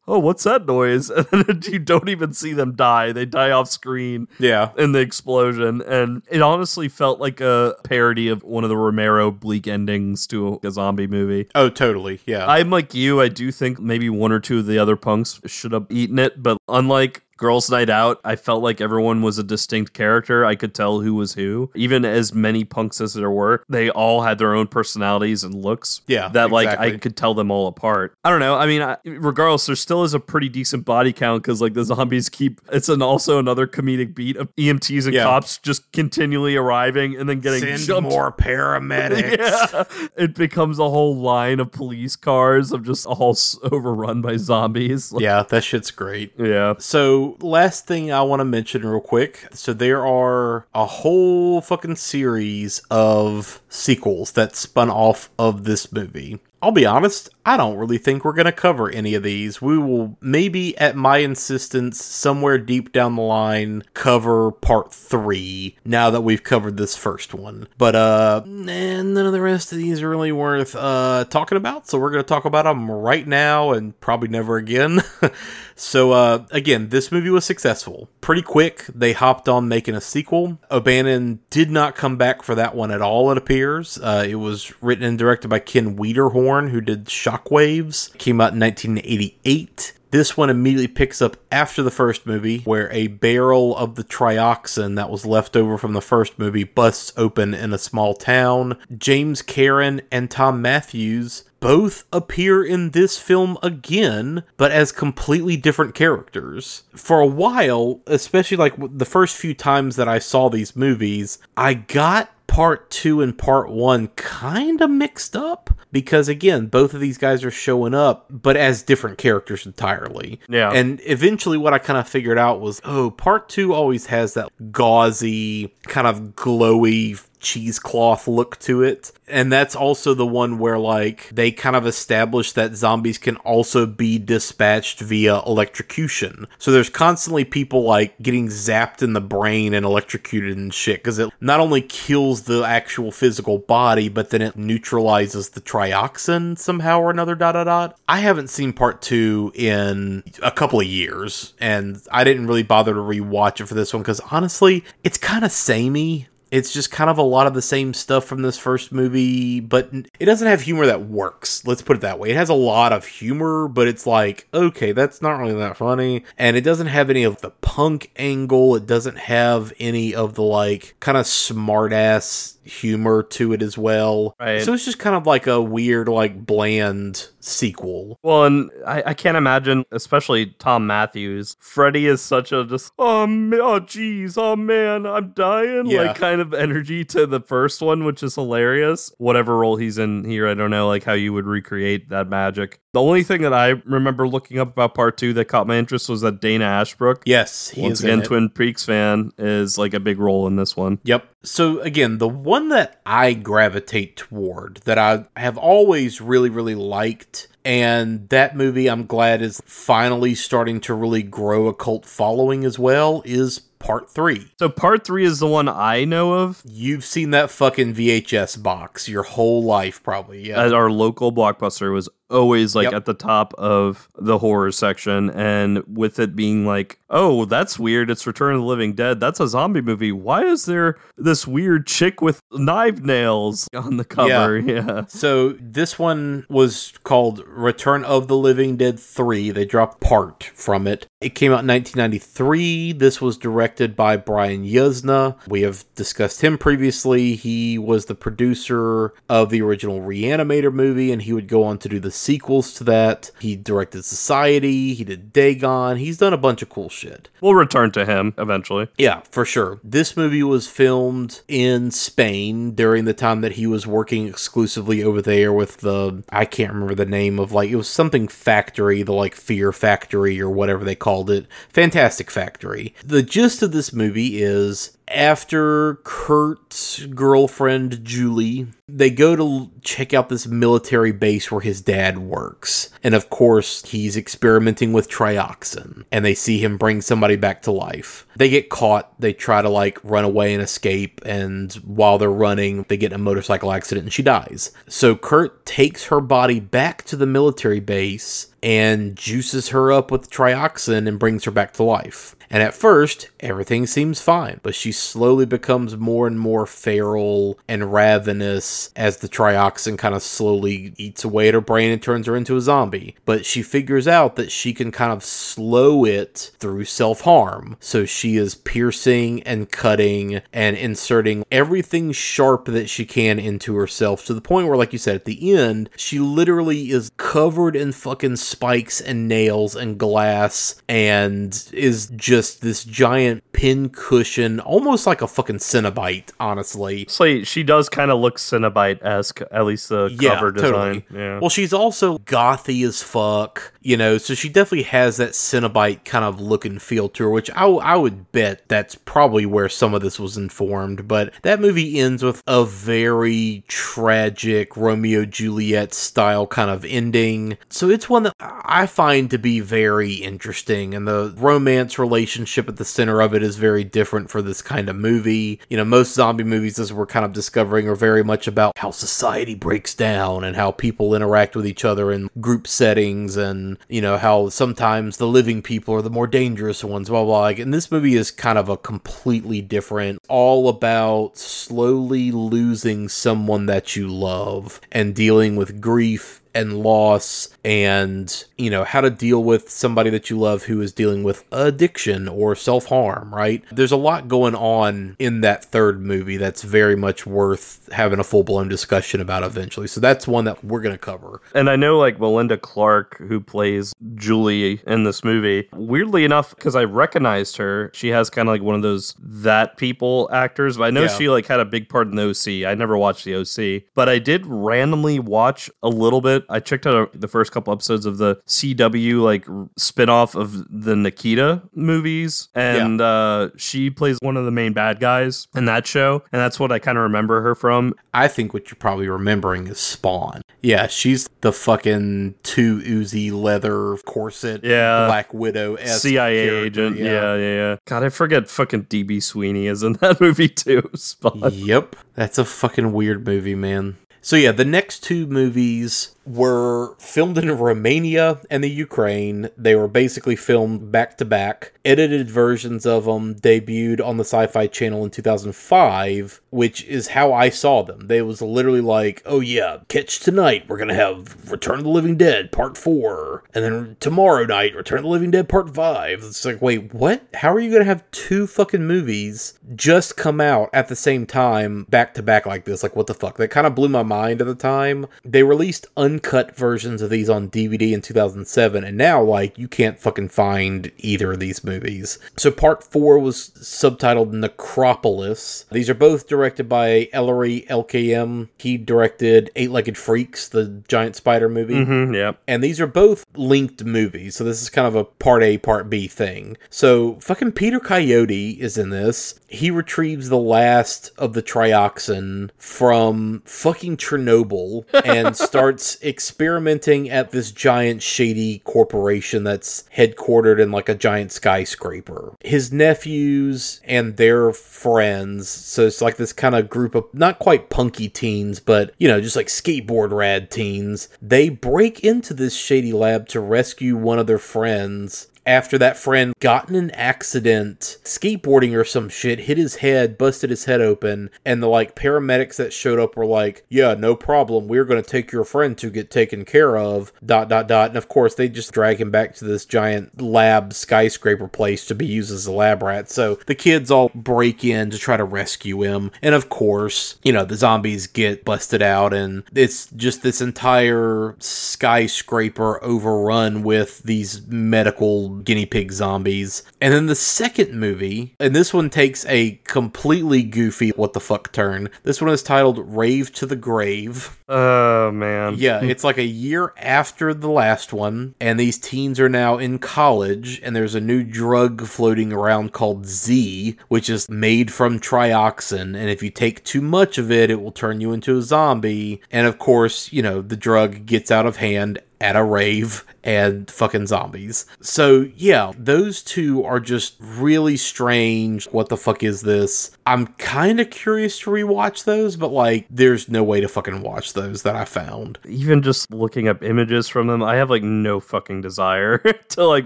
oh, 0.07 0.19
what's 0.19 0.43
that 0.43 0.65
noise? 0.65 1.09
And 1.31 1.45
then 1.45 1.61
you 1.63 1.79
don't 1.79 2.09
even 2.09 2.33
see 2.33 2.53
them 2.53 2.75
die. 2.75 3.11
They 3.13 3.25
die 3.25 3.51
off 3.51 3.69
screen 3.69 4.27
Yeah. 4.39 4.71
in 4.77 4.91
the 4.91 4.99
explosion. 4.99 5.81
And 5.81 6.23
it 6.29 6.41
honestly 6.41 6.89
felt 6.89 7.19
like 7.19 7.39
a 7.41 7.75
parody 7.83 8.27
of 8.27 8.43
one 8.43 8.63
of 8.63 8.69
the 8.69 8.75
Romero 8.77 9.31
bleak 9.31 9.67
endings 9.67 10.27
to 10.27 10.59
a 10.63 10.71
zombie 10.71 11.07
movie. 11.07 11.47
Oh, 11.55 11.69
totally. 11.69 12.19
Yeah. 12.25 12.45
I'm 12.47 12.69
like 12.69 12.93
you. 12.93 13.21
I 13.21 13.29
do 13.29 13.51
think 13.51 13.79
maybe 13.79 14.09
one 14.09 14.31
or 14.31 14.39
two 14.39 14.59
of 14.59 14.65
the 14.65 14.77
other 14.77 14.95
punks 14.97 15.39
should 15.45 15.71
have 15.71 15.87
eaten 15.89 16.19
it, 16.19 16.41
but 16.43 16.57
unlike 16.67 17.21
Girls 17.43 17.69
Night 17.69 17.89
Out, 17.89 18.21
I 18.23 18.37
felt 18.37 18.63
like 18.63 18.79
everyone 18.79 19.21
was 19.21 19.37
a 19.37 19.43
distinct 19.43 19.91
character. 19.91 20.45
I 20.45 20.55
could 20.55 20.73
tell 20.73 21.01
who 21.01 21.13
was 21.13 21.33
who. 21.33 21.69
Even 21.75 22.05
as 22.05 22.33
many 22.33 22.63
punks 22.63 23.01
as 23.01 23.13
there 23.15 23.29
were, 23.29 23.65
they 23.67 23.89
all 23.89 24.21
had 24.21 24.37
their 24.37 24.55
own 24.55 24.67
personalities 24.67 25.43
and 25.43 25.53
looks. 25.53 25.99
Yeah, 26.07 26.29
that 26.29 26.51
like 26.51 26.69
I 26.79 26.97
could 26.97 27.17
tell 27.17 27.33
them 27.33 27.51
all 27.51 27.67
apart. 27.67 28.15
I 28.23 28.29
don't 28.29 28.39
know. 28.39 28.55
I 28.55 28.65
mean, 28.65 28.81
I, 28.81 28.95
regardless, 29.03 29.65
there 29.65 29.75
still 29.75 30.03
is 30.05 30.13
a 30.13 30.21
pretty 30.21 30.47
decent 30.47 30.85
body 30.85 31.11
count 31.11 31.43
because 31.43 31.59
like 31.61 31.73
the 31.73 31.83
zombies 31.83 32.29
keep. 32.29 32.61
It's 32.71 32.87
an 32.87 33.01
also 33.01 33.39
another 33.39 33.67
comedic 33.67 34.15
beat 34.15 34.37
of 34.37 34.47
EMTs 34.55 35.03
and 35.05 35.13
Yeah. 35.13 35.23
cops 35.23 35.57
just 35.57 35.91
continually 35.91 36.55
arriving 36.55 37.17
and 37.17 37.27
then 37.27 37.41
getting 37.41 37.59
Send 37.59 37.79
jumped 37.81 38.09
more 38.09 38.31
paramedics. 38.37 39.37
yeah. 39.37 40.07
It 40.15 40.33
becomes 40.35 40.79
a 40.79 40.89
whole 40.89 41.17
line 41.17 41.59
of 41.59 41.73
police 41.73 42.15
cars 42.15 42.71
of 42.71 42.83
just 42.83 43.05
all 43.05 43.37
overrun 43.63 44.21
by 44.21 44.37
zombies. 44.37 45.11
Like, 45.11 45.23
Yeah, 45.23 45.43
that 45.43 45.63
shit's 45.63 45.91
great. 45.91 46.33
Yeah. 46.37 46.75
So, 46.79 47.32
last 47.39 47.87
thing 47.87 48.11
I 48.11 48.21
want 48.21 48.39
to 48.39 48.45
mention 48.45 48.85
real 48.85 49.01
quick. 49.01 49.47
So, 49.51 49.73
there 49.73 50.05
are 50.05 50.65
a 50.73 50.85
whole 50.85 51.61
fucking 51.61 51.95
series 51.97 52.81
of 52.89 53.61
sequels 53.69 54.33
that 54.33 54.55
spun 54.55 54.89
off 54.89 55.29
of 55.37 55.63
this 55.63 55.91
movie. 55.91 56.39
I'll 56.61 56.71
be 56.71 56.85
honest, 56.85 57.29
I 57.45 57.57
don't 57.57 57.77
really 57.77 57.97
think 57.97 58.23
we're 58.23 58.33
going 58.33 58.45
to 58.45 58.53
cover 58.53 58.89
any 58.89 59.15
of 59.15 59.23
these. 59.23 59.61
We 59.61 59.77
will 59.77 60.17
maybe, 60.21 60.77
at 60.77 60.95
my 60.95 61.17
insistence, 61.17 62.03
somewhere 62.03 62.57
deep 62.57 62.93
down 62.93 63.15
the 63.15 63.21
line, 63.21 63.83
cover 63.93 64.51
part 64.51 64.93
three 64.93 65.75
now 65.83 66.09
that 66.09 66.21
we've 66.21 66.43
covered 66.43 66.77
this 66.77 66.95
first 66.95 67.33
one. 67.33 67.67
But, 67.77 67.95
uh, 67.95 68.43
nah, 68.45 69.01
none 69.01 69.25
of 69.25 69.33
the 69.33 69.41
rest 69.41 69.71
of 69.73 69.77
these 69.77 70.01
are 70.01 70.09
really 70.09 70.31
worth, 70.31 70.75
uh, 70.75 71.25
talking 71.29 71.57
about. 71.57 71.87
So, 71.87 71.99
we're 71.99 72.11
going 72.11 72.23
to 72.23 72.27
talk 72.27 72.45
about 72.45 72.63
them 72.63 72.89
right 72.89 73.27
now 73.27 73.71
and 73.71 73.99
probably 73.99 74.29
never 74.29 74.55
again. 74.55 75.01
so, 75.75 76.11
uh, 76.11 76.45
again, 76.51 76.89
this 76.89 77.11
movie 77.11 77.29
was 77.29 77.43
successful. 77.43 78.09
Pretty 78.21 78.41
quick, 78.41 78.85
they 78.85 79.11
hopped 79.11 79.49
on 79.49 79.67
making 79.67 79.95
a 79.95 80.01
sequel. 80.01 80.59
O'Bannon 80.71 81.41
did 81.49 81.69
not 81.69 81.95
come 81.95 82.15
back 82.15 82.41
for 82.41 82.55
that 82.55 82.73
one 82.73 82.91
at 82.91 83.01
all, 83.01 83.31
it 83.31 83.37
appears. 83.37 83.97
Uh, 83.97 84.25
it 84.25 84.35
was 84.35 84.73
written 84.81 85.03
and 85.03 85.19
directed 85.19 85.49
by 85.49 85.59
Ken 85.59 85.97
Wiederhorn, 85.97 86.69
who 86.69 86.79
did 86.79 87.09
Shockwaves. 87.33 88.15
Came 88.17 88.39
out 88.39 88.53
in 88.53 88.59
1988. 88.59 89.93
This 90.11 90.37
one 90.37 90.51
immediately 90.51 90.87
picks 90.87 91.23
up 91.23 91.37
after 91.51 91.81
the 91.81 91.89
first 91.89 92.27
movie, 92.27 92.59
where 92.59 92.91
a 92.91 93.07
barrel 93.07 93.75
of 93.75 93.95
the 93.95 94.03
trioxin 94.03 94.95
that 94.95 95.09
was 95.09 95.25
left 95.25 95.55
over 95.55 95.75
from 95.75 95.93
the 95.93 96.01
first 96.01 96.37
movie 96.37 96.63
busts 96.63 97.11
open 97.17 97.55
in 97.55 97.73
a 97.73 97.79
small 97.79 98.13
town. 98.13 98.77
James 98.95 99.41
Karen 99.41 100.01
and 100.11 100.29
Thom 100.29 100.61
Mathews 100.61 101.45
both 101.63 102.03
appear 102.11 102.63
in 102.63 102.91
this 102.91 103.17
film 103.17 103.57
again, 103.63 104.43
but 104.57 104.71
as 104.71 104.91
completely 104.91 105.55
different 105.57 105.95
characters. 105.95 106.83
For 106.95 107.19
a 107.21 107.25
while, 107.27 108.01
especially 108.05 108.57
like 108.57 108.73
the 108.77 109.05
first 109.05 109.37
few 109.37 109.53
times 109.53 109.95
that 109.95 110.07
I 110.07 110.19
saw 110.19 110.49
these 110.49 110.75
movies, 110.75 111.39
I 111.57 111.73
got 111.73 112.29
part 112.45 112.91
two 112.91 113.21
and 113.21 113.35
part 113.37 113.69
one 113.71 114.09
kind 114.09 114.79
of 114.81 114.89
mixed 114.89 115.35
up 115.35 115.71
because 115.91 116.27
again 116.27 116.67
both 116.67 116.93
of 116.93 116.99
these 116.99 117.17
guys 117.17 117.43
are 117.43 117.49
showing 117.49 117.95
up 117.95 118.27
but 118.29 118.55
as 118.55 118.83
different 118.83 119.17
characters 119.17 119.65
entirely 119.65 120.39
Yeah. 120.47 120.71
and 120.71 121.01
eventually 121.05 121.57
what 121.57 121.73
i 121.73 121.79
kind 121.79 121.97
of 121.97 122.07
figured 122.07 122.37
out 122.37 122.59
was 122.61 122.79
oh 122.83 123.09
part 123.09 123.49
two 123.49 123.73
always 123.73 124.07
has 124.07 124.35
that 124.35 124.51
gauzy 124.71 125.73
kind 125.83 126.05
of 126.05 126.35
glowy 126.35 127.25
cheesecloth 127.43 128.27
look 128.27 128.57
to 128.59 128.81
it. 128.81 129.11
And 129.27 129.51
that's 129.51 129.75
also 129.75 130.13
the 130.13 130.25
one 130.25 130.59
where 130.59 130.79
like 130.79 131.29
they 131.29 131.51
kind 131.51 131.75
of 131.75 131.85
establish 131.85 132.51
that 132.53 132.75
zombies 132.75 133.17
can 133.17 133.37
also 133.37 133.85
be 133.85 134.17
dispatched 134.17 134.99
via 134.99 135.41
electrocution. 135.43 136.47
So 136.57 136.71
there's 136.71 136.89
constantly 136.89 137.45
people 137.45 137.83
like 137.83 138.19
getting 138.21 138.47
zapped 138.47 139.03
in 139.03 139.13
the 139.13 139.21
brain 139.21 139.73
and 139.73 139.85
electrocuted 139.85 140.57
and 140.57 140.73
shit 140.73 140.97
because 140.97 141.19
it 141.19 141.31
not 141.39 141.59
only 141.59 141.81
kills 141.81 142.43
the 142.43 142.63
actual 142.63 143.11
physical 143.11 143.59
body 143.59 144.09
but 144.09 144.29
then 144.29 144.41
it 144.41 144.55
neutralizes 144.55 145.49
the 145.49 145.61
trioxin 145.61 146.57
somehow 146.57 146.99
or 146.99 147.11
another 147.11 147.35
dot 147.35 147.53
dot 147.53 147.65
dot. 147.65 147.99
I 148.07 148.19
haven't 148.19 148.49
seen 148.49 148.73
part 148.73 149.01
two 149.01 149.51
in 149.55 150.23
a 150.41 150.51
couple 150.51 150.79
of 150.79 150.85
years 150.85 151.53
and 151.59 152.01
i 152.11 152.23
didn't 152.23 152.47
really 152.47 152.63
bother 152.63 152.93
to 152.93 152.99
rewatch 152.99 153.59
it 153.59 153.67
for 153.67 153.73
this 153.73 153.93
one 153.93 154.01
because 154.01 154.19
honestly 154.31 154.83
it's 155.03 155.17
kind 155.17 155.43
of 155.43 155.51
samey 155.51 156.27
it's 156.53 156.71
just 156.71 156.91
kind 156.91 157.09
of 157.09 157.17
a 157.17 157.23
lot 157.23 157.47
of 157.47 157.55
the 157.55 157.63
same 157.63 157.95
stuff 157.95 158.25
from 158.25 158.43
this 158.43 158.59
first 158.59 158.91
movie, 158.91 159.59
but 159.59 159.89
it 160.19 160.25
doesn't 160.25 160.47
have 160.47 160.61
humor 160.61 160.85
that 160.85 161.07
works. 161.07 161.65
Let's 161.65 161.81
put 161.81 161.97
it 161.97 162.01
that 162.01 162.19
way. 162.19 162.29
It 162.29 162.35
has 162.35 162.49
a 162.49 162.53
lot 162.53 162.93
of 162.93 163.07
humor, 163.07 163.67
but 163.67 163.87
it's 163.87 164.05
like, 164.05 164.47
okay, 164.53 164.91
that's 164.91 165.19
not 165.19 165.39
really 165.39 165.55
that 165.55 165.77
funny. 165.77 166.23
And 166.37 166.55
it 166.55 166.61
doesn't 166.61 166.85
have 166.85 167.09
any 167.09 167.23
of 167.23 167.41
the 167.41 167.49
punk 167.49 168.11
angle. 168.17 168.75
It 168.75 168.85
doesn't 168.85 169.17
have 169.17 169.73
any 169.79 170.13
of 170.13 170.35
the 170.35 170.43
like 170.43 170.95
kind 170.99 171.17
of 171.17 171.25
smart 171.25 171.91
ass 171.91 172.59
humor 172.63 173.23
to 173.23 173.53
it 173.53 173.61
as 173.61 173.77
well. 173.77 174.35
Right. 174.39 174.61
So 174.61 174.73
it's 174.73 174.85
just 174.85 174.99
kind 174.99 175.15
of 175.15 175.25
like 175.27 175.47
a 175.47 175.61
weird, 175.61 176.07
like 176.07 176.45
bland 176.45 177.27
sequel. 177.39 178.19
Well, 178.23 178.45
and 178.45 178.69
I, 178.85 179.03
I 179.07 179.13
can't 179.13 179.37
imagine, 179.37 179.85
especially 179.91 180.55
Thom 180.59 180.87
Mathews. 180.87 181.55
Freddy 181.59 182.07
is 182.07 182.21
such 182.21 182.51
a 182.51 182.65
just 182.65 182.91
oh 182.97 183.27
oh 183.61 183.79
geez 183.79 184.37
oh 184.37 184.55
man 184.55 185.05
I'm 185.05 185.31
dying 185.31 185.85
Yeah. 185.87 186.03
like 186.03 186.15
kind 186.17 186.41
of 186.41 186.53
energy 186.53 187.03
to 187.05 187.25
the 187.25 187.39
first 187.41 187.81
one, 187.81 188.03
which 188.05 188.23
is 188.23 188.35
hilarious. 188.35 189.11
Whatever 189.17 189.57
role 189.57 189.75
he's 189.77 189.97
in 189.97 190.23
here, 190.25 190.47
I 190.47 190.53
don't 190.53 190.71
know 190.71 190.87
like 190.87 191.03
how 191.03 191.13
you 191.13 191.33
would 191.33 191.45
recreate 191.45 192.09
that 192.09 192.29
magic. 192.29 192.79
The 192.93 193.01
only 193.01 193.23
thing 193.23 193.41
that 193.41 193.53
I 193.53 193.69
remember 193.85 194.27
looking 194.27 194.59
up 194.59 194.69
about 194.69 194.93
part 194.93 195.17
two 195.17 195.33
that 195.33 195.45
caught 195.45 195.65
my 195.67 195.77
interest 195.77 196.07
was 196.09 196.21
that 196.21 196.41
Dana 196.41 196.65
Ashbrook. 196.65 197.23
Yes, 197.25 197.73
once 197.75 198.01
again. 198.01 198.21
Twin 198.21 198.49
Peaks 198.49 198.85
fan 198.85 199.31
is 199.37 199.77
like 199.77 199.93
a 199.93 199.99
big 199.99 200.19
role 200.19 200.45
in 200.47 200.55
this 200.55 200.77
one. 200.77 200.99
Yep. 201.03 201.25
So 201.45 201.79
again, 201.81 202.19
the 202.19 202.27
one 202.27 202.69
that 202.69 203.01
I 203.05 203.33
gravitate 203.33 204.15
toward 204.15 204.77
that 204.85 204.97
I 204.97 205.25
have 205.35 205.57
always 205.57 206.21
really, 206.21 206.49
really 206.49 206.75
liked, 206.75 207.49
and 207.65 208.29
that 208.29 208.55
movie 208.55 208.89
I'm 208.89 209.05
glad 209.05 209.41
is 209.41 209.61
finally 209.65 210.35
starting 210.35 210.79
to 210.81 210.93
really 210.93 211.23
grow 211.23 211.67
a 211.67 211.73
cult 211.73 212.05
following 212.05 212.63
as 212.63 212.79
well, 212.79 213.21
is 213.25 213.59
part 213.83 214.09
three. 214.09 214.51
So 214.57 214.69
part 214.69 215.05
three 215.05 215.25
is 215.25 215.39
the 215.39 215.47
one 215.47 215.67
I 215.67 216.05
know 216.05 216.33
of. 216.33 216.61
You've 216.65 217.03
seen 217.03 217.31
that 217.31 217.51
fucking 217.51 217.93
VHS 217.93 218.63
box 218.63 219.09
your 219.09 219.23
whole 219.23 219.63
life, 219.63 220.01
probably. 220.01 220.47
Yeah. 220.47 220.65
At 220.65 220.73
our 220.73 220.89
local 220.89 221.33
blockbuster 221.33 221.91
was 221.91 222.07
always 222.33 222.75
like 222.75 222.85
Yep. 222.85 222.93
at 222.93 223.05
the 223.05 223.13
top 223.13 223.53
of 223.57 224.09
the 224.17 224.39
horror 224.39 224.71
section. 224.71 225.29
And 225.29 225.83
with 225.87 226.19
it 226.19 226.35
being 226.35 226.65
like, 226.65 226.99
oh, 227.09 227.45
that's 227.45 227.77
weird. 227.79 228.09
It's 228.09 228.25
Return 228.27 228.55
of 228.55 228.61
the 228.61 228.65
Living 228.67 228.93
Dead. 228.93 229.19
That's 229.19 229.39
a 229.39 229.47
zombie 229.47 229.81
movie. 229.81 230.11
Why 230.11 230.43
is 230.43 230.65
there 230.65 230.97
this 231.17 231.45
weird 231.47 231.85
chick 231.87 232.21
with 232.21 232.41
knife 232.51 232.99
nails 233.01 233.67
on 233.73 233.97
the 233.97 234.05
cover? 234.05 234.57
Yeah. 234.73 235.05
So 235.07 235.49
this 235.59 235.99
one 235.99 236.45
was 236.49 236.93
called 237.03 237.43
Return 237.45 238.03
of 238.05 238.27
the 238.27 238.35
Living 238.37 238.75
Dead 238.77 238.99
3. 238.99 239.51
They 239.51 239.65
dropped 239.65 239.99
part 240.01 240.43
from 240.55 240.87
it. 240.87 241.05
It 241.21 241.35
came 241.35 241.51
out 241.51 241.61
in 241.61 241.67
1993. 241.67 242.93
This 242.93 243.21
was 243.21 243.37
directed 243.37 243.95
by 243.95 244.17
Brian 244.17 244.63
Yuzna. 244.65 245.35
We 245.47 245.61
have 245.61 245.85
discussed 245.95 246.41
him 246.41 246.57
previously. 246.57 247.35
He 247.35 247.77
was 247.77 248.05
the 248.05 248.15
producer 248.15 249.13
of 249.29 249.49
the 249.49 249.61
original 249.61 250.01
Reanimator 250.01 250.73
movie, 250.73 251.11
and 251.11 251.21
he 251.21 251.33
would 251.33 251.47
go 251.47 251.63
on 251.63 251.77
to 251.79 251.89
do 251.89 251.99
the 251.99 252.11
sequels 252.23 252.73
to 252.75 252.83
that. 252.85 253.31
He 253.39 253.55
directed 253.55 254.05
Society, 254.05 254.93
he 254.93 255.03
did 255.03 255.33
Dagon. 255.33 255.97
He's 255.97 256.17
done 256.17 256.33
a 256.33 256.37
bunch 256.37 256.61
of 256.61 256.69
cool 256.69 256.89
shit. 256.89 257.29
We'll 257.41 257.55
return 257.55 257.91
to 257.91 258.05
him 258.05 258.33
eventually. 258.37 258.87
Yeah, 258.97 259.21
for 259.29 259.45
sure. 259.45 259.79
This 259.83 260.15
movie 260.15 260.43
was 260.43 260.67
filmed 260.67 261.41
in 261.47 261.91
Spain 261.91 262.71
during 262.71 263.05
the 263.05 263.13
time 263.13 263.41
that 263.41 263.53
he 263.53 263.67
was 263.67 263.85
working 263.85 264.27
exclusively 264.27 265.03
over 265.03 265.21
there 265.21 265.51
with 265.51 265.77
the 265.77 266.23
I 266.29 266.45
can't 266.45 266.73
remember 266.73 266.95
the 266.95 267.05
name 267.05 267.39
of 267.39 267.51
like 267.51 267.69
it 267.69 267.75
was 267.75 267.89
something 267.89 268.27
factory, 268.27 269.03
the 269.03 269.13
like 269.13 269.35
Fear 269.35 269.71
Factory 269.71 270.41
or 270.41 270.49
whatever 270.49 270.83
they 270.83 270.95
called 270.95 271.29
it. 271.29 271.45
Fantastic 271.69 272.31
Factory. 272.31 272.95
The 273.03 273.23
gist 273.23 273.61
of 273.61 273.71
this 273.71 273.91
movie 273.93 274.41
is 274.41 274.97
after 275.13 275.95
Kurt's 276.03 277.05
girlfriend 277.05 278.03
Julie, 278.03 278.67
they 278.87 279.09
go 279.09 279.35
to 279.35 279.71
check 279.81 280.13
out 280.13 280.29
this 280.29 280.45
military 280.45 281.11
base 281.11 281.51
where 281.51 281.61
his 281.61 281.81
dad 281.81 282.17
works. 282.17 282.89
And 283.03 283.15
of 283.15 283.29
course, 283.29 283.83
he's 283.85 284.17
experimenting 284.17 284.93
with 284.93 285.09
trioxin 285.09 286.05
and 286.11 286.25
they 286.25 286.33
see 286.33 286.57
him 286.59 286.77
bring 286.77 287.01
somebody 287.01 287.35
back 287.35 287.61
to 287.63 287.71
life. 287.71 288.27
They 288.35 288.49
get 288.49 288.69
caught, 288.69 289.19
they 289.19 289.33
try 289.33 289.61
to 289.61 289.69
like 289.69 289.99
run 290.03 290.25
away 290.25 290.53
and 290.53 290.61
escape, 290.61 291.21
and 291.25 291.71
while 291.73 292.17
they're 292.17 292.31
running, 292.31 292.85
they 292.89 292.97
get 292.97 293.11
in 293.11 293.19
a 293.19 293.23
motorcycle 293.23 293.71
accident 293.71 294.05
and 294.05 294.13
she 294.13 294.23
dies. 294.23 294.71
So 294.87 295.15
Kurt 295.15 295.65
takes 295.65 296.05
her 296.05 296.19
body 296.19 296.59
back 296.59 297.03
to 297.05 297.15
the 297.15 297.27
military 297.27 297.79
base 297.79 298.47
and 298.61 299.15
juices 299.15 299.69
her 299.69 299.91
up 299.91 300.09
with 300.09 300.29
trioxin 300.29 301.07
and 301.07 301.19
brings 301.19 301.43
her 301.43 301.51
back 301.51 301.73
to 301.73 301.83
life. 301.83 302.35
And 302.53 302.61
at 302.61 302.75
first, 302.75 303.31
everything 303.39 303.87
seems 303.87 304.21
fine, 304.21 304.59
but 304.61 304.75
she 304.75 304.91
slowly 304.91 305.47
becomes 305.47 305.97
more 305.97 306.27
and 306.27 306.39
more 306.39 306.67
feral 306.67 307.57
and 307.67 307.91
ravenous 307.91 308.91
as 308.95 309.17
the 309.17 309.27
trioxin 309.27 309.97
kind 309.97 310.13
of 310.13 310.21
slowly 310.21 310.93
eats 310.95 311.23
away 311.23 311.47
at 311.47 311.55
her 311.55 311.61
brain 311.61 311.89
and 311.89 311.99
turns 311.99 312.27
her 312.27 312.35
into 312.35 312.55
a 312.55 312.61
zombie. 312.61 313.15
But 313.25 313.43
she 313.43 313.63
figures 313.63 314.07
out 314.07 314.35
that 314.35 314.51
she 314.51 314.71
can 314.71 314.91
kind 314.91 315.11
of 315.11 315.23
slow 315.23 316.05
it 316.05 316.51
through 316.59 316.85
self 316.85 317.21
harm. 317.21 317.75
So 317.79 318.05
she 318.05 318.37
is 318.37 318.53
piercing 318.53 319.41
and 319.43 319.71
cutting 319.71 320.43
and 320.53 320.77
inserting 320.77 321.45
everything 321.51 322.11
sharp 322.11 322.65
that 322.65 322.87
she 322.87 323.03
can 323.03 323.39
into 323.39 323.75
herself 323.77 324.25
to 324.25 324.33
the 324.35 324.41
point 324.41 324.67
where, 324.67 324.77
like 324.77 324.93
you 324.93 324.99
said, 324.99 325.15
at 325.15 325.25
the 325.25 325.55
end, 325.55 325.89
she 325.97 326.19
literally 326.19 326.91
is 326.91 327.09
covered 327.17 327.75
in 327.75 327.93
fucking 327.93 328.35
spikes 328.35 329.01
and 329.01 329.27
nails 329.27 329.75
and 329.75 329.97
glass 329.97 330.79
and 330.87 331.67
is 331.73 332.11
just 332.15 332.42
this 332.51 332.83
giant 332.83 333.43
pin 333.53 333.89
cushion, 333.89 334.59
almost 334.59 335.05
like 335.05 335.21
a 335.21 335.27
fucking 335.27 335.57
Cenobite, 335.57 336.31
honestly. 336.39 337.05
So 337.07 337.43
she 337.43 337.63
does 337.63 337.89
kind 337.89 338.11
of 338.11 338.19
look 338.19 338.37
Cenobite 338.37 339.03
esque, 339.03 339.41
at 339.51 339.65
least 339.65 339.89
the 339.89 340.15
cover 340.21 340.51
design. 340.51 341.03
Yeah. 341.13 341.39
Well, 341.39 341.49
she's 341.49 341.73
also 341.73 342.17
gothy 342.19 342.85
as 342.85 343.01
fuck, 343.01 343.73
you 343.81 343.97
know, 343.97 344.17
so 344.17 344.33
she 344.33 344.49
definitely 344.49 344.83
has 344.83 345.17
that 345.17 345.31
Cenobite 345.31 346.03
kind 346.05 346.25
of 346.25 346.39
look 346.41 346.65
and 346.65 346.81
feel 346.81 347.09
to 347.09 347.23
her, 347.23 347.29
which 347.29 347.51
I, 347.51 347.65
I 347.65 347.95
would 347.95 348.31
bet 348.31 348.67
that's 348.67 348.95
probably 348.95 349.45
where 349.45 349.69
some 349.69 349.93
of 349.93 350.01
this 350.01 350.19
was 350.19 350.37
informed. 350.37 351.07
But 351.07 351.33
that 351.43 351.59
movie 351.59 351.99
ends 351.99 352.23
with 352.23 352.41
a 352.47 352.65
very 352.65 353.63
tragic 353.67 354.75
Romeo 354.75 355.25
Juliet 355.25 355.93
style 355.93 356.47
kind 356.47 356.71
of 356.71 356.85
ending. 356.85 357.57
So 357.69 357.89
it's 357.89 358.09
one 358.09 358.23
that 358.23 358.33
I 358.39 358.85
find 358.85 359.29
to 359.31 359.37
be 359.37 359.59
very 359.59 360.13
interesting, 360.13 360.93
and 360.93 361.07
the 361.07 361.33
romance 361.37 361.99
relationship 361.99 362.32
at 362.37 362.77
the 362.77 362.85
center 362.85 363.21
of 363.21 363.33
it 363.33 363.43
is 363.43 363.55
very 363.57 363.83
different 363.83 364.29
for 364.29 364.41
this 364.41 364.61
kind 364.61 364.89
of 364.89 364.95
movie. 364.95 365.59
You 365.69 365.77
know, 365.77 365.85
most 365.85 366.13
zombie 366.13 366.43
movies, 366.43 366.79
as 366.79 366.91
we're 366.91 367.05
kind 367.05 367.25
of 367.25 367.33
discovering, 367.33 367.87
are 367.87 367.95
very 367.95 368.23
much 368.23 368.47
about 368.47 368.77
how 368.77 368.91
society 368.91 369.55
breaks 369.55 369.93
down 369.93 370.43
and 370.43 370.55
how 370.55 370.71
people 370.71 371.15
interact 371.15 371.55
with 371.55 371.65
each 371.65 371.85
other 371.85 372.11
in 372.11 372.29
group 372.39 372.67
settings, 372.67 373.37
and 373.37 373.77
you 373.89 374.01
know 374.01 374.17
how 374.17 374.49
sometimes 374.49 375.17
the 375.17 375.27
living 375.27 375.61
people 375.61 375.93
are 375.93 376.01
the 376.01 376.09
more 376.09 376.27
dangerous 376.27 376.83
ones. 376.83 377.09
Blah 377.09 377.23
blah. 377.23 377.41
Like, 377.41 377.59
and 377.59 377.73
this 377.73 377.91
movie 377.91 378.15
is 378.15 378.31
kind 378.31 378.57
of 378.57 378.69
a 378.69 378.77
completely 378.77 379.61
different, 379.61 380.19
all 380.29 380.69
about 380.69 381.37
slowly 381.37 382.31
losing 382.31 383.09
someone 383.09 383.65
that 383.67 383.95
you 383.95 384.07
love 384.07 384.81
and 384.91 385.15
dealing 385.15 385.55
with 385.55 385.81
grief 385.81 386.42
and 386.55 386.79
loss 386.83 387.49
and 387.65 388.45
you 388.57 388.69
know 388.69 388.83
how 388.83 389.01
to 389.01 389.09
deal 389.09 389.43
with 389.43 389.69
somebody 389.69 390.09
that 390.09 390.29
you 390.29 390.37
love 390.37 390.63
who 390.63 390.81
is 390.81 390.91
dealing 390.91 391.23
with 391.23 391.43
addiction 391.51 392.27
or 392.27 392.55
self-harm 392.55 393.33
right 393.33 393.63
there's 393.71 393.91
a 393.91 393.97
lot 393.97 394.27
going 394.27 394.55
on 394.55 395.15
in 395.19 395.41
that 395.41 395.63
third 395.65 396.01
movie 396.01 396.37
that's 396.37 396.61
very 396.63 396.95
much 396.95 397.25
worth 397.25 397.89
having 397.91 398.19
a 398.19 398.23
full-blown 398.23 398.67
discussion 398.67 399.19
about 399.21 399.43
eventually 399.43 399.87
so 399.87 399.99
that's 399.99 400.27
one 400.27 400.45
that 400.45 400.63
we're 400.63 400.81
going 400.81 400.93
to 400.93 400.97
cover 400.97 401.41
And 401.55 401.69
I 401.69 401.75
know 401.75 401.97
like 401.99 402.19
Melinda 402.19 402.57
Clarke, 402.57 403.17
who 403.17 403.39
plays 403.39 403.93
Julie 404.15 404.81
in 404.87 405.03
this 405.03 405.23
movie, 405.23 405.67
weirdly 405.73 406.23
enough, 406.25 406.55
because 406.55 406.75
I 406.75 406.83
recognized 406.83 407.57
her, 407.57 407.91
she 407.93 408.09
has 408.09 408.29
kind 408.29 408.47
of 408.47 408.53
like 408.53 408.61
one 408.61 408.75
of 408.75 408.81
those 408.81 409.15
that 409.19 409.77
people 409.77 410.29
actors. 410.31 410.77
But 410.77 410.83
I 410.85 410.89
know 410.91 411.03
Yeah. 411.03 411.07
she 411.17 411.29
like 411.29 411.45
had 411.47 411.59
a 411.59 411.65
big 411.65 411.89
part 411.89 412.07
in 412.07 412.15
the 412.15 412.29
OC. 412.29 412.65
I 412.69 412.75
never 412.75 412.97
watched 412.97 413.25
the 413.25 413.35
OC, 413.35 413.83
but 413.95 414.09
I 414.09 414.19
did 414.19 414.45
randomly 414.45 415.19
watch 415.19 415.69
a 415.81 415.89
little 415.89 416.21
bit. 416.21 416.42
I 416.49 416.59
checked 416.59 416.85
out 416.87 416.95
uh, 416.95 417.05
the 417.13 417.27
first 417.27 417.51
couple 417.51 417.73
episodes 417.73 418.05
of 418.05 418.17
the 418.17 418.35
CW 418.47 419.21
like 419.21 419.45
spinoff 419.79 420.35
of 420.39 420.65
the 420.69 420.95
Nikita 420.95 421.61
movies, 421.73 422.49
and 422.55 423.01
uh, 423.01 423.49
she 423.57 423.89
plays 423.89 424.17
one 424.21 424.37
of 424.37 424.45
the 424.45 424.51
main 424.51 424.73
bad 424.73 424.99
guys 424.99 425.47
in 425.55 425.65
that 425.65 425.85
show, 425.87 426.23
and 426.31 426.39
that's 426.41 426.59
what 426.59 426.71
I 426.71 426.79
kind 426.79 426.97
of 426.97 427.03
remember 427.03 427.41
her 427.41 427.55
from. 427.55 427.93
I 428.13 428.27
think 428.27 428.53
what 428.53 428.69
you're 428.69 428.75
probably 428.77 429.07
remembering 429.09 429.67
is 429.67 429.79
Spawn. 429.79 430.41
Yeah, 430.61 430.87
she's 430.87 431.27
the 431.41 431.51
fucking 431.51 432.35
two 432.43 432.79
Uzi 432.79 433.31
leather 433.31 433.97
corset, 434.05 434.63
Yeah. 434.63 435.07
Black 435.07 435.33
Widow, 435.33 435.75
CIA 435.77 436.49
agent. 436.65 436.97
Yeah. 436.97 437.35
yeah, 437.35 437.35
yeah, 437.35 437.75
God, 437.85 438.03
I 438.03 438.09
forget 438.09 438.49
fucking 438.49 438.85
DB 438.85 439.21
Sweeney 439.21 439.67
is 439.67 439.83
in 439.83 439.93
that 440.01 440.21
movie 440.21 440.47
too. 440.49 440.89
Spawn. 440.95 441.51
Yep. 441.53 441.95
That's 442.15 442.37
a 442.37 442.45
fucking 442.45 442.93
weird 442.93 443.25
movie, 443.25 443.55
man. 443.55 443.97
So 444.21 444.37
yeah, 444.37 444.53
the 444.53 444.63
next 444.63 445.03
two 445.03 445.27
movies 445.27 446.15
were 446.25 446.95
filmed 446.99 447.37
in 447.37 447.51
Romania 447.51 448.39
and 448.49 448.63
the 448.63 448.69
Ukraine. 448.69 449.49
They 449.57 449.75
were 449.75 449.87
basically 449.87 450.35
filmed 450.35 450.91
back 450.91 451.17
to 451.17 451.25
back. 451.25 451.73
Edited 451.85 452.29
versions 452.29 452.85
of 452.85 453.05
them 453.05 453.35
debuted 453.35 454.05
on 454.05 454.17
the 454.17 454.23
Sci-Fi 454.23 454.67
Channel 454.67 455.03
in 455.03 455.11
2005, 455.11 456.41
which 456.49 456.83
is 456.85 457.09
how 457.09 457.33
I 457.33 457.49
saw 457.49 457.83
them. 457.83 458.07
They 458.07 458.21
was 458.21 458.41
literally 458.41 458.81
like, 458.81 459.21
"Oh 459.25 459.39
yeah, 459.39 459.79
catch 459.87 460.19
tonight. 460.19 460.65
We're 460.67 460.77
gonna 460.77 460.93
have 460.93 461.51
Return 461.51 461.79
of 461.79 461.83
the 461.83 461.89
Living 461.89 462.17
Dead 462.17 462.51
Part 462.51 462.77
Four, 462.77 463.43
and 463.53 463.63
then 463.63 463.97
tomorrow 463.99 464.45
night 464.45 464.75
Return 464.75 464.99
of 464.99 465.03
the 465.03 465.09
Living 465.09 465.31
Dead 465.31 465.49
Part 465.49 465.73
5. 465.73 466.19
It's 466.23 466.45
like, 466.45 466.61
wait, 466.61 466.93
what? 466.93 467.23
How 467.35 467.53
are 467.53 467.59
you 467.59 467.71
gonna 467.71 467.85
have 467.85 468.09
two 468.11 468.47
fucking 468.47 468.85
movies 468.85 469.59
just 469.75 470.17
come 470.17 470.39
out 470.41 470.69
at 470.73 470.87
the 470.87 470.95
same 470.95 471.25
time, 471.25 471.85
back 471.89 472.13
to 472.15 472.23
back 472.23 472.45
like 472.45 472.65
this? 472.65 472.83
Like, 472.83 472.95
what 472.95 473.07
the 473.07 473.13
fuck? 473.13 473.37
That 473.37 473.49
kind 473.49 473.67
of 473.67 473.75
blew 473.75 473.89
my 473.89 474.03
mind 474.03 474.41
at 474.41 474.47
the 474.47 474.55
time. 474.55 475.07
They 475.23 475.43
released 475.43 475.87
uncut 476.13 476.55
versions 476.55 477.01
of 477.01 477.09
these 477.09 477.29
on 477.29 477.49
DVD 477.49 477.91
in 477.91 478.01
2007, 478.01 478.83
and 478.83 478.97
now, 478.97 479.21
like, 479.21 479.57
you 479.57 479.67
can't 479.67 479.99
fucking 479.99 480.29
find 480.29 480.91
either 480.97 481.33
of 481.33 481.39
these 481.39 481.63
movies. 481.63 482.19
So, 482.37 482.51
part 482.51 482.83
four 482.83 483.17
was 483.19 483.51
subtitled 483.59 484.31
Necropolis. 484.31 485.65
These 485.71 485.89
are 485.89 485.93
both 485.95 486.27
directed 486.27 486.69
by 486.69 487.09
Ellory 487.13 487.65
Elkayem. 487.69 488.49
He 488.57 488.77
directed 488.77 489.49
Eight 489.55 489.71
Legged 489.71 489.97
Freaks, 489.97 490.47
the 490.47 490.83
giant 490.87 491.15
spider 491.15 491.49
movie. 491.49 491.73
Mhm, 491.75 492.15
yeah. 492.15 492.33
And 492.47 492.63
these 492.63 492.79
are 492.79 492.87
both 492.87 493.25
linked 493.35 493.83
movies, 493.83 494.35
so 494.35 494.43
this 494.43 494.61
is 494.61 494.69
kind 494.69 494.87
of 494.87 494.95
a 494.95 495.03
part 495.05 495.43
A, 495.43 495.57
part 495.57 495.89
B 495.89 496.07
thing. 496.07 496.57
So 496.69 497.15
fucking 497.21 497.53
Peter 497.53 497.79
Coyote 497.79 498.51
is 498.59 498.77
in 498.77 498.89
this. 498.89 499.39
He 499.47 499.69
retrieves 499.69 500.29
the 500.29 500.37
last 500.37 501.11
of 501.17 501.33
the 501.33 501.43
trioxin 501.43 502.49
from 502.57 503.41
fucking 503.45 503.97
Chernobyl 503.97 504.85
and 505.05 505.35
starts 505.53 505.95
experimenting 506.03 507.09
at 507.09 507.31
this 507.31 507.51
giant 507.51 508.01
shady 508.01 508.59
corporation 508.59 509.43
that's 509.43 509.83
headquartered 509.95 510.59
in 510.59 510.71
like 510.71 510.89
a 510.89 510.95
giant 510.95 511.31
skyscraper. 511.31 512.33
His 512.41 512.71
nephews 512.71 513.81
and 513.83 514.17
their 514.17 514.51
friends, 514.51 515.49
so 515.49 515.87
it's 515.87 516.01
like 516.01 516.17
this 516.17 516.33
kind 516.33 516.55
of 516.55 516.69
group 516.69 516.95
of 516.95 517.05
not 517.13 517.39
quite 517.39 517.69
punky 517.69 518.09
teens, 518.09 518.59
but 518.59 518.93
you 518.97 519.07
know, 519.07 519.21
just 519.21 519.35
like 519.35 519.47
skateboard 519.47 520.11
rad 520.11 520.51
teens. 520.51 521.09
They 521.21 521.49
break 521.49 522.01
into 522.01 522.33
this 522.33 522.55
shady 522.55 522.93
lab 522.93 523.27
to 523.29 523.39
rescue 523.39 523.95
one 523.95 524.19
of 524.19 524.27
their 524.27 524.37
friends 524.37 525.27
after 525.45 525.77
that 525.77 525.97
friend 525.97 526.33
got 526.39 526.69
in 526.69 526.75
an 526.75 526.91
accident 526.91 527.97
skateboarding 528.03 528.77
or 528.77 528.83
some 528.83 529.09
shit, 529.09 529.39
hit 529.39 529.57
his 529.57 529.77
head, 529.77 530.17
busted 530.17 530.49
his 530.49 530.65
head 530.65 530.81
open, 530.81 531.29
and 531.45 531.61
the 531.61 531.67
like 531.67 531.95
paramedics 531.95 532.55
that 532.57 532.73
showed 532.73 532.99
up 532.99 533.15
were 533.15 533.25
like, 533.25 533.65
"Yeah, 533.69 533.93
no 533.93 534.15
problem. 534.15 534.67
We're 534.67 534.85
going 534.85 535.01
to 535.01 535.09
take 535.09 535.31
your 535.31 535.43
friend 535.43 535.77
to 535.77 535.89
get 535.89 536.11
taken 536.11 536.45
care 536.45 536.77
of." 536.77 537.11
dot 537.25 537.49
dot 537.49 537.67
dot. 537.67 537.89
And 537.89 537.97
of 537.97 538.07
course, 538.07 538.35
they 538.35 538.49
just 538.49 538.71
drag 538.71 538.99
him 538.99 539.11
back 539.11 539.35
to 539.35 539.45
this 539.45 539.65
giant 539.65 540.21
lab 540.21 540.73
skyscraper 540.73 541.47
place 541.47 541.85
to 541.85 541.95
be 541.95 542.05
used 542.05 542.31
as 542.31 542.45
a 542.45 542.51
lab 542.51 542.83
rat. 542.83 543.09
So 543.09 543.39
the 543.45 543.55
kids 543.55 543.91
all 543.91 544.11
break 544.13 544.63
in 544.63 544.89
to 544.89 544.97
try 544.97 545.17
to 545.17 545.23
rescue 545.23 545.83
him, 545.83 546.11
and 546.21 546.35
of 546.35 546.49
course, 546.49 547.17
you 547.23 547.33
know, 547.33 547.45
the 547.45 547.55
zombies 547.55 548.07
get 548.07 548.45
busted 548.45 548.81
out 548.81 549.13
and 549.13 549.43
it's 549.53 549.87
just 549.87 550.23
this 550.23 550.41
entire 550.41 551.35
skyscraper 551.39 552.83
overrun 552.83 553.63
with 553.63 554.03
these 554.03 554.45
medical 554.47 555.32
guinea 555.41 555.65
pig 555.65 555.91
zombies. 555.91 556.63
And 556.81 556.93
then 556.93 557.07
the 557.07 557.15
second 557.15 557.79
movie, 557.79 558.35
and 558.39 558.55
this 558.55 558.73
one 558.73 558.89
takes 558.89 559.25
a 559.25 559.59
completely 559.63 560.43
goofy 560.43 560.89
what 560.91 561.13
the 561.13 561.19
fuck 561.19 561.51
turn. 561.51 561.89
This 562.03 562.21
one 562.21 562.31
is 562.31 562.43
titled 562.43 562.79
Rave 562.79 563.33
to 563.33 563.45
the 563.45 563.55
Grave. 563.55 564.39
Oh 564.47 565.11
man. 565.11 565.55
Yeah, 565.57 565.81
it's 565.83 566.03
like 566.03 566.17
a 566.17 566.23
year 566.23 566.73
after 566.77 567.33
the 567.33 567.49
last 567.49 567.93
one, 567.93 568.35
and 568.39 568.59
these 568.59 568.77
teens 568.77 569.19
are 569.19 569.29
now 569.29 569.57
in 569.57 569.79
college, 569.79 570.61
and 570.63 570.75
there's 570.75 570.95
a 570.95 571.01
new 571.01 571.23
drug 571.23 571.85
floating 571.87 572.31
around 572.31 572.73
called 572.73 573.05
Z, 573.05 573.77
which 573.87 574.09
is 574.09 574.29
made 574.29 574.71
from 574.71 574.99
trioxin, 574.99 575.95
and 575.95 576.09
if 576.09 576.21
you 576.21 576.29
take 576.29 576.63
too 576.63 576.81
much 576.81 577.17
of 577.17 577.31
it, 577.31 577.49
it 577.49 577.61
will 577.61 577.71
turn 577.71 578.01
you 578.01 578.11
into 578.11 578.37
a 578.37 578.41
zombie. 578.41 579.21
And 579.31 579.47
of 579.47 579.57
course, 579.57 580.11
you 580.11 580.21
know, 580.21 580.41
the 580.41 580.57
drug 580.57 581.05
gets 581.05 581.31
out 581.31 581.45
of 581.45 581.57
hand 581.57 581.99
at 582.21 582.35
a 582.35 582.43
rave 582.43 583.05
and 583.23 583.69
fucking 583.71 584.07
zombies. 584.07 584.65
So, 584.81 585.27
yeah, 585.35 585.71
those 585.77 586.21
two 586.23 586.63
are 586.63 586.79
just 586.79 587.15
really 587.19 587.77
strange. 587.77 588.65
What 588.65 588.89
the 588.89 588.97
fuck 588.97 589.23
is 589.23 589.41
this? 589.41 589.91
I'm 590.05 590.27
kind 590.27 590.79
of 590.79 590.89
curious 590.89 591.39
to 591.39 591.49
rewatch 591.49 592.03
those, 592.03 592.35
but 592.35 592.51
like, 592.51 592.85
there's 592.89 593.29
no 593.29 593.43
way 593.43 593.61
to 593.61 593.67
fucking 593.67 594.01
watch 594.01 594.33
those 594.33 594.63
that 594.63 594.75
I 594.75 594.85
found. 594.85 595.39
Even 595.47 595.81
just 595.81 596.11
looking 596.11 596.47
up 596.47 596.63
images 596.63 597.07
from 597.07 597.27
them, 597.27 597.41
I 597.41 597.55
have 597.55 597.69
like 597.69 597.83
no 597.83 598.19
fucking 598.19 598.61
desire 598.61 599.17
to 599.49 599.65
like 599.65 599.85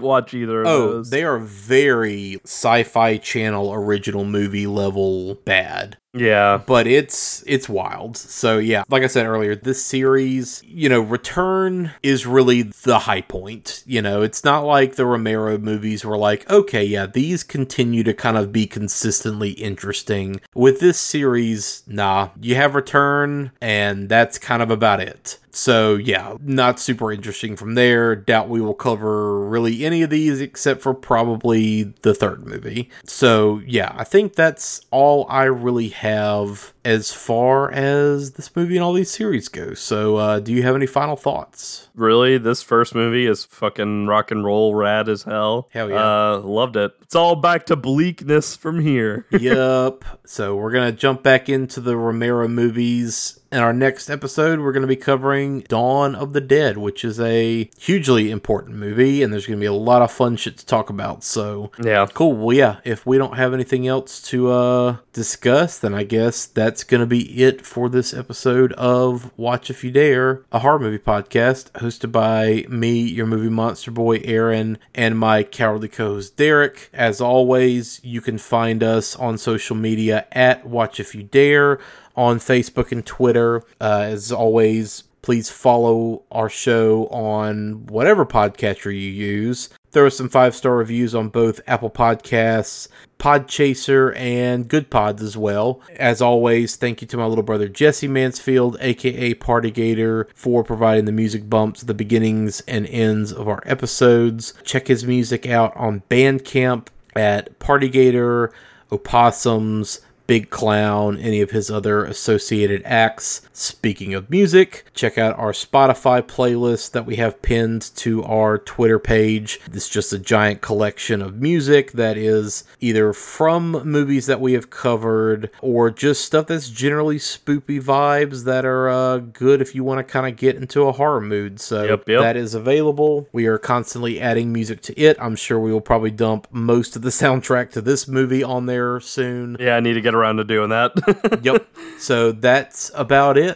watch 0.00 0.34
either 0.34 0.62
of 0.62 0.66
Oh, 0.66 0.92
those. 0.94 1.10
they 1.10 1.22
are 1.24 1.38
very 1.38 2.40
sci 2.44 2.82
fi 2.82 3.16
channel 3.18 3.72
original 3.72 4.24
movie 4.24 4.66
level 4.66 5.36
bad. 5.44 5.96
Yeah. 6.14 6.56
But 6.66 6.86
it's 6.86 7.44
it's 7.46 7.68
wild. 7.68 8.16
So 8.16 8.58
yeah, 8.58 8.82
like 8.88 9.02
I 9.02 9.06
said 9.08 9.26
earlier, 9.26 9.54
this 9.54 9.84
series, 9.84 10.62
you 10.66 10.88
know, 10.88 11.00
Return 11.00 11.92
is 12.02 12.26
really 12.26 12.62
the 12.62 13.00
high 13.00 13.20
point. 13.28 13.82
You 13.86 14.02
know, 14.02 14.22
it's 14.22 14.44
not 14.44 14.64
like 14.64 14.94
the 14.94 15.06
Romero 15.06 15.58
movies 15.58 16.04
were 16.04 16.18
like, 16.18 16.48
okay, 16.50 16.84
yeah, 16.84 17.06
these 17.06 17.42
continue 17.42 18.02
to 18.04 18.14
kind 18.14 18.36
of 18.36 18.52
be 18.52 18.66
consistently 18.66 19.50
interesting. 19.50 20.40
With 20.54 20.80
this 20.80 20.98
series, 20.98 21.82
nah, 21.86 22.30
you 22.40 22.54
have 22.54 22.74
Return 22.74 23.52
and 23.60 24.08
that's 24.08 24.38
kind 24.38 24.62
of 24.62 24.70
about 24.70 25.00
it. 25.00 25.38
So 25.58 25.96
yeah, 25.96 26.36
not 26.40 26.78
super 26.78 27.10
interesting 27.10 27.56
from 27.56 27.74
there. 27.74 28.14
Doubt 28.14 28.48
we 28.48 28.60
will 28.60 28.74
cover 28.74 29.44
really 29.44 29.84
any 29.84 30.02
of 30.02 30.10
these 30.10 30.40
except 30.40 30.80
for 30.80 30.94
probably 30.94 31.94
the 32.02 32.14
third 32.14 32.46
movie. 32.46 32.88
So 33.04 33.60
yeah, 33.66 33.92
I 33.96 34.04
think 34.04 34.36
that's 34.36 34.80
all 34.92 35.26
I 35.28 35.44
really 35.44 35.88
have 35.88 36.72
as 36.84 37.12
far 37.12 37.72
as 37.72 38.32
this 38.32 38.54
movie 38.54 38.76
and 38.76 38.84
all 38.84 38.92
these 38.92 39.10
series 39.10 39.48
go. 39.48 39.74
So 39.74 40.16
uh, 40.16 40.38
do 40.38 40.52
you 40.52 40.62
have 40.62 40.76
any 40.76 40.86
final 40.86 41.16
thoughts? 41.16 41.88
Really, 41.94 42.38
this 42.38 42.62
first 42.62 42.94
movie 42.94 43.26
is 43.26 43.44
fucking 43.44 44.06
rock 44.06 44.30
and 44.30 44.44
roll 44.44 44.76
rad 44.76 45.08
as 45.08 45.24
hell. 45.24 45.68
Hell 45.72 45.90
yeah. 45.90 46.34
Uh, 46.34 46.38
loved 46.38 46.76
it. 46.76 46.92
It's 47.02 47.16
all 47.16 47.34
back 47.34 47.66
to 47.66 47.76
bleakness 47.76 48.54
from 48.54 48.80
here. 48.80 49.26
yep. 49.32 50.04
So 50.24 50.54
we're 50.54 50.70
gonna 50.70 50.92
jump 50.92 51.24
back 51.24 51.48
into 51.48 51.80
the 51.80 51.96
Romero 51.96 52.46
movies. 52.46 53.40
In 53.50 53.60
our 53.60 53.72
next 53.72 54.10
episode, 54.10 54.60
we're 54.60 54.72
going 54.72 54.82
to 54.82 54.86
be 54.86 54.94
covering 54.94 55.60
Dawn 55.60 56.14
of 56.14 56.34
the 56.34 56.40
Dead, 56.40 56.76
which 56.76 57.02
is 57.02 57.18
a 57.18 57.70
hugely 57.78 58.30
important 58.30 58.76
movie, 58.76 59.22
and 59.22 59.32
there's 59.32 59.46
going 59.46 59.58
to 59.58 59.60
be 59.60 59.66
a 59.66 59.72
lot 59.72 60.02
of 60.02 60.12
fun 60.12 60.36
shit 60.36 60.58
to 60.58 60.66
talk 60.66 60.90
about. 60.90 61.24
So, 61.24 61.70
yeah, 61.82 62.06
cool. 62.12 62.34
Well, 62.34 62.54
yeah, 62.54 62.80
if 62.84 63.06
we 63.06 63.16
don't 63.16 63.38
have 63.38 63.54
anything 63.54 63.86
else 63.88 64.20
to 64.24 64.50
uh, 64.52 64.96
discuss, 65.14 65.78
then 65.78 65.94
I 65.94 66.04
guess 66.04 66.44
that's 66.44 66.84
going 66.84 67.00
to 67.00 67.06
be 67.06 67.42
it 67.42 67.64
for 67.64 67.88
this 67.88 68.12
episode 68.12 68.74
of 68.74 69.32
Watch 69.38 69.70
If 69.70 69.82
You 69.82 69.92
Dare, 69.92 70.42
a 70.52 70.58
horror 70.58 70.78
movie 70.78 70.98
podcast 70.98 71.70
hosted 71.72 72.12
by 72.12 72.66
me, 72.68 73.00
your 73.00 73.26
movie 73.26 73.48
monster 73.48 73.90
boy, 73.90 74.20
Aaron, 74.24 74.76
and 74.94 75.18
my 75.18 75.42
cowardly 75.42 75.88
co 75.88 76.08
host, 76.08 76.36
Derek. 76.36 76.90
As 76.92 77.18
always, 77.18 77.98
you 78.04 78.20
can 78.20 78.36
find 78.36 78.82
us 78.82 79.16
on 79.16 79.38
social 79.38 79.74
media 79.74 80.26
at 80.32 80.66
Watch 80.66 81.00
If 81.00 81.14
You 81.14 81.22
Dare 81.22 81.78
on 82.18 82.40
Facebook 82.40 82.90
and 82.90 83.06
Twitter. 83.06 83.62
Uh, 83.80 84.00
as 84.02 84.32
always, 84.32 85.04
please 85.22 85.48
follow 85.48 86.24
our 86.32 86.48
show 86.48 87.06
on 87.06 87.86
whatever 87.86 88.26
podcatcher 88.26 88.86
you 88.86 89.10
use. 89.10 89.68
Are 89.96 90.10
some 90.10 90.28
five 90.28 90.54
star 90.54 90.76
reviews 90.76 91.12
on 91.12 91.28
both 91.28 91.60
Apple 91.66 91.90
Podcasts, 91.90 92.86
Podchaser, 93.18 94.16
and 94.16 94.68
Good 94.68 94.90
Pods 94.90 95.22
as 95.22 95.36
well. 95.36 95.80
As 95.96 96.22
always, 96.22 96.76
thank 96.76 97.00
you 97.00 97.08
to 97.08 97.16
my 97.16 97.24
little 97.24 97.42
brother 97.42 97.68
Jesse 97.68 98.06
Mansfield, 98.06 98.76
aka 98.80 99.34
Partygator, 99.34 100.26
for 100.36 100.62
providing 100.62 101.06
the 101.06 101.12
music 101.12 101.50
bumps, 101.50 101.82
the 101.82 101.94
beginnings 101.94 102.60
and 102.68 102.86
ends 102.86 103.32
of 103.32 103.48
our 103.48 103.60
episodes. 103.66 104.54
Check 104.62 104.86
his 104.86 105.04
music 105.04 105.46
out 105.46 105.76
on 105.76 106.02
Bandcamp 106.08 106.88
at 107.16 107.58
Partygator, 107.58 108.52
Opossums, 108.92 110.00
Big 110.28 110.50
Clown, 110.50 111.18
any 111.18 111.40
of 111.40 111.50
his 111.50 111.70
other 111.70 112.04
associated 112.04 112.82
acts. 112.84 113.40
Speaking 113.58 114.14
of 114.14 114.30
music, 114.30 114.84
check 114.94 115.18
out 115.18 115.36
our 115.36 115.50
Spotify 115.50 116.22
playlist 116.22 116.92
that 116.92 117.04
we 117.04 117.16
have 117.16 117.42
pinned 117.42 117.82
to 117.96 118.22
our 118.22 118.56
Twitter 118.56 119.00
page. 119.00 119.58
It's 119.72 119.88
just 119.88 120.12
a 120.12 120.18
giant 120.20 120.60
collection 120.60 121.20
of 121.20 121.40
music 121.40 121.90
that 121.92 122.16
is 122.16 122.62
either 122.78 123.12
from 123.12 123.72
movies 123.84 124.26
that 124.26 124.40
we 124.40 124.52
have 124.52 124.70
covered 124.70 125.50
or 125.60 125.90
just 125.90 126.24
stuff 126.24 126.46
that's 126.46 126.68
generally 126.70 127.16
spoopy 127.16 127.82
vibes 127.82 128.44
that 128.44 128.64
are 128.64 128.88
uh, 128.88 129.18
good 129.18 129.60
if 129.60 129.74
you 129.74 129.82
want 129.82 129.98
to 129.98 130.04
kind 130.04 130.32
of 130.32 130.36
get 130.36 130.54
into 130.54 130.82
a 130.82 130.92
horror 130.92 131.20
mood. 131.20 131.58
So 131.58 131.82
Yep, 131.82 132.08
yep. 132.08 132.20
that 132.20 132.36
is 132.36 132.54
available. 132.54 133.26
We 133.32 133.46
are 133.46 133.58
constantly 133.58 134.20
adding 134.20 134.52
music 134.52 134.82
to 134.82 134.96
it. 134.96 135.16
I'm 135.20 135.34
sure 135.34 135.58
we 135.58 135.72
will 135.72 135.80
probably 135.80 136.12
dump 136.12 136.46
most 136.52 136.94
of 136.94 137.02
the 137.02 137.10
soundtrack 137.10 137.72
to 137.72 137.80
this 137.80 138.06
movie 138.06 138.44
on 138.44 138.66
there 138.66 139.00
soon. 139.00 139.56
Yeah, 139.58 139.74
I 139.74 139.80
need 139.80 139.94
to 139.94 140.00
get 140.00 140.14
around 140.14 140.36
to 140.36 140.44
doing 140.44 140.68
that. 140.68 141.40
yep. 141.42 141.66
So 141.98 142.30
that's 142.30 142.92
about 142.94 143.36
it. 143.36 143.47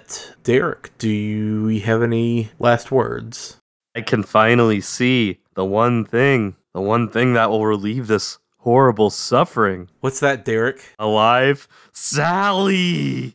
Derek, 0.43 0.90
do 0.98 1.09
you 1.09 1.81
have 1.82 2.02
any 2.02 2.51
last 2.59 2.90
words? 2.90 3.59
I 3.94 4.01
can 4.01 4.23
finally 4.23 4.81
see 4.81 5.40
the 5.55 5.64
one 5.64 6.05
thing, 6.05 6.56
the 6.73 6.81
one 6.81 7.09
thing 7.09 7.35
that 7.35 7.51
will 7.51 7.66
relieve 7.66 8.06
this 8.06 8.39
horrible 8.59 9.10
suffering. 9.10 9.90
What's 10.01 10.20
that, 10.20 10.44
Derek? 10.44 10.94
Alive, 10.98 11.69
Sally. 11.93 13.35